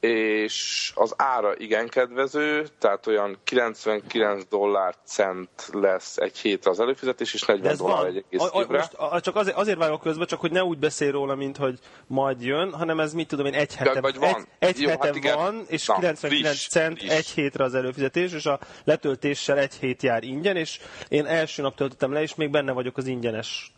és 0.00 0.92
az 0.94 1.14
ára 1.16 1.56
igen 1.56 1.88
kedvező, 1.88 2.66
tehát 2.78 3.06
olyan 3.06 3.38
99 3.44 4.44
dollár 4.48 4.94
cent 5.04 5.70
lesz 5.72 6.16
egy 6.16 6.38
hétre 6.38 6.70
az 6.70 6.80
előfizetés, 6.80 7.34
és 7.34 7.42
40 7.42 7.76
dollár 7.76 7.96
van. 7.96 8.06
egy 8.06 8.24
egész 8.28 8.40
a, 8.40 8.56
a, 8.56 8.60
évre. 8.60 8.76
Most, 8.76 8.94
a, 8.94 9.20
csak 9.20 9.36
azért, 9.36 9.56
azért 9.56 9.78
vágok 9.78 10.00
közben, 10.00 10.26
csak 10.26 10.40
hogy 10.40 10.50
ne 10.50 10.64
úgy 10.64 10.78
beszél 10.78 11.10
róla, 11.10 11.34
mint 11.34 11.56
hogy 11.56 11.78
majd 12.06 12.42
jön, 12.42 12.72
hanem 12.72 13.00
ez 13.00 13.12
mit 13.12 13.28
tudom 13.28 13.46
én, 13.46 13.54
egy 13.54 13.74
hete, 13.74 14.00
vagy 14.00 14.18
van. 14.18 14.46
egy, 14.58 14.68
egy 14.68 14.80
Jó, 14.80 14.88
hete 14.88 15.06
hát 15.06 15.16
igen. 15.16 15.36
van, 15.36 15.64
és 15.68 15.86
Na, 15.86 15.94
99 15.94 16.42
friss, 16.42 16.66
cent 16.68 16.98
friss. 16.98 17.10
egy 17.10 17.28
hétre 17.28 17.64
az 17.64 17.74
előfizetés, 17.74 18.32
és 18.32 18.46
a 18.46 18.58
letöltéssel 18.84 19.58
egy 19.58 19.74
hét 19.74 20.02
jár 20.02 20.22
ingyen, 20.22 20.56
és 20.56 20.80
én 21.08 21.26
első 21.26 21.62
nap 21.62 21.76
töltöttem 21.76 22.12
le, 22.12 22.22
és 22.22 22.34
még 22.34 22.50
benne 22.50 22.72
vagyok 22.72 22.96
az 22.96 23.06
ingyenes 23.06 23.72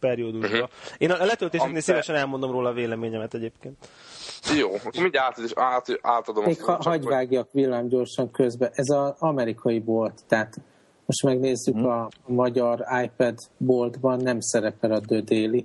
periódusban. 0.00 0.52
Uh-huh. 0.52 0.70
Én 0.98 1.10
a 1.10 1.24
letöltéseknél 1.24 1.80
szívesen 1.80 2.14
elmondom 2.16 2.50
róla 2.50 2.68
a 2.68 2.72
véleményemet 2.72 3.34
egyébként. 3.34 3.88
Jó, 4.56 4.74
akkor 4.74 5.02
mindjárt 5.02 5.38
át, 5.38 5.52
át, 5.54 5.98
átadom. 6.02 6.44
Még 6.44 6.62
ha, 6.62 6.78
hagyj 6.82 7.06
vágjak 7.06 7.48
villám 7.52 7.88
gyorsan 7.88 8.30
közbe. 8.30 8.70
Ez 8.74 8.88
az 8.88 9.14
amerikai 9.18 9.80
bolt, 9.80 10.20
tehát 10.26 10.56
most 11.06 11.22
megnézzük 11.22 11.74
hmm. 11.74 11.88
a 11.88 12.08
magyar 12.26 12.84
iPad 13.02 13.34
boltban, 13.56 14.20
nem 14.20 14.40
szerepel 14.40 14.92
a 14.92 15.00
The 15.00 15.20
Daily. 15.20 15.64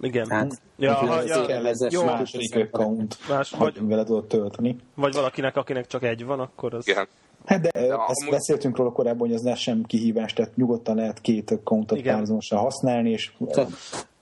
Igen. 0.00 0.30
Hát, 0.30 0.60
ja, 0.76 0.94
ha, 0.94 1.22
ja, 1.22 1.46
kell 1.46 1.72
jó, 1.88 2.04
második 2.04 2.56
account, 2.56 3.16
más, 3.28 3.50
vagy, 3.50 3.86
vele 3.86 4.04
tudod 4.04 4.26
tölteni. 4.26 4.76
Vagy 4.94 5.14
valakinek, 5.14 5.56
akinek 5.56 5.86
csak 5.86 6.02
egy 6.02 6.24
van, 6.24 6.40
akkor 6.40 6.74
az... 6.74 6.88
Igen. 6.88 7.08
Hát 7.44 7.60
de, 7.60 7.70
de 7.72 7.80
ezt 7.80 7.92
amúgy... 7.92 8.30
beszéltünk 8.30 8.76
róla 8.76 8.92
korábban, 8.92 9.26
hogy 9.26 9.36
ez 9.36 9.40
ne 9.40 9.54
sem 9.54 9.82
kihívás, 9.82 10.32
tehát 10.32 10.56
nyugodtan 10.56 10.96
lehet 10.96 11.20
két 11.20 11.50
accountot 11.50 12.02
párhuzamosan 12.02 12.58
használni, 12.58 13.10
és... 13.10 13.32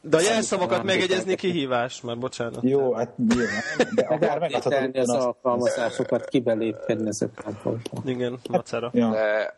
De 0.08 0.16
a 0.16 0.20
jelszavakat 0.20 0.82
megegyezni 0.82 1.34
kihívás, 1.34 2.00
mert 2.00 2.18
bocsánat. 2.18 2.58
Jó, 2.62 2.92
hát 2.92 3.18
nyilván. 3.18 3.62
De 3.94 4.02
akár 4.02 4.38
megadhatod 4.38 4.96
az 4.96 5.08
alkalmazásokat 5.08 6.24
kibelépkedni 6.24 7.08
ezekben. 7.08 7.58
Igen, 8.04 8.38
macera. 8.48 8.90
Ja. 8.94 9.10
De 9.10 9.56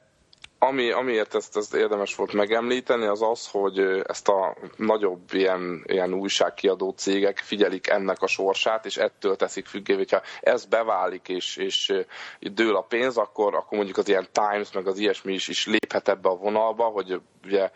ami, 0.59 0.91
amiért 0.91 1.35
ezt, 1.35 1.57
ezt 1.57 1.75
érdemes 1.75 2.15
volt 2.15 2.33
megemlíteni, 2.33 3.07
az 3.07 3.23
az, 3.23 3.49
hogy 3.51 3.79
ezt 4.07 4.29
a 4.29 4.57
nagyobb 4.77 5.33
ilyen, 5.33 5.85
ilyen 5.87 6.15
újságkiadó 6.15 6.91
cégek 6.91 7.39
figyelik 7.39 7.89
ennek 7.89 8.23
a 8.23 8.27
sorsát, 8.27 8.87
és 8.87 8.97
ettől 8.97 9.37
teszik 9.37 9.67
függévé, 9.67 9.99
hogyha 9.99 10.23
ez 10.41 10.65
beválik, 10.65 11.29
és, 11.29 11.57
és 11.57 11.93
dől 12.41 12.77
a 12.77 12.83
pénz, 12.83 13.17
akkor, 13.17 13.55
akkor 13.55 13.77
mondjuk 13.77 13.97
az 13.99 14.09
ilyen 14.09 14.29
Times, 14.33 14.73
meg 14.73 14.87
az 14.87 14.99
ilyesmi 14.99 15.33
is, 15.33 15.49
is 15.49 15.67
léphet 15.67 16.09
ebbe 16.09 16.29
a 16.29 16.37
vonalba, 16.37 16.85
hogy 16.85 17.21
ugye 17.45 17.71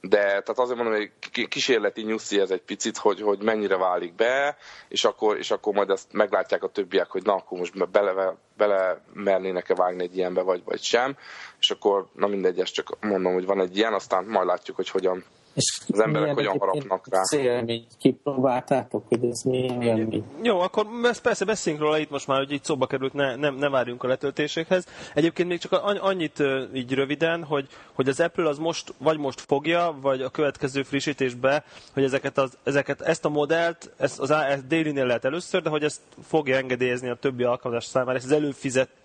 de 0.00 0.18
tehát 0.18 0.58
azért 0.58 0.78
mondom, 0.78 0.94
hogy 0.94 1.10
kísérleti 1.48 2.02
nyuszi 2.02 2.40
ez 2.40 2.50
egy 2.50 2.62
picit, 2.62 2.96
hogy, 2.96 3.20
hogy 3.20 3.42
mennyire 3.42 3.76
válik 3.76 4.14
be, 4.14 4.56
és 4.88 5.04
akkor, 5.04 5.38
és 5.38 5.50
akkor 5.50 5.74
majd 5.74 5.90
ezt 5.90 6.12
meglátják 6.12 6.62
a 6.62 6.68
többiek, 6.68 7.10
hogy 7.10 7.22
na, 7.22 7.34
akkor 7.34 7.58
most 7.58 7.90
bele, 7.90 8.36
bele 8.56 9.00
mernének-e 9.12 9.74
vágni 9.74 10.02
egy 10.02 10.16
ilyenbe, 10.16 10.42
vagy, 10.42 10.62
vagy 10.64 10.82
sem, 10.82 11.16
és 11.58 11.70
akkor, 11.70 12.06
na 12.12 12.26
mindegy, 12.26 12.60
ezt 12.60 12.72
csak 12.72 12.96
mondom, 13.00 13.32
hogy 13.32 13.46
van 13.46 13.60
egy 13.60 13.76
ilyen, 13.76 13.92
aztán 13.92 14.24
majd 14.24 14.46
látjuk, 14.46 14.76
hogy 14.76 14.88
hogyan, 14.88 15.24
és 15.56 15.80
az 15.92 16.00
emberek 16.00 16.34
hogyan 16.34 16.58
harapnak 16.58 17.08
rá. 17.10 17.22
Szélmény, 17.22 17.86
kipróbáltátok, 17.98 19.08
hogy 19.08 19.24
ez 19.24 19.42
milyen 19.42 19.82
élmény? 19.82 20.24
Jó, 20.42 20.60
akkor 20.60 20.86
persze 21.22 21.44
beszéljünk 21.44 21.84
róla 21.84 21.98
itt 21.98 22.10
most 22.10 22.26
már, 22.26 22.38
hogy 22.38 22.52
itt 22.52 22.64
szóba 22.64 22.86
került, 22.86 23.12
ne, 23.12 23.36
ne, 23.36 23.50
ne 23.50 23.68
várjunk 23.68 24.02
a 24.02 24.08
letöltésekhez. 24.08 24.86
Egyébként 25.14 25.48
még 25.48 25.58
csak 25.58 25.72
annyit 26.00 26.42
így 26.74 26.92
röviden, 26.94 27.44
hogy, 27.44 27.68
hogy 27.92 28.08
az 28.08 28.20
Apple 28.20 28.48
az 28.48 28.58
most, 28.58 28.94
vagy 28.98 29.18
most 29.18 29.40
fogja, 29.40 29.98
vagy 30.00 30.22
a 30.22 30.28
következő 30.28 30.82
frissítésbe, 30.82 31.64
hogy 31.92 32.04
ezeket, 32.04 32.38
az, 32.38 32.58
ezeket 32.62 33.00
ezt 33.00 33.24
a 33.24 33.28
modellt, 33.28 33.90
ezt 33.96 34.20
az 34.20 34.28
Daily-nél 34.68 35.06
lehet 35.06 35.24
először, 35.24 35.62
de 35.62 35.70
hogy 35.70 35.84
ezt 35.84 36.00
fogja 36.22 36.56
engedélyezni 36.56 37.08
a 37.08 37.14
többi 37.14 37.42
alkalmazás 37.42 37.84
számára, 37.84 38.16
ezt 38.16 38.24
az 38.24 38.32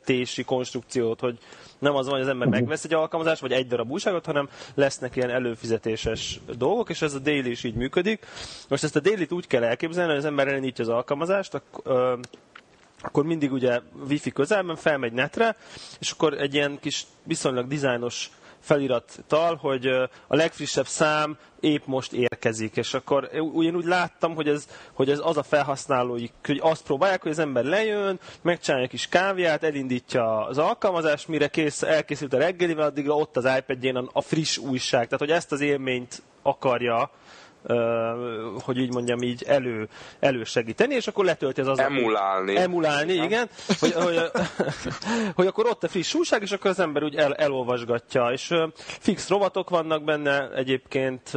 előfizetési 0.01 0.43
konstrukciót, 0.43 1.19
hogy 1.19 1.37
nem 1.79 1.95
az 1.95 2.05
van, 2.05 2.13
hogy 2.13 2.23
az 2.23 2.27
ember 2.29 2.47
megvesz 2.47 2.83
egy 2.83 2.93
alkalmazást, 2.93 3.41
vagy 3.41 3.51
egy 3.51 3.67
darab 3.67 3.91
újságot, 3.91 4.25
hanem 4.25 4.49
lesznek 4.75 5.15
ilyen 5.15 5.29
előfizetéses 5.29 6.39
dolgok, 6.57 6.89
és 6.89 7.01
ez 7.01 7.13
a 7.13 7.19
daily 7.19 7.49
is 7.49 7.63
így 7.63 7.75
működik. 7.75 8.25
Most 8.69 8.83
ezt 8.83 8.95
a 8.95 8.99
daily 8.99 9.27
úgy 9.29 9.47
kell 9.47 9.63
elképzelni, 9.63 10.09
hogy 10.09 10.19
az 10.19 10.25
ember 10.25 10.47
elindítja 10.47 10.83
az 10.83 10.89
alkalmazást, 10.89 11.61
akkor 13.01 13.25
mindig 13.25 13.51
ugye 13.51 13.79
wifi 14.09 14.31
közelben 14.31 14.75
felmegy 14.75 15.13
netre, 15.13 15.55
és 15.99 16.11
akkor 16.11 16.33
egy 16.33 16.53
ilyen 16.53 16.77
kis 16.81 17.05
viszonylag 17.23 17.67
dizájnos 17.67 18.29
felirattal, 18.61 19.55
hogy 19.55 19.85
a 20.27 20.35
legfrissebb 20.35 20.87
szám 20.87 21.37
épp 21.59 21.85
most 21.85 22.13
érkezik, 22.13 22.75
és 22.77 22.93
akkor 22.93 23.29
ugyanúgy 23.53 23.85
láttam, 23.85 24.35
hogy 24.35 24.47
ez, 24.47 24.67
hogy 24.93 25.09
ez 25.09 25.19
az 25.23 25.37
a 25.37 25.43
felhasználói, 25.43 26.25
hogy 26.45 26.59
azt 26.63 26.83
próbálják, 26.83 27.21
hogy 27.21 27.31
az 27.31 27.39
ember 27.39 27.63
lejön, 27.63 28.19
megcsinálja 28.41 28.85
egy 28.85 28.91
kis 28.91 29.07
kávéját, 29.07 29.63
elindítja 29.63 30.45
az 30.45 30.57
alkalmazást, 30.57 31.27
mire 31.27 31.47
kész, 31.47 31.81
elkészült 31.81 32.33
a 32.33 32.37
reggelivel, 32.37 32.85
addig 32.85 33.09
ott 33.09 33.37
az 33.37 33.49
iPad-jén 33.57 33.95
a 33.95 34.21
friss 34.21 34.57
újság. 34.57 35.03
Tehát, 35.03 35.19
hogy 35.19 35.31
ezt 35.31 35.51
az 35.51 35.61
élményt 35.61 36.21
akarja 36.41 37.11
hogy 38.63 38.77
így 38.77 38.93
mondjam, 38.93 39.21
így 39.21 39.43
elő, 39.47 39.87
elősegíteni, 40.19 40.95
és 40.95 41.07
akkor 41.07 41.25
letölti 41.25 41.61
az 41.61 41.67
az... 41.67 41.79
Emulálni. 41.79 42.57
Emulálni, 42.57 43.13
igen. 43.13 43.25
igen 43.25 43.49
hogy, 43.79 43.93
hogy, 43.93 44.31
hogy, 45.35 45.47
akkor 45.47 45.65
ott 45.65 45.83
a 45.83 45.87
friss 45.87 46.13
újság, 46.13 46.41
és 46.41 46.51
akkor 46.51 46.69
az 46.69 46.79
ember 46.79 47.03
úgy 47.03 47.15
el, 47.15 47.35
elolvasgatja. 47.35 48.31
És 48.31 48.53
fix 48.75 49.29
rovatok 49.29 49.69
vannak 49.69 50.03
benne, 50.03 50.49
egyébként 50.55 51.31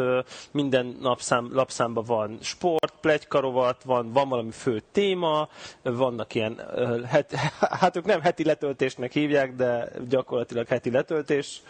minden 0.50 0.96
napszám, 1.00 1.48
lapszámban 1.52 2.04
van 2.06 2.38
sport, 2.40 2.94
plegyka 3.00 3.40
rovat, 3.40 3.82
van, 3.82 4.12
van 4.12 4.28
valami 4.28 4.50
fő 4.50 4.82
téma, 4.92 5.48
vannak 5.82 6.34
ilyen, 6.34 6.60
het, 7.06 7.34
hát 7.80 7.96
ők 7.96 8.04
nem 8.04 8.20
heti 8.20 8.44
letöltésnek 8.44 9.12
hívják, 9.12 9.54
de 9.54 9.88
gyakorlatilag 10.08 10.66
heti 10.66 10.90
letöltés, 10.90 11.62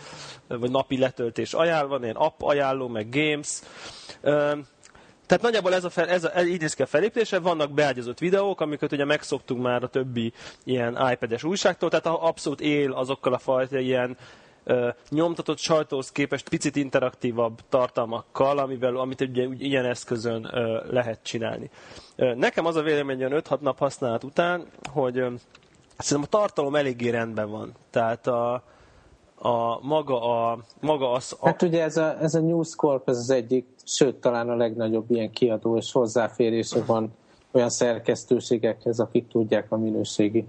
vagy 0.49 0.71
napi 0.71 0.99
letöltés 0.99 1.53
ajánlva, 1.53 1.99
ilyen 2.03 2.17
app 2.17 2.43
ajánló, 2.43 2.89
meg 2.89 3.09
games, 3.09 3.61
tehát 5.27 5.43
nagyjából 5.43 5.75
ez, 5.75 5.85
a 5.85 5.91
fel, 5.91 6.09
ez, 6.09 6.25
a, 6.25 6.37
ez 6.37 6.47
így 6.47 6.61
néz 6.61 6.75
ki 6.75 6.83
a 6.83 6.87
felépítése, 6.87 7.39
vannak 7.39 7.71
beágyazott 7.71 8.19
videók, 8.19 8.61
amiket 8.61 8.93
ugye 8.93 9.05
megszoktunk 9.05 9.63
már 9.63 9.83
a 9.83 9.89
többi 9.89 10.33
ilyen 10.65 11.09
iPad-es 11.13 11.45
újságtól, 11.45 11.91
tehát 11.91 12.07
abszolút 12.07 12.61
él 12.61 12.93
azokkal 12.93 13.33
a 13.33 13.39
fajta 13.39 13.79
ilyen 13.79 14.17
ö, 14.65 14.89
nyomtatott 15.09 15.59
sajtóhoz 15.59 16.13
képest 16.13 16.49
picit 16.49 16.77
interaktívabb 16.77 17.61
tartalmakkal, 17.69 18.59
amivel, 18.59 18.97
amit 18.97 19.21
ugye 19.21 19.47
ilyen 19.59 19.85
eszközön 19.85 20.49
ö, 20.53 20.81
lehet 20.91 21.19
csinálni. 21.23 21.71
Ö, 22.17 22.35
nekem 22.35 22.67
az 22.67 22.77
a 22.77 22.83
véleményem 22.83 23.31
5-6 23.33 23.59
nap 23.61 23.79
használat 23.79 24.25
után, 24.25 24.67
hogy 24.93 25.19
ö, 25.19 25.31
szerintem 25.99 26.31
a 26.33 26.39
tartalom 26.39 26.75
eléggé 26.75 27.09
rendben 27.09 27.51
van. 27.51 27.73
Tehát 27.91 28.27
a, 28.27 28.63
a 29.45 29.79
maga, 29.83 30.23
a, 30.23 30.59
maga 30.81 31.11
az... 31.11 31.37
A... 31.41 31.47
Hát 31.47 31.63
ugye 31.63 31.83
ez 31.83 31.97
a, 31.97 32.21
ez 32.21 32.35
a 32.35 32.41
News 32.41 32.75
Corp, 32.75 33.09
ez 33.09 33.19
az 33.19 33.31
egyik, 33.31 33.67
sőt 33.85 34.15
talán 34.15 34.49
a 34.49 34.57
legnagyobb 34.57 35.11
ilyen 35.11 35.31
kiadó, 35.31 35.77
és 35.77 35.93
hozzáférése 35.93 36.85
van 36.85 37.13
olyan 37.51 37.71
szerkesztőségekhez, 37.71 39.01
akik 39.01 39.29
tudják 39.29 39.73
a 39.73 39.77
minőségi 39.77 40.45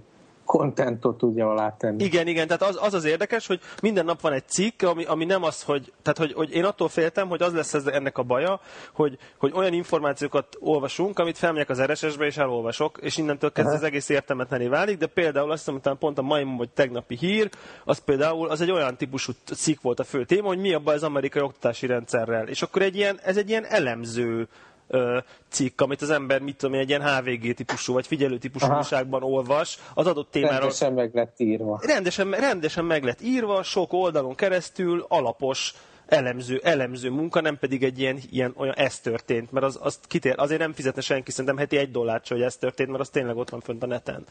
kontentot 0.46 1.18
tudja 1.18 1.50
alátenni. 1.50 2.04
Igen, 2.04 2.26
igen, 2.26 2.46
tehát 2.46 2.62
az, 2.62 2.78
az 2.80 2.94
az 2.94 3.04
érdekes, 3.04 3.46
hogy 3.46 3.60
minden 3.82 4.04
nap 4.04 4.20
van 4.20 4.32
egy 4.32 4.48
cikk, 4.48 4.82
ami, 4.82 5.04
ami 5.04 5.24
nem 5.24 5.42
az, 5.42 5.62
hogy, 5.62 5.92
tehát 6.02 6.18
hogy, 6.18 6.32
hogy 6.32 6.54
én 6.54 6.64
attól 6.64 6.88
féltem, 6.88 7.28
hogy 7.28 7.42
az 7.42 7.52
lesz 7.52 7.74
ez, 7.74 7.86
ennek 7.86 8.18
a 8.18 8.22
baja, 8.22 8.60
hogy, 8.92 9.18
hogy 9.38 9.52
olyan 9.54 9.72
információkat 9.72 10.56
olvasunk, 10.60 11.18
amit 11.18 11.38
felmegyek 11.38 11.68
az 11.68 11.82
RSS-be 11.82 12.26
és 12.26 12.36
elolvasok, 12.36 12.98
és 13.00 13.16
innentől 13.16 13.52
kezdve 13.52 13.74
az 13.74 13.82
egész 13.82 14.08
értelmetlené 14.08 14.66
válik, 14.66 14.98
de 14.98 15.06
például 15.06 15.50
azt 15.50 15.70
hiszem, 15.70 15.98
pont 15.98 16.18
a 16.18 16.22
mai 16.22 16.44
vagy 16.56 16.70
tegnapi 16.70 17.16
hír, 17.16 17.50
az 17.84 17.98
például 17.98 18.48
az 18.48 18.60
egy 18.60 18.70
olyan 18.70 18.96
típusú 18.96 19.32
cikk 19.54 19.80
volt 19.80 20.00
a 20.00 20.04
fő 20.04 20.24
téma, 20.24 20.46
hogy 20.46 20.58
mi 20.58 20.72
a 20.74 20.78
baj 20.78 20.94
az 20.94 21.02
amerikai 21.02 21.42
oktatási 21.42 21.86
rendszerrel. 21.86 22.48
És 22.48 22.62
akkor 22.62 22.82
egy 22.82 22.96
ilyen, 22.96 23.20
ez 23.22 23.36
egy 23.36 23.48
ilyen 23.48 23.64
elemző 23.64 24.48
ö, 24.88 25.18
cikk, 25.48 25.80
amit 25.80 26.02
az 26.02 26.10
ember, 26.10 26.40
mit 26.40 26.56
tudom 26.56 26.74
én, 26.74 26.80
egy 26.80 26.88
ilyen 26.88 27.16
HVG 27.16 27.54
típusú, 27.54 27.92
vagy 27.92 28.06
figyelő 28.06 28.38
típusú 28.38 28.66
Aha. 28.66 28.76
újságban 28.76 29.22
olvas, 29.22 29.78
az 29.94 30.06
adott 30.06 30.30
témáról. 30.30 30.58
Rendesen 30.58 30.92
meg 30.92 31.14
lett 31.14 31.40
írva. 31.40 31.80
Rendesen, 31.82 32.30
rendesen 32.30 32.84
meg 32.84 33.04
lett 33.04 33.20
írva, 33.22 33.62
sok 33.62 33.92
oldalon 33.92 34.34
keresztül, 34.34 35.04
alapos 35.08 35.74
elemző, 36.06 36.60
elemző 36.64 37.10
munka, 37.10 37.40
nem 37.40 37.58
pedig 37.58 37.82
egy 37.82 37.98
ilyen, 37.98 38.18
ilyen 38.30 38.54
olyan 38.56 38.74
ez 38.74 38.98
történt, 38.98 39.52
mert 39.52 39.66
az, 39.66 39.78
azt 39.82 40.06
kitér, 40.06 40.34
azért 40.36 40.60
nem 40.60 40.72
fizetne 40.72 41.00
senki, 41.00 41.30
szerintem 41.30 41.56
heti 41.56 41.76
egy 41.76 41.90
dollárt 41.90 42.28
hogy 42.28 42.42
ez 42.42 42.56
történt, 42.56 42.88
mert 42.88 43.00
az 43.00 43.08
tényleg 43.08 43.36
ott 43.36 43.50
van 43.50 43.60
fönt 43.60 43.82
a 43.82 43.86
neten. 43.86 44.26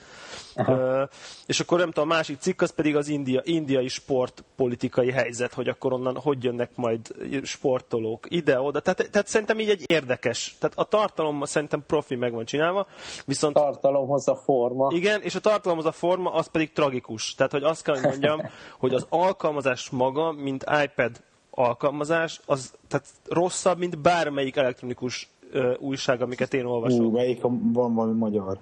Uh, 0.55 1.01
és 1.45 1.59
akkor 1.59 1.77
nem 1.77 1.91
tudom, 1.91 2.09
a 2.09 2.13
másik 2.13 2.39
cikk 2.39 2.61
az 2.61 2.71
pedig 2.71 2.95
az 2.95 3.07
India, 3.07 3.41
indiai 3.43 3.87
sportpolitikai 3.87 5.11
helyzet, 5.11 5.53
hogy 5.53 5.67
akkor 5.67 5.93
onnan 5.93 6.17
hogy 6.17 6.43
jönnek 6.43 6.69
majd 6.75 6.99
sportolók 7.43 8.25
ide-oda. 8.29 8.79
Tehát, 8.79 9.09
tehát 9.11 9.27
szerintem 9.27 9.59
így 9.59 9.69
egy 9.69 9.83
érdekes. 9.85 10.55
Tehát 10.59 10.77
a 10.77 10.83
tartalom 10.83 11.43
szerintem 11.43 11.83
profi 11.87 12.15
meg 12.15 12.33
van 12.33 12.45
csinálva, 12.45 12.87
viszont... 13.25 13.53
Tartalomhoz 13.53 14.27
a 14.27 14.35
forma. 14.35 14.91
Igen, 14.93 15.21
és 15.21 15.35
a 15.35 15.39
tartalomhoz 15.39 15.85
a 15.85 15.91
forma 15.91 16.31
az 16.31 16.47
pedig 16.47 16.71
tragikus. 16.71 17.35
Tehát, 17.35 17.51
hogy 17.51 17.63
azt 17.63 17.83
kell, 17.83 17.95
hogy 17.95 18.03
mondjam, 18.03 18.41
hogy 18.79 18.93
az 18.93 19.05
alkalmazás 19.09 19.89
maga, 19.89 20.31
mint 20.31 20.65
iPad 20.83 21.21
alkalmazás, 21.55 22.41
az 22.45 22.73
tehát 22.87 23.05
rosszabb, 23.29 23.77
mint 23.77 23.97
bármelyik 23.97 24.55
elektronikus 24.55 25.29
ö, 25.51 25.73
újság, 25.79 26.21
amiket 26.21 26.53
én 26.53 26.65
olvasok. 26.65 27.01
Ú, 27.01 27.11
melyik 27.11 27.43
a, 27.43 27.49
van 27.61 27.93
valami 27.93 28.17
magyar? 28.17 28.57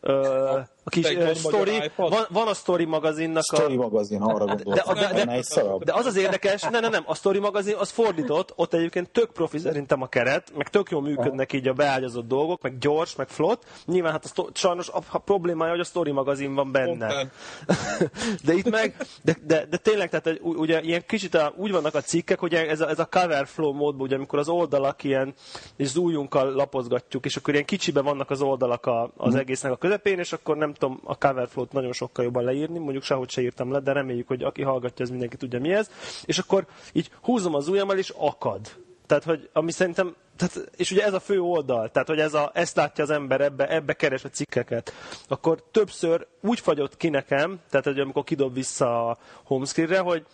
Ö, 0.00 0.58
a 0.88 1.00
kis 1.00 1.10
uh, 1.10 1.34
story, 1.34 1.90
van, 1.96 2.26
van 2.30 2.48
a 2.48 2.54
Story 2.54 2.84
magazinnak 2.84 3.42
a... 3.52 3.56
Story 3.56 3.76
magazin, 3.76 4.20
arra 4.20 4.44
gondoltam. 4.44 4.94
De, 4.94 5.00
de, 5.00 5.24
de, 5.24 5.24
de, 5.24 5.84
de, 5.84 5.92
az 5.92 6.06
az 6.06 6.16
érdekes, 6.16 6.62
nem, 6.62 6.80
nem, 6.80 6.90
nem, 6.90 7.02
a 7.06 7.14
Story 7.14 7.38
magazin 7.38 7.74
az 7.74 7.90
fordított, 7.90 8.52
ott 8.56 8.74
egyébként 8.74 9.10
tök 9.10 9.32
profi 9.32 9.58
szerintem 9.58 10.02
a 10.02 10.06
keret, 10.06 10.52
meg 10.56 10.68
tök 10.68 10.90
jól 10.90 11.02
működnek 11.02 11.52
így 11.52 11.68
a 11.68 11.72
beágyazott 11.72 12.28
dolgok, 12.28 12.62
meg 12.62 12.78
gyors, 12.78 13.16
meg 13.16 13.28
flott. 13.28 13.62
Nyilván 13.84 14.12
hát 14.12 14.24
a 14.24 14.28
sto- 14.28 14.56
sajnos 14.56 14.88
a, 14.88 15.00
a 15.10 15.18
problémája, 15.18 15.70
hogy 15.70 15.80
a 15.80 15.84
Story 15.84 16.10
magazin 16.10 16.54
van 16.54 16.72
benne. 16.72 17.30
de 18.46 18.52
itt 18.52 18.70
meg, 18.70 18.96
de, 19.22 19.36
de, 19.46 19.66
de 19.70 19.76
tényleg, 19.76 20.10
tehát 20.10 20.40
ugye 20.42 20.80
ilyen 20.80 21.02
kicsit 21.06 21.34
a, 21.34 21.52
úgy 21.56 21.70
vannak 21.70 21.94
a 21.94 22.00
cikkek, 22.00 22.38
hogy 22.38 22.54
ez 22.54 22.80
a, 22.80 22.88
ez 22.88 22.98
a 22.98 23.04
cover 23.04 23.46
flow 23.46 23.72
módban, 23.72 24.06
ugye 24.06 24.16
amikor 24.16 24.38
az 24.38 24.48
oldalak 24.48 25.04
ilyen, 25.04 25.34
és 25.76 25.88
zújunkkal 25.88 26.52
lapozgatjuk, 26.52 27.24
és 27.24 27.36
akkor 27.36 27.52
ilyen 27.54 27.66
kicsibe 27.66 28.00
vannak 28.00 28.30
az 28.30 28.42
oldalak 28.42 28.86
a, 28.86 29.12
az 29.16 29.32
mhm. 29.32 29.38
egésznek 29.38 29.72
a 29.72 29.76
közepén, 29.76 30.18
és 30.18 30.32
akkor 30.32 30.56
nem 30.56 30.72
tudom 30.78 31.00
a 31.04 31.18
coverflow-t 31.18 31.72
nagyon 31.72 31.92
sokkal 31.92 32.24
jobban 32.24 32.44
leírni, 32.44 32.78
mondjuk 32.78 33.02
sehogy 33.02 33.30
se 33.30 33.40
írtam 33.40 33.72
le, 33.72 33.80
de 33.80 33.92
reméljük, 33.92 34.28
hogy 34.28 34.42
aki 34.42 34.62
hallgatja, 34.62 35.04
ez 35.04 35.10
mindenki 35.10 35.36
tudja 35.36 35.60
mi 35.60 35.72
ez. 35.72 35.90
És 36.24 36.38
akkor 36.38 36.66
így 36.92 37.10
húzom 37.22 37.54
az 37.54 37.68
ujjammal, 37.68 37.98
és 37.98 38.12
akad. 38.16 38.60
Tehát, 39.06 39.24
hogy 39.24 39.48
ami 39.52 39.72
szerintem 39.72 40.14
tehát, 40.36 40.70
és 40.76 40.90
ugye 40.90 41.04
ez 41.04 41.12
a 41.12 41.20
fő 41.20 41.40
oldal, 41.40 41.90
tehát 41.90 42.08
hogy 42.08 42.18
ez 42.18 42.34
a, 42.34 42.50
ezt 42.54 42.76
látja 42.76 43.04
az 43.04 43.10
ember, 43.10 43.40
ebbe, 43.40 43.68
ebbe 43.68 43.92
keres 43.92 44.24
a 44.24 44.28
cikkeket, 44.28 44.92
akkor 45.28 45.62
többször 45.70 46.26
úgy 46.40 46.60
fagyott 46.60 46.96
ki 46.96 47.08
nekem, 47.08 47.60
tehát 47.70 47.86
hogy 47.86 48.00
amikor 48.00 48.24
kidob 48.24 48.54
vissza 48.54 49.08
a 49.08 49.18
homescreenre, 49.44 49.98
hogy 49.98 50.26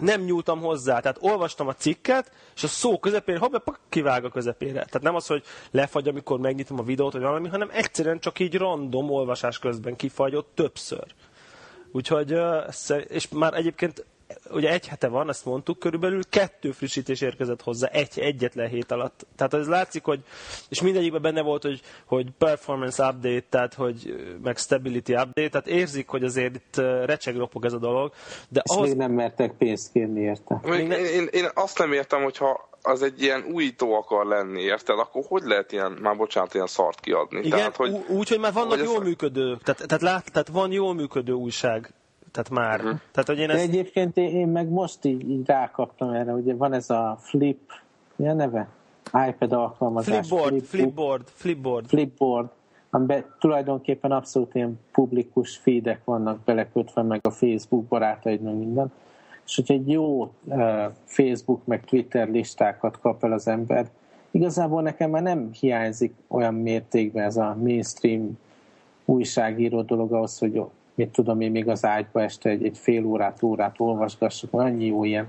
nem 0.00 0.20
nyúltam 0.20 0.60
hozzá. 0.60 1.00
Tehát 1.00 1.18
olvastam 1.20 1.68
a 1.68 1.74
cikket, 1.74 2.32
és 2.56 2.62
a 2.62 2.68
szó 2.68 2.98
közepén, 2.98 3.38
ha 3.38 3.62
kivág 3.88 4.24
a 4.24 4.30
közepére. 4.30 4.72
Tehát 4.72 5.02
nem 5.02 5.14
az, 5.14 5.26
hogy 5.26 5.42
lefagy, 5.70 6.08
amikor 6.08 6.38
megnyitom 6.38 6.78
a 6.78 6.82
videót, 6.82 7.12
vagy 7.12 7.22
valami, 7.22 7.48
hanem 7.48 7.68
egyszerűen 7.72 8.18
csak 8.18 8.38
így 8.38 8.54
random 8.56 9.10
olvasás 9.10 9.58
közben 9.58 9.96
kifagyott 9.96 10.50
többször. 10.54 11.06
Úgyhogy, 11.92 12.34
és 13.08 13.28
már 13.28 13.54
egyébként 13.54 14.04
ugye 14.50 14.70
egy 14.70 14.88
hete 14.88 15.08
van, 15.08 15.28
ezt 15.28 15.44
mondtuk, 15.44 15.78
körülbelül 15.78 16.22
kettő 16.28 16.70
frissítés 16.70 17.20
érkezett 17.20 17.62
hozzá 17.62 17.88
egy, 17.88 18.18
egyetlen 18.18 18.68
hét 18.68 18.90
alatt. 18.90 19.26
Tehát 19.36 19.54
ez 19.54 19.66
látszik, 19.66 20.04
hogy, 20.04 20.20
és 20.68 20.82
mindegyikben 20.82 21.22
benne 21.22 21.42
volt, 21.42 21.62
hogy, 21.62 21.80
hogy 22.04 22.26
performance 22.38 23.06
update, 23.06 23.44
tehát 23.48 23.74
hogy 23.74 24.14
meg 24.42 24.56
stability 24.56 25.12
update, 25.12 25.48
tehát 25.48 25.66
érzik, 25.66 26.08
hogy 26.08 26.24
azért 26.24 26.54
itt 26.54 26.76
recseg 27.04 27.36
ropog 27.36 27.64
ez 27.64 27.72
a 27.72 27.78
dolog. 27.78 28.12
De 28.48 28.62
és 28.64 28.74
ahhoz... 28.74 28.88
még 28.88 28.96
nem 28.96 29.12
mertek 29.12 29.52
pénzt 29.52 29.92
kérni 29.92 30.20
érte. 30.20 30.60
Még 30.62 30.80
én, 30.80 30.90
én, 30.90 31.28
én 31.30 31.48
azt 31.54 31.78
nem 31.78 31.92
értem, 31.92 32.22
hogyha 32.22 32.68
az 32.82 33.02
egy 33.02 33.22
ilyen 33.22 33.44
újító 33.52 33.94
akar 33.94 34.26
lenni, 34.26 34.60
érted? 34.60 34.98
Akkor 34.98 35.24
hogy 35.28 35.42
lehet 35.42 35.72
ilyen, 35.72 35.92
már 35.92 36.16
bocsánat, 36.16 36.54
ilyen 36.54 36.66
szart 36.66 37.00
kiadni? 37.00 37.38
Igen, 37.38 37.50
tehát, 37.50 37.76
hogy, 37.76 38.04
úgy, 38.08 38.28
hogy 38.28 38.38
már 38.38 38.52
vannak 38.52 38.78
jól 38.78 39.00
ez... 39.00 39.06
működő, 39.06 39.58
tehát, 39.64 39.86
tehát, 39.86 40.02
lát, 40.02 40.32
tehát 40.32 40.48
van 40.48 40.72
jól 40.72 40.94
működő 40.94 41.32
újság 41.32 41.92
tehát 42.32 42.50
már. 42.50 42.80
Uh-huh. 42.80 42.98
Tehát, 43.10 43.28
hogy 43.28 43.38
én 43.38 43.50
ezt... 43.50 43.58
De 43.58 43.62
egyébként 43.72 44.16
én 44.16 44.48
meg 44.48 44.68
most 44.68 45.04
így, 45.04 45.30
így 45.30 45.46
rákaptam 45.46 46.10
erre, 46.10 46.32
ugye 46.32 46.54
van 46.54 46.72
ez 46.72 46.90
a 46.90 47.16
Flip, 47.20 47.72
mi 48.16 48.28
a 48.28 48.32
neve? 48.32 48.68
iPad 49.28 49.52
alkalmazás. 49.52 50.28
Flipboard, 50.28 50.52
flip, 50.52 50.64
flipboard, 50.64 51.28
flipboard. 51.28 51.86
Flipboard, 51.86 52.48
amiben 52.90 53.24
tulajdonképpen 53.38 54.12
abszolút 54.12 54.54
ilyen 54.54 54.80
publikus 54.92 55.56
feedek 55.56 56.04
vannak 56.04 56.38
belekötve, 56.44 57.02
meg 57.02 57.20
a 57.22 57.30
Facebook 57.30 57.84
barátaid, 57.84 58.40
meg 58.40 58.54
minden. 58.54 58.92
És 59.46 59.54
hogyha 59.54 59.74
egy 59.74 59.90
jó 59.90 60.20
uh, 60.44 60.84
Facebook 61.04 61.66
meg 61.66 61.84
Twitter 61.84 62.28
listákat 62.28 63.00
kap 63.00 63.24
el 63.24 63.32
az 63.32 63.48
ember, 63.48 63.88
igazából 64.30 64.82
nekem 64.82 65.10
már 65.10 65.22
nem 65.22 65.48
hiányzik 65.60 66.14
olyan 66.28 66.54
mértékben 66.54 67.24
ez 67.24 67.36
a 67.36 67.56
mainstream 67.60 68.38
újságíró 69.04 69.82
dolog 69.82 70.12
ahhoz, 70.12 70.38
hogy 70.38 70.62
mit 70.98 71.08
tudom 71.08 71.40
én, 71.40 71.50
még 71.50 71.68
az 71.68 71.84
ágyba 71.84 72.22
este 72.22 72.50
egy, 72.50 72.64
egy 72.64 72.78
fél 72.78 73.04
órát, 73.04 73.42
órát 73.42 73.74
olvasgassak, 73.78 74.52
annyi 74.52 74.86
jó 74.86 75.04
ilyen 75.04 75.26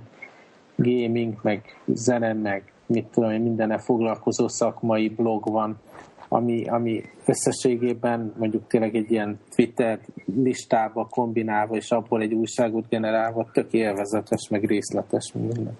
gaming, 0.76 1.40
meg 1.42 1.82
zene, 1.86 2.34
meg 2.34 2.74
mit 2.86 3.06
tudom 3.06 3.32
én, 3.32 3.42
mindenne 3.42 3.78
foglalkozó 3.78 4.48
szakmai 4.48 5.10
blog 5.10 5.52
van, 5.52 5.80
ami, 6.28 6.64
ami 6.64 7.04
összességében 7.26 8.34
mondjuk 8.38 8.68
tényleg 8.68 8.96
egy 8.96 9.12
ilyen 9.12 9.40
Twitter 9.56 10.00
listába 10.36 11.08
kombinálva, 11.10 11.76
és 11.76 11.92
abból 11.92 12.22
egy 12.22 12.34
újságot 12.34 12.88
generálva 12.90 13.48
tök 13.54 13.74
élvezetes, 13.74 14.48
meg 14.50 14.64
részletes 14.64 15.32
minden. 15.34 15.78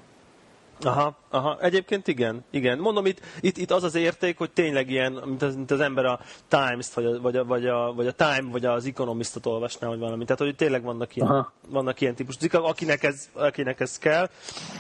Aha, 0.82 1.16
aha, 1.30 1.58
egyébként 1.62 2.08
igen, 2.08 2.46
igen. 2.52 2.78
Mondom, 2.78 3.06
itt, 3.06 3.22
itt, 3.40 3.58
itt 3.58 3.72
az 3.72 3.84
az 3.84 3.96
érték, 3.96 4.38
hogy 4.38 4.52
tényleg 4.52 4.90
ilyen, 4.90 5.12
mint 5.26 5.42
az, 5.42 5.56
mint 5.56 5.72
az 5.72 5.80
ember 5.80 6.06
a 6.06 6.20
Times-t, 6.48 6.94
vagy 6.94 7.06
a, 7.06 7.22
vagy, 7.22 7.36
a, 7.36 7.46
vagy, 7.46 7.68
a, 7.68 7.94
vagy 7.94 8.08
a 8.08 8.12
Time, 8.12 8.52
vagy 8.52 8.66
az 8.66 8.86
Economist-ot 8.86 9.46
olvasná, 9.46 9.88
vagy 9.88 10.00
valami. 10.00 10.24
Tehát, 10.24 10.42
hogy 10.42 10.56
tényleg 10.56 10.84
vannak 10.84 11.16
ilyen, 11.16 11.30
aha. 11.30 11.52
vannak 11.68 12.02
ilyen 12.02 12.16
típusú 12.16 12.40
cikkek, 12.40 12.62
akinek 12.62 13.04
ez, 13.04 13.30
akinek 13.34 13.80
ez 13.80 13.98
kell. 13.98 14.30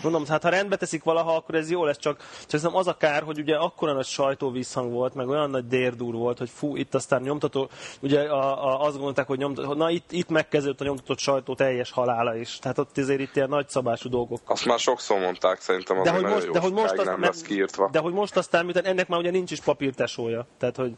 Mondom, 0.03 0.25
hát 0.25 0.43
ha 0.43 0.49
rendbe 0.49 0.75
teszik 0.75 1.03
valaha, 1.03 1.35
akkor 1.35 1.55
ez 1.55 1.69
jó 1.71 1.85
lesz, 1.85 1.97
csak, 1.97 2.23
csak 2.47 2.69
az 2.73 2.87
a 2.87 2.97
kár, 2.97 3.23
hogy 3.23 3.39
ugye 3.39 3.55
akkora 3.55 3.93
nagy 3.93 4.05
sajtóvízhang 4.05 4.91
volt, 4.91 5.13
meg 5.13 5.27
olyan 5.27 5.49
nagy 5.49 5.67
dérdúr 5.67 6.13
volt, 6.13 6.37
hogy 6.37 6.49
fú, 6.49 6.75
itt 6.75 6.95
aztán 6.95 7.21
nyomtató, 7.21 7.69
ugye 8.01 8.21
a, 8.21 8.67
a, 8.67 8.85
azt 8.85 8.95
gondolták, 8.95 9.27
hogy 9.27 9.37
nyomtató, 9.37 9.73
na 9.73 9.89
itt, 9.89 10.11
itt 10.11 10.29
megkezdődött 10.29 10.81
a 10.81 10.83
nyomtatott 10.83 11.19
sajtó 11.19 11.55
teljes 11.55 11.91
halála 11.91 12.35
is. 12.35 12.57
Tehát 12.59 12.77
ott 12.77 12.97
azért 12.97 13.19
itt 13.19 13.35
ilyen 13.35 13.49
nagy 13.49 13.69
szabású 13.69 14.09
dolgok. 14.09 14.41
Azt 14.45 14.65
már 14.65 14.79
sokszor 14.79 15.19
mondták 15.19 15.61
szerintem 15.61 15.79
szerintem 15.79 15.97
az 15.97 16.05
de 16.05 16.11
hogy 16.11 16.31
most, 16.45 16.51
de 16.51 16.59
hogy 16.59 16.73
most 16.73 17.03
nem 17.03 17.21
lesz 17.21 17.41
kiírtva. 17.41 17.89
De 17.91 17.99
hogy 17.99 18.13
most 18.13 18.37
aztán, 18.37 18.65
miután 18.65 18.85
ennek 18.85 19.07
már 19.07 19.19
ugye 19.19 19.31
nincs 19.31 19.51
is 19.51 19.59
papírtesója. 19.59 20.45
Tehát, 20.57 20.75
hogy 20.75 20.91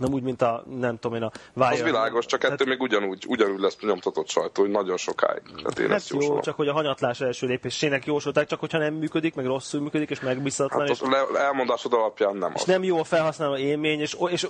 nem 0.00 0.12
úgy, 0.12 0.22
mint 0.22 0.42
a, 0.42 0.64
nem 0.78 0.98
tudom 0.98 1.16
én, 1.16 1.22
a 1.22 1.30
Wire. 1.54 1.68
Az 1.68 1.82
világos, 1.82 2.26
csak 2.26 2.44
ettől 2.44 2.68
még 2.68 2.80
ugyanúgy, 2.80 3.24
ugyanúgy 3.28 3.60
lesz 3.60 3.76
nyomtatott 3.80 4.28
sajtó, 4.28 4.62
hogy 4.62 4.70
nagyon 4.70 4.96
sokáig. 4.96 5.42
Tehát 5.42 5.78
én 5.78 5.88
hát 5.88 6.08
jó, 6.08 6.18
jósolom. 6.18 6.40
csak 6.40 6.56
hogy 6.56 6.68
a 6.68 6.72
hanyatlás 6.72 7.20
első 7.20 7.46
lépésének 7.46 8.06
jósolták, 8.06 8.46
csak 8.46 8.60
hogyha 8.60 8.78
nem 8.78 8.94
működik, 8.94 9.34
meg 9.34 9.46
rosszul 9.46 9.80
működik, 9.80 10.10
és 10.10 10.20
megbízhatatlan. 10.20 10.86
Hát 10.86 10.96
és, 10.96 11.00
le, 11.32 11.40
elmondásod 11.40 11.92
alapján 11.92 12.36
nem 12.36 12.52
És 12.54 12.60
az. 12.60 12.66
nem 12.66 12.84
jó 12.84 12.98
a 12.98 13.04
felhasználó 13.04 13.56
élmény, 13.56 14.00
és, 14.00 14.16
és 14.30 14.48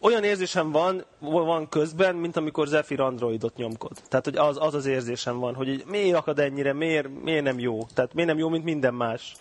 olyan 0.00 0.24
érzésem 0.24 0.70
van, 0.70 1.04
van 1.18 1.68
közben, 1.68 2.14
mint 2.14 2.36
amikor 2.36 2.66
Zephyr 2.66 3.00
Androidot 3.00 3.56
nyomkod. 3.56 3.92
Tehát, 4.08 4.24
hogy 4.24 4.36
az 4.36 4.56
az, 4.60 4.74
az 4.74 4.86
érzésem 4.86 5.38
van, 5.38 5.54
hogy 5.54 5.68
így, 5.68 5.84
miért 5.86 6.16
akad 6.16 6.38
ennyire, 6.38 6.72
miért, 6.72 7.08
miért 7.22 7.44
nem 7.44 7.58
jó? 7.58 7.86
Tehát 7.94 8.14
miért 8.14 8.28
nem 8.28 8.38
jó, 8.38 8.48
mint 8.48 8.64
minden 8.64 8.94
más? 8.94 9.34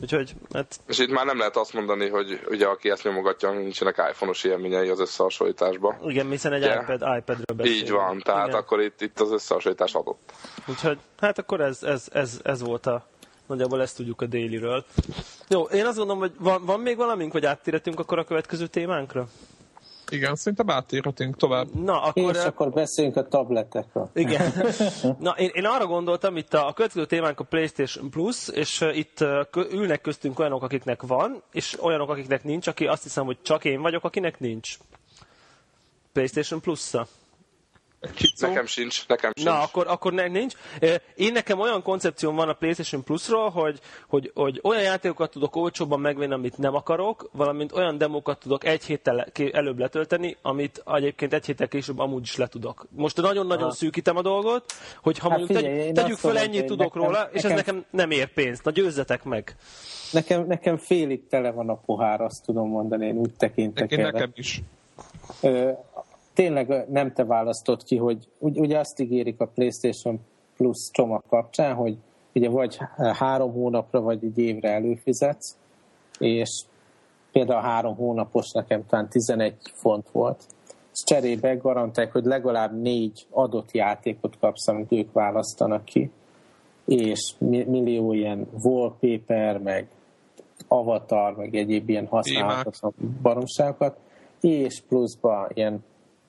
Úgyhogy, 0.00 0.34
hát... 0.52 0.80
És 0.86 0.98
itt 0.98 1.10
már 1.10 1.26
nem 1.26 1.38
lehet 1.38 1.56
azt 1.56 1.72
mondani, 1.72 2.08
hogy 2.08 2.40
ugye 2.48 2.66
aki 2.66 2.90
ezt 2.90 3.04
nyomogatja, 3.04 3.50
nincsenek 3.50 3.96
iPhone-os 4.10 4.44
élményei 4.44 4.88
az 4.88 5.00
összehasonlításban. 5.00 5.96
Igen, 6.04 6.30
hiszen 6.30 6.52
egy 6.52 6.62
yeah. 6.62 6.82
iPad, 6.82 7.00
iPad-ről 7.18 7.56
beszélünk. 7.56 7.82
Így 7.82 7.90
van, 7.90 8.18
tehát 8.18 8.46
Igen. 8.46 8.58
akkor 8.58 8.80
itt, 8.80 9.00
itt 9.00 9.20
az 9.20 9.30
összehasonlítás 9.32 9.94
adott. 9.94 10.32
Úgyhogy, 10.66 10.98
hát 11.20 11.38
akkor 11.38 11.60
ez, 11.60 11.82
ez, 11.82 12.08
ez, 12.12 12.40
ez 12.42 12.62
volt 12.62 12.86
a 12.86 13.06
nagyjából 13.46 13.82
ezt 13.82 13.96
tudjuk 13.96 14.20
a 14.20 14.26
déliről. 14.26 14.84
Jó, 15.48 15.62
én 15.62 15.86
azt 15.86 15.96
gondolom, 15.96 16.20
hogy 16.20 16.32
van, 16.38 16.64
van 16.64 16.80
még 16.80 16.96
valamink, 16.96 17.32
hogy 17.32 17.46
áttérhetünk 17.46 18.00
akkor 18.00 18.18
a 18.18 18.24
következő 18.24 18.66
témánkra? 18.66 19.28
Igen, 20.10 20.34
szerintem 20.34 20.70
átérhetünk 20.70 21.36
tovább. 21.36 21.74
Na, 21.74 22.02
akkor... 22.02 22.34
És 22.36 22.44
akkor 22.44 22.70
beszéljünk 22.70 23.16
a 23.16 23.28
tabletekről. 23.28 24.10
Igen. 24.14 24.52
Na, 25.18 25.30
én, 25.30 25.50
én 25.52 25.64
arra 25.64 25.86
gondoltam, 25.86 26.36
itt 26.36 26.54
a, 26.54 26.68
a 26.68 26.72
következő 26.72 27.06
témánk 27.06 27.40
a 27.40 27.44
PlayStation 27.44 28.10
Plus, 28.10 28.48
és 28.48 28.84
itt 28.92 29.24
ülnek 29.72 30.00
köztünk 30.00 30.38
olyanok, 30.38 30.62
akiknek 30.62 31.02
van, 31.02 31.42
és 31.52 31.76
olyanok, 31.82 32.10
akiknek 32.10 32.44
nincs, 32.44 32.66
aki 32.66 32.86
azt 32.86 33.02
hiszem, 33.02 33.24
hogy 33.24 33.38
csak 33.42 33.64
én 33.64 33.80
vagyok, 33.80 34.04
akinek 34.04 34.40
nincs. 34.40 34.76
PlayStation 36.12 36.60
Plus-a. 36.60 37.06
Kicó. 38.14 38.48
Nekem 38.48 38.66
sincs, 38.66 39.08
nekem 39.08 39.32
sincs. 39.34 39.48
Na, 39.48 39.60
akkor, 39.62 39.86
akkor 39.88 40.12
ne, 40.12 40.26
nincs. 40.26 40.54
Én 41.14 41.32
nekem 41.32 41.60
olyan 41.60 41.82
koncepcióm 41.82 42.34
van 42.34 42.48
a 42.48 42.52
PlayStation 42.52 43.04
Plus-ról, 43.04 43.50
hogy, 43.50 43.80
hogy, 44.08 44.30
hogy 44.34 44.60
olyan 44.62 44.82
játékokat 44.82 45.30
tudok 45.30 45.56
olcsóbban 45.56 46.00
megvenni, 46.00 46.32
amit 46.32 46.58
nem 46.58 46.74
akarok, 46.74 47.30
valamint 47.32 47.72
olyan 47.72 47.98
demókat 47.98 48.38
tudok 48.38 48.64
egy 48.64 48.84
héttel 48.84 49.26
előbb 49.52 49.78
letölteni, 49.78 50.36
amit 50.42 50.82
egyébként 50.86 51.32
egy 51.32 51.46
héttel 51.46 51.68
később 51.68 51.98
amúgy 51.98 52.22
is 52.22 52.36
le 52.36 52.46
tudok. 52.46 52.86
Most 52.90 53.16
nagyon-nagyon 53.16 53.70
szűkítem 53.70 54.16
a 54.16 54.22
dolgot, 54.22 54.72
hogy 55.02 55.18
ha 55.18 55.28
hát 55.28 55.38
mondjuk 55.38 55.58
figyelj, 55.58 55.78
tegy, 55.78 55.92
tegyük 55.92 56.18
föl 56.18 56.38
ennyit 56.38 56.66
tudok 56.66 56.94
nekem, 56.94 57.02
róla, 57.02 57.28
és 57.32 57.42
nekem, 57.42 57.58
ez 57.58 57.64
nekem 57.64 57.84
nem 57.90 58.10
ér 58.10 58.32
pénzt. 58.32 58.64
Na 58.64 58.70
győzzetek 58.70 59.24
meg! 59.24 59.56
Nekem, 60.12 60.46
nekem 60.46 60.76
félig 60.76 61.26
tele 61.26 61.50
van 61.50 61.68
a 61.68 61.74
pohár, 61.74 62.20
azt 62.20 62.44
tudom 62.44 62.68
mondani, 62.68 63.06
én 63.06 63.16
úgy 63.16 63.34
tekintek 63.34 63.90
nekem, 63.90 64.10
Nekem 64.10 64.30
is 64.34 64.62
tényleg 66.36 66.90
nem 66.90 67.12
te 67.12 67.24
választott 67.24 67.82
ki, 67.82 67.96
hogy 67.96 68.28
ugye 68.38 68.78
azt 68.78 69.00
ígérik 69.00 69.40
a 69.40 69.46
PlayStation 69.46 70.20
Plus 70.56 70.90
csomag 70.92 71.22
kapcsán, 71.28 71.74
hogy 71.74 71.96
ugye 72.34 72.48
vagy 72.48 72.78
három 72.96 73.52
hónapra, 73.52 74.00
vagy 74.00 74.24
egy 74.24 74.38
évre 74.38 74.70
előfizetsz, 74.70 75.56
és 76.18 76.64
például 77.32 77.62
három 77.62 77.94
hónapos 77.94 78.50
nekem 78.52 78.86
talán 78.86 79.08
11 79.08 79.54
font 79.72 80.08
volt, 80.10 80.42
és 80.92 81.02
cserébe 81.04 81.54
garantálják, 81.54 82.12
hogy 82.12 82.24
legalább 82.24 82.80
négy 82.80 83.26
adott 83.30 83.72
játékot 83.72 84.38
kapsz, 84.38 84.68
amit 84.68 84.92
ők 84.92 85.12
választanak 85.12 85.84
ki, 85.84 86.10
és 86.84 87.34
millió 87.38 88.12
ilyen 88.12 88.46
wallpaper, 88.62 89.58
meg 89.58 89.88
avatar, 90.68 91.36
meg 91.36 91.54
egyéb 91.54 91.88
ilyen 91.88 92.06
használhatatlan 92.06 92.92
baromságokat, 93.22 93.98
és 94.40 94.82
pluszba 94.88 95.48
ilyen 95.54 95.84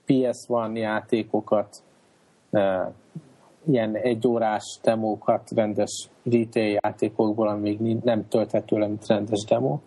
PS1 0.08 0.74
játékokat, 0.74 1.84
ilyen 3.70 3.96
egyórás 3.96 4.80
demókat 4.84 5.50
rendes 5.56 6.10
retail 6.24 6.80
játékokból, 6.82 7.48
amíg 7.48 7.80
nem 8.04 8.28
tölthető 8.28 8.78
le, 8.78 8.88
mint 8.88 9.08
rendes 9.08 9.44
demo. 9.44 9.80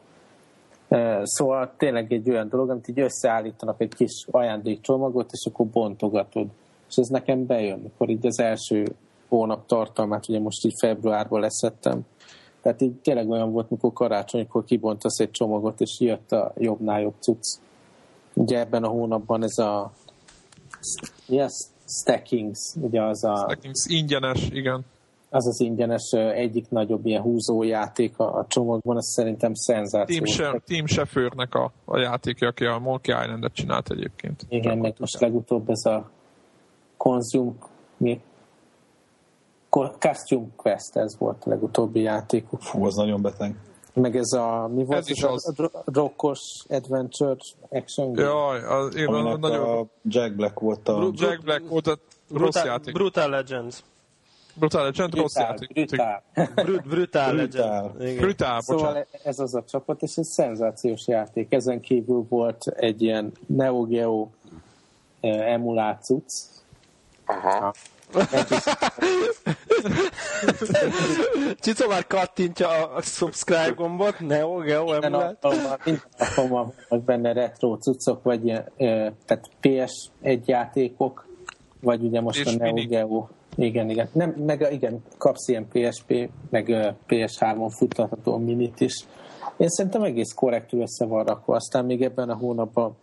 Szóval 1.23 1.73
tényleg 1.77 2.13
egy 2.13 2.31
olyan 2.31 2.49
dolog, 2.49 2.71
amit 2.71 2.89
így 2.89 3.01
összeállítanak 3.01 3.81
egy 3.81 3.95
kis 3.95 4.27
ajándékcsomagot, 4.31 5.31
és 5.33 5.47
akkor 5.53 5.67
bontogatod. 5.67 6.47
És 6.89 6.97
ez 6.97 7.09
nekem 7.09 7.47
bejön, 7.47 7.85
akkor 7.87 8.09
így 8.09 8.27
az 8.27 8.41
első 8.41 8.85
hónap 9.29 9.67
tartalmát, 9.67 10.29
ugye 10.29 10.41
most 10.41 10.65
így 10.65 10.75
februárban 10.81 11.41
leszettem. 11.41 12.01
Tehát 12.63 12.81
így 12.81 12.95
tényleg 12.95 13.31
olyan 13.31 13.53
volt, 13.53 13.71
mikor 13.71 13.93
karácsonykor 13.93 14.65
kibontasz 14.65 15.19
egy 15.19 15.31
csomagot, 15.31 15.81
és 15.81 16.01
jött 16.01 16.33
a 16.33 16.53
jobbnál 16.57 17.01
jobb 17.01 17.15
cucc. 17.21 17.59
Ugye 18.35 18.59
ebben 18.59 18.85
a 18.85 18.89
hónapban 18.89 19.43
ez 19.43 19.59
a 19.59 19.91
Mi 21.27 21.41
az? 21.41 21.71
Stackings, 21.87 22.75
ugye 22.81 23.03
az 23.03 23.25
a... 23.25 23.37
Stackings, 23.37 23.87
ingyenes, 23.89 24.49
igen. 24.51 24.85
Az 25.33 25.47
az 25.47 25.61
ingyenes 25.61 26.11
egyik 26.13 26.69
nagyobb 26.69 27.07
ilyen 27.07 27.23
húzójáték 27.23 28.19
a, 28.19 28.39
a 28.39 28.47
csomagban, 28.49 28.97
az 28.97 29.07
szerintem 29.07 29.55
szenzációs. 29.55 30.37
Team, 30.37 30.61
Team 30.67 30.87
Sheffernek 30.87 31.55
a, 31.55 31.73
a 31.85 31.99
játékja, 31.99 32.49
aki 32.49 32.65
a 32.65 32.79
Monkey 32.79 33.23
Island-et 33.23 33.53
csinált 33.53 33.91
egyébként. 33.91 34.47
Igen, 34.49 34.79
meg 34.79 34.95
most 34.99 35.21
legutóbb 35.21 35.71
ez 35.71 35.85
a 35.85 36.11
Consume, 36.97 37.53
mi? 37.97 38.21
Costume 39.99 40.47
Quest, 40.57 40.97
ez 40.97 41.19
volt 41.19 41.45
a 41.45 41.49
legutóbbi 41.49 42.01
játékuk. 42.01 42.61
Fú, 42.63 42.85
az 42.85 42.95
nagyon 42.95 43.23
beteg. 43.23 43.55
Meg 43.95 44.17
ez 44.17 44.33
a, 44.33 44.69
mi 44.75 44.85
volt 44.85 44.99
Ez 44.99 45.09
is 45.09 45.23
ez 45.23 45.31
az. 45.31 45.55
a, 45.59 45.63
a 45.73 45.83
rockos 45.85 46.65
adventure 46.69 47.37
action 47.69 48.13
game? 48.13 48.29
Jaj, 48.29 48.63
az, 48.65 48.95
én 48.95 49.07
Aminek 49.07 49.39
nagyon... 49.39 49.79
a 49.79 49.87
Jack 50.03 50.35
Black 50.35 50.61
volt 50.61 50.89
a... 50.89 50.95
Bru- 50.97 51.21
Jack 51.21 51.43
Black 51.43 51.69
volt 51.69 51.87
a 51.87 51.91
rossz 52.31 52.41
Brutal, 52.41 52.65
játék. 52.67 52.95
Brutal 52.95 53.31
Legends. 53.31 53.83
Brutal 54.55 54.83
Legend 54.85 55.15
rossz 55.15 55.35
Brutál, 55.35 55.51
játék. 55.51 55.73
brutál. 55.73 56.23
Brut, 56.55 56.83
brutal 56.83 56.83
Brutál. 56.89 57.35
Legend. 57.35 58.01
Igen. 58.03 58.17
Brutál, 58.17 58.61
Szóval 58.61 58.85
bocsánat. 58.87 59.09
ez 59.25 59.39
az 59.39 59.55
a 59.55 59.65
csapat, 59.71 60.03
és 60.03 60.17
ez 60.17 60.27
szenzációs 60.29 61.07
játék. 61.09 61.53
Ezen 61.53 61.81
kívül 61.81 62.27
volt 62.29 62.67
egy 62.67 63.03
ilyen 63.03 63.33
Neo 63.47 63.83
Geo 63.87 64.29
eh, 65.21 65.53
emulát 65.53 66.05
cucc. 66.05 66.33
Aha. 67.27 67.73
Cico 71.61 71.89
már 71.89 72.07
kattintja 72.07 72.69
a 72.69 73.03
subscribe 73.03 73.73
gombot, 73.77 74.21
Neo 74.21 74.57
Geo 74.59 74.87
alkalommal, 74.87 75.79
minden 75.85 76.49
vannak 76.49 77.03
benne 77.05 77.33
retro 77.33 77.77
cuccok, 77.77 78.23
vagy 78.23 78.45
ilyen, 78.45 78.65
eh, 78.77 79.13
tehát 79.27 79.45
PS1 79.63 80.45
játékok, 80.45 81.27
vagy 81.81 82.05
ugye 82.05 82.21
most 82.21 82.39
És 82.39 82.47
a 82.47 82.51
Neo 82.59 82.73
minik. 82.73 82.89
Geo. 82.89 83.27
Igen, 83.57 83.91
igen. 83.91 84.09
Nem, 84.13 84.31
meg 84.31 84.63
a- 84.63 84.69
igen, 84.71 85.03
kapsz 85.19 85.49
ilyen 85.49 85.69
PSP, 85.73 86.31
meg 86.51 86.71
eh, 86.71 86.95
PS3-on 87.09 87.71
futtatható 87.71 88.37
minit 88.37 88.81
is. 88.81 89.05
Én 89.57 89.69
szerintem 89.69 90.03
egész 90.03 90.33
korrektül 90.35 90.81
össze 90.81 91.05
van 91.05 91.25
rakva. 91.25 91.55
Aztán 91.55 91.85
még 91.85 92.03
ebben 92.03 92.31
a 92.31 92.35
hónapban 92.35 92.97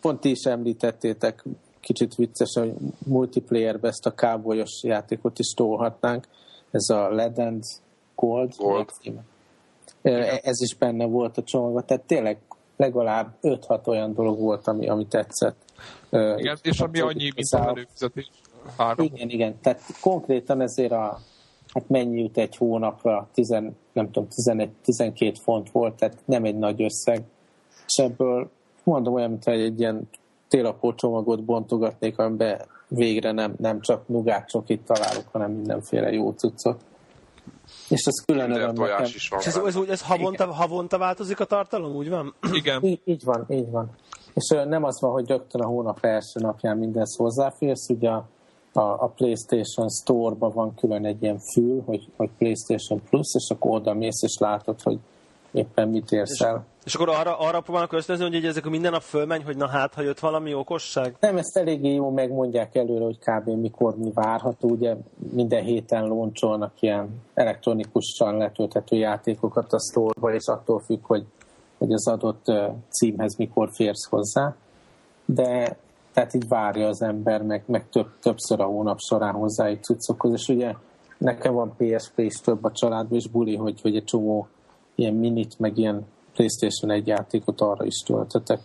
pont 0.00 0.20
ti 0.20 0.30
is 0.30 0.44
említettétek, 0.44 1.44
kicsit 1.88 2.14
vicces, 2.14 2.54
hogy 2.54 2.72
multiplayerbe 3.06 3.88
ezt 3.88 4.06
a 4.06 4.14
kábolyos 4.14 4.82
játékot 4.82 5.38
is 5.38 5.52
tolhatnánk. 5.56 6.28
Ez 6.70 6.88
a 6.88 7.08
Legends 7.10 7.66
Gold. 8.14 8.52
Gold. 8.56 8.90
Ö, 10.02 10.10
Ez 10.42 10.60
is 10.60 10.74
benne 10.74 11.04
volt 11.06 11.36
a 11.38 11.42
csomagban, 11.42 11.86
tehát 11.86 12.02
tényleg 12.02 12.38
legalább 12.76 13.34
5-6 13.42 13.86
olyan 13.86 14.14
dolog 14.14 14.38
volt, 14.38 14.66
ami, 14.66 14.88
ami 14.88 15.06
tetszett. 15.06 15.56
Igen, 16.10 16.58
és 16.62 16.80
ami 16.80 17.00
annyi, 17.00 17.22
mint 17.22 17.38
Igazából- 17.38 17.68
előfizetés. 17.68 18.30
Három. 18.76 19.06
igen, 19.06 19.28
igen. 19.28 19.58
Tehát 19.60 19.80
konkrétan 20.00 20.60
ezért 20.60 20.92
a 20.92 21.18
hát 21.74 21.88
mennyi 21.88 22.20
jut 22.20 22.38
egy 22.38 22.56
hónapra, 22.56 23.28
10, 23.34 23.48
nem 23.92 24.10
tudom, 24.10 24.28
11-12 24.30 25.34
font 25.42 25.70
volt, 25.70 25.94
tehát 25.94 26.18
nem 26.24 26.44
egy 26.44 26.56
nagy 26.58 26.82
összeg. 26.82 27.22
És 27.86 27.94
ebből 28.04 28.50
mondom 28.84 29.14
olyan, 29.14 29.30
mint 29.30 29.46
egy 29.46 29.80
ilyen 29.80 30.08
télapó 30.48 30.94
csomagot 30.94 31.44
bontogatnék, 31.44 32.18
amiben 32.18 32.60
végre 32.88 33.32
nem, 33.32 33.54
nem 33.58 33.80
csak 33.80 34.08
nugácsokit 34.08 34.80
találok, 34.80 35.24
hanem 35.32 35.52
mindenféle 35.52 36.12
jó 36.12 36.30
cuccot. 36.30 36.80
És 37.88 38.06
az 38.06 38.22
külön 38.26 38.50
öröm 38.50 38.72
nekem. 38.72 39.04
is 39.04 39.28
van. 39.28 39.40
És 39.40 39.46
ez, 39.46 39.56
ez, 39.56 39.76
úgy- 39.76 39.88
ez 39.88 40.02
havonta, 40.02 40.52
havonta 40.52 40.98
változik 40.98 41.40
a 41.40 41.44
tartalom, 41.44 41.94
úgy 41.96 42.08
van? 42.08 42.34
Igen. 42.52 42.84
Így, 42.84 43.00
így 43.04 43.24
van, 43.24 43.44
így 43.48 43.70
van. 43.70 43.90
És 44.34 44.54
nem 44.66 44.84
az 44.84 45.00
van, 45.00 45.10
hogy 45.12 45.28
rögtön 45.28 45.60
a 45.60 45.66
hónap 45.66 46.04
első 46.04 46.40
napján 46.40 46.78
mindenhez 46.78 47.16
hozzáférsz, 47.16 47.88
ugye 47.88 48.10
a, 48.10 48.28
a, 48.72 48.80
a 48.80 49.12
PlayStation 49.16 49.88
Store-ban 49.88 50.52
van 50.54 50.74
külön 50.74 51.04
egy 51.04 51.22
ilyen 51.22 51.38
fül, 51.38 51.82
hogy, 51.86 52.08
hogy 52.16 52.30
PlayStation 52.38 53.02
Plus, 53.10 53.26
és 53.34 53.50
akkor 53.50 53.70
oda 53.70 53.94
mész, 53.94 54.22
és 54.22 54.36
látod, 54.38 54.82
hogy 54.82 54.98
éppen 55.52 55.88
mit 55.88 56.10
érsz 56.10 56.40
el. 56.40 56.66
És 56.84 56.94
akkor 56.94 57.08
arra, 57.08 57.38
arra 57.38 57.60
próbálnak 57.60 57.92
ösztönözni, 57.92 58.34
hogy 58.34 58.44
ezek 58.44 58.66
a 58.66 58.70
minden 58.70 58.92
nap 58.92 59.02
fölmenj, 59.02 59.42
hogy 59.42 59.56
na 59.56 59.68
hát, 59.68 59.94
ha 59.94 60.02
jött 60.02 60.18
valami 60.18 60.54
okosság? 60.54 61.16
Nem, 61.20 61.36
ezt 61.36 61.56
eléggé 61.56 61.94
jó 61.94 62.10
megmondják 62.10 62.74
előre, 62.74 63.04
hogy 63.04 63.18
kb. 63.18 63.48
mikor 63.48 63.96
mi 63.96 64.10
várható. 64.14 64.68
Ugye 64.68 64.96
minden 65.32 65.62
héten 65.62 66.04
loncsolnak 66.04 66.72
ilyen 66.80 67.22
elektronikusan 67.34 68.36
letölthető 68.36 68.96
játékokat 68.96 69.72
a 69.72 69.78
store 69.78 70.34
és 70.34 70.46
attól 70.46 70.80
függ, 70.80 71.06
hogy, 71.06 71.24
hogy 71.78 71.92
az 71.92 72.08
adott 72.08 72.44
címhez 72.90 73.36
mikor 73.36 73.68
férsz 73.72 74.08
hozzá. 74.08 74.54
De 75.24 75.76
tehát 76.12 76.34
így 76.34 76.48
várja 76.48 76.88
az 76.88 77.02
ember, 77.02 77.42
meg, 77.42 77.62
meg 77.66 77.88
több, 77.88 78.08
többször 78.22 78.60
a 78.60 78.64
hónap 78.64 78.98
során 78.98 79.34
hozzájuk 79.34 79.82
cuccokhoz. 79.82 80.32
És 80.32 80.48
ugye 80.48 80.74
nekem 81.18 81.54
van 81.54 81.74
PSP 81.76 82.18
is 82.18 82.40
több 82.40 82.64
a 82.64 82.72
családban, 82.72 83.18
és 83.18 83.28
buli, 83.28 83.56
hogy, 83.56 83.80
hogy 83.80 83.96
egy 83.96 84.04
csomó 84.04 84.48
ilyen 84.98 85.14
minit, 85.14 85.58
meg 85.58 85.78
ilyen 85.78 86.06
PlayStation 86.34 86.90
egy 86.90 87.06
játékot 87.06 87.60
arra 87.60 87.84
is 87.84 88.02
töltöttek. 88.06 88.60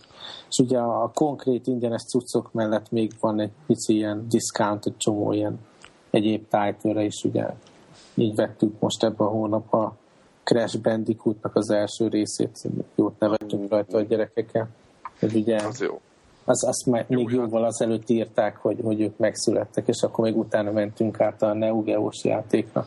És 0.48 0.58
ugye 0.58 0.78
a, 0.78 1.10
konkrét 1.14 1.66
ingyenes 1.66 2.02
cuccok 2.02 2.52
mellett 2.52 2.90
még 2.90 3.12
van 3.20 3.40
egy 3.40 3.50
pici 3.66 3.94
ilyen 3.94 4.26
discount, 4.28 4.86
egy 4.86 4.96
csomó 4.96 5.32
ilyen 5.32 5.58
egyéb 6.10 6.42
title 6.42 7.04
is, 7.04 7.24
ugye 7.24 7.46
így 8.14 8.34
vettük 8.34 8.80
most 8.80 9.04
ebben 9.04 9.26
a 9.26 9.30
hónap 9.30 9.72
a 9.72 9.96
Crash 10.42 10.78
Bandicootnak 10.80 11.56
az 11.56 11.70
első 11.70 12.08
részét, 12.08 12.62
jót 12.94 13.18
nevettünk 13.18 13.70
rajta 13.70 13.98
a 13.98 14.02
gyerekekkel. 14.02 14.68
Ez 15.20 15.34
ugye 15.34 15.56
Az 15.56 15.80
jó. 15.80 16.00
az, 16.44 16.64
azt 16.66 16.86
már 16.86 17.04
még 17.08 17.28
jóval 17.30 17.64
azelőtt 17.64 18.10
írták, 18.10 18.56
hogy, 18.56 18.80
hogy 18.82 19.00
ők 19.00 19.18
megszülettek, 19.18 19.88
és 19.88 20.02
akkor 20.02 20.24
még 20.24 20.36
utána 20.36 20.72
mentünk 20.72 21.20
át 21.20 21.42
a 21.42 21.52
Neo 21.52 21.82
Geo-s 21.82 22.24
játékra. 22.24 22.86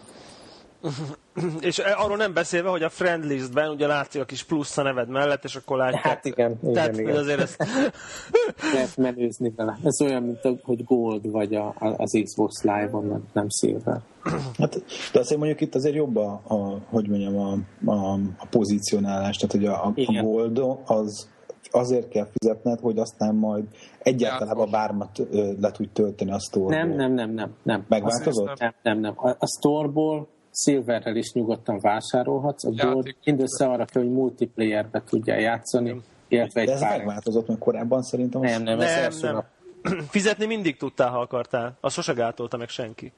És 1.59 1.77
arról 1.79 2.17
nem 2.17 2.33
beszélve, 2.33 2.69
hogy 2.69 2.83
a 2.83 2.89
friendlistben 2.89 3.69
ugye 3.69 3.87
látszik 3.87 4.21
a 4.21 4.25
kis 4.25 4.43
plusz 4.43 4.77
a 4.77 4.81
neved 4.83 5.09
mellett, 5.09 5.43
és 5.43 5.55
akkor 5.55 5.77
látják. 5.77 6.03
Hát 6.03 6.25
igen, 6.25 6.57
igen, 6.61 6.73
Tehát, 6.73 6.93
igen. 6.97 7.05
hogy 7.05 7.15
azért 7.15 7.39
ezt... 7.39 7.65
Lehet 8.73 8.97
menőzni 8.97 9.53
vele. 9.55 9.77
Ez 9.83 10.01
olyan, 10.01 10.23
mint 10.23 10.45
a- 10.45 10.57
hogy 10.63 10.83
Gold 10.83 11.31
vagy 11.31 11.55
a, 11.55 11.67
a- 11.67 11.93
az 11.97 12.19
Xbox 12.23 12.63
Live-on, 12.63 13.05
nem, 13.05 13.23
nem 13.33 13.47
Silver. 13.49 13.99
Hát, 14.59 14.83
de 15.13 15.19
azért 15.19 15.37
mondjuk 15.39 15.61
itt 15.61 15.75
azért 15.75 15.95
jobb 15.95 16.15
a, 16.15 16.41
a 16.47 16.55
hogy 16.89 17.07
mondjam, 17.09 17.37
a, 17.37 17.51
a, 17.91 18.13
a 18.37 18.45
pozícionálás, 18.49 19.35
tehát 19.37 19.51
hogy 19.51 19.65
a, 19.65 19.85
a, 19.85 19.87
a 19.87 19.91
Igen. 19.95 20.23
gold 20.25 20.61
az 20.85 21.29
azért 21.71 22.09
kell 22.09 22.27
fizetned, 22.39 22.79
hogy 22.79 22.99
aztán 22.99 23.35
majd 23.35 23.63
egyáltalán 23.99 24.47
Játékos. 24.47 24.71
bármat 24.71 25.21
le 25.59 25.71
tudj 25.71 25.89
tölteni 25.93 26.31
a 26.31 26.39
store 26.39 26.77
Nem, 26.77 26.95
nem, 26.95 27.13
nem, 27.13 27.31
nem, 27.31 27.55
nem. 27.63 27.85
Megváltozott? 27.87 28.59
Nem, 28.59 28.73
nem, 28.83 28.99
nem. 28.99 29.13
A, 29.15 29.29
a 29.29 29.47
store-ból 29.59 30.27
Silverrel 30.63 31.15
is 31.15 31.31
nyugodtan 31.33 31.79
vásárolhatsz, 31.79 32.63
a. 32.65 32.69
Gold 32.69 33.15
mindössze 33.25 33.65
arra 33.65 33.85
kell, 33.85 34.01
hogy 34.03 34.11
multiplayerbe 34.11 35.03
tudjál 35.09 35.39
játszani, 35.39 36.01
illetve 36.27 36.63
De 36.65 36.67
egy 36.71 36.73
ez 36.75 36.81
pár... 36.81 36.97
megváltozott, 36.97 37.47
mert 37.47 37.59
korábban 37.59 38.01
szerintem. 38.03 38.41
Nem, 38.41 38.63
nem, 38.63 38.77
az 38.79 38.83
Nem, 38.85 39.03
első 39.03 39.25
nem. 39.25 39.33
nap. 39.33 39.45
Fizetni 40.09 40.45
mindig 40.45 40.77
tudtál, 40.77 41.09
ha 41.09 41.19
akartál. 41.19 41.77
Az 41.81 41.93
sose 41.93 42.13
gátolta 42.13 42.57
meg 42.57 42.69
senki. 42.69 43.11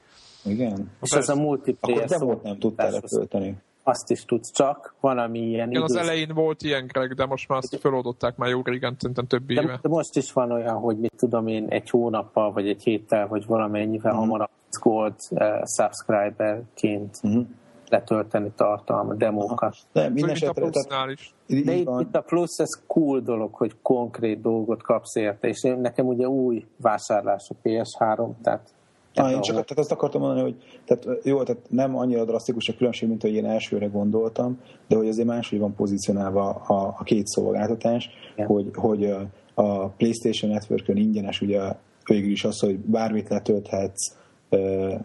Igen. 0.44 0.90
És 1.02 1.10
ez 1.16 1.28
a 1.28 1.34
multiplayer 1.34 2.02
Akkor 2.04 2.18
demót 2.18 2.42
nem 2.42 2.58
tudtál 2.58 2.90
letölteni. 2.90 3.56
Azt 3.82 4.10
is 4.10 4.24
tudsz, 4.24 4.52
csak 4.52 4.94
valami 5.00 5.38
ilyen 5.38 5.70
Igen, 5.70 5.82
az 5.82 5.90
időszak- 5.90 6.08
elején 6.08 6.34
volt 6.34 6.62
ilyen, 6.62 6.86
Greg, 6.86 7.14
de 7.14 7.26
most 7.26 7.48
már 7.48 7.58
azt 7.58 7.78
feloldották 7.80 8.36
már 8.36 8.48
jó 8.50 8.60
régen, 8.64 8.96
szerintem 8.98 9.26
több 9.26 9.50
éve. 9.50 9.60
De, 9.66 9.78
de 9.82 9.88
most 9.88 10.16
is 10.16 10.32
van 10.32 10.52
olyan, 10.52 10.74
hogy 10.78 10.98
mit 10.98 11.12
tudom 11.16 11.46
én, 11.46 11.66
egy 11.68 11.90
hónappal, 11.90 12.52
vagy 12.52 12.68
egy 12.68 12.82
héttel, 12.82 13.26
vagy 13.28 13.46
valamennyivel 13.46 14.12
Mhm. 14.12 14.20
hamarabb 14.20 14.50
Gold 14.80 15.14
uh, 15.30 15.40
subscriberként 15.76 17.18
Uh-huh. 17.22 17.46
letölteni 17.88 18.52
tartalma, 18.56 19.14
demókat. 19.14 19.76
De 19.92 20.00
minden 20.02 20.14
mint 20.14 20.28
a 20.28 20.30
esetre, 20.30 20.68
tehát 20.70 21.10
is. 21.10 21.34
De 21.64 21.72
itt, 21.72 22.16
a 22.16 22.20
plusz, 22.20 22.58
ez 22.58 22.86
cool 22.86 23.20
dolog, 23.20 23.54
hogy 23.54 23.76
konkrét 23.82 24.40
dolgot 24.40 24.82
kapsz 24.82 25.16
érte, 25.16 25.48
és 25.48 25.64
én, 25.64 25.78
nekem 25.78 26.06
ugye 26.06 26.28
új 26.28 26.66
vásárlás 26.76 27.48
a 27.48 27.54
PS3, 27.68 28.30
tehát 28.42 28.72
Ah, 29.14 29.30
én 29.30 29.40
csak 29.40 29.54
tehát 29.54 29.78
azt 29.78 29.92
akartam 29.92 30.20
mondani, 30.20 30.42
hogy 30.42 30.80
tehát, 30.84 31.24
jó, 31.24 31.42
tehát 31.42 31.62
nem 31.68 31.96
annyira 31.96 32.24
drasztikus 32.24 32.68
a 32.68 32.74
különbség, 32.76 33.08
mint 33.08 33.22
hogy 33.22 33.34
én 33.34 33.46
elsőre 33.46 33.86
gondoltam, 33.86 34.60
de 34.88 34.96
hogy 34.96 35.08
azért 35.08 35.26
máshogy 35.26 35.58
van 35.58 35.74
pozícionálva 35.74 36.48
a, 36.50 36.94
a 36.98 37.02
két 37.02 37.26
szolgáltatás, 37.26 38.10
Igen. 38.34 38.46
hogy, 38.46 38.70
hogy 38.74 39.14
a, 39.54 39.88
PlayStation 39.88 40.50
Network-ön 40.50 40.96
ingyenes 40.96 41.40
ugye 41.40 41.60
végül 42.04 42.30
is 42.30 42.44
az, 42.44 42.58
hogy 42.58 42.78
bármit 42.78 43.28
letölthetsz, 43.28 44.14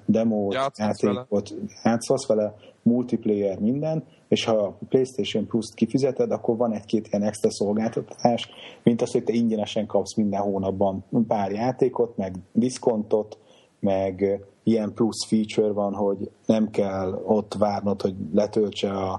demót, 0.06 0.54
Játszhatsz 0.54 1.02
játékot, 1.02 1.54
játszhatsz 1.84 2.28
vele, 2.28 2.56
multiplayer, 2.82 3.60
minden, 3.60 4.04
és 4.28 4.46
ha 4.46 4.52
a 4.52 4.78
PlayStation 4.90 5.48
Plus-t 5.48 5.74
kifizeted, 5.74 6.32
akkor 6.32 6.58
van 6.58 6.74
egy-két 6.74 7.08
ilyen 7.08 7.24
extra 7.24 7.52
szolgáltatás, 7.52 8.50
mint 8.84 9.02
az, 9.02 9.12
hogy 9.12 9.24
te 9.24 9.34
ingyenesen 9.34 9.86
kapsz 9.86 10.16
minden 10.16 10.42
hónapban 10.42 11.04
pár 11.28 11.52
játékot, 11.52 12.18
meg 12.18 12.36
diszkontot, 12.52 13.38
meg 13.80 14.46
ilyen 14.64 14.94
plusz 14.94 15.26
feature 15.26 15.72
van, 15.72 15.94
hogy 15.94 16.32
nem 16.46 16.70
kell 16.70 17.22
ott 17.26 17.54
várnod, 17.54 18.02
hogy 18.02 18.16
letöltse 18.34 18.92
a, 18.92 19.12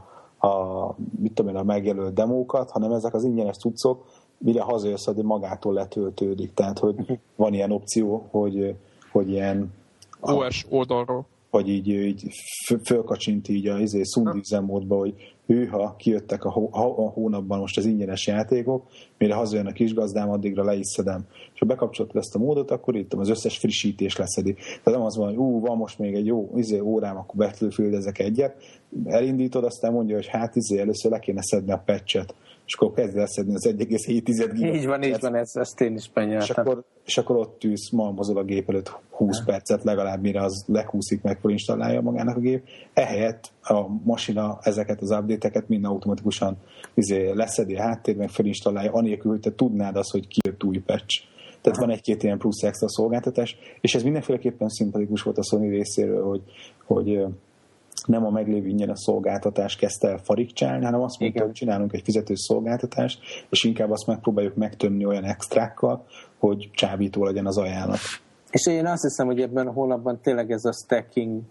a, 0.47 0.95
mit 1.19 1.33
tudom 1.33 1.55
én, 1.55 1.61
a 1.61 1.65
megjelölt 1.65 2.15
demókat, 2.15 2.71
hanem 2.71 2.93
ezek 2.93 3.15
az 3.15 3.25
ingyenes 3.25 3.57
cuccok 3.57 4.05
mire 4.39 4.63
hazajössz, 4.63 5.07
addig 5.07 5.25
magától 5.25 5.73
letöltődik. 5.73 6.55
Tehát, 6.55 6.79
hogy 6.79 6.95
uh-huh. 6.99 7.19
van 7.37 7.55
ilyen 7.55 7.73
opció, 7.73 8.27
hogy, 8.31 8.77
hogy 9.13 9.31
ilyen 9.31 9.73
OS 10.33 10.67
oldalról 10.69 11.27
vagy 11.57 11.69
így, 11.69 11.89
így 11.89 12.25
fölkacsint 12.85 13.49
így 13.49 13.67
a 13.67 13.79
izé, 13.79 14.03
módba, 14.61 14.97
hogy 14.97 15.15
hűha, 15.47 15.95
kijöttek 15.99 16.45
a, 16.45 16.51
hó, 16.51 16.69
a 16.73 17.11
hónapban 17.11 17.59
most 17.59 17.79
az 17.79 17.85
ingyenes 17.85 18.27
játékok, 18.27 18.87
mire 19.19 19.35
hazajön 19.35 19.67
a 19.67 19.73
kisgazdám, 19.73 20.31
addigra 20.31 20.65
le 20.65 20.75
is 20.75 20.87
szedem. 20.87 21.27
És 21.53 21.59
ha 21.59 21.67
bekapcsoltad 21.67 22.17
ezt 22.17 22.35
a 22.35 22.39
módot, 22.39 22.71
akkor 22.71 22.97
itt 22.97 23.15
az 23.15 23.29
összes 23.29 23.59
frissítés 23.59 24.17
leszedi. 24.17 24.53
Tehát 24.55 24.85
nem 24.85 25.03
az 25.03 25.17
van, 25.17 25.27
hogy 25.27 25.37
ú, 25.37 25.61
van 25.61 25.77
most 25.77 25.99
még 25.99 26.15
egy 26.15 26.27
jó 26.27 26.51
izé, 26.57 26.79
órám, 26.79 27.17
akkor 27.17 27.35
battlefield 27.35 27.95
ezek 27.95 28.19
egyet. 28.19 28.57
Elindítod, 29.05 29.65
aztán 29.65 29.93
mondja, 29.93 30.15
hogy 30.15 30.27
hát 30.27 30.57
izé, 30.57 30.79
először 30.79 31.11
le 31.11 31.19
kéne 31.19 31.43
szedni 31.43 31.73
a 31.73 31.83
patchet 31.87 32.35
és 32.67 32.75
akkor 32.75 32.93
kezd 32.93 33.17
el 33.17 33.27
szedni 33.27 33.55
az 33.55 33.69
1,7 33.69 34.23
giga. 34.25 34.75
Így 34.75 34.87
van, 34.87 35.03
így 35.03 35.21
van, 35.21 35.35
ezt, 35.35 35.57
ezt 35.57 35.81
én 35.81 35.95
is 35.95 36.11
És 36.15 36.51
akkor, 36.51 36.85
és 37.05 37.19
akkor 37.19 37.37
ott 37.37 37.59
tűz, 37.59 37.91
malmozol 37.93 38.37
a 38.37 38.45
gép 38.45 38.69
előtt 38.69 38.99
20 39.11 39.45
percet 39.45 39.85
legalább, 39.85 40.21
mire 40.21 40.43
az 40.43 40.65
leghúszik 40.67 41.23
meg, 41.23 41.39
installálja 41.43 42.01
magának 42.01 42.37
a 42.37 42.41
gép. 42.41 42.65
Ehelyett 42.93 43.53
a 43.63 43.89
masina 44.05 44.59
ezeket 44.63 45.01
az 45.01 45.11
update-eket 45.11 45.69
mind 45.69 45.85
automatikusan 45.85 46.57
izé, 46.95 47.31
leszedi 47.31 47.77
a 47.77 47.83
háttér, 47.83 48.17
meg 48.17 48.29
felinstallálja, 48.29 48.93
anélkül, 48.93 49.31
hogy 49.31 49.41
te 49.41 49.55
tudnád 49.55 49.97
azt, 49.97 50.11
hogy 50.11 50.29
kijött 50.29 50.65
új 50.65 50.79
patch. 50.79 51.23
Tehát 51.61 51.79
van 51.79 51.91
egy-két 51.91 52.23
ilyen 52.23 52.39
plusz 52.39 52.63
extra 52.63 52.89
szolgáltatás, 52.89 53.57
és 53.81 53.95
ez 53.95 54.03
mindenféleképpen 54.03 54.69
szimpatikus 54.69 55.23
volt 55.23 55.39
a 55.39 55.43
Sony 55.43 55.69
részéről, 55.69 56.25
hogy, 56.25 56.43
hogy 56.85 57.25
nem 58.07 58.27
a 58.27 58.31
meglévő 58.31 58.69
ingyenes 58.69 58.99
szolgáltatás 58.99 59.77
kezdte 59.77 60.09
el 60.09 60.19
farigcsálni, 60.19 60.85
hanem 60.85 61.03
azt 61.03 61.21
mondta, 61.21 61.45
hogy 61.45 61.53
csinálunk 61.53 61.93
egy 61.93 62.03
fizetős 62.05 62.41
szolgáltatást, 62.41 63.21
és 63.51 63.65
inkább 63.65 63.91
azt 63.91 64.07
megpróbáljuk 64.07 64.55
megtömni 64.55 65.05
olyan 65.05 65.25
extrákkal, 65.25 66.07
hogy 66.39 66.71
csábító 66.73 67.25
legyen 67.25 67.47
az 67.47 67.59
ajánlat. 67.59 67.99
És 68.51 68.67
én 68.67 68.87
azt 68.87 69.03
hiszem, 69.03 69.27
hogy 69.27 69.41
ebben 69.41 69.67
a 69.67 69.73
hónapban 69.73 70.21
tényleg 70.21 70.51
ez 70.51 70.65
a 70.65 70.73
stacking, 70.73 71.43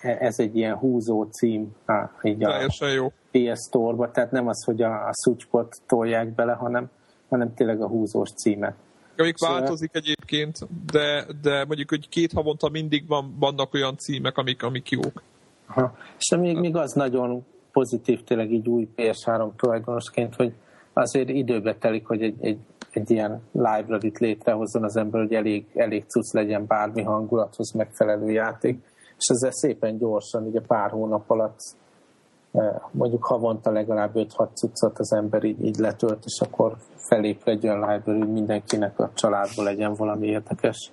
ez 0.00 0.38
egy 0.38 0.56
ilyen 0.56 0.76
húzó 0.76 1.22
cím 1.22 1.74
á, 1.84 2.10
így 2.22 2.44
a 2.44 2.88
jó. 2.94 3.12
PS 3.30 3.60
Store-ba, 3.66 4.10
tehát 4.10 4.30
nem 4.30 4.48
az, 4.48 4.64
hogy 4.64 4.82
a, 4.82 5.08
a 5.08 5.12
switchbot 5.22 5.76
tolják 5.86 6.34
bele, 6.34 6.52
hanem, 6.52 6.90
hanem 7.28 7.54
tényleg 7.54 7.80
a 7.80 7.88
húzós 7.88 8.30
címet. 8.30 8.74
Amik 9.16 9.36
szóval... 9.36 9.58
változik 9.60 9.90
egyébként, 9.94 10.58
de, 10.92 11.26
de 11.42 11.64
mondjuk, 11.64 11.88
hogy 11.88 12.08
két 12.08 12.32
havonta 12.32 12.68
mindig 12.68 13.06
van, 13.06 13.36
vannak 13.38 13.74
olyan 13.74 13.96
címek, 13.96 14.36
amik, 14.36 14.62
amik 14.62 14.90
jók. 14.90 15.22
Aha. 15.74 15.94
És 16.18 16.36
még, 16.36 16.58
még 16.58 16.76
az 16.76 16.92
nagyon 16.92 17.44
pozitív 17.72 18.24
tényleg 18.24 18.52
így 18.52 18.68
új 18.68 18.88
PS3 18.96 19.50
tulajdonosként, 19.56 20.34
hogy 20.34 20.54
azért 20.92 21.28
időbe 21.28 21.74
telik, 21.74 22.06
hogy 22.06 22.22
egy, 22.22 22.36
egy, 22.40 22.58
egy 22.90 23.10
ilyen 23.10 23.40
library-t 23.52 24.18
létrehozzon 24.18 24.84
az 24.84 24.96
ember, 24.96 25.20
hogy 25.20 25.34
elég, 25.34 25.66
elég 25.74 26.04
cucc 26.04 26.32
legyen 26.32 26.66
bármi 26.66 27.02
hangulathoz 27.02 27.72
megfelelő 27.72 28.30
játék, 28.30 28.78
és 29.18 29.28
ezzel 29.28 29.50
szépen 29.50 29.98
gyorsan, 29.98 30.46
ugye 30.46 30.60
pár 30.60 30.90
hónap 30.90 31.30
alatt 31.30 31.58
eh, 32.52 32.74
mondjuk 32.90 33.24
havonta 33.24 33.70
legalább 33.70 34.10
5-6 34.14 34.54
cuccot 34.54 34.98
az 34.98 35.12
ember 35.12 35.44
így, 35.44 35.64
így 35.64 35.76
letölt, 35.76 36.24
és 36.24 36.40
akkor 36.40 36.76
felépül 36.96 37.52
egy 37.52 37.66
olyan 37.66 37.90
library, 37.90 38.18
hogy 38.18 38.32
mindenkinek 38.32 38.98
a 38.98 39.10
családból 39.14 39.64
legyen 39.64 39.94
valami 39.94 40.26
érdekes. 40.26 40.92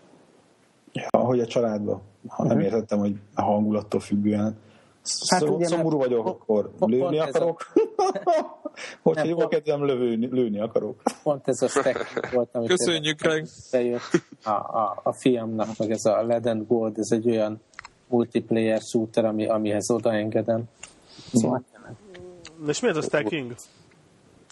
Ja, 0.91 1.19
hogy 1.19 1.39
a 1.39 1.45
családban. 1.45 2.01
Ha 2.27 2.43
nem 2.43 2.57
uh-huh. 2.57 2.71
értettem, 2.71 2.99
hogy 2.99 3.19
a 3.35 3.41
hangulattól 3.41 3.99
függően 3.99 4.57
Hát 5.27 5.39
Szom, 5.39 5.53
ugye, 5.53 5.67
szomorú 5.67 5.97
vagyok, 5.97 6.23
pont, 6.23 6.35
akkor 6.39 6.71
pont, 6.77 6.91
lőni 6.91 7.17
pont 7.17 7.35
akarok. 7.35 7.71
A... 7.95 8.71
Hogyha 9.01 9.25
jó 9.25 9.47
kedvem, 9.47 9.85
lőni, 9.85 10.27
lőni 10.31 10.59
akarok. 10.59 11.01
Pont 11.23 11.47
ez 11.47 11.61
a 11.61 11.67
stack 11.67 12.31
volt, 12.31 12.49
amit 12.51 12.67
Köszönjük, 12.67 13.21
Reg. 13.21 13.47
A, 14.43 14.49
a, 14.49 14.99
a 15.03 15.13
fiamnak, 15.13 15.77
meg 15.77 15.91
ez 15.91 16.05
a 16.05 16.21
Led 16.21 16.45
and 16.45 16.67
Gold, 16.67 16.97
ez 16.97 17.11
egy 17.11 17.29
olyan 17.29 17.61
multiplayer 18.07 18.81
shooter, 18.81 19.25
ami, 19.25 19.47
amihez 19.47 19.89
odaengedem. 19.91 20.63
Szóval, 21.33 21.63
És 22.67 22.79
miért 22.79 22.97
a 22.97 23.01
stacking? 23.01 23.55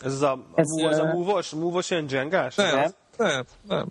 Ez 0.04 0.14
az 0.14 0.22
a, 0.22 0.40
ez, 0.56 0.68
ez 0.78 1.00
a 1.00 1.14
move-os, 1.14 1.50
move-os 1.50 1.90
ilyen 1.90 2.06
dzsengás? 2.06 2.56
Nem, 2.56 2.92
nem, 3.18 3.46
nem. 3.68 3.88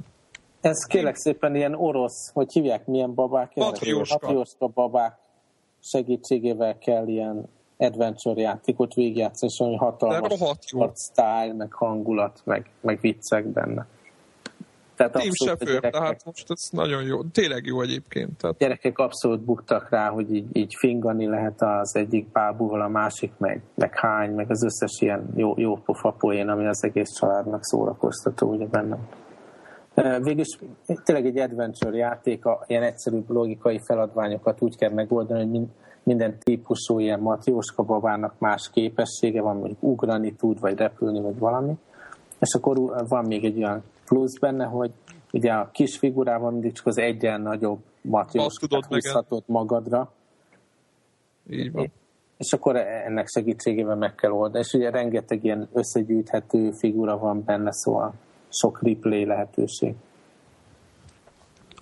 Ez 0.60 0.84
kérlek 0.84 1.16
szépen 1.16 1.54
ilyen 1.54 1.74
orosz, 1.74 2.30
hogy 2.32 2.52
hívják, 2.52 2.86
milyen 2.86 3.14
babák? 3.14 3.52
Patrióska. 3.54 4.66
babák 4.74 5.24
segítségével 5.90 6.78
kell 6.78 7.06
ilyen 7.06 7.48
adventure 7.76 8.40
játékot 8.40 8.94
végigjátszani, 8.94 9.52
és 9.52 9.60
olyan 9.60 9.78
hatalmas 9.78 10.40
style, 10.94 11.54
meg 11.56 11.72
hangulat, 11.72 12.40
meg, 12.44 12.70
meg 12.80 13.00
viccek 13.00 13.46
benne. 13.46 13.86
Tehát 14.96 15.12
Team 15.12 15.56
gyerekek, 15.58 15.92
tehát 15.92 16.24
most 16.24 16.50
ez 16.50 16.68
nagyon 16.70 17.02
jó, 17.02 17.22
tényleg 17.22 17.64
jó 17.64 17.80
egyébként. 17.80 18.36
Tehát... 18.36 18.56
Gyerekek 18.58 18.98
abszolút 18.98 19.40
buktak 19.40 19.90
rá, 19.90 20.08
hogy 20.08 20.34
így, 20.34 20.56
így 20.56 20.74
fingani 20.78 21.26
lehet 21.26 21.62
az 21.62 21.96
egyik 21.96 22.32
bábúval, 22.32 22.80
a 22.80 22.88
másik 22.88 23.32
meg, 23.38 23.62
meg 23.74 23.98
hány, 23.98 24.30
meg 24.30 24.50
az 24.50 24.64
összes 24.64 25.00
ilyen 25.00 25.32
jó, 25.34 25.54
jó 25.56 25.76
pofa 25.76 26.10
poén, 26.10 26.48
ami 26.48 26.66
az 26.66 26.84
egész 26.84 27.10
családnak 27.18 27.64
szórakoztató 27.64 28.50
ugye 28.50 28.66
bennem. 28.66 29.08
Végülis 30.22 30.58
tényleg 31.04 31.26
egy 31.26 31.38
adventure 31.38 31.96
játék, 31.96 32.44
a 32.44 32.64
ilyen 32.66 32.82
egyszerű 32.82 33.22
logikai 33.28 33.80
feladványokat 33.84 34.62
úgy 34.62 34.76
kell 34.76 34.90
megoldani, 34.90 35.58
hogy 35.58 35.66
minden 36.02 36.38
típusú 36.38 36.98
ilyen 36.98 37.20
matrióska 37.20 37.82
babának 37.82 38.34
más 38.38 38.70
képessége 38.72 39.42
van, 39.42 39.56
mondjuk 39.56 39.82
ugrani 39.82 40.34
tud, 40.34 40.60
vagy 40.60 40.76
repülni, 40.76 41.20
vagy 41.20 41.38
valami. 41.38 41.78
És 42.38 42.54
akkor 42.54 42.76
van 43.08 43.24
még 43.24 43.44
egy 43.44 43.56
olyan 43.56 43.82
plusz 44.04 44.38
benne, 44.38 44.64
hogy 44.64 44.90
ugye 45.32 45.52
a 45.52 45.70
kis 45.72 45.98
figurában 45.98 46.52
mindig 46.52 46.72
csak 46.72 46.86
az 46.86 46.98
egyen 46.98 47.40
nagyobb 47.40 47.78
matrióskát 48.00 48.84
húzhatod 48.84 49.42
magadra. 49.46 50.12
Így 51.50 51.72
van. 51.72 51.92
És 52.36 52.52
akkor 52.52 52.76
ennek 52.76 53.26
segítségével 53.26 53.96
meg 53.96 54.14
kell 54.14 54.30
oldani. 54.30 54.64
És 54.64 54.72
ugye 54.72 54.90
rengeteg 54.90 55.44
ilyen 55.44 55.68
összegyűjthető 55.72 56.70
figura 56.70 57.18
van 57.18 57.42
benne, 57.44 57.72
szóval 57.72 58.14
sok 58.60 58.82
replay 58.82 59.24
lehetőség. 59.24 59.94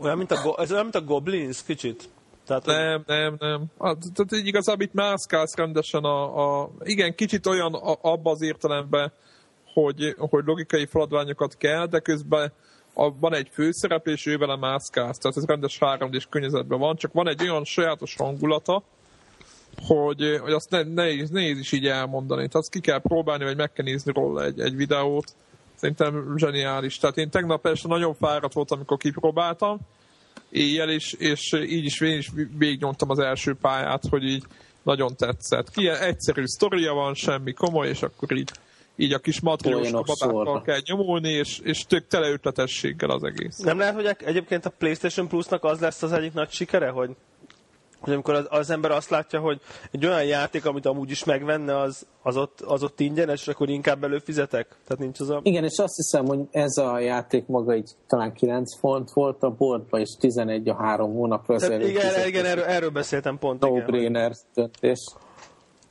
Olyan, 0.00 0.16
mint 0.16 0.30
a, 0.30 0.54
ez 0.58 0.70
olyan, 0.70 0.82
mint 0.82 0.94
a 0.94 1.04
Goblins 1.04 1.64
kicsit? 1.64 2.08
Tehát, 2.46 2.64
nem, 2.64 3.02
nem, 3.06 3.36
nem. 3.38 3.64
Hát, 3.78 3.96
tehát 4.14 4.46
igazából 4.46 4.84
itt 4.84 4.92
mászkálsz 4.92 5.56
rendesen 5.56 6.04
a, 6.04 6.60
a... 6.62 6.70
Igen, 6.82 7.14
kicsit 7.14 7.46
olyan 7.46 7.74
a, 7.74 7.96
abba 8.00 8.30
az 8.30 8.42
értelemben, 8.42 9.12
hogy, 9.72 10.14
hogy 10.18 10.44
logikai 10.44 10.86
feladványokat 10.86 11.56
kell, 11.56 11.86
de 11.86 11.98
közben 11.98 12.52
a, 12.94 13.18
van 13.18 13.34
egy 13.34 13.48
főszerep, 13.52 14.06
és 14.06 14.26
ő 14.26 14.36
vele 14.36 14.56
mászkálsz. 14.56 15.18
Tehát 15.18 15.36
ez 15.36 15.44
rendes 15.44 15.78
3 15.78 16.10
d 16.10 16.28
környezetben 16.28 16.78
van, 16.78 16.96
csak 16.96 17.12
van 17.12 17.28
egy 17.28 17.42
olyan 17.42 17.64
sajátos 17.64 18.16
hangulata, 18.16 18.82
hogy, 19.86 20.38
hogy 20.42 20.52
azt 20.52 20.70
ne, 20.70 20.82
nehéz, 20.82 21.30
nehéz 21.30 21.58
is 21.58 21.72
így 21.72 21.86
elmondani. 21.86 22.40
Tehát 22.40 22.54
azt 22.54 22.70
ki 22.70 22.80
kell 22.80 23.00
próbálni, 23.00 23.44
vagy 23.44 23.56
meg 23.56 23.72
kell 23.72 23.84
nézni 23.84 24.12
róla 24.12 24.44
egy, 24.44 24.60
egy 24.60 24.76
videót, 24.76 25.34
Szerintem 25.74 26.34
zseniális. 26.36 26.98
Tehát 26.98 27.16
én 27.16 27.30
tegnap 27.30 27.60
persze 27.60 27.88
nagyon 27.88 28.14
fáradt 28.14 28.54
voltam, 28.54 28.76
amikor 28.78 28.96
kipróbáltam, 28.96 29.78
éjjel 30.50 30.90
is, 30.90 31.12
és 31.12 31.52
így 31.52 31.84
is 31.84 32.00
én 32.00 32.18
is 32.18 32.30
végignyomtam 32.58 33.10
az 33.10 33.18
első 33.18 33.54
pályát, 33.54 34.02
hogy 34.10 34.24
így 34.24 34.44
nagyon 34.82 35.16
tetszett. 35.16 35.70
Ki 35.70 35.88
egyszerű 35.88 36.44
sztoria 36.44 36.92
van, 36.92 37.14
semmi 37.14 37.52
komoly, 37.52 37.88
és 37.88 38.02
akkor 38.02 38.36
így, 38.36 38.50
így 38.96 39.12
a 39.12 39.18
kis 39.18 39.40
matriós 39.40 39.90
babákkal 39.90 40.62
kell 40.62 40.80
nyomulni, 40.84 41.30
és, 41.30 41.58
és 41.58 41.84
tök 41.84 42.06
tele 42.06 42.28
ötletességgel 42.28 43.10
az 43.10 43.24
egész. 43.24 43.58
Nem 43.58 43.78
lehet, 43.78 43.94
hogy 43.94 44.16
egyébként 44.24 44.66
a 44.66 44.70
PlayStation 44.78 45.28
Plus-nak 45.28 45.64
az 45.64 45.80
lesz 45.80 46.02
az 46.02 46.12
egyik 46.12 46.32
nagy 46.32 46.50
sikere, 46.50 46.88
hogy 46.88 47.10
hogy 48.04 48.12
amikor 48.12 48.34
az, 48.34 48.46
az 48.48 48.70
ember 48.70 48.90
azt 48.90 49.10
látja, 49.10 49.40
hogy 49.40 49.60
egy 49.90 50.06
olyan 50.06 50.24
játék, 50.24 50.66
amit 50.66 50.86
amúgy 50.86 51.10
is 51.10 51.24
megvenne, 51.24 51.78
az, 51.78 52.06
az, 52.22 52.36
ott, 52.36 52.60
az 52.60 52.82
ott 52.82 53.00
ingyenes, 53.00 53.40
és 53.40 53.48
akkor 53.48 53.68
inkább 53.68 54.04
előfizetek? 54.04 54.66
Tehát 54.66 55.02
nincs 55.02 55.20
az 55.20 55.30
a... 55.30 55.40
Igen, 55.42 55.64
és 55.64 55.78
azt 55.78 55.96
hiszem, 55.96 56.26
hogy 56.26 56.40
ez 56.50 56.76
a 56.76 56.98
játék 56.98 57.46
maga 57.46 57.74
így 57.74 57.90
talán 58.06 58.32
9 58.32 58.78
font 58.78 59.10
volt 59.12 59.42
a 59.42 59.50
boardba, 59.50 59.98
és 59.98 60.16
11 60.18 60.68
a 60.68 60.74
három 60.74 61.12
hónapra. 61.12 61.56
Tehát 61.56 61.82
igen, 61.82 62.26
igen 62.26 62.44
erről, 62.44 62.64
erről 62.64 62.90
beszéltem 62.90 63.38
pont. 63.38 63.60
No 63.60 63.74
igen, 63.74 63.86
brainer 63.86 64.32
döntés. 64.54 64.98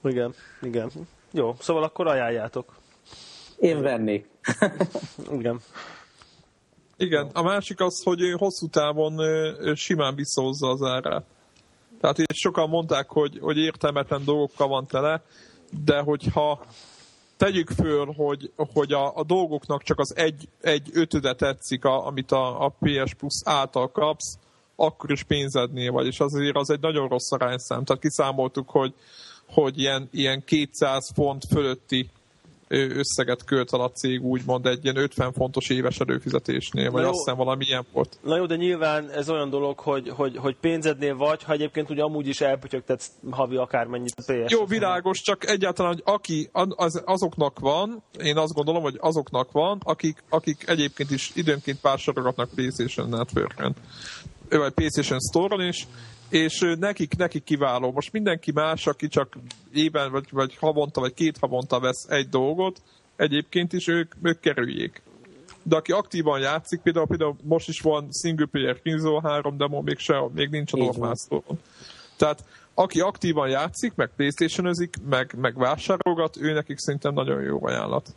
Igen, 0.03 0.33
igen. 0.61 0.91
Jó, 1.31 1.55
szóval 1.59 1.83
akkor 1.83 2.07
ajánljátok. 2.07 2.73
Én 3.57 3.81
vennék. 3.81 4.29
igen. 5.37 5.59
Igen, 6.97 7.29
a 7.33 7.41
másik 7.41 7.79
az, 7.79 8.01
hogy 8.03 8.19
hosszú 8.37 8.67
távon 8.67 9.19
simán 9.75 10.15
visszahozza 10.15 10.67
az 10.67 10.81
árát. 10.81 11.25
Tehát 12.03 12.19
így 12.19 12.35
sokan 12.35 12.69
mondták, 12.69 13.09
hogy, 13.09 13.39
hogy 13.41 13.57
értelmetlen 13.57 14.23
dolgokkal 14.25 14.67
van 14.67 14.87
tele, 14.87 15.23
de 15.85 15.99
hogyha 15.99 16.65
tegyük 17.37 17.69
föl, 17.69 18.05
hogy, 18.05 18.51
hogy 18.55 18.93
a, 18.93 19.15
a 19.15 19.23
dolgoknak 19.23 19.83
csak 19.83 19.99
az 19.99 20.15
egy, 20.15 20.49
egy 20.61 20.89
ötöde 20.93 21.33
tetszik, 21.33 21.85
a, 21.85 22.05
amit 22.05 22.31
a, 22.31 22.65
a 22.65 22.75
PS 22.79 23.13
Plus 23.13 23.41
által 23.43 23.91
kapsz, 23.91 24.37
akkor 24.75 25.11
is 25.11 25.23
pénzednél 25.23 25.91
vagy, 25.91 26.05
és 26.05 26.19
azért 26.19 26.55
az 26.55 26.69
egy 26.69 26.79
nagyon 26.79 27.07
rossz 27.07 27.31
arányszám. 27.31 27.83
Tehát 27.83 28.01
kiszámoltuk, 28.01 28.69
hogy, 28.69 28.93
hogy 29.49 29.79
ilyen, 29.79 30.09
ilyen 30.11 30.43
200 30.43 31.11
font 31.13 31.45
fölötti 31.45 32.09
összeget 32.67 33.43
költ 33.43 33.73
el 33.73 33.79
a 33.79 33.91
cég 33.91 34.23
úgymond 34.23 34.65
egy 34.65 34.83
ilyen 34.83 34.97
50 34.97 35.33
fontos 35.33 35.69
éves 35.69 35.99
előfizetésnél, 35.99 36.91
vagy 36.91 37.03
azt 37.03 37.17
hiszem 37.17 37.35
valami 37.35 37.65
ilyen 37.65 37.85
volt. 37.91 38.17
Na 38.23 38.37
jó, 38.37 38.45
de 38.45 38.55
nyilván 38.55 39.09
ez 39.09 39.29
olyan 39.29 39.49
dolog, 39.49 39.79
hogy, 39.79 40.09
hogy, 40.09 40.37
hogy 40.37 40.55
pénzednél 40.55 41.15
vagy, 41.15 41.43
ha 41.43 41.53
egyébként 41.53 41.89
ugye 41.89 42.01
amúgy 42.01 42.27
is 42.27 42.41
elpötyögtetsz 42.41 43.11
havi 43.31 43.55
akármennyit 43.55 44.13
a 44.15 44.33
PS. 44.33 44.51
Jó, 44.51 44.65
világos, 44.65 45.21
csak 45.21 45.47
egyáltalán, 45.47 45.91
hogy 45.91 46.01
aki 46.05 46.49
az, 46.51 47.01
azoknak 47.05 47.59
van, 47.59 48.03
én 48.19 48.37
azt 48.37 48.53
gondolom, 48.53 48.81
hogy 48.81 48.97
azoknak 48.99 49.51
van, 49.51 49.79
akik, 49.83 50.23
akik 50.29 50.67
egyébként 50.67 51.11
is 51.11 51.31
időnként 51.35 51.81
vásárolgatnak 51.81 52.49
PlayStation 52.49 53.09
Network-en, 53.09 53.75
vagy 54.49 54.73
PlayStation 54.73 55.19
Store-on 55.19 55.67
is, 55.67 55.87
és 56.33 56.75
nekik, 56.79 57.17
nekik 57.17 57.43
kiváló. 57.43 57.91
Most 57.91 58.11
mindenki 58.11 58.51
más, 58.51 58.87
aki 58.87 59.07
csak 59.07 59.37
éven, 59.73 60.11
vagy, 60.11 60.27
vagy 60.31 60.57
havonta, 60.59 60.99
vagy 60.99 61.13
két 61.13 61.37
havonta 61.37 61.79
vesz 61.79 62.05
egy 62.09 62.29
dolgot, 62.29 62.81
egyébként 63.15 63.73
is 63.73 63.87
ők, 63.87 64.13
ők 64.23 64.39
kerüljék. 64.39 65.01
De 65.63 65.75
aki 65.75 65.91
aktívan 65.91 66.39
játszik, 66.39 66.81
például, 66.81 67.07
például 67.07 67.35
most 67.43 67.67
is 67.67 67.81
van 67.81 68.07
single 68.11 68.45
player 68.45 68.81
Kingzone 68.81 69.29
3 69.29 69.57
demo, 69.57 69.81
még, 69.81 69.97
se, 69.97 70.23
még 70.33 70.49
nincs 70.49 70.73
a 70.73 70.77
normál 70.77 71.15
Tehát 72.17 72.43
aki 72.73 72.99
aktívan 72.99 73.49
játszik, 73.49 73.95
meg 73.95 74.09
playstation 74.15 74.89
meg, 75.09 75.33
meg 75.37 75.57
vásárolgat, 75.57 76.37
ő 76.37 76.53
nekik 76.53 76.77
szerintem 76.77 77.13
nagyon 77.13 77.41
jó 77.41 77.65
ajánlat. 77.65 78.07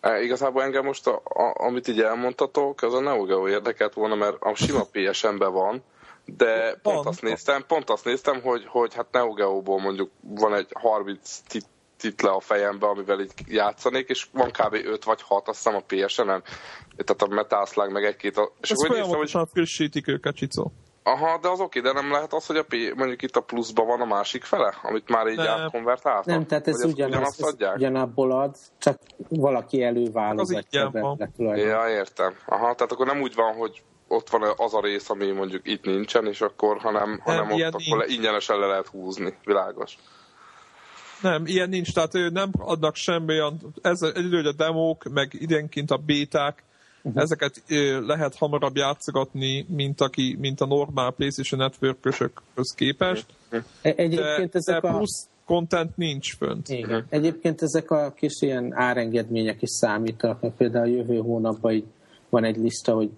E, 0.00 0.22
igazából 0.22 0.62
engem 0.62 0.84
most, 0.84 1.06
a, 1.06 1.22
a, 1.24 1.54
amit 1.66 1.88
így 1.88 2.00
elmondtatok, 2.00 2.82
az 2.82 2.94
a 2.94 3.00
Neo 3.00 3.24
Geo 3.24 3.48
érdekelt 3.48 3.94
volna, 3.94 4.14
mert 4.14 4.36
a 4.40 4.54
sima 4.54 4.84
PSN-ben 4.92 5.52
van, 5.52 5.82
de 6.36 6.78
pont 6.82 6.96
van. 6.96 7.06
azt 7.06 7.22
néztem, 7.22 7.64
pont 7.66 7.90
azt 7.90 8.04
néztem, 8.04 8.40
hogy, 8.40 8.64
hogy 8.66 8.94
hát 8.94 9.06
Neo 9.10 9.32
Geo-ból 9.32 9.80
mondjuk 9.80 10.10
van 10.20 10.54
egy 10.54 10.68
30 10.72 11.38
tit 11.48 11.66
title 12.00 12.30
a 12.30 12.40
fejembe, 12.40 12.86
amivel 12.86 13.20
így 13.20 13.32
játszanék, 13.46 14.08
és 14.08 14.26
van 14.32 14.50
kb. 14.50 14.74
5 14.74 15.04
vagy 15.04 15.22
6, 15.22 15.48
azt 15.48 15.56
hiszem 15.56 15.74
a 15.74 15.82
PSN-en, 15.86 16.42
tehát 16.96 17.22
a 17.22 17.26
Metal 17.28 17.66
Slug, 17.66 17.92
meg 17.92 18.04
egy-két... 18.04 18.36
A... 18.36 18.52
És 18.60 18.70
Ezt 18.70 18.86
folyamatosan 18.86 19.40
hogy... 19.40 19.50
frissítik 19.52 20.08
őket, 20.08 20.34
Csicó. 20.34 20.72
Aha, 21.02 21.38
de 21.38 21.48
az 21.48 21.60
oké, 21.60 21.80
de 21.80 21.92
nem 21.92 22.10
lehet 22.10 22.32
az, 22.32 22.46
hogy 22.46 22.56
a 22.56 22.62
P, 22.62 22.74
mondjuk 22.96 23.22
itt 23.22 23.36
a 23.36 23.40
pluszban 23.40 23.86
van 23.86 24.00
a 24.00 24.04
másik 24.04 24.44
fele, 24.44 24.74
amit 24.82 25.08
már 25.08 25.26
így 25.26 25.40
átkonvertáltak? 25.40 26.26
Nem, 26.26 26.46
tehát 26.46 26.68
ez 26.68 26.84
ugyanaz, 26.84 27.42
ez 27.42 27.72
ugyanabból 27.74 28.32
ad, 28.32 28.56
csak 28.78 28.98
valaki 29.28 29.82
előválogatja 29.82 30.88
be. 30.88 31.28
Ja, 31.56 31.88
értem. 31.88 32.34
Aha, 32.46 32.74
tehát 32.74 32.92
akkor 32.92 33.06
nem 33.06 33.20
úgy 33.20 33.34
van, 33.34 33.54
hogy 33.54 33.82
ott 34.10 34.30
van 34.30 34.54
az 34.56 34.74
a 34.74 34.80
rész, 34.80 35.10
ami 35.10 35.30
mondjuk 35.30 35.68
itt 35.68 35.84
nincsen, 35.84 36.26
és 36.26 36.40
akkor, 36.40 36.78
hanem, 36.78 37.08
nem, 37.08 37.18
hanem 37.18 37.50
ott 37.50 37.62
akkor 37.62 37.98
le, 37.98 38.04
ingyenesen 38.06 38.58
le 38.58 38.66
lehet 38.66 38.86
húzni, 38.86 39.34
világos. 39.44 39.98
Nem, 41.22 41.46
ilyen 41.46 41.68
nincs, 41.68 41.92
tehát 41.92 42.12
nem 42.32 42.50
adnak 42.58 42.94
semmi 42.94 43.32
olyan, 43.32 43.60
ez 43.82 44.02
egy 44.02 44.34
a 44.34 44.52
demók, 44.52 45.04
meg 45.12 45.28
időnként 45.32 45.90
a 45.90 45.96
béták, 45.96 46.62
uh-huh. 47.02 47.22
ezeket 47.22 47.62
lehet 48.06 48.36
hamarabb 48.36 48.76
játszogatni, 48.76 49.66
mint, 49.68 50.00
aki, 50.00 50.36
mint 50.40 50.60
a 50.60 50.66
normál 50.66 51.10
PlayStation 51.10 51.60
Network-ösökhöz 51.60 52.74
képest. 52.74 53.26
Uh-huh. 53.46 53.64
Egyébként 53.82 54.50
de, 54.50 54.58
ezek 54.58 54.80
de 54.80 54.88
plusz 54.88 55.26
a... 55.26 55.44
content 55.44 55.96
nincs 55.96 56.36
fönt. 56.36 56.68
Igen. 56.68 56.90
Uh-huh. 56.90 57.04
Egyébként 57.08 57.62
ezek 57.62 57.90
a 57.90 58.12
kis 58.16 58.40
ilyen 58.40 58.72
árengedmények 58.74 59.62
is 59.62 59.70
számítanak, 59.70 60.56
például 60.56 60.84
a 60.84 60.96
jövő 60.96 61.18
hónapban 61.18 61.72
így 61.72 61.86
van 62.28 62.44
egy 62.44 62.56
lista, 62.56 62.94
hogy 62.94 63.10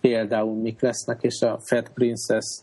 például 0.00 0.54
mik 0.54 0.80
lesznek, 0.80 1.22
és 1.22 1.40
a 1.40 1.58
Fat 1.58 1.90
Princess 1.94 2.60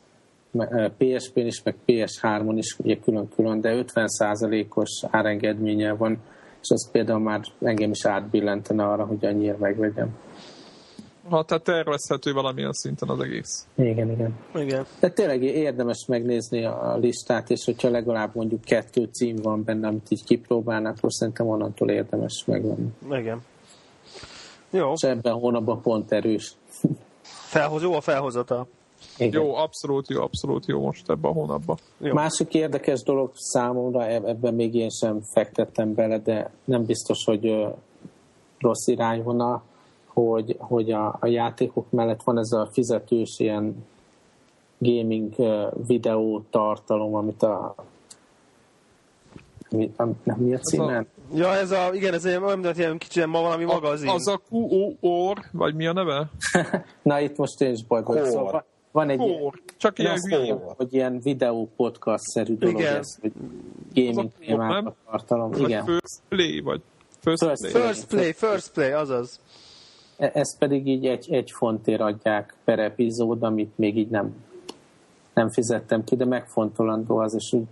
PSP-n 0.98 1.40
is, 1.40 1.64
meg 1.64 1.76
PS3-on 1.88 2.54
is 2.56 2.76
ugye 2.80 3.00
külön-külön, 3.00 3.62
de 3.62 3.84
50%-os 3.94 5.04
árengedménye 5.10 5.94
van, 5.94 6.18
és 6.62 6.70
az 6.70 6.92
például 6.92 7.20
már 7.20 7.42
engem 7.62 7.92
is 7.92 8.06
átbillentene 8.06 8.84
arra, 8.84 9.06
hogy 9.06 9.26
annyira 9.26 9.58
megvegyem. 9.60 10.16
Ha, 11.30 11.44
tehát 11.44 11.64
tervezhető 11.64 12.34
valamilyen 12.34 12.74
szinten 12.74 13.10
az 13.10 13.20
egész. 13.20 13.68
Igen, 13.76 14.12
igen. 14.12 14.36
igen. 14.56 14.86
Tehát 15.00 15.16
tényleg 15.16 15.44
érdemes 15.44 16.06
megnézni 16.08 16.66
a 16.66 16.98
listát, 16.98 17.50
és 17.50 17.66
hogyha 17.66 17.90
legalább 17.90 18.36
mondjuk 18.36 18.62
kettő 18.62 19.10
cím 19.12 19.36
van 19.36 19.64
benne, 19.64 19.88
amit 19.88 20.06
így 20.10 20.24
kipróbálnak, 20.24 20.98
akkor 20.98 21.14
szerintem 21.14 21.48
onnantól 21.48 21.90
érdemes 21.90 22.44
megvenni. 22.46 22.90
Igen. 23.12 23.42
Jó. 24.70 24.92
És 24.94 25.02
ebben 25.02 25.34
a 25.34 25.36
hónapban 25.36 25.82
pont 25.82 26.12
erős. 26.12 26.56
Felhoz, 27.48 27.82
jó 27.82 27.94
a 27.94 28.02
felhozata. 28.02 28.68
Igen. 29.18 29.42
Jó, 29.42 29.56
abszolút 29.56 30.10
jó, 30.10 30.22
abszolút 30.22 30.66
jó 30.66 30.82
most 30.82 31.10
ebben 31.10 31.32
a 31.32 31.34
hónapban. 31.34 31.78
Jó. 31.98 32.14
Másik 32.14 32.54
érdekes 32.54 33.04
dolog 33.04 33.32
számomra, 33.34 34.08
ebben 34.08 34.54
még 34.54 34.76
én 34.76 34.90
sem 34.90 35.22
fektettem 35.22 35.94
bele, 35.94 36.20
de 36.20 36.52
nem 36.64 36.86
biztos, 36.86 37.24
hogy 37.26 37.68
rossz 38.60 38.88
irányvonal, 38.88 39.64
hogy, 40.06 40.56
hogy 40.60 40.92
a, 40.92 41.18
a 41.20 41.28
játékok 41.28 41.92
mellett 41.92 42.24
van 42.24 42.38
ez 42.38 42.52
a 42.52 42.70
fizetős 42.72 43.36
ilyen 43.38 43.86
gaming 44.78 45.36
videó 45.88 46.44
tartalom, 46.50 47.16
amit 47.16 47.44
a 47.44 47.76
mi, 49.70 49.92
a, 49.98 50.04
mi 50.36 50.54
a 50.54 50.60
címen? 50.60 51.08
Ja, 51.34 51.54
ez 51.54 51.72
a, 51.72 51.90
igen, 51.94 52.14
ez 52.14 52.26
egy 52.26 52.36
olyan, 52.36 52.60
mint 52.60 52.78
ilyen 52.78 52.98
kicsi, 52.98 53.26
ma 53.26 53.42
valami 53.42 53.64
magazin. 53.64 54.10
Az 54.10 54.28
a 54.28 54.42
QOR, 54.50 55.40
vagy 55.52 55.76
mi 55.76 55.86
a 55.88 55.94
neve? 55.94 56.30
Na, 57.02 57.20
itt 57.20 57.38
most 57.38 57.62
én 57.62 57.72
is 57.72 57.84
bajban. 57.84 58.26
Szóval 58.26 58.66
van 58.92 59.10
egy 59.10 59.18
Kór. 59.18 59.62
Csak 59.78 60.00
ilyen 60.00 60.20
hülye. 60.22 60.54
Hogy 60.54 60.94
ilyen 60.94 61.20
videó 61.20 61.70
podcast-szerű 61.76 62.56
dolog 62.58 62.80
Igen. 62.80 62.96
ez, 62.96 63.18
hogy 63.22 63.32
gaming 63.94 64.30
témákat 64.40 64.96
tartalom. 65.06 65.52
Vagy 65.52 65.62
Igen. 65.62 65.86
First 65.86 66.20
Play, 66.30 66.60
vagy 66.60 66.82
First, 67.20 67.44
first 67.44 67.72
Play. 67.72 67.84
First 67.84 68.08
Play, 68.08 68.34
First 68.34 68.72
Play, 68.72 68.92
azaz. 68.92 69.40
E- 70.18 70.32
ezt 70.34 70.58
pedig 70.58 70.88
így 70.88 71.06
egy, 71.06 71.32
egy 71.32 71.52
fontért 71.52 72.02
adják 72.02 72.56
per 72.64 72.80
epizód, 72.80 73.44
amit 73.44 73.78
még 73.78 73.98
így 73.98 74.10
nem, 74.10 74.36
nem 75.34 75.50
fizettem 75.50 76.04
ki, 76.04 76.16
de 76.16 76.26
megfontolandó 76.26 77.18
az, 77.18 77.34
és 77.34 77.54
úgy 77.54 77.66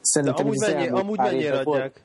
szerintem 0.00 0.36
de 0.36 0.42
amúgy, 0.42 0.58
mennyi, 0.58 0.88
amúgy 0.88 1.18
mennyire 1.18 1.58
adják? 1.58 1.64
Volt, 1.64 2.00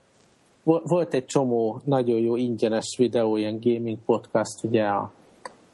volt 0.66 1.14
egy 1.14 1.26
csomó 1.26 1.82
nagyon 1.84 2.20
jó 2.20 2.36
ingyenes 2.36 2.96
videó, 2.98 3.36
ilyen 3.36 3.60
gaming 3.62 3.98
podcast, 4.06 4.64
ugye 4.64 4.84
a 4.84 5.12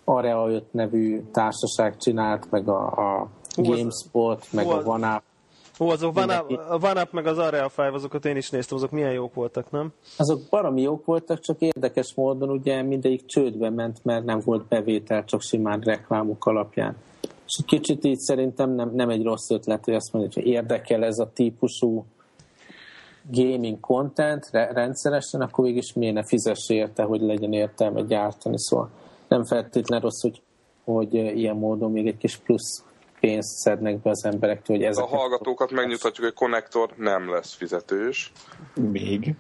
Area 0.04 0.48
5 0.48 0.74
nevű 0.74 1.22
társaság 1.32 1.98
csinált, 1.98 2.52
meg 2.52 2.70
a, 2.70 2.86
a 2.86 3.28
GameSpot, 3.56 4.48
meg 4.52 4.68
a 4.68 4.82
OneUp. 4.86 5.22
Ó, 5.80 5.90
azok 5.90 6.18
OneUp 6.18 7.12
meg 7.12 7.28
az 7.28 7.38
Area 7.38 7.72
5, 7.78 7.94
azokat 7.94 8.26
én 8.26 8.36
is 8.36 8.50
néztem, 8.50 8.78
azok 8.78 8.92
milyen 8.92 9.12
jók 9.12 9.34
voltak, 9.34 9.72
nem? 9.72 9.94
Azok 10.18 10.40
baromi 10.50 10.82
jók 10.82 11.06
voltak, 11.06 11.40
csak 11.40 11.62
érdekes 11.62 12.14
módon 12.16 12.50
ugye 12.50 12.82
mindegyik 12.82 13.26
csődbe 13.26 13.70
ment, 13.70 14.04
mert 14.04 14.26
nem 14.26 14.42
volt 14.46 14.68
bevétel, 14.68 15.26
csak 15.26 15.42
simán 15.42 15.80
reklámok 15.80 16.46
alapján. 16.46 16.96
És 17.46 17.60
kicsit 17.66 18.04
így 18.04 18.20
szerintem 18.20 18.70
nem, 18.70 18.92
nem 18.94 19.10
egy 19.10 19.24
rossz 19.24 19.50
ötlet, 19.50 19.86
hogy 19.86 19.94
azt 19.94 20.14
mondja, 20.14 20.42
hogy 20.42 20.52
érdekel 20.52 21.04
ez 21.04 21.20
a 21.20 21.32
típusú 21.34 22.06
gaming 23.32 23.80
content 23.80 24.50
rendszeresen, 24.52 25.42
akkor 25.42 25.66
mégis 25.66 25.94
miért 25.94 26.14
ne 26.14 26.24
fizess 26.24 26.70
érte, 26.70 27.04
hogy 27.04 27.22
legyen 27.22 27.54
értelme 27.54 28.02
gyártani. 28.02 28.60
Szóval 28.60 28.90
nem 29.28 29.44
feltétlenül 29.44 30.04
rossz, 30.04 30.22
hogy, 30.22 30.42
hogy 30.84 31.14
ilyen 31.14 31.56
módon 31.56 31.92
még 31.92 32.08
egy 32.08 32.18
kis 32.18 32.38
plusz 32.38 32.84
pénzt 33.20 33.50
szednek 33.50 34.02
be 34.02 34.10
az 34.10 34.26
emberektől. 34.26 34.78
Hogy 34.78 34.86
ezeket 34.86 35.12
a 35.12 35.18
hallgatókat 35.18 35.72
megnyugtatjuk, 35.72 36.26
hogy 36.26 36.36
konnektor 36.36 36.94
nem 36.98 37.30
lesz 37.30 37.54
fizetős. 37.54 38.32
Még. 38.92 39.36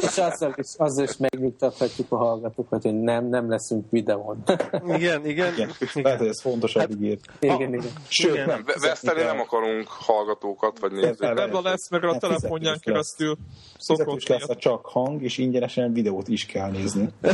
És 0.00 0.18
azzal 0.18 0.54
is, 0.56 0.66
azzal 0.76 1.04
is 1.04 1.16
megnyugtathatjuk 1.16 2.12
a 2.12 2.16
hallgatókat, 2.16 2.82
hogy 2.82 2.94
nem, 3.00 3.28
nem 3.28 3.50
leszünk 3.50 3.90
videón. 3.90 4.42
igen, 4.84 5.26
igen. 5.26 5.52
igen. 5.52 5.70
Lehet, 5.92 6.18
hogy 6.18 6.28
ez 6.28 6.40
fontosabb 6.40 6.82
hát, 6.82 6.90
ígért. 6.90 7.20
Igen, 7.38 7.74
igen. 7.74 7.92
Sőt, 8.08 8.32
igen. 8.32 8.46
nem. 8.46 8.64
Veszteni 8.80 9.22
nem 9.22 9.40
akarunk 9.40 9.86
hallgatókat, 9.88 10.78
vagy 10.78 10.92
nézőket. 10.92 11.38
Ebben 11.38 11.62
lesz, 11.62 11.90
mert 11.90 12.04
a 12.04 12.12
hát 12.12 12.20
telefonján 12.20 12.78
keresztül 12.80 13.36
szokott 13.78 14.28
lesz 14.28 14.48
a 14.48 14.56
csak 14.56 14.86
hang, 14.86 15.22
és 15.22 15.38
ingyenesen 15.38 15.92
videót 15.92 16.28
is 16.28 16.46
kell 16.46 16.70
nézni. 16.70 17.08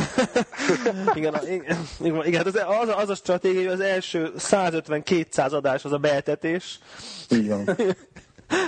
igen, 1.13 1.35
igen, 1.45 1.77
igen, 1.99 2.25
igen, 2.25 2.45
az, 2.45 2.55
az, 2.81 2.93
az 2.97 3.09
a 3.09 3.15
stratégia, 3.15 3.59
hogy 3.59 3.71
az 3.71 3.79
első 3.79 4.31
150-200 4.37 5.51
adás 5.51 5.85
az 5.85 5.91
a 5.91 5.97
beetetés. 5.97 6.79
Így 7.29 7.47
van. 7.47 7.69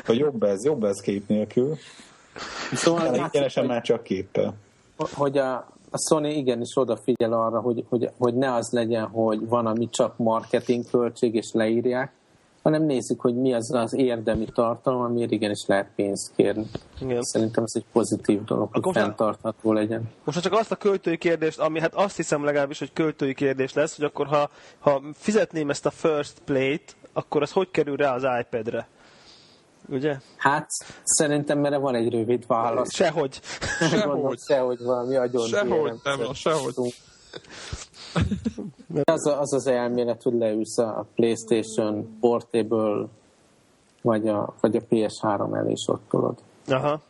A 0.07 0.11
jobb 0.11 0.43
ez, 0.43 0.65
jobb 0.65 0.83
ez 0.83 0.99
kép 0.99 1.27
nélkül. 1.27 1.77
Szóval 2.73 3.15
ingyenesen 3.15 3.65
már 3.65 3.81
csak 3.81 4.03
képpel. 4.03 4.53
Hogy 4.97 5.37
a, 5.37 5.53
a 5.91 5.97
Sony 6.09 6.25
igenis 6.25 6.77
odafigyel 6.77 7.33
arra, 7.33 7.59
hogy, 7.59 7.85
hogy, 7.89 8.09
hogy 8.17 8.35
ne 8.35 8.53
az 8.53 8.69
legyen, 8.71 9.05
hogy 9.05 9.47
van, 9.47 9.65
ami 9.65 9.89
csak 9.89 10.17
marketing 10.17 10.89
költség, 10.89 11.35
és 11.35 11.49
leírják, 11.51 12.11
hanem 12.61 12.83
nézzük, 12.83 13.19
hogy 13.21 13.35
mi 13.35 13.53
az 13.53 13.73
az 13.73 13.93
érdemi 13.93 14.45
tartalom, 14.53 15.01
amiért 15.01 15.31
igenis 15.31 15.63
lehet 15.65 15.87
pénzt 15.95 16.31
kérni. 16.35 16.65
Igen. 17.01 17.23
Szerintem 17.23 17.63
ez 17.63 17.71
egy 17.75 17.85
pozitív 17.91 18.43
dolog, 18.43 18.69
hogy 18.71 18.93
fenntartható 18.93 19.73
legyen. 19.73 20.09
Most 20.23 20.41
csak 20.41 20.53
azt 20.53 20.71
a 20.71 20.75
költői 20.75 21.17
kérdést, 21.17 21.59
ami 21.59 21.79
hát 21.79 21.93
azt 21.93 22.15
hiszem 22.15 22.43
legalábbis, 22.43 22.79
hogy 22.79 22.93
költői 22.93 23.33
kérdés 23.33 23.73
lesz, 23.73 23.95
hogy 23.95 24.05
akkor 24.05 24.27
ha, 24.27 24.49
ha 24.79 25.01
fizetném 25.13 25.69
ezt 25.69 25.85
a 25.85 25.91
first 25.91 26.39
plate, 26.45 26.93
akkor 27.13 27.41
az 27.41 27.51
hogy 27.51 27.71
kerül 27.71 27.95
rá 27.95 28.15
az 28.15 28.23
iPad-re? 28.41 28.87
Ugye? 29.91 30.17
Hát, 30.37 30.69
szerintem 31.03 31.59
mert 31.59 31.77
van 31.77 31.95
egy 31.95 32.11
rövid 32.11 32.43
válasz. 32.47 32.93
Sehogy. 32.93 33.39
Sehogy. 33.79 34.39
sehogy 34.47 34.83
valami 34.83 35.15
agyon. 35.15 35.47
Sehogy, 35.47 35.93
nem, 36.03 36.33
sehogy. 36.33 36.73
Az, 39.03 39.27
az 39.27 39.53
az 39.53 39.67
elmélet, 39.67 40.23
hogy 40.23 40.33
leülsz 40.33 40.77
a 40.77 41.05
PlayStation 41.15 42.17
Portable 42.19 43.07
vagy 44.01 44.27
a, 44.27 44.53
vagy 44.61 44.75
a 44.75 44.81
PS3 44.89 45.57
elé 45.57 45.71
és 45.71 45.87
ott 45.87 46.03
tolod. 46.09 46.37
Aha. 46.69 47.01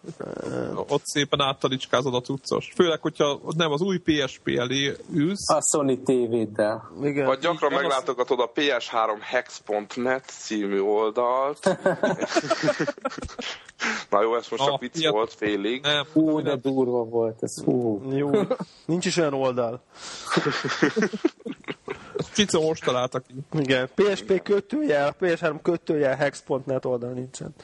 Ott 0.87 1.05
szépen 1.05 1.41
áttalicskázod 1.41 2.13
a 2.13 2.21
cuccos. 2.21 2.71
Főleg, 2.75 3.01
hogyha 3.01 3.39
nem 3.57 3.71
az 3.71 3.81
új 3.81 3.97
PSP 3.97 4.47
elé 4.47 4.95
ülsz. 5.13 5.49
A 5.49 5.61
Sony 5.71 6.03
TV-del. 6.03 6.91
Igen. 7.03 7.25
Vagy 7.25 7.39
gyakran 7.39 7.71
meglátogatod 7.73 8.39
a 8.39 8.51
PS3 8.55 9.17
hex.net 9.21 10.23
című 10.25 10.79
oldalt. 10.79 11.59
Na 14.09 14.21
jó, 14.21 14.35
ez 14.35 14.47
most 14.49 14.63
csak 14.63 14.79
vicc 14.79 14.99
ilyet... 14.99 15.11
volt 15.11 15.33
félig. 15.33 15.81
Nem, 15.81 16.05
hú, 16.13 16.41
de 16.41 16.55
durva 16.55 17.03
volt 17.03 17.37
ez. 17.43 17.63
Hú. 17.63 18.01
Jó. 18.11 18.29
Nincs 18.85 19.05
is 19.05 19.17
olyan 19.17 19.33
oldal. 19.33 19.81
Cica 22.33 22.59
most 22.59 22.83
találtak 22.83 23.23
ki. 23.27 23.33
Igen, 23.59 23.89
PSP 23.95 24.41
kötőjel, 24.41 25.15
PS3 25.19 25.55
kötőjel 25.61 26.15
hex.net 26.15 26.85
oldal 26.85 27.11
nincsen. 27.11 27.55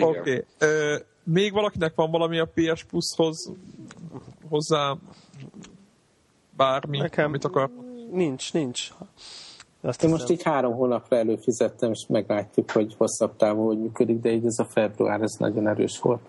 Oké. 0.00 0.44
Okay. 0.58 0.91
Még 1.22 1.52
valakinek 1.52 1.94
van 1.94 2.10
valami 2.10 2.38
a 2.38 2.50
PS 2.54 2.84
Plus-hoz 2.84 3.52
hozzá 4.48 4.96
bármi, 6.56 6.98
Nekem 6.98 7.24
amit 7.24 7.44
akar? 7.44 7.70
Nincs, 8.10 8.52
nincs. 8.52 8.88
Azt 9.80 10.02
Én 10.02 10.10
most 10.10 10.30
így 10.30 10.42
három 10.42 10.74
hónapra 10.74 11.16
előfizettem, 11.16 11.90
és 11.90 12.04
meglátjuk, 12.08 12.70
hogy 12.70 12.94
hosszabb 12.98 13.36
távon 13.36 13.66
hogy 13.66 13.78
működik, 13.78 14.20
de 14.20 14.32
így 14.32 14.46
ez 14.46 14.58
a 14.58 14.64
február, 14.64 15.20
ez 15.20 15.32
nagyon 15.38 15.68
erős 15.68 15.98
volt. 16.00 16.20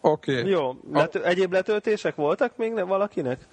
Oké. 0.00 0.38
Okay. 0.38 0.50
Jó. 0.50 0.76
Let- 0.92 1.14
egyéb 1.14 1.52
letöltések 1.52 2.14
voltak 2.14 2.56
még 2.56 2.86
valakinek? 2.86 3.48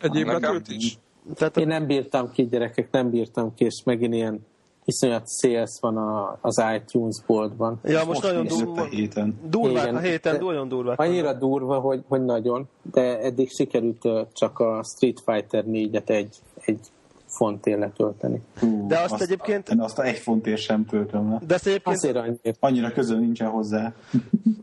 Egyéb 0.00 0.26
letöltés? 0.26 0.98
Tehát 1.34 1.56
Én 1.56 1.66
nem 1.66 1.86
bírtam 1.86 2.30
ki, 2.30 2.46
gyerekek, 2.46 2.90
nem 2.90 3.10
bírtam 3.10 3.54
ki, 3.54 3.64
és 3.64 3.82
megint 3.84 4.14
ilyen 4.14 4.46
iszonyat 4.84 5.28
sales 5.28 5.70
van 5.80 5.96
a, 5.96 6.38
az 6.40 6.62
iTunes 6.76 7.16
boltban. 7.26 7.80
Ja, 7.84 7.96
most, 7.96 8.06
most 8.06 8.22
nagyon 8.22 8.46
durva. 8.46 8.80
A 8.80 8.84
héten. 8.84 9.38
Durvák 9.48 9.82
Igen, 9.82 9.96
a 9.96 9.98
héten, 9.98 10.44
nagyon 10.44 10.68
durvák. 10.68 11.00
Annyira 11.00 11.32
durva, 11.32 11.78
hogy, 11.78 12.02
hogy 12.08 12.24
nagyon, 12.24 12.68
de 12.92 13.20
eddig 13.20 13.50
sikerült 13.50 14.08
csak 14.32 14.58
a 14.58 14.82
Street 14.82 15.22
Fighter 15.24 15.64
4-et 15.66 16.08
egy, 16.08 16.36
egy 16.64 16.88
fontért 17.30 17.78
letölteni. 17.78 18.42
Hú, 18.60 18.86
de 18.86 18.98
azt, 18.98 19.12
azt 19.12 19.22
egyébként... 19.22 19.68
Én 19.68 19.80
azt 19.80 19.98
a 19.98 20.02
egy 20.02 20.18
fontért 20.18 20.60
sem 20.60 20.84
töltöm 20.84 21.30
le. 21.30 21.40
De 21.46 21.54
azt 21.54 21.66
egyébként... 21.66 21.96
Azért 21.96 22.16
annyira. 22.16 22.38
Annyira 22.60 22.92
közön 22.92 23.18
nincsen 23.18 23.48
hozzá. 23.48 23.92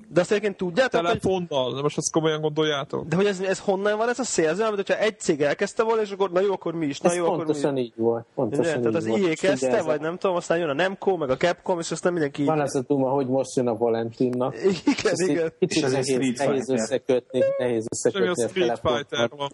De 0.08 0.20
azt 0.20 0.32
egyébként 0.32 0.58
tudjátok, 0.58 1.02
Telefonnal, 1.02 1.76
de 1.76 1.82
most 1.82 1.98
azt 1.98 2.12
komolyan 2.12 2.42
gondoljátok. 2.42 3.08
De 3.08 3.16
hogy 3.16 3.26
ez, 3.26 3.40
ez 3.40 3.60
honnan 3.60 3.98
van 3.98 4.10
ez 4.10 4.20
a 4.20 4.24
szélző, 4.24 4.64
amit 4.64 4.76
hogyha 4.76 4.98
egy 4.98 5.20
cég 5.20 5.42
elkezdte 5.42 5.84
volna, 5.84 6.02
és 6.02 6.12
akkor 6.12 6.32
na 6.32 6.40
jó, 6.40 6.52
akkor 6.52 6.74
mi 6.74 6.86
is, 6.86 7.00
na 7.00 7.10
ez 7.10 7.16
jó, 7.16 7.26
akkor 7.26 7.46
mi 7.46 7.80
is. 7.80 7.86
így 7.86 7.94
volt. 7.96 8.26
Pontosan 8.36 8.64
Ugye? 8.64 8.76
így 8.76 8.82
Tehát 8.82 8.96
az 8.96 9.06
IE 9.06 9.34
kezdte, 9.36 9.82
vagy 9.82 10.02
nem 10.02 10.18
tudom, 10.18 10.36
aztán 10.36 10.58
jön 10.58 10.70
a 10.70 10.74
Nemco, 10.74 11.18
meg 11.18 11.30
a 11.30 11.38
Capcom, 11.38 11.80
és 11.80 11.92
aztán 11.92 12.12
mindenki... 12.12 12.44
Van 12.44 12.62
ez 12.62 12.76
a 12.76 12.82
duma, 12.88 13.10
hogy 13.10 13.28
most 13.28 13.56
jön 13.56 13.68
a 13.68 13.78
Valentinnak. 13.78 14.56
Igen, 14.86 15.14
igen. 15.16 15.54
Kicsit 15.60 15.92
nehéz, 15.92 16.38
nehéz 16.38 16.70
összekötni, 16.70 17.44
nehéz 17.58 17.86
összekötni 17.90 18.44
a 18.44 18.48
Street 18.48 18.80
Fighter 18.84 19.30
van. 19.38 19.52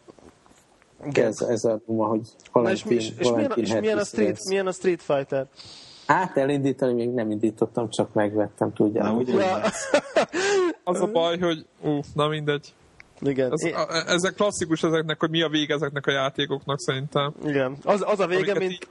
Ez, 1.12 1.42
ez 1.42 1.64
a 1.64 1.82
duma, 1.86 2.06
hogy 2.06 2.22
Valentin, 2.52 2.98
és, 2.98 3.10
és, 3.10 3.12
és, 3.18 3.32
milyen, 3.32 3.52
és 3.56 3.74
milyen, 3.74 3.98
a 3.98 4.04
street, 4.04 4.40
milyen 4.48 4.68
a 4.68 4.72
Street 4.72 5.02
Fighter? 5.02 5.48
Hát 6.08 6.38
elindítani 6.38 6.94
még 6.94 7.10
nem 7.10 7.32
indítottam, 7.32 7.90
csak 7.90 8.14
megvettem, 8.14 8.74
tudjátok. 8.74 9.28
Na, 9.28 9.40
ja. 9.40 9.62
az 10.84 11.02
a 11.02 11.08
baj, 11.08 11.40
hogy 11.40 11.66
ú, 11.82 12.00
na 12.14 12.28
mindegy. 12.28 12.74
Igen. 13.20 13.52
Ez, 13.52 13.64
a, 13.64 14.04
ezek 14.08 14.34
klasszikus 14.34 14.84
ezeknek, 14.84 15.20
hogy 15.20 15.30
mi 15.30 15.42
a 15.42 15.50
vége 15.50 15.74
ezeknek 15.74 16.08
a 16.08 16.12
játékoknak 16.12 16.80
szerintem. 16.80 17.34
Igen. 17.46 17.78
Az, 17.84 18.04
az 18.06 18.20
a 18.20 18.28
vége, 18.28 18.54
mint... 18.54 18.72
Így... 18.72 18.88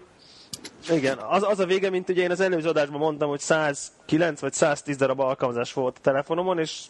Igen, 0.91 1.19
az, 1.19 1.43
az 1.43 1.59
a 1.59 1.67
vége, 1.67 1.91
mint 1.91 2.09
ugye 2.09 2.23
én 2.23 2.31
az 2.31 2.41
előző 2.41 2.69
adásban 2.69 3.01
mondtam, 3.01 3.29
hogy 3.29 3.41
109 3.41 4.41
vagy 4.41 4.53
110 4.53 4.97
darab 4.97 5.21
alkalmazás 5.21 5.73
volt 5.73 5.97
a 5.99 6.01
telefonomon, 6.03 6.59
és 6.59 6.85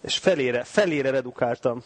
és 0.00 0.18
felére, 0.18 0.64
felére 0.64 1.10
redukáltam. 1.10 1.82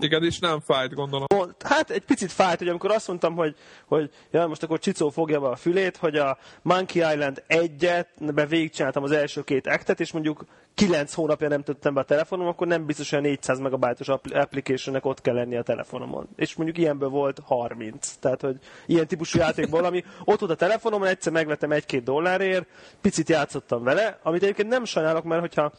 Igen, 0.00 0.24
és 0.24 0.38
nem 0.38 0.60
fájt, 0.60 0.94
gondolom. 0.94 1.26
Hát 1.64 1.90
egy 1.90 2.04
picit 2.04 2.32
fájt, 2.32 2.58
hogy 2.58 2.68
amikor 2.68 2.90
azt 2.90 3.08
mondtam, 3.08 3.34
hogy, 3.34 3.56
hogy 3.86 4.10
ja, 4.30 4.46
most 4.46 4.62
akkor 4.62 4.78
Csicó 4.78 5.10
fogja 5.10 5.40
be 5.40 5.48
a 5.48 5.56
fülét, 5.56 5.96
hogy 5.96 6.16
a 6.16 6.38
Monkey 6.62 7.12
Island 7.12 7.42
egyet, 7.46 8.34
be 8.34 8.46
végigcsináltam 8.46 9.02
az 9.02 9.10
első 9.10 9.42
két 9.42 9.66
ektet, 9.66 10.00
és 10.00 10.12
mondjuk 10.12 10.44
9 10.74 11.14
hónapja 11.14 11.48
nem 11.48 11.62
tettem 11.62 11.94
be 11.94 12.00
a 12.00 12.04
telefonom, 12.04 12.46
akkor 12.46 12.66
nem 12.66 12.86
biztos, 12.86 13.10
hogy 13.10 13.18
a 13.18 13.22
400 13.22 13.58
megabájtos 13.58 14.08
applicationnek 14.08 15.04
ott 15.04 15.20
kell 15.20 15.34
lenni 15.34 15.56
a 15.56 15.62
telefonomon. 15.62 16.28
És 16.36 16.54
mondjuk 16.54 16.78
ilyenből 16.78 17.08
volt 17.08 17.40
30. 17.44 18.14
Tehát, 18.20 18.40
hogy 18.40 18.56
ilyen 18.86 19.06
típusú 19.06 19.38
játékból, 19.38 19.84
ami 19.84 20.04
ott 20.24 20.40
volt 20.40 20.52
a 20.52 20.54
telefonomon, 20.54 21.06
egyszer 21.06 21.32
megvettem 21.32 21.72
egy-két 21.72 22.02
dollárért, 22.02 22.66
picit 23.00 23.28
játszottam 23.28 23.82
vele, 23.82 24.18
amit 24.22 24.42
egyébként 24.42 24.68
nem 24.68 24.84
sajnálok, 24.84 25.24
mert 25.24 25.40
hogyha 25.40 25.72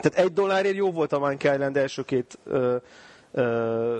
tehát 0.00 0.26
egy 0.26 0.32
dollárért 0.32 0.76
jó 0.76 0.90
volt 0.90 1.12
a 1.12 1.18
Monkey 1.18 1.52
Island 1.52 1.76
első 1.76 2.02
két 2.02 2.38
ö, 2.44 2.76
ö, 3.32 3.98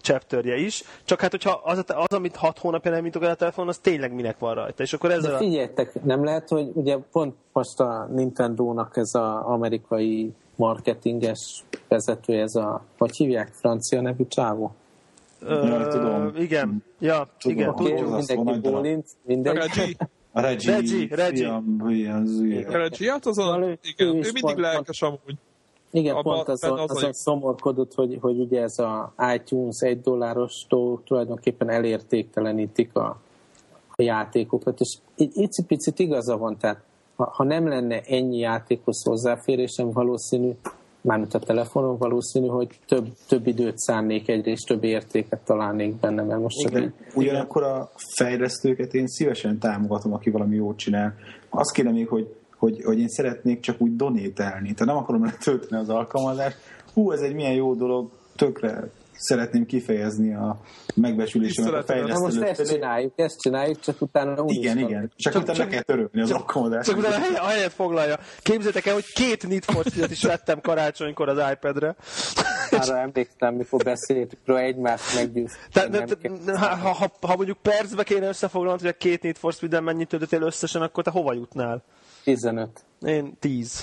chapterje 0.00 0.56
is, 0.56 0.84
csak 1.04 1.20
hát 1.20 1.30
hogyha 1.30 1.60
az, 1.64 1.84
az 1.86 2.12
amit 2.12 2.36
hat 2.36 2.58
hónapja 2.58 2.90
nem 2.90 3.04
jutok 3.04 3.22
el 3.22 3.30
a 3.30 3.34
telefon, 3.34 3.68
az 3.68 3.78
tényleg 3.78 4.12
minek 4.12 4.38
van 4.38 4.54
rajta. 4.54 4.82
És 4.82 4.92
akkor 4.92 5.10
ezzel 5.10 5.30
De 5.30 5.36
figyeljetek, 5.36 5.92
a... 5.94 5.98
nem 6.02 6.24
lehet, 6.24 6.48
hogy 6.48 6.70
ugye 6.74 6.96
pont 7.12 7.34
most 7.52 7.80
a 7.80 8.08
Nintendo-nak 8.12 8.96
ez 8.96 9.10
az 9.14 9.42
amerikai 9.42 10.32
marketinges 10.56 11.64
vezető, 11.88 12.40
ez 12.40 12.54
a, 12.54 12.84
hogy 12.98 13.16
hívják, 13.16 13.50
francia 13.52 14.00
nevű 14.00 14.26
csávó? 14.28 14.74
Ö, 15.40 15.88
tudom. 15.90 16.32
Igen, 16.36 16.84
ja, 16.98 17.26
tudom, 17.38 17.58
igen, 17.58 17.74
tudjuk. 17.74 18.16
Mindenki 18.16 18.58
bólint, 18.68 19.06
mindegy. 19.22 19.96
A 20.32 20.40
Reggie, 20.40 20.76
Reggie, 20.76 21.08
Reggie. 21.10 21.62
Reggie, 22.68 23.10
hát 23.10 23.26
azon, 23.26 23.78
igen, 23.82 24.06
ő 24.08 24.30
mindig 24.32 24.56
lelkes 24.56 25.02
amúgy. 25.02 25.36
Igen, 25.90 26.14
Abba, 26.14 26.32
pont 26.32 26.48
azon, 26.48 26.78
az 26.78 26.90
azon 26.90 27.12
szomorkodott, 27.12 27.94
hogy, 27.94 28.18
hogy 28.20 28.38
ugye 28.38 28.62
ez 28.62 28.78
a 28.78 29.14
iTunes 29.34 29.80
egy 29.80 30.00
dolláros 30.00 30.66
tulajdonképpen 31.04 31.70
elértéktelenítik 31.70 32.96
a, 32.96 33.20
a 33.96 34.02
játékokat, 34.02 34.80
és 34.80 34.94
egy 35.16 35.64
picit 35.66 35.98
igaza 35.98 36.36
van, 36.36 36.56
tehát 36.58 36.82
ha, 37.16 37.30
ha 37.34 37.44
nem 37.44 37.68
lenne 37.68 38.00
ennyi 38.00 38.38
játékhoz 38.38 39.04
hozzáférésem, 39.04 39.90
valószínű, 39.90 40.50
mármint 41.00 41.34
a 41.34 41.38
telefonon 41.38 41.98
valószínű, 41.98 42.46
hogy 42.46 42.68
több, 42.86 43.06
több 43.28 43.46
időt 43.46 43.78
szánnék 43.78 44.28
egyrészt, 44.28 44.66
több 44.66 44.84
értéket 44.84 45.40
találnék 45.44 45.94
benne, 45.94 46.22
mert 46.22 46.40
most 46.40 46.56
csak 46.58 46.80
így... 46.80 46.92
Ugyanakkor 47.14 47.62
a 47.62 47.90
fejlesztőket 48.16 48.94
én 48.94 49.06
szívesen 49.06 49.58
támogatom, 49.58 50.12
aki 50.12 50.30
valami 50.30 50.56
jót 50.56 50.78
csinál. 50.78 51.14
Azt 51.48 51.72
kéne 51.72 51.90
még, 51.90 52.08
hogy, 52.08 52.34
hogy, 52.56 52.82
hogy 52.84 52.98
én 52.98 53.08
szeretnék 53.08 53.60
csak 53.60 53.80
úgy 53.80 53.96
donételni. 53.96 54.72
Tehát 54.74 54.94
nem 54.94 54.96
akarom 54.96 55.24
letölteni 55.30 55.82
az 55.82 55.88
alkalmazást. 55.88 56.56
Hú, 56.94 57.10
ez 57.12 57.20
egy 57.20 57.34
milyen 57.34 57.54
jó 57.54 57.74
dolog, 57.74 58.10
tökre 58.36 58.90
szeretném 59.20 59.66
kifejezni 59.66 60.34
a 60.34 60.60
megbecsülésemet 60.94 61.72
a 61.72 61.82
fejlesztő 61.82 62.20
most 62.20 62.40
ezt 62.40 62.70
csináljuk, 62.70 63.12
ezt 63.16 63.40
csináljuk, 63.40 63.80
csak 63.80 64.00
utána 64.00 64.42
úgy 64.42 64.54
Igen, 64.54 64.78
igen. 64.78 65.12
Csak, 65.16 65.32
csak 65.32 65.42
utána 65.42 65.58
csak, 65.58 65.68
kell 65.68 65.82
törölni 65.82 66.20
az 66.20 66.30
alkalmazást. 66.30 66.88
Csak 66.88 66.98
utána 66.98 67.16
a 67.42 67.46
helyet 67.46 67.72
foglalja. 67.72 68.18
Képzeljétek 68.42 68.86
el, 68.86 68.94
hogy 68.94 69.12
két 69.12 69.48
Need 69.48 69.64
for 69.64 69.84
is 70.10 70.22
vettem 70.22 70.60
karácsonykor 70.60 71.28
az 71.28 71.38
iPad-re. 71.52 71.96
Arra 72.70 72.98
emlékszem, 72.98 73.54
mikor 73.54 73.82
beszéltük 73.84 74.38
róla 74.44 74.60
egymást 74.60 75.14
meggyőztünk. 75.14 76.50
Ha, 76.50 76.66
ha, 76.66 76.92
ha, 76.92 77.12
ha, 77.20 77.36
mondjuk 77.36 77.58
percbe 77.62 78.02
kéne 78.02 78.28
összefoglalnod, 78.28 78.80
hogy 78.80 78.90
a 78.90 78.96
két 78.96 79.22
Need 79.22 79.36
for 79.36 79.52
Speed-en 79.52 79.82
mennyit 79.82 80.08
töltöttél 80.08 80.42
összesen, 80.42 80.82
akkor 80.82 81.04
te 81.04 81.10
hova 81.10 81.32
jutnál? 81.32 81.82
15. 82.24 82.84
Én 83.00 83.36
10. 83.38 83.82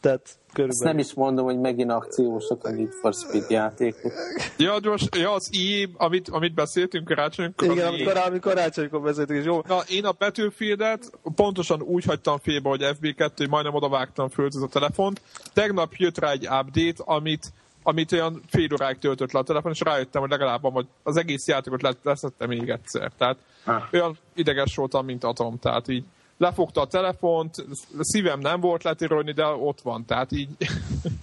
Tehát 0.00 0.36
körülbelül. 0.52 0.86
Ezt 0.86 0.96
nem 0.96 0.98
is 0.98 1.14
mondom, 1.14 1.44
hogy 1.44 1.58
megint 1.58 1.90
akciósok 1.90 2.64
a 2.64 2.70
Need 2.70 2.92
for 3.00 3.14
Speed 3.14 3.50
játékok. 3.50 4.12
Ja, 4.58 4.78
gyors, 4.78 5.08
ja, 5.16 5.32
az 5.32 5.48
i, 5.54 5.88
amit, 5.96 6.28
amit 6.28 6.54
beszéltünk 6.54 7.04
karácsonykor. 7.04 7.70
Igen, 7.70 7.86
amikor, 7.86 8.16
amikor 8.16 8.52
karácsonykor 8.52 9.00
beszéltünk, 9.00 9.38
és 9.38 9.44
jó. 9.44 9.62
Na, 9.66 9.78
én 9.88 10.04
a 10.04 10.12
Battlefield-et 10.18 11.10
pontosan 11.34 11.82
úgy 11.82 12.04
hagytam 12.04 12.38
félbe, 12.38 12.68
hogy 12.68 12.80
FB2, 13.00 13.30
hogy 13.36 13.48
majdnem 13.48 13.74
odavágtam 13.74 14.28
föl 14.28 14.46
ez 14.46 14.54
a 14.54 14.66
telefont. 14.66 15.20
Tegnap 15.52 15.92
jött 15.96 16.18
rá 16.18 16.30
egy 16.30 16.46
update, 16.46 17.02
amit 17.04 17.52
amit 17.82 18.12
olyan 18.12 18.42
fél 18.48 18.72
óráig 18.72 18.98
töltött 18.98 19.32
le 19.32 19.38
a 19.38 19.42
telefon, 19.42 19.72
és 19.72 19.80
rájöttem, 19.80 20.20
hogy 20.20 20.30
legalább 20.30 20.72
hogy 20.72 20.86
az 21.02 21.16
egész 21.16 21.46
játékot 21.46 21.96
leszettem 22.02 22.48
még 22.48 22.68
egyszer. 22.68 23.12
Tehát 23.18 23.36
ah. 23.64 23.82
olyan 23.92 24.18
ideges 24.34 24.76
voltam, 24.76 25.04
mint 25.04 25.24
Atom. 25.24 25.58
Tehát 25.58 25.88
így 25.88 26.04
lefogta 26.42 26.80
a 26.80 26.86
telefont, 26.86 27.56
a 27.98 28.04
szívem 28.04 28.38
nem 28.38 28.60
volt 28.60 28.82
letérolni, 28.82 29.32
de 29.32 29.46
ott 29.46 29.80
van, 29.80 30.04
tehát 30.04 30.32
így... 30.32 30.48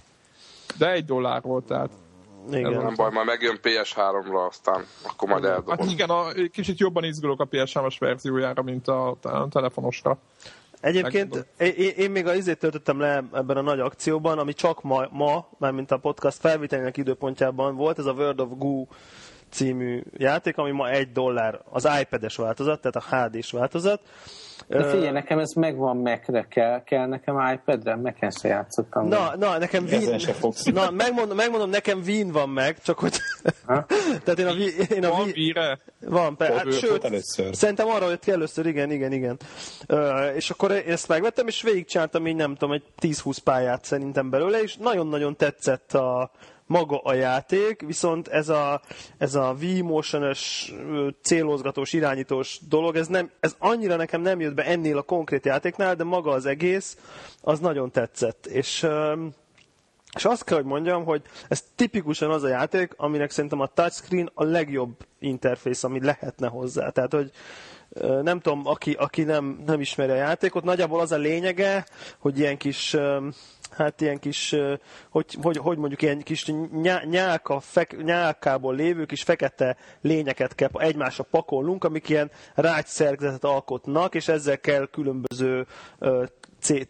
de 0.78 0.90
egy 0.90 1.04
dollár 1.04 1.42
volt, 1.42 1.64
tehát... 1.64 1.90
Igen. 2.50 2.74
Ez 2.74 2.82
nem 2.82 2.94
baj, 2.94 3.10
majd 3.10 3.26
megjön 3.26 3.58
PS3-ra, 3.62 4.48
aztán 4.48 4.84
akkor 5.02 5.28
majd 5.28 5.44
eldobom. 5.44 5.78
Hát 5.78 5.90
igen, 5.90 6.10
a, 6.10 6.24
kicsit 6.52 6.78
jobban 6.78 7.04
izgulok 7.04 7.40
a 7.40 7.48
PS3-as 7.48 7.96
verziójára, 7.98 8.62
mint 8.62 8.88
a, 8.88 9.16
a 9.22 9.48
telefonosra. 9.50 10.18
Egyébként 10.80 11.46
én, 11.58 11.92
én 11.96 12.10
még 12.10 12.26
az 12.26 12.36
izét 12.36 12.58
töltöttem 12.58 13.00
le 13.00 13.24
ebben 13.32 13.56
a 13.56 13.60
nagy 13.60 13.80
akcióban, 13.80 14.38
ami 14.38 14.52
csak 14.52 14.82
ma, 14.82 15.06
ma 15.10 15.48
mármint 15.58 15.90
a 15.90 15.98
podcast 15.98 16.38
felvételének 16.38 16.96
időpontjában 16.96 17.76
volt, 17.76 17.98
ez 17.98 18.06
a 18.06 18.12
World 18.12 18.40
of 18.40 18.48
Goo 18.56 18.86
című 19.50 20.02
játék, 20.16 20.56
ami 20.56 20.70
ma 20.70 20.90
egy 20.90 21.12
dollár, 21.12 21.60
az 21.70 21.88
iPad-es 22.00 22.36
változat, 22.36 22.80
tehát 22.80 22.96
a 22.96 23.16
HD-s 23.16 23.50
változat, 23.50 24.00
de 24.68 24.84
figyelj, 24.84 25.10
nekem 25.10 25.38
ez 25.38 25.52
megvan 25.52 25.96
Mac-re, 25.96 26.46
kell, 26.48 26.82
kell 26.82 27.06
nekem 27.06 27.52
iPad-re, 27.52 27.96
Mac-en 27.96 28.30
se 28.30 28.48
játszottam. 28.48 29.08
Na, 29.08 29.36
na, 29.36 29.58
nekem 29.58 29.84
Wien, 29.84 30.20
na, 30.64 30.90
megmondom, 30.90 31.36
megmondom, 31.36 31.70
nekem 31.70 32.02
Wien 32.06 32.32
van 32.32 32.48
meg, 32.48 32.82
csak 32.82 32.98
hogy... 32.98 33.16
Tehát 34.24 34.38
én 34.38 34.46
a, 34.46 34.52
én 34.94 35.04
a 35.04 35.10
van 35.10 35.30
Wien-re? 35.34 35.78
Van, 36.00 36.36
persze. 36.36 36.54
Hát, 36.54 36.72
sőt, 36.72 37.04
először. 37.04 37.54
szerintem 37.54 37.88
arra 37.88 38.08
jött 38.08 38.24
ki 38.24 38.30
először, 38.30 38.66
igen, 38.66 38.90
igen, 38.90 39.12
igen. 39.12 39.38
Uh, 39.88 40.34
és 40.34 40.50
akkor 40.50 40.70
én 40.70 40.82
ezt 40.86 41.08
megvettem, 41.08 41.46
és 41.46 41.62
végigcsártam 41.62 42.26
így 42.26 42.36
nem 42.36 42.54
tudom, 42.54 42.74
egy 42.74 42.84
10-20 43.00 43.36
pályát 43.44 43.84
szerintem 43.84 44.30
belőle, 44.30 44.62
és 44.62 44.76
nagyon-nagyon 44.76 45.36
tetszett 45.36 45.94
a, 45.94 46.30
maga 46.70 46.98
a 46.98 47.14
játék, 47.14 47.80
viszont 47.86 48.28
ez 48.28 48.48
a, 48.48 48.80
ez 49.18 49.34
a 49.34 49.54
V-motion-ös 49.58 50.74
célozgatós, 51.22 51.92
irányítós 51.92 52.58
dolog, 52.68 52.96
ez, 52.96 53.06
nem, 53.06 53.30
ez 53.40 53.54
annyira 53.58 53.96
nekem 53.96 54.20
nem 54.20 54.40
jött 54.40 54.54
be 54.54 54.64
ennél 54.64 54.98
a 54.98 55.02
konkrét 55.02 55.44
játéknál, 55.44 55.94
de 55.94 56.04
maga 56.04 56.30
az 56.30 56.46
egész, 56.46 56.96
az 57.40 57.58
nagyon 57.60 57.90
tetszett. 57.90 58.46
És, 58.46 58.86
és 60.16 60.24
azt 60.24 60.44
kell, 60.44 60.56
hogy 60.56 60.66
mondjam, 60.66 61.04
hogy 61.04 61.22
ez 61.48 61.64
tipikusan 61.74 62.30
az 62.30 62.42
a 62.42 62.48
játék, 62.48 62.92
aminek 62.96 63.30
szerintem 63.30 63.60
a 63.60 63.66
touchscreen 63.66 64.30
a 64.34 64.44
legjobb 64.44 64.96
interfész, 65.18 65.84
ami 65.84 66.04
lehetne 66.04 66.48
hozzá. 66.48 66.88
Tehát, 66.90 67.12
hogy 67.12 67.30
nem 68.22 68.40
tudom, 68.40 68.66
aki, 68.66 68.92
aki 68.92 69.22
nem, 69.22 69.62
nem 69.66 69.80
ismeri 69.80 70.10
a 70.10 70.14
játékot, 70.14 70.64
nagyjából 70.64 71.00
az 71.00 71.12
a 71.12 71.16
lényege, 71.16 71.86
hogy 72.18 72.38
ilyen 72.38 72.56
kis 72.56 72.96
hát 73.72 74.00
ilyen 74.00 74.18
kis, 74.18 74.56
hogy, 75.10 75.36
hogy, 75.42 75.56
hogy 75.56 75.78
mondjuk 75.78 76.02
ilyen 76.02 76.20
kis 76.20 76.52
nyálka, 77.10 77.60
fek, 77.60 78.02
nyálkából 78.02 78.74
lévő 78.74 79.04
kis 79.04 79.22
fekete 79.22 79.76
lényeket 80.00 80.54
kell 80.54 80.68
egymásra 80.72 81.24
pakolnunk, 81.30 81.84
amik 81.84 82.08
ilyen 82.08 82.30
rágyszerkezetet 82.54 83.44
alkotnak, 83.44 84.14
és 84.14 84.28
ezzel 84.28 84.60
kell 84.60 84.88
különböző 84.90 85.66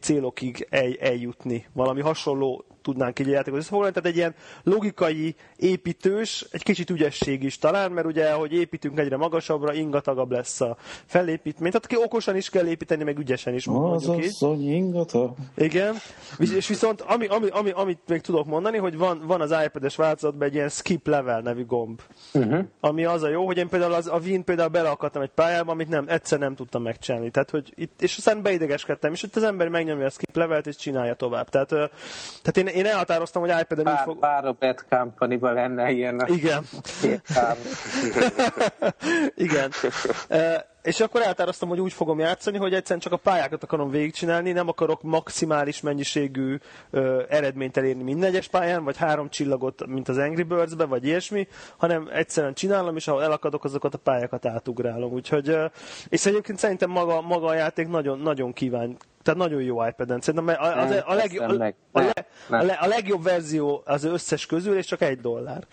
célokig 0.00 0.66
eljutni. 1.00 1.66
Valami 1.72 2.00
hasonló 2.00 2.64
tudnánk 2.82 3.18
így 3.18 3.28
a 3.28 3.30
játékot 3.30 3.58
összefoglalni, 3.58 3.94
tehát 3.94 4.08
egy 4.08 4.16
ilyen 4.16 4.34
logikai 4.62 5.34
építős, 5.56 6.46
egy 6.50 6.62
kicsit 6.62 6.90
ügyesség 6.90 7.42
is 7.42 7.58
talán, 7.58 7.92
mert 7.92 8.06
ugye, 8.06 8.28
ahogy 8.28 8.52
építünk 8.52 8.98
egyre 8.98 9.16
magasabbra, 9.16 9.74
ingatagabb 9.74 10.30
lesz 10.30 10.60
a 10.60 10.76
felépítmény. 11.04 11.70
Tehát 11.70 11.86
ki 11.86 11.96
okosan 11.96 12.36
is 12.36 12.50
kell 12.50 12.66
építeni, 12.66 13.04
meg 13.04 13.18
ügyesen 13.18 13.54
is 13.54 13.66
Az 13.66 14.08
asszony 14.08 14.72
ingata. 14.72 15.34
Igen, 15.56 15.94
és 16.38 16.68
viszont 16.68 17.00
ami, 17.00 17.26
ami, 17.26 17.48
ami, 17.48 17.70
amit 17.70 17.98
még 18.06 18.20
tudok 18.20 18.46
mondani, 18.46 18.76
hogy 18.76 18.96
van, 18.96 19.22
van 19.26 19.40
az 19.40 19.54
iPad-es 19.64 19.96
változatban 19.96 20.48
egy 20.48 20.54
ilyen 20.54 20.68
skip 20.68 21.06
level 21.06 21.40
nevű 21.40 21.66
gomb, 21.66 22.00
uh-huh. 22.34 22.64
ami 22.80 23.04
az 23.04 23.22
a 23.22 23.28
jó, 23.28 23.46
hogy 23.46 23.56
én 23.56 23.68
például 23.68 23.92
az, 23.92 24.06
a 24.06 24.18
Wien 24.24 24.44
például 24.44 24.68
beleakadtam 24.68 25.22
egy 25.22 25.30
pályába, 25.30 25.72
amit 25.72 25.88
nem, 25.88 26.04
egyszer 26.08 26.38
nem 26.38 26.54
tudtam 26.54 26.82
megcsinálni. 26.82 27.30
Tehát, 27.30 27.50
hogy 27.50 27.72
itt, 27.74 28.02
és 28.02 28.16
aztán 28.16 28.42
beidegeskedtem, 28.42 29.12
és 29.12 29.22
itt 29.22 29.36
az 29.36 29.42
ember 29.42 29.68
megnyomja 29.68 30.06
a 30.06 30.10
skip 30.10 30.36
levelt, 30.36 30.66
és 30.66 30.76
csinálja 30.76 31.14
tovább. 31.14 31.48
Tehát, 31.48 31.68
tehát 32.42 32.56
én, 32.56 32.66
én 32.74 32.86
elhatároztam, 32.86 33.42
hogy 33.42 33.54
iPad-en 33.60 33.84
Pár, 33.84 34.02
fog... 34.04 34.18
Pár 34.18 34.44
a 34.44 34.56
Bad 34.58 34.84
company 34.88 35.38
lenne 35.40 35.90
ilyen. 35.90 36.22
Igen. 36.26 36.64
Igen. 39.34 39.70
és 40.82 41.00
akkor 41.00 41.20
elhatároztam, 41.20 41.68
hogy 41.68 41.80
úgy 41.80 41.92
fogom 41.92 42.18
játszani, 42.18 42.58
hogy 42.58 42.74
egyszerűen 42.74 43.00
csak 43.00 43.12
a 43.12 43.16
pályákat 43.16 43.62
akarom 43.62 43.90
végigcsinálni, 43.90 44.52
nem 44.52 44.68
akarok 44.68 45.02
maximális 45.02 45.80
mennyiségű 45.80 46.56
ö, 46.90 47.22
eredményt 47.28 47.76
elérni 47.76 48.02
minden 48.02 48.28
egyes 48.28 48.48
pályán, 48.48 48.84
vagy 48.84 48.96
három 48.96 49.28
csillagot, 49.28 49.86
mint 49.86 50.08
az 50.08 50.18
Angry 50.18 50.42
Birds-be, 50.42 50.84
vagy 50.84 51.04
ilyesmi, 51.04 51.48
hanem 51.76 52.08
egyszerűen 52.12 52.54
csinálom, 52.54 52.96
és 52.96 53.08
ahol 53.08 53.22
elakadok, 53.22 53.64
azokat 53.64 53.94
a 53.94 53.98
pályákat 53.98 54.46
átugrálom. 54.46 55.12
Úgyhogy, 55.12 55.48
ö, 55.48 55.64
és 56.08 56.26
egyébként 56.26 56.58
szerintem 56.58 56.90
maga, 56.90 57.20
maga 57.20 57.46
a 57.46 57.54
játék 57.54 57.88
nagyon, 57.88 58.18
nagyon 58.18 58.52
kíván, 58.52 58.96
tehát 59.22 59.40
nagyon 59.40 59.62
jó 59.62 59.86
iPad-en. 59.86 60.20
Szerintem 60.20 60.56
a, 60.58 60.64
a, 60.64 60.78
a, 60.78 61.02
a, 61.06 61.14
legjobb, 61.14 61.60
a, 61.60 61.74
a, 61.92 62.00
a, 62.48 62.76
a 62.80 62.86
legjobb 62.86 63.22
verzió 63.22 63.82
az 63.84 64.04
összes 64.04 64.46
közül, 64.46 64.76
és 64.76 64.86
csak 64.86 65.00
egy 65.00 65.20
dollár. 65.20 65.66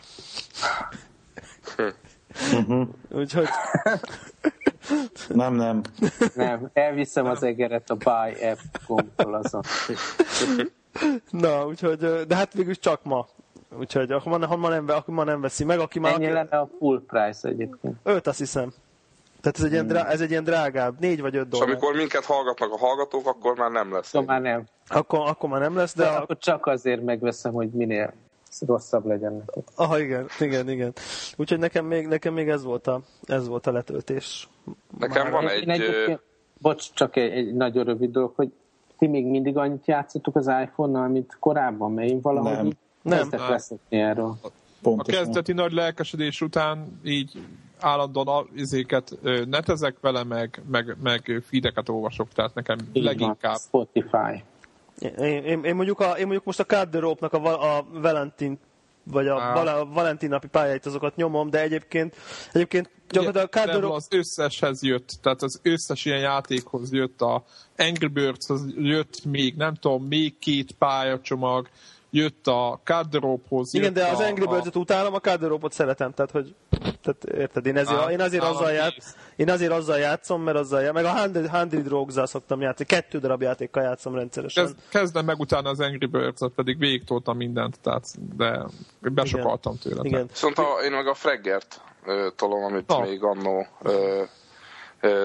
Uh-huh. 2.54 2.88
Úgyhogy... 3.12 3.48
Nem, 5.28 5.54
nem. 5.54 5.82
Nem, 6.36 6.70
elviszem 6.74 7.26
az 7.26 7.44
egeret 7.44 7.90
a 7.90 7.96
Buy 7.96 8.46
App 8.46 8.58
gombtól 8.88 9.34
azon. 9.34 9.62
Na, 11.30 11.66
úgyhogy, 11.66 11.98
de 12.28 12.36
hát 12.36 12.54
végül 12.54 12.76
csak 12.76 13.04
ma. 13.04 13.28
Úgyhogy 13.80 14.12
akkor 14.12 14.38
ma, 14.38 14.48
ha 14.48 14.56
ma, 14.56 14.70
nem, 14.70 14.86
akkor 14.88 15.14
ma 15.14 15.24
nem 15.24 15.42
veszi 15.42 15.64
meg, 15.64 15.80
aki 15.80 16.00
már... 16.00 16.14
Ennyi 16.14 16.26
aki... 16.26 16.34
lenne 16.34 16.58
a 16.58 16.70
full 16.80 17.04
price 17.08 17.48
egyébként. 17.48 17.96
Öt, 18.04 18.28
azt 18.28 18.38
hiszem. 18.38 18.74
Tehát 19.48 19.60
ez 19.60 19.66
egy, 19.66 19.72
ilyen, 19.72 19.88
drá, 19.88 20.12
ez 20.12 20.22
egy 20.22 20.30
ilyen 20.30 20.44
drágább, 20.44 21.00
négy 21.00 21.22
vagy 21.22 21.36
öt 21.36 21.48
dollár. 21.50 21.68
És 21.68 21.74
amikor 21.74 21.96
minket 21.96 22.26
hallgatnak 22.26 22.72
a 22.72 22.78
hallgatók, 22.78 23.28
akkor 23.28 23.58
már 23.58 23.72
nem 23.72 23.94
lesz. 23.94 24.14
Akkor 24.14 24.28
már 24.28 24.42
nem. 24.42 24.64
Akkor, 24.88 25.20
akkor 25.28 25.50
már 25.50 25.60
nem 25.60 25.76
lesz, 25.76 25.96
de... 25.96 26.04
de 26.04 26.10
a... 26.10 26.22
Akkor 26.22 26.38
csak 26.38 26.66
azért 26.66 27.04
megveszem, 27.04 27.54
hogy 27.54 27.70
minél 27.70 28.14
rosszabb 28.66 29.06
legyen 29.06 29.34
neki. 29.34 29.68
Aha, 29.76 30.00
igen, 30.00 30.28
igen, 30.40 30.70
igen. 30.70 30.94
Úgyhogy 31.36 31.60
nekem 31.60 31.86
még, 31.86 32.08
nekem 32.08 32.34
még 32.34 32.50
ez, 32.50 32.64
volt 32.64 32.88
a, 32.88 33.02
ez 33.26 33.48
volt 33.48 33.68
a 33.68 33.72
letöltés. 33.72 34.50
Nekem 35.00 35.24
Már 35.24 35.32
van 35.32 35.50
egy... 35.50 35.70
egy... 35.70 36.20
Bocs, 36.62 36.94
csak 36.94 37.16
egy, 37.16 37.32
egy 37.32 37.54
nagyon 37.54 37.84
rövid 37.84 38.12
dolog, 38.12 38.34
hogy 38.36 38.52
ti 38.98 39.08
még 39.08 39.26
mindig 39.26 39.58
annyit 39.58 39.88
játszottuk 39.88 40.36
az 40.36 40.48
iPhone-nal, 40.48 41.08
mint 41.08 41.38
korábban, 41.40 41.92
mert 41.92 42.10
én 42.10 42.22
valahogy 42.22 42.78
nem. 43.02 43.28
nem. 43.30 43.30
nem. 43.30 43.70
erről. 43.90 44.38
Pontosan. 44.82 45.22
A 45.22 45.24
kezdeti 45.24 45.54
nagy 45.54 45.72
lelkesedés 45.72 46.42
után 46.42 47.00
így 47.04 47.42
állandóan 47.80 48.50
izéket 48.56 49.18
netezek 49.46 49.96
vele, 50.02 50.24
meg, 50.24 50.62
meg, 50.72 50.98
meg 51.02 51.44
feedeket 51.50 51.90
olvasok, 51.90 52.28
tehát 52.34 52.54
nekem 52.54 52.78
így 52.94 53.04
leginkább. 53.04 53.58
Van, 53.72 53.88
Spotify. 53.88 54.44
Én, 55.00 55.44
én, 55.44 55.64
én, 55.64 55.76
mondjuk, 55.76 56.00
a, 56.00 56.12
én 56.12 56.24
mondjuk 56.24 56.44
most 56.44 56.60
a 56.60 56.64
Card 56.64 56.90
the 56.90 57.00
Rope-nak 57.00 57.34
a, 57.34 57.78
a 57.78 57.86
Valentin 57.92 58.60
vagy 59.12 59.28
a, 59.28 59.36
ah. 59.36 59.80
a 59.80 59.86
Valentin 59.86 60.30
napi 60.30 60.48
pályáit 60.48 60.86
azokat 60.86 61.16
nyomom, 61.16 61.50
de 61.50 61.62
egyébként, 61.62 62.16
egyébként 62.52 62.90
gyakorlatilag 63.10 63.48
a 63.48 63.60
Card 63.60 63.82
the 63.82 63.94
az 63.94 64.08
összeshez 64.10 64.84
jött, 64.84 65.10
tehát 65.22 65.42
az 65.42 65.60
összes 65.64 66.06
ilyen 66.06 66.20
játékhoz 66.20 66.92
jött, 66.92 67.22
a 67.22 67.44
Angry 67.78 68.08
Birds 68.08 68.48
jött 68.76 69.26
még, 69.26 69.56
nem 69.56 69.74
tudom, 69.74 70.04
még 70.04 70.38
két 70.40 70.72
pályacsomag, 70.72 71.70
jött 72.10 72.48
a 72.48 72.80
Cardrope-hoz. 72.84 73.74
Igen, 73.74 73.94
de 73.94 74.08
az 74.08 74.20
Angry 74.20 74.46
Birds-et 74.46 74.76
a... 74.76 74.80
utálom, 74.80 75.14
a 75.14 75.20
Cardrope-ot 75.20 75.72
szeretem, 75.72 76.12
tehát 76.12 76.32
hogy 76.32 76.56
tehát 77.02 77.40
érted, 77.40 77.66
én, 77.66 77.78
ezért, 77.78 78.00
ah, 78.00 78.12
én, 78.12 78.22
azért 78.22 78.44
azzal 78.44 78.72
ját, 78.72 78.94
én 79.36 79.50
azért 79.50 79.72
azzal 79.72 79.98
játszom, 79.98 80.42
mert 80.42 80.58
azzal 80.58 80.82
játszom, 80.82 81.04
meg 81.04 81.06
a 81.06 81.18
100, 81.52 81.70
100 81.72 81.88
rogues 81.88 82.30
szoktam 82.30 82.62
játszani, 82.62 82.90
kettő 82.90 83.20
darab 83.20 83.42
játékkal 83.42 83.84
játszom 83.84 84.16
rendszeresen. 84.16 84.66
Kezd, 84.66 84.78
kezdem 84.90 85.26
meg 85.26 85.40
utána 85.40 85.70
az 85.70 85.80
Angry 85.80 86.06
Birds-et, 86.06 86.52
pedig 86.56 86.78
végigtoltam 86.78 87.38
mindent, 87.38 87.80
tehát, 87.80 88.36
de 88.36 88.66
besokaltam 89.00 89.78
tőle. 89.78 90.02
Igen. 90.04 90.28
Viszont 90.28 90.58
a, 90.58 90.84
én 90.84 90.92
meg 90.92 91.08
a 91.08 91.14
Freggert 91.14 91.82
tolom, 92.36 92.64
amit 92.64 92.92
ah. 92.92 93.02
még 93.02 93.24
annó 93.24 93.68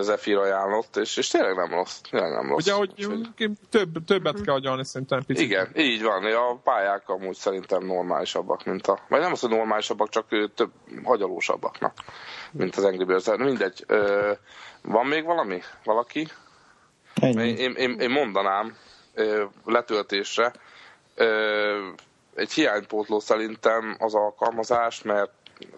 Zephyr 0.01 0.37
ajánlott, 0.37 0.97
és, 0.97 1.17
és 1.17 1.29
tényleg 1.29 1.57
nem 1.57 1.71
rossz. 1.71 2.01
Tényleg 2.11 2.33
nem 2.33 2.49
rossz. 2.49 2.65
Ugye, 2.65 2.73
hogy 2.73 2.91
Úgyhogy... 2.97 3.51
több, 3.71 4.05
többet 4.07 4.41
kell 4.41 4.55
agyalni 4.55 4.85
szerintem 4.85 5.25
picit. 5.25 5.45
Igen, 5.45 5.71
így 5.77 6.03
van. 6.03 6.25
A 6.25 6.61
pályák 6.65 7.09
amúgy 7.09 7.37
szerintem 7.37 7.85
normálisabbak, 7.85 8.65
mint 8.65 8.87
a... 8.87 8.99
Vagy 9.09 9.21
nem 9.21 9.33
az, 9.33 9.41
hogy 9.41 9.51
normálisabbak, 9.51 10.09
csak 10.09 10.27
több 10.55 10.71
hagyalósabbak, 11.05 11.79
na, 11.79 11.93
mint 12.51 12.77
az 12.77 12.85
Angry 12.85 13.05
Birds. 13.05 13.37
Mindegy. 13.37 13.87
Van 14.83 15.07
még 15.07 15.25
valami? 15.25 15.61
Valaki? 15.85 16.29
Én, 17.21 17.39
én, 17.39 17.73
én, 17.73 17.99
én 18.01 18.11
mondanám 18.11 18.77
letöltésre. 19.65 20.53
Egy 22.35 22.53
hiánypótló 22.53 23.21
szerintem 23.21 23.97
az 23.99 24.15
alkalmazás, 24.15 25.03
mert 25.03 25.31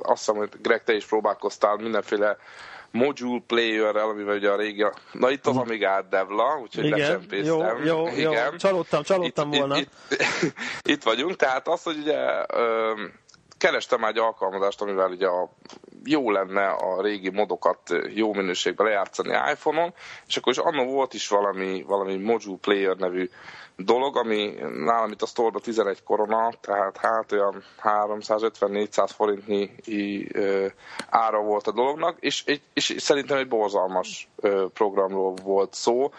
azt 0.02 0.18
hiszem, 0.18 0.36
hogy 0.36 0.48
Greg, 0.62 0.84
te 0.84 0.92
is 0.94 1.06
próbálkoztál 1.06 1.76
mindenféle 1.76 2.36
module 2.94 3.42
player-rel, 3.46 4.08
amivel 4.08 4.36
ugye 4.36 4.50
a 4.50 4.56
régi... 4.56 4.86
Na 5.12 5.30
itt 5.30 5.46
az 5.46 5.56
Amiga 5.56 6.06
Devla, 6.10 6.58
úgyhogy 6.62 6.84
Igen, 6.84 6.98
lecsempésztem. 6.98 7.84
Jó, 7.84 7.84
jó, 7.84 8.08
Igen. 8.08 8.32
jó, 8.32 8.56
csalódtam, 8.56 9.02
csalódtam 9.02 9.52
itt, 9.52 9.58
volna. 9.58 9.78
Itt, 9.78 9.90
itt, 10.08 10.58
itt 10.94 11.02
vagyunk, 11.02 11.36
tehát 11.36 11.68
az, 11.68 11.82
hogy 11.82 11.96
ugye 11.98 12.44
ö, 12.52 12.92
kerestem 13.64 14.04
egy 14.04 14.18
alkalmazást, 14.18 14.80
amivel 14.80 15.10
ugye 15.10 15.26
a 15.26 15.48
jó 16.04 16.30
lenne 16.30 16.66
a 16.68 17.02
régi 17.02 17.30
modokat 17.30 17.78
jó 18.14 18.32
minőségben 18.32 18.86
lejátszani 18.86 19.28
iPhone-on, 19.28 19.94
és 20.26 20.36
akkor 20.36 20.52
is 20.52 20.58
annó 20.58 20.84
volt 20.84 21.14
is 21.14 21.28
valami, 21.28 21.82
valami 21.86 22.16
Module 22.16 22.56
Player 22.60 22.96
nevű 22.96 23.30
dolog, 23.76 24.16
ami 24.16 24.54
nálam 24.84 25.10
itt 25.10 25.22
a 25.22 25.26
store 25.26 25.58
11 25.62 26.02
korona, 26.02 26.52
tehát 26.60 26.96
hát 26.96 27.32
olyan 27.32 27.62
350-400 27.82 29.08
forintnyi 29.14 29.70
ö, 30.32 30.66
ára 31.10 31.40
volt 31.40 31.66
a 31.66 31.72
dolognak, 31.72 32.16
és, 32.20 32.44
és 32.72 32.94
szerintem 32.98 33.36
egy 33.36 33.48
borzalmas 33.48 34.28
ö, 34.36 34.66
programról 34.74 35.34
volt 35.42 35.74
szó. 35.74 36.10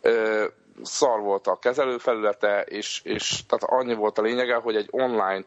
Ö, 0.00 0.44
szar 0.82 1.20
volt 1.20 1.46
a 1.46 1.58
kezelőfelülete, 1.58 2.62
és, 2.62 3.00
és 3.04 3.46
tehát 3.46 3.82
annyi 3.82 3.94
volt 3.94 4.18
a 4.18 4.22
lényege, 4.22 4.54
hogy 4.54 4.76
egy 4.76 4.88
online 4.90 5.44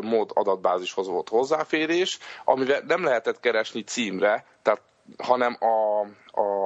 mód 0.00 0.30
adatbázishoz 0.34 1.06
volt 1.06 1.28
hozzáférés, 1.28 2.18
amivel 2.44 2.82
nem 2.86 3.04
lehetett 3.04 3.40
keresni 3.40 3.82
címre, 3.82 4.44
tehát 4.62 4.80
hanem 5.18 5.56
a, 5.60 6.06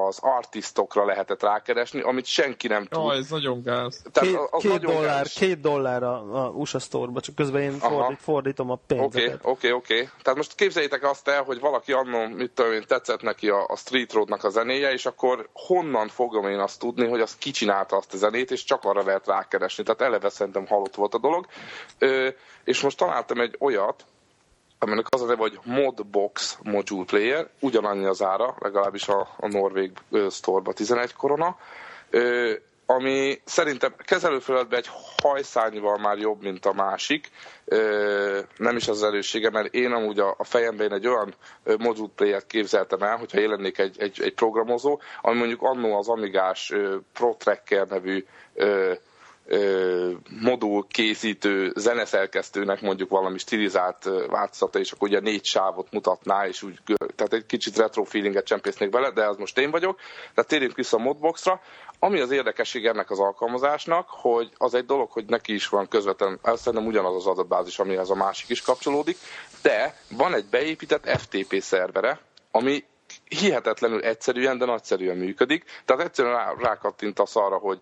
az 0.06 0.18
artistokra 0.20 1.04
lehetett 1.04 1.42
rákeresni, 1.42 2.00
amit 2.00 2.24
senki 2.24 2.68
nem 2.68 2.84
tud. 2.84 3.02
Oh, 3.02 3.16
ez 3.16 3.30
nagyon 3.30 3.62
gáz. 3.62 4.02
Tehát 4.12 4.28
két, 4.28 4.48
az 4.50 4.62
két, 4.62 4.72
nagyon 4.72 4.94
dollár, 4.94 5.16
gáz. 5.16 5.32
két 5.32 5.60
dollár 5.60 6.02
a, 6.02 6.44
a 6.44 6.48
USA 6.48 6.78
store 6.78 7.20
csak 7.20 7.34
közben 7.34 7.62
én 7.62 7.72
fordít, 7.72 8.22
fordítom 8.22 8.70
a 8.70 8.78
pénzeket. 8.86 9.14
Oké, 9.16 9.24
okay, 9.24 9.34
oké, 9.34 9.50
okay, 9.50 9.72
oké. 9.72 9.94
Okay. 9.94 10.08
Tehát 10.22 10.38
most 10.38 10.54
képzeljétek 10.54 11.04
azt 11.04 11.28
el, 11.28 11.42
hogy 11.42 11.60
valaki 11.60 11.92
annó, 11.92 12.26
mit 12.26 12.50
tudom 12.50 12.72
én, 12.72 12.84
tetszett 12.86 13.22
neki 13.22 13.48
a, 13.48 13.64
a 13.66 13.76
Street 13.76 14.12
Roadnak 14.12 14.44
a 14.44 14.48
zenéje, 14.48 14.92
és 14.92 15.06
akkor 15.06 15.48
honnan 15.52 16.08
fogom 16.08 16.48
én 16.48 16.58
azt 16.58 16.78
tudni, 16.78 17.08
hogy 17.08 17.20
az 17.20 17.36
kicsinálta 17.36 17.96
azt 17.96 18.14
a 18.14 18.16
zenét, 18.16 18.50
és 18.50 18.64
csak 18.64 18.84
arra 18.84 19.04
lehet 19.04 19.26
rákeresni. 19.26 19.82
Tehát 19.82 20.00
eleve 20.00 20.28
szerintem 20.28 20.66
halott 20.66 20.94
volt 20.94 21.14
a 21.14 21.18
dolog. 21.18 21.46
Ö, 21.98 22.28
és 22.64 22.80
most 22.80 22.96
találtam 22.96 23.40
egy 23.40 23.56
olyat, 23.58 24.04
aminek 24.78 25.06
az 25.08 25.22
a 25.22 25.26
neve, 25.26 25.40
hogy 25.40 25.58
Modbox 25.64 26.58
Module 26.62 27.04
Player, 27.04 27.48
ugyanannyi 27.60 28.04
az 28.04 28.22
ára, 28.22 28.56
legalábbis 28.58 29.08
a, 29.08 29.28
a 29.36 29.48
Norvég 29.48 29.92
store 30.30 30.72
11 30.72 31.14
korona, 31.14 31.56
ö, 32.10 32.52
ami 32.86 33.40
szerintem 33.44 33.94
kezelőfelületben 34.04 34.78
egy 34.78 34.90
hajszányival 35.22 35.98
már 35.98 36.18
jobb, 36.18 36.42
mint 36.42 36.66
a 36.66 36.72
másik. 36.72 37.30
Ö, 37.64 38.40
nem 38.56 38.76
is 38.76 38.88
az 38.88 39.02
erőssége, 39.02 39.50
mert 39.50 39.74
én 39.74 39.92
amúgy 39.92 40.18
a, 40.18 40.34
a 40.38 40.44
fejemben 40.44 40.92
egy 40.92 41.06
olyan 41.06 41.34
module 41.78 42.10
player 42.14 42.46
képzeltem 42.46 43.02
el, 43.02 43.16
hogyha 43.16 43.40
én 43.40 43.48
lennék 43.48 43.78
egy, 43.78 43.96
egy, 43.98 44.20
egy 44.22 44.34
programozó, 44.34 45.00
ami 45.22 45.38
mondjuk 45.38 45.62
annó 45.62 45.98
az 45.98 46.08
Amigás 46.08 46.72
Pro 47.12 47.34
Tracker 47.34 47.86
nevű 47.86 48.24
ö, 48.54 48.92
modul 50.40 50.86
készítő 50.88 51.72
zeneszerkesztőnek 51.76 52.80
mondjuk 52.80 53.10
valami 53.10 53.38
stilizált 53.38 54.10
változata, 54.28 54.78
és 54.78 54.92
akkor 54.92 55.08
ugye 55.08 55.20
négy 55.20 55.44
sávot 55.44 55.92
mutatná, 55.92 56.46
és 56.46 56.62
úgy, 56.62 56.78
tehát 57.14 57.32
egy 57.32 57.46
kicsit 57.46 57.76
retro 57.76 58.04
feelinget 58.04 58.44
csempésznék 58.44 58.90
bele, 58.90 59.10
de 59.10 59.24
az 59.28 59.36
most 59.36 59.58
én 59.58 59.70
vagyok. 59.70 59.98
Tehát 60.34 60.50
térjünk 60.50 60.76
vissza 60.76 60.96
a 60.96 61.00
modboxra. 61.00 61.60
Ami 61.98 62.20
az 62.20 62.30
érdekesség 62.30 62.86
ennek 62.86 63.10
az 63.10 63.18
alkalmazásnak, 63.18 64.08
hogy 64.08 64.50
az 64.56 64.74
egy 64.74 64.84
dolog, 64.84 65.10
hogy 65.10 65.24
neki 65.26 65.54
is 65.54 65.68
van 65.68 65.88
közvetlen, 65.88 66.38
ez 66.42 66.60
szerintem 66.60 66.88
ugyanaz 66.88 67.14
az 67.14 67.26
adatbázis, 67.26 67.78
amihez 67.78 68.10
a 68.10 68.14
másik 68.14 68.48
is 68.48 68.62
kapcsolódik, 68.62 69.16
de 69.62 69.96
van 70.10 70.34
egy 70.34 70.46
beépített 70.50 71.18
FTP 71.18 71.60
szervere, 71.60 72.20
ami 72.50 72.84
hihetetlenül 73.28 74.02
egyszerűen, 74.02 74.58
de 74.58 74.64
nagyszerűen 74.64 75.16
működik. 75.16 75.64
Tehát 75.84 76.02
egyszerűen 76.02 76.34
rá, 76.34 76.54
rákattintasz 76.58 77.36
arra, 77.36 77.56
hogy 77.56 77.80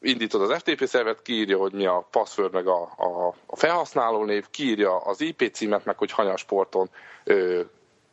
indítod 0.00 0.42
az 0.42 0.58
FTP 0.58 0.86
szervet, 0.86 1.22
kiírja, 1.22 1.58
hogy 1.58 1.72
mi 1.72 1.86
a 1.86 2.08
password, 2.10 2.52
meg 2.52 2.66
a, 2.66 2.82
a, 2.96 3.34
a 3.46 3.56
felhasználó 3.56 4.24
név, 4.24 4.50
kiírja 4.50 4.96
az 4.96 5.20
IP 5.20 5.50
címet, 5.52 5.84
meg 5.84 5.98
hogy 5.98 6.10
hanyas 6.10 6.44
porton 6.44 6.90
ö, 7.24 7.62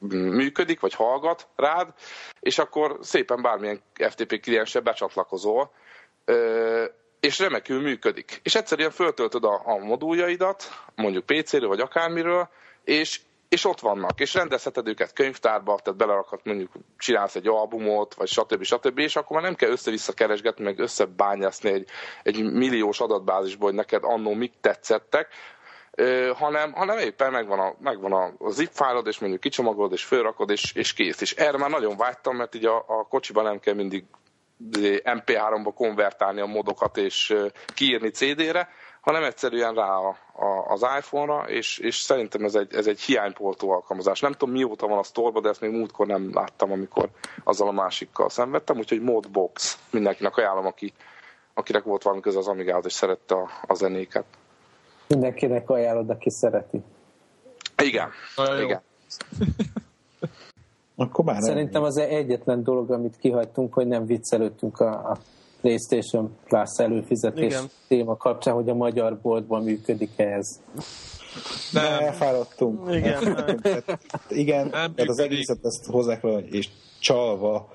működik, 0.10 0.80
vagy 0.80 0.94
hallgat 0.94 1.48
rád, 1.56 1.94
és 2.40 2.58
akkor 2.58 2.98
szépen 3.02 3.42
bármilyen 3.42 3.82
FTP 4.10 4.42
kliensre 4.42 4.80
becsatlakozol, 4.80 5.72
ö, 6.26 6.86
és 7.20 7.40
remekül 7.40 7.82
működik. 7.82 8.40
És 8.44 8.56
egyszerűen 8.56 8.92
föltöltöd 8.92 9.44
a, 9.44 9.62
a 9.66 9.78
moduljaidat, 9.78 10.64
mondjuk 10.96 11.26
PC-ről 11.26 11.68
vagy 11.68 11.80
akármiről, 11.80 12.50
és 12.84 13.20
és 13.54 13.66
ott 13.66 13.80
vannak, 13.80 14.20
és 14.20 14.34
rendezheted 14.34 14.88
őket 14.88 15.14
könyvtárba, 15.14 15.80
tehát 15.84 16.00
belerakhat 16.00 16.46
mondjuk, 16.46 16.72
csinálsz 16.98 17.36
egy 17.36 17.48
albumot, 17.48 18.14
vagy 18.14 18.28
stb. 18.28 18.64
stb. 18.64 19.00
és 19.00 19.16
akkor 19.16 19.36
már 19.36 19.46
nem 19.46 19.56
kell 19.56 19.70
össze-vissza 19.70 20.14
keresgetni, 20.14 20.64
meg 20.64 20.80
összebányászni 20.80 21.70
egy, 21.70 21.90
egy 22.24 22.52
milliós 22.54 23.00
adatbázisból, 23.00 23.68
hogy 23.68 23.78
neked 23.78 24.04
annó 24.04 24.34
mik 24.34 24.54
tetszettek, 24.62 25.28
hanem, 26.34 26.72
hanem 26.72 26.98
éppen 26.98 27.32
megvan 27.32 27.60
a, 27.60 27.74
megvan 27.80 28.14
a 28.40 28.50
zip 28.50 28.72
fájlod, 28.72 29.08
és 29.08 29.20
mondjuk 29.20 29.42
kicsomagolod, 29.42 29.92
és 29.92 30.04
fölrakod, 30.04 30.50
és, 30.50 30.74
és 30.74 30.94
kész. 30.94 31.22
És 31.22 31.34
erre 31.34 31.58
már 31.58 31.70
nagyon 31.70 31.98
vágytam, 31.98 32.36
mert 32.36 32.56
így 32.56 32.66
a, 32.66 32.78
a 32.88 33.08
kocsiban 33.10 33.44
nem 33.44 33.60
kell 33.60 33.74
mindig 33.74 34.06
MP3-ba 35.04 35.72
konvertálni 35.76 36.42
a 36.42 36.46
modokat, 36.46 36.98
és 36.98 37.36
kiírni 37.74 38.10
CD-re, 38.10 38.70
hanem 39.04 39.24
egyszerűen 39.24 39.74
rá 39.74 39.96
a, 39.96 40.18
a, 40.34 40.72
az 40.72 40.86
iPhone-ra, 40.98 41.50
és, 41.50 41.78
és 41.78 41.96
szerintem 41.96 42.44
ez 42.44 42.56
egy, 42.56 42.74
ez 42.74 42.88
egy 42.88 43.02
hiánypoltó 43.02 43.72
alkalmazás. 43.72 44.20
Nem 44.20 44.32
tudom 44.32 44.54
mióta 44.54 44.88
van 44.88 44.98
a 44.98 45.04
sztorba, 45.04 45.42
de 45.42 45.50
ezt 45.50 45.62
még 45.62 45.72
múltkor 45.72 46.08
nem 46.08 46.30
láttam, 46.34 46.72
amikor 46.72 47.10
azzal 47.44 47.68
a 47.68 47.72
másikkal 47.72 48.30
szenvedtem, 48.30 48.78
úgyhogy 48.78 49.02
Modbox 49.02 49.78
mindenkinek 49.92 50.38
ajánlom, 50.38 50.66
aki, 50.66 50.94
akinek 51.54 51.84
volt 51.84 52.04
valami 52.04 52.22
köze 52.22 52.38
az 52.38 52.48
Amigához, 52.48 52.86
és 52.86 52.94
szerette 52.94 53.36
a, 53.36 53.50
a 53.68 53.74
zenéket. 53.74 54.26
Mindenkinek 55.08 55.70
ajánlod, 55.70 56.10
aki 56.10 56.30
szereti. 56.30 56.84
Igen. 57.84 58.10
Igen. 58.64 58.82
Akkor 60.96 61.26
már 61.26 61.42
Szerintem 61.42 61.84
az 61.84 61.98
egyetlen 61.98 62.64
dolog, 62.64 62.92
amit 62.92 63.18
kihagytunk, 63.18 63.74
hogy 63.74 63.88
nem 63.88 64.06
viccelődtünk 64.06 64.80
a, 64.80 65.10
a 65.10 65.18
PlayStation 65.64 66.36
Plus 66.46 66.70
előfizetés 66.78 67.46
Igen. 67.46 67.64
téma 67.88 68.18
kapcsán, 68.18 68.54
hogy 68.54 68.70
a 68.70 68.74
magyar 68.74 69.20
boltban 69.22 69.64
működik-e 69.64 70.24
ez. 70.24 70.62
Nem. 71.72 71.84
De 71.84 72.06
elfáradtunk. 72.06 72.96
Igen. 72.96 73.36
Tehát, 73.62 74.00
igen, 74.30 74.68
nem 74.68 74.94
tehát 74.94 75.10
az 75.10 75.20
egészet 75.20 75.66
ezt 75.66 75.86
hozzák 75.86 76.24
le, 76.24 76.38
és 76.38 76.70
csalva, 77.00 77.72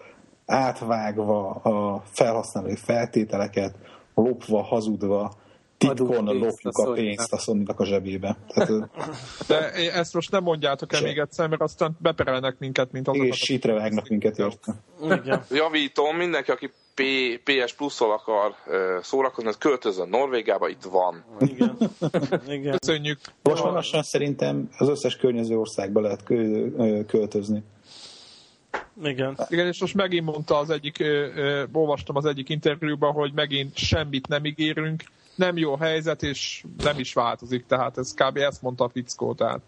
átvágva 0.47 1.51
a 1.51 2.03
felhasználói 2.11 2.77
feltételeket, 2.77 3.75
lopva, 4.15 4.63
hazudva, 4.63 5.33
titkon 5.79 6.25
lopjuk 6.25 6.79
a 6.79 6.93
pénzt 6.93 7.33
a 7.33 7.39
sony 7.39 7.63
a 7.77 7.85
zsebébe. 7.85 8.37
Tehát, 8.47 8.71
De 9.47 9.73
ezt 9.73 10.15
most 10.15 10.31
nem 10.31 10.43
mondjátok 10.43 10.93
el 10.93 11.03
még 11.03 11.19
egyszer, 11.19 11.49
mert 11.49 11.61
aztán 11.61 11.97
beperelnek 12.01 12.59
minket, 12.59 12.93
mint 12.93 13.09
azokat. 13.09 13.29
És 13.29 13.37
sítre 13.37 13.73
vágnak 13.73 14.09
minket 14.09 14.39
érte. 14.39 14.75
Javítom, 15.51 16.17
mindenki, 16.17 16.51
aki 16.51 16.71
P, 16.95 17.03
PS 17.45 17.73
Plus-szal 17.73 18.13
akar 18.13 18.55
uh, 18.67 18.75
szórakozni, 19.03 19.49
az 19.49 19.59
költözön 19.59 20.09
Norvégiába, 20.09 20.69
itt 20.69 20.83
van. 20.83 21.25
Igen. 21.41 21.77
Igen. 22.49 22.79
Köszönjük. 22.79 23.19
Most 23.43 23.63
van 23.63 23.73
lassan 23.73 24.03
szerintem 24.03 24.69
az 24.79 24.89
összes 24.89 25.17
környező 25.17 25.59
országba 25.59 26.01
lehet 26.01 26.23
költözni. 27.07 27.63
Igen. 29.03 29.39
Igen, 29.49 29.67
és 29.67 29.81
most 29.81 29.95
megint 29.95 30.25
mondta 30.25 30.59
az 30.59 30.71
egyik, 30.71 31.01
ö, 31.01 31.29
ö, 31.35 31.65
olvastam 31.73 32.17
az 32.17 32.25
egyik 32.25 32.49
interjúban, 32.49 33.13
hogy 33.13 33.33
megint 33.35 33.77
semmit 33.77 34.29
nem 34.29 34.45
ígérünk, 34.45 35.03
nem 35.39 35.57
jó 35.57 35.77
helyzet, 35.77 36.23
és 36.23 36.65
nem 36.83 36.99
is 36.99 37.13
változik, 37.13 37.67
tehát 37.67 37.99
ez 37.99 38.15
kb. 38.15 38.37
ezt 38.37 38.63
mondta 38.63 38.85
a 38.85 38.89
fickó, 38.89 39.35
tehát 39.35 39.61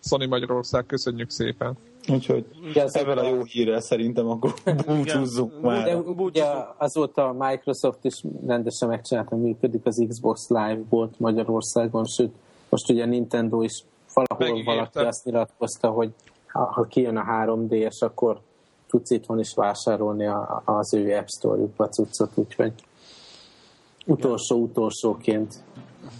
Sony 0.00 0.28
Magyarország, 0.28 0.86
köszönjük 0.86 1.30
szépen. 1.30 1.76
Úgyhogy 2.08 2.44
ezzel 2.74 3.18
a 3.18 3.28
jó 3.28 3.42
hírrel 3.42 3.80
szerintem 3.80 4.28
akkor 4.28 4.54
búcsúzzunk 4.86 5.60
már. 5.60 5.84
De 5.84 5.96
ugye 5.96 6.44
azóta 6.76 7.28
a 7.28 7.32
Microsoft 7.32 8.04
is 8.04 8.24
rendesen 8.46 8.88
megcsinálta, 8.88 9.36
működik 9.36 9.86
az 9.86 10.04
Xbox 10.08 10.48
Live 10.48 10.80
volt 10.88 11.18
Magyarországon, 11.18 12.04
sőt, 12.04 12.32
most 12.68 12.90
ugye 12.90 13.04
Nintendo 13.04 13.62
is 13.62 13.82
valahol 14.14 14.46
Megígérte. 14.46 14.72
valaki 14.72 14.98
azt 14.98 15.24
nyilatkozta, 15.24 15.88
hogy 15.88 16.12
ha, 16.52 16.86
kijön 16.88 17.16
a 17.16 17.24
3DS, 17.24 17.98
akkor 17.98 18.40
tudsz 18.88 19.10
itthon 19.10 19.38
is 19.38 19.54
vásárolni 19.54 20.26
a, 20.26 20.62
az 20.64 20.94
ő 20.94 21.16
App 21.16 21.26
Store-jukba 21.26 21.88
cuccot, 21.88 22.30
úgyhogy 22.34 22.72
utolsó-utolsóként 24.08 25.54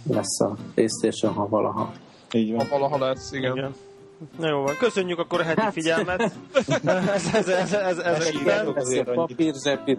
lesz 0.07 0.39
a 0.39 0.55
PlayStation, 0.73 1.33
ha 1.33 1.47
valaha. 1.47 1.91
Így 2.31 2.51
van. 2.51 2.67
Ha 2.67 2.77
valaha 2.77 3.05
lesz, 3.05 3.31
igen. 3.31 3.55
igen. 3.55 3.75
Na 4.39 4.49
jó 4.49 4.61
van, 4.61 4.77
köszönjük 4.77 5.19
akkor 5.19 5.39
a 5.39 5.43
heti 5.43 5.61
hát, 5.61 5.73
figyelmet. 5.73 6.21
ez, 6.53 7.33
ez, 7.33 7.47
ez, 7.47 7.73
ez, 7.73 7.97
ez, 7.97 8.27
ez 8.75 9.07
a 9.07 9.11
papír 9.13 9.53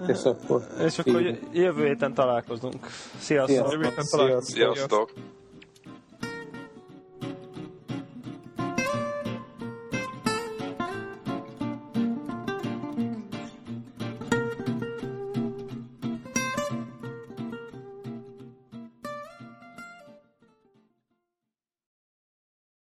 és 0.06 0.24
akkor... 0.24 0.66
És 0.84 0.98
akkor 0.98 1.38
jövő 1.52 1.86
héten 1.86 2.14
találkozunk. 2.14 2.86
Sziasztok! 3.18 3.56
Sziasztok! 3.56 3.72
Jövő 3.72 3.84
héten 3.84 4.04
találkozunk. 4.10 4.72
Sziasztok. 4.72 5.12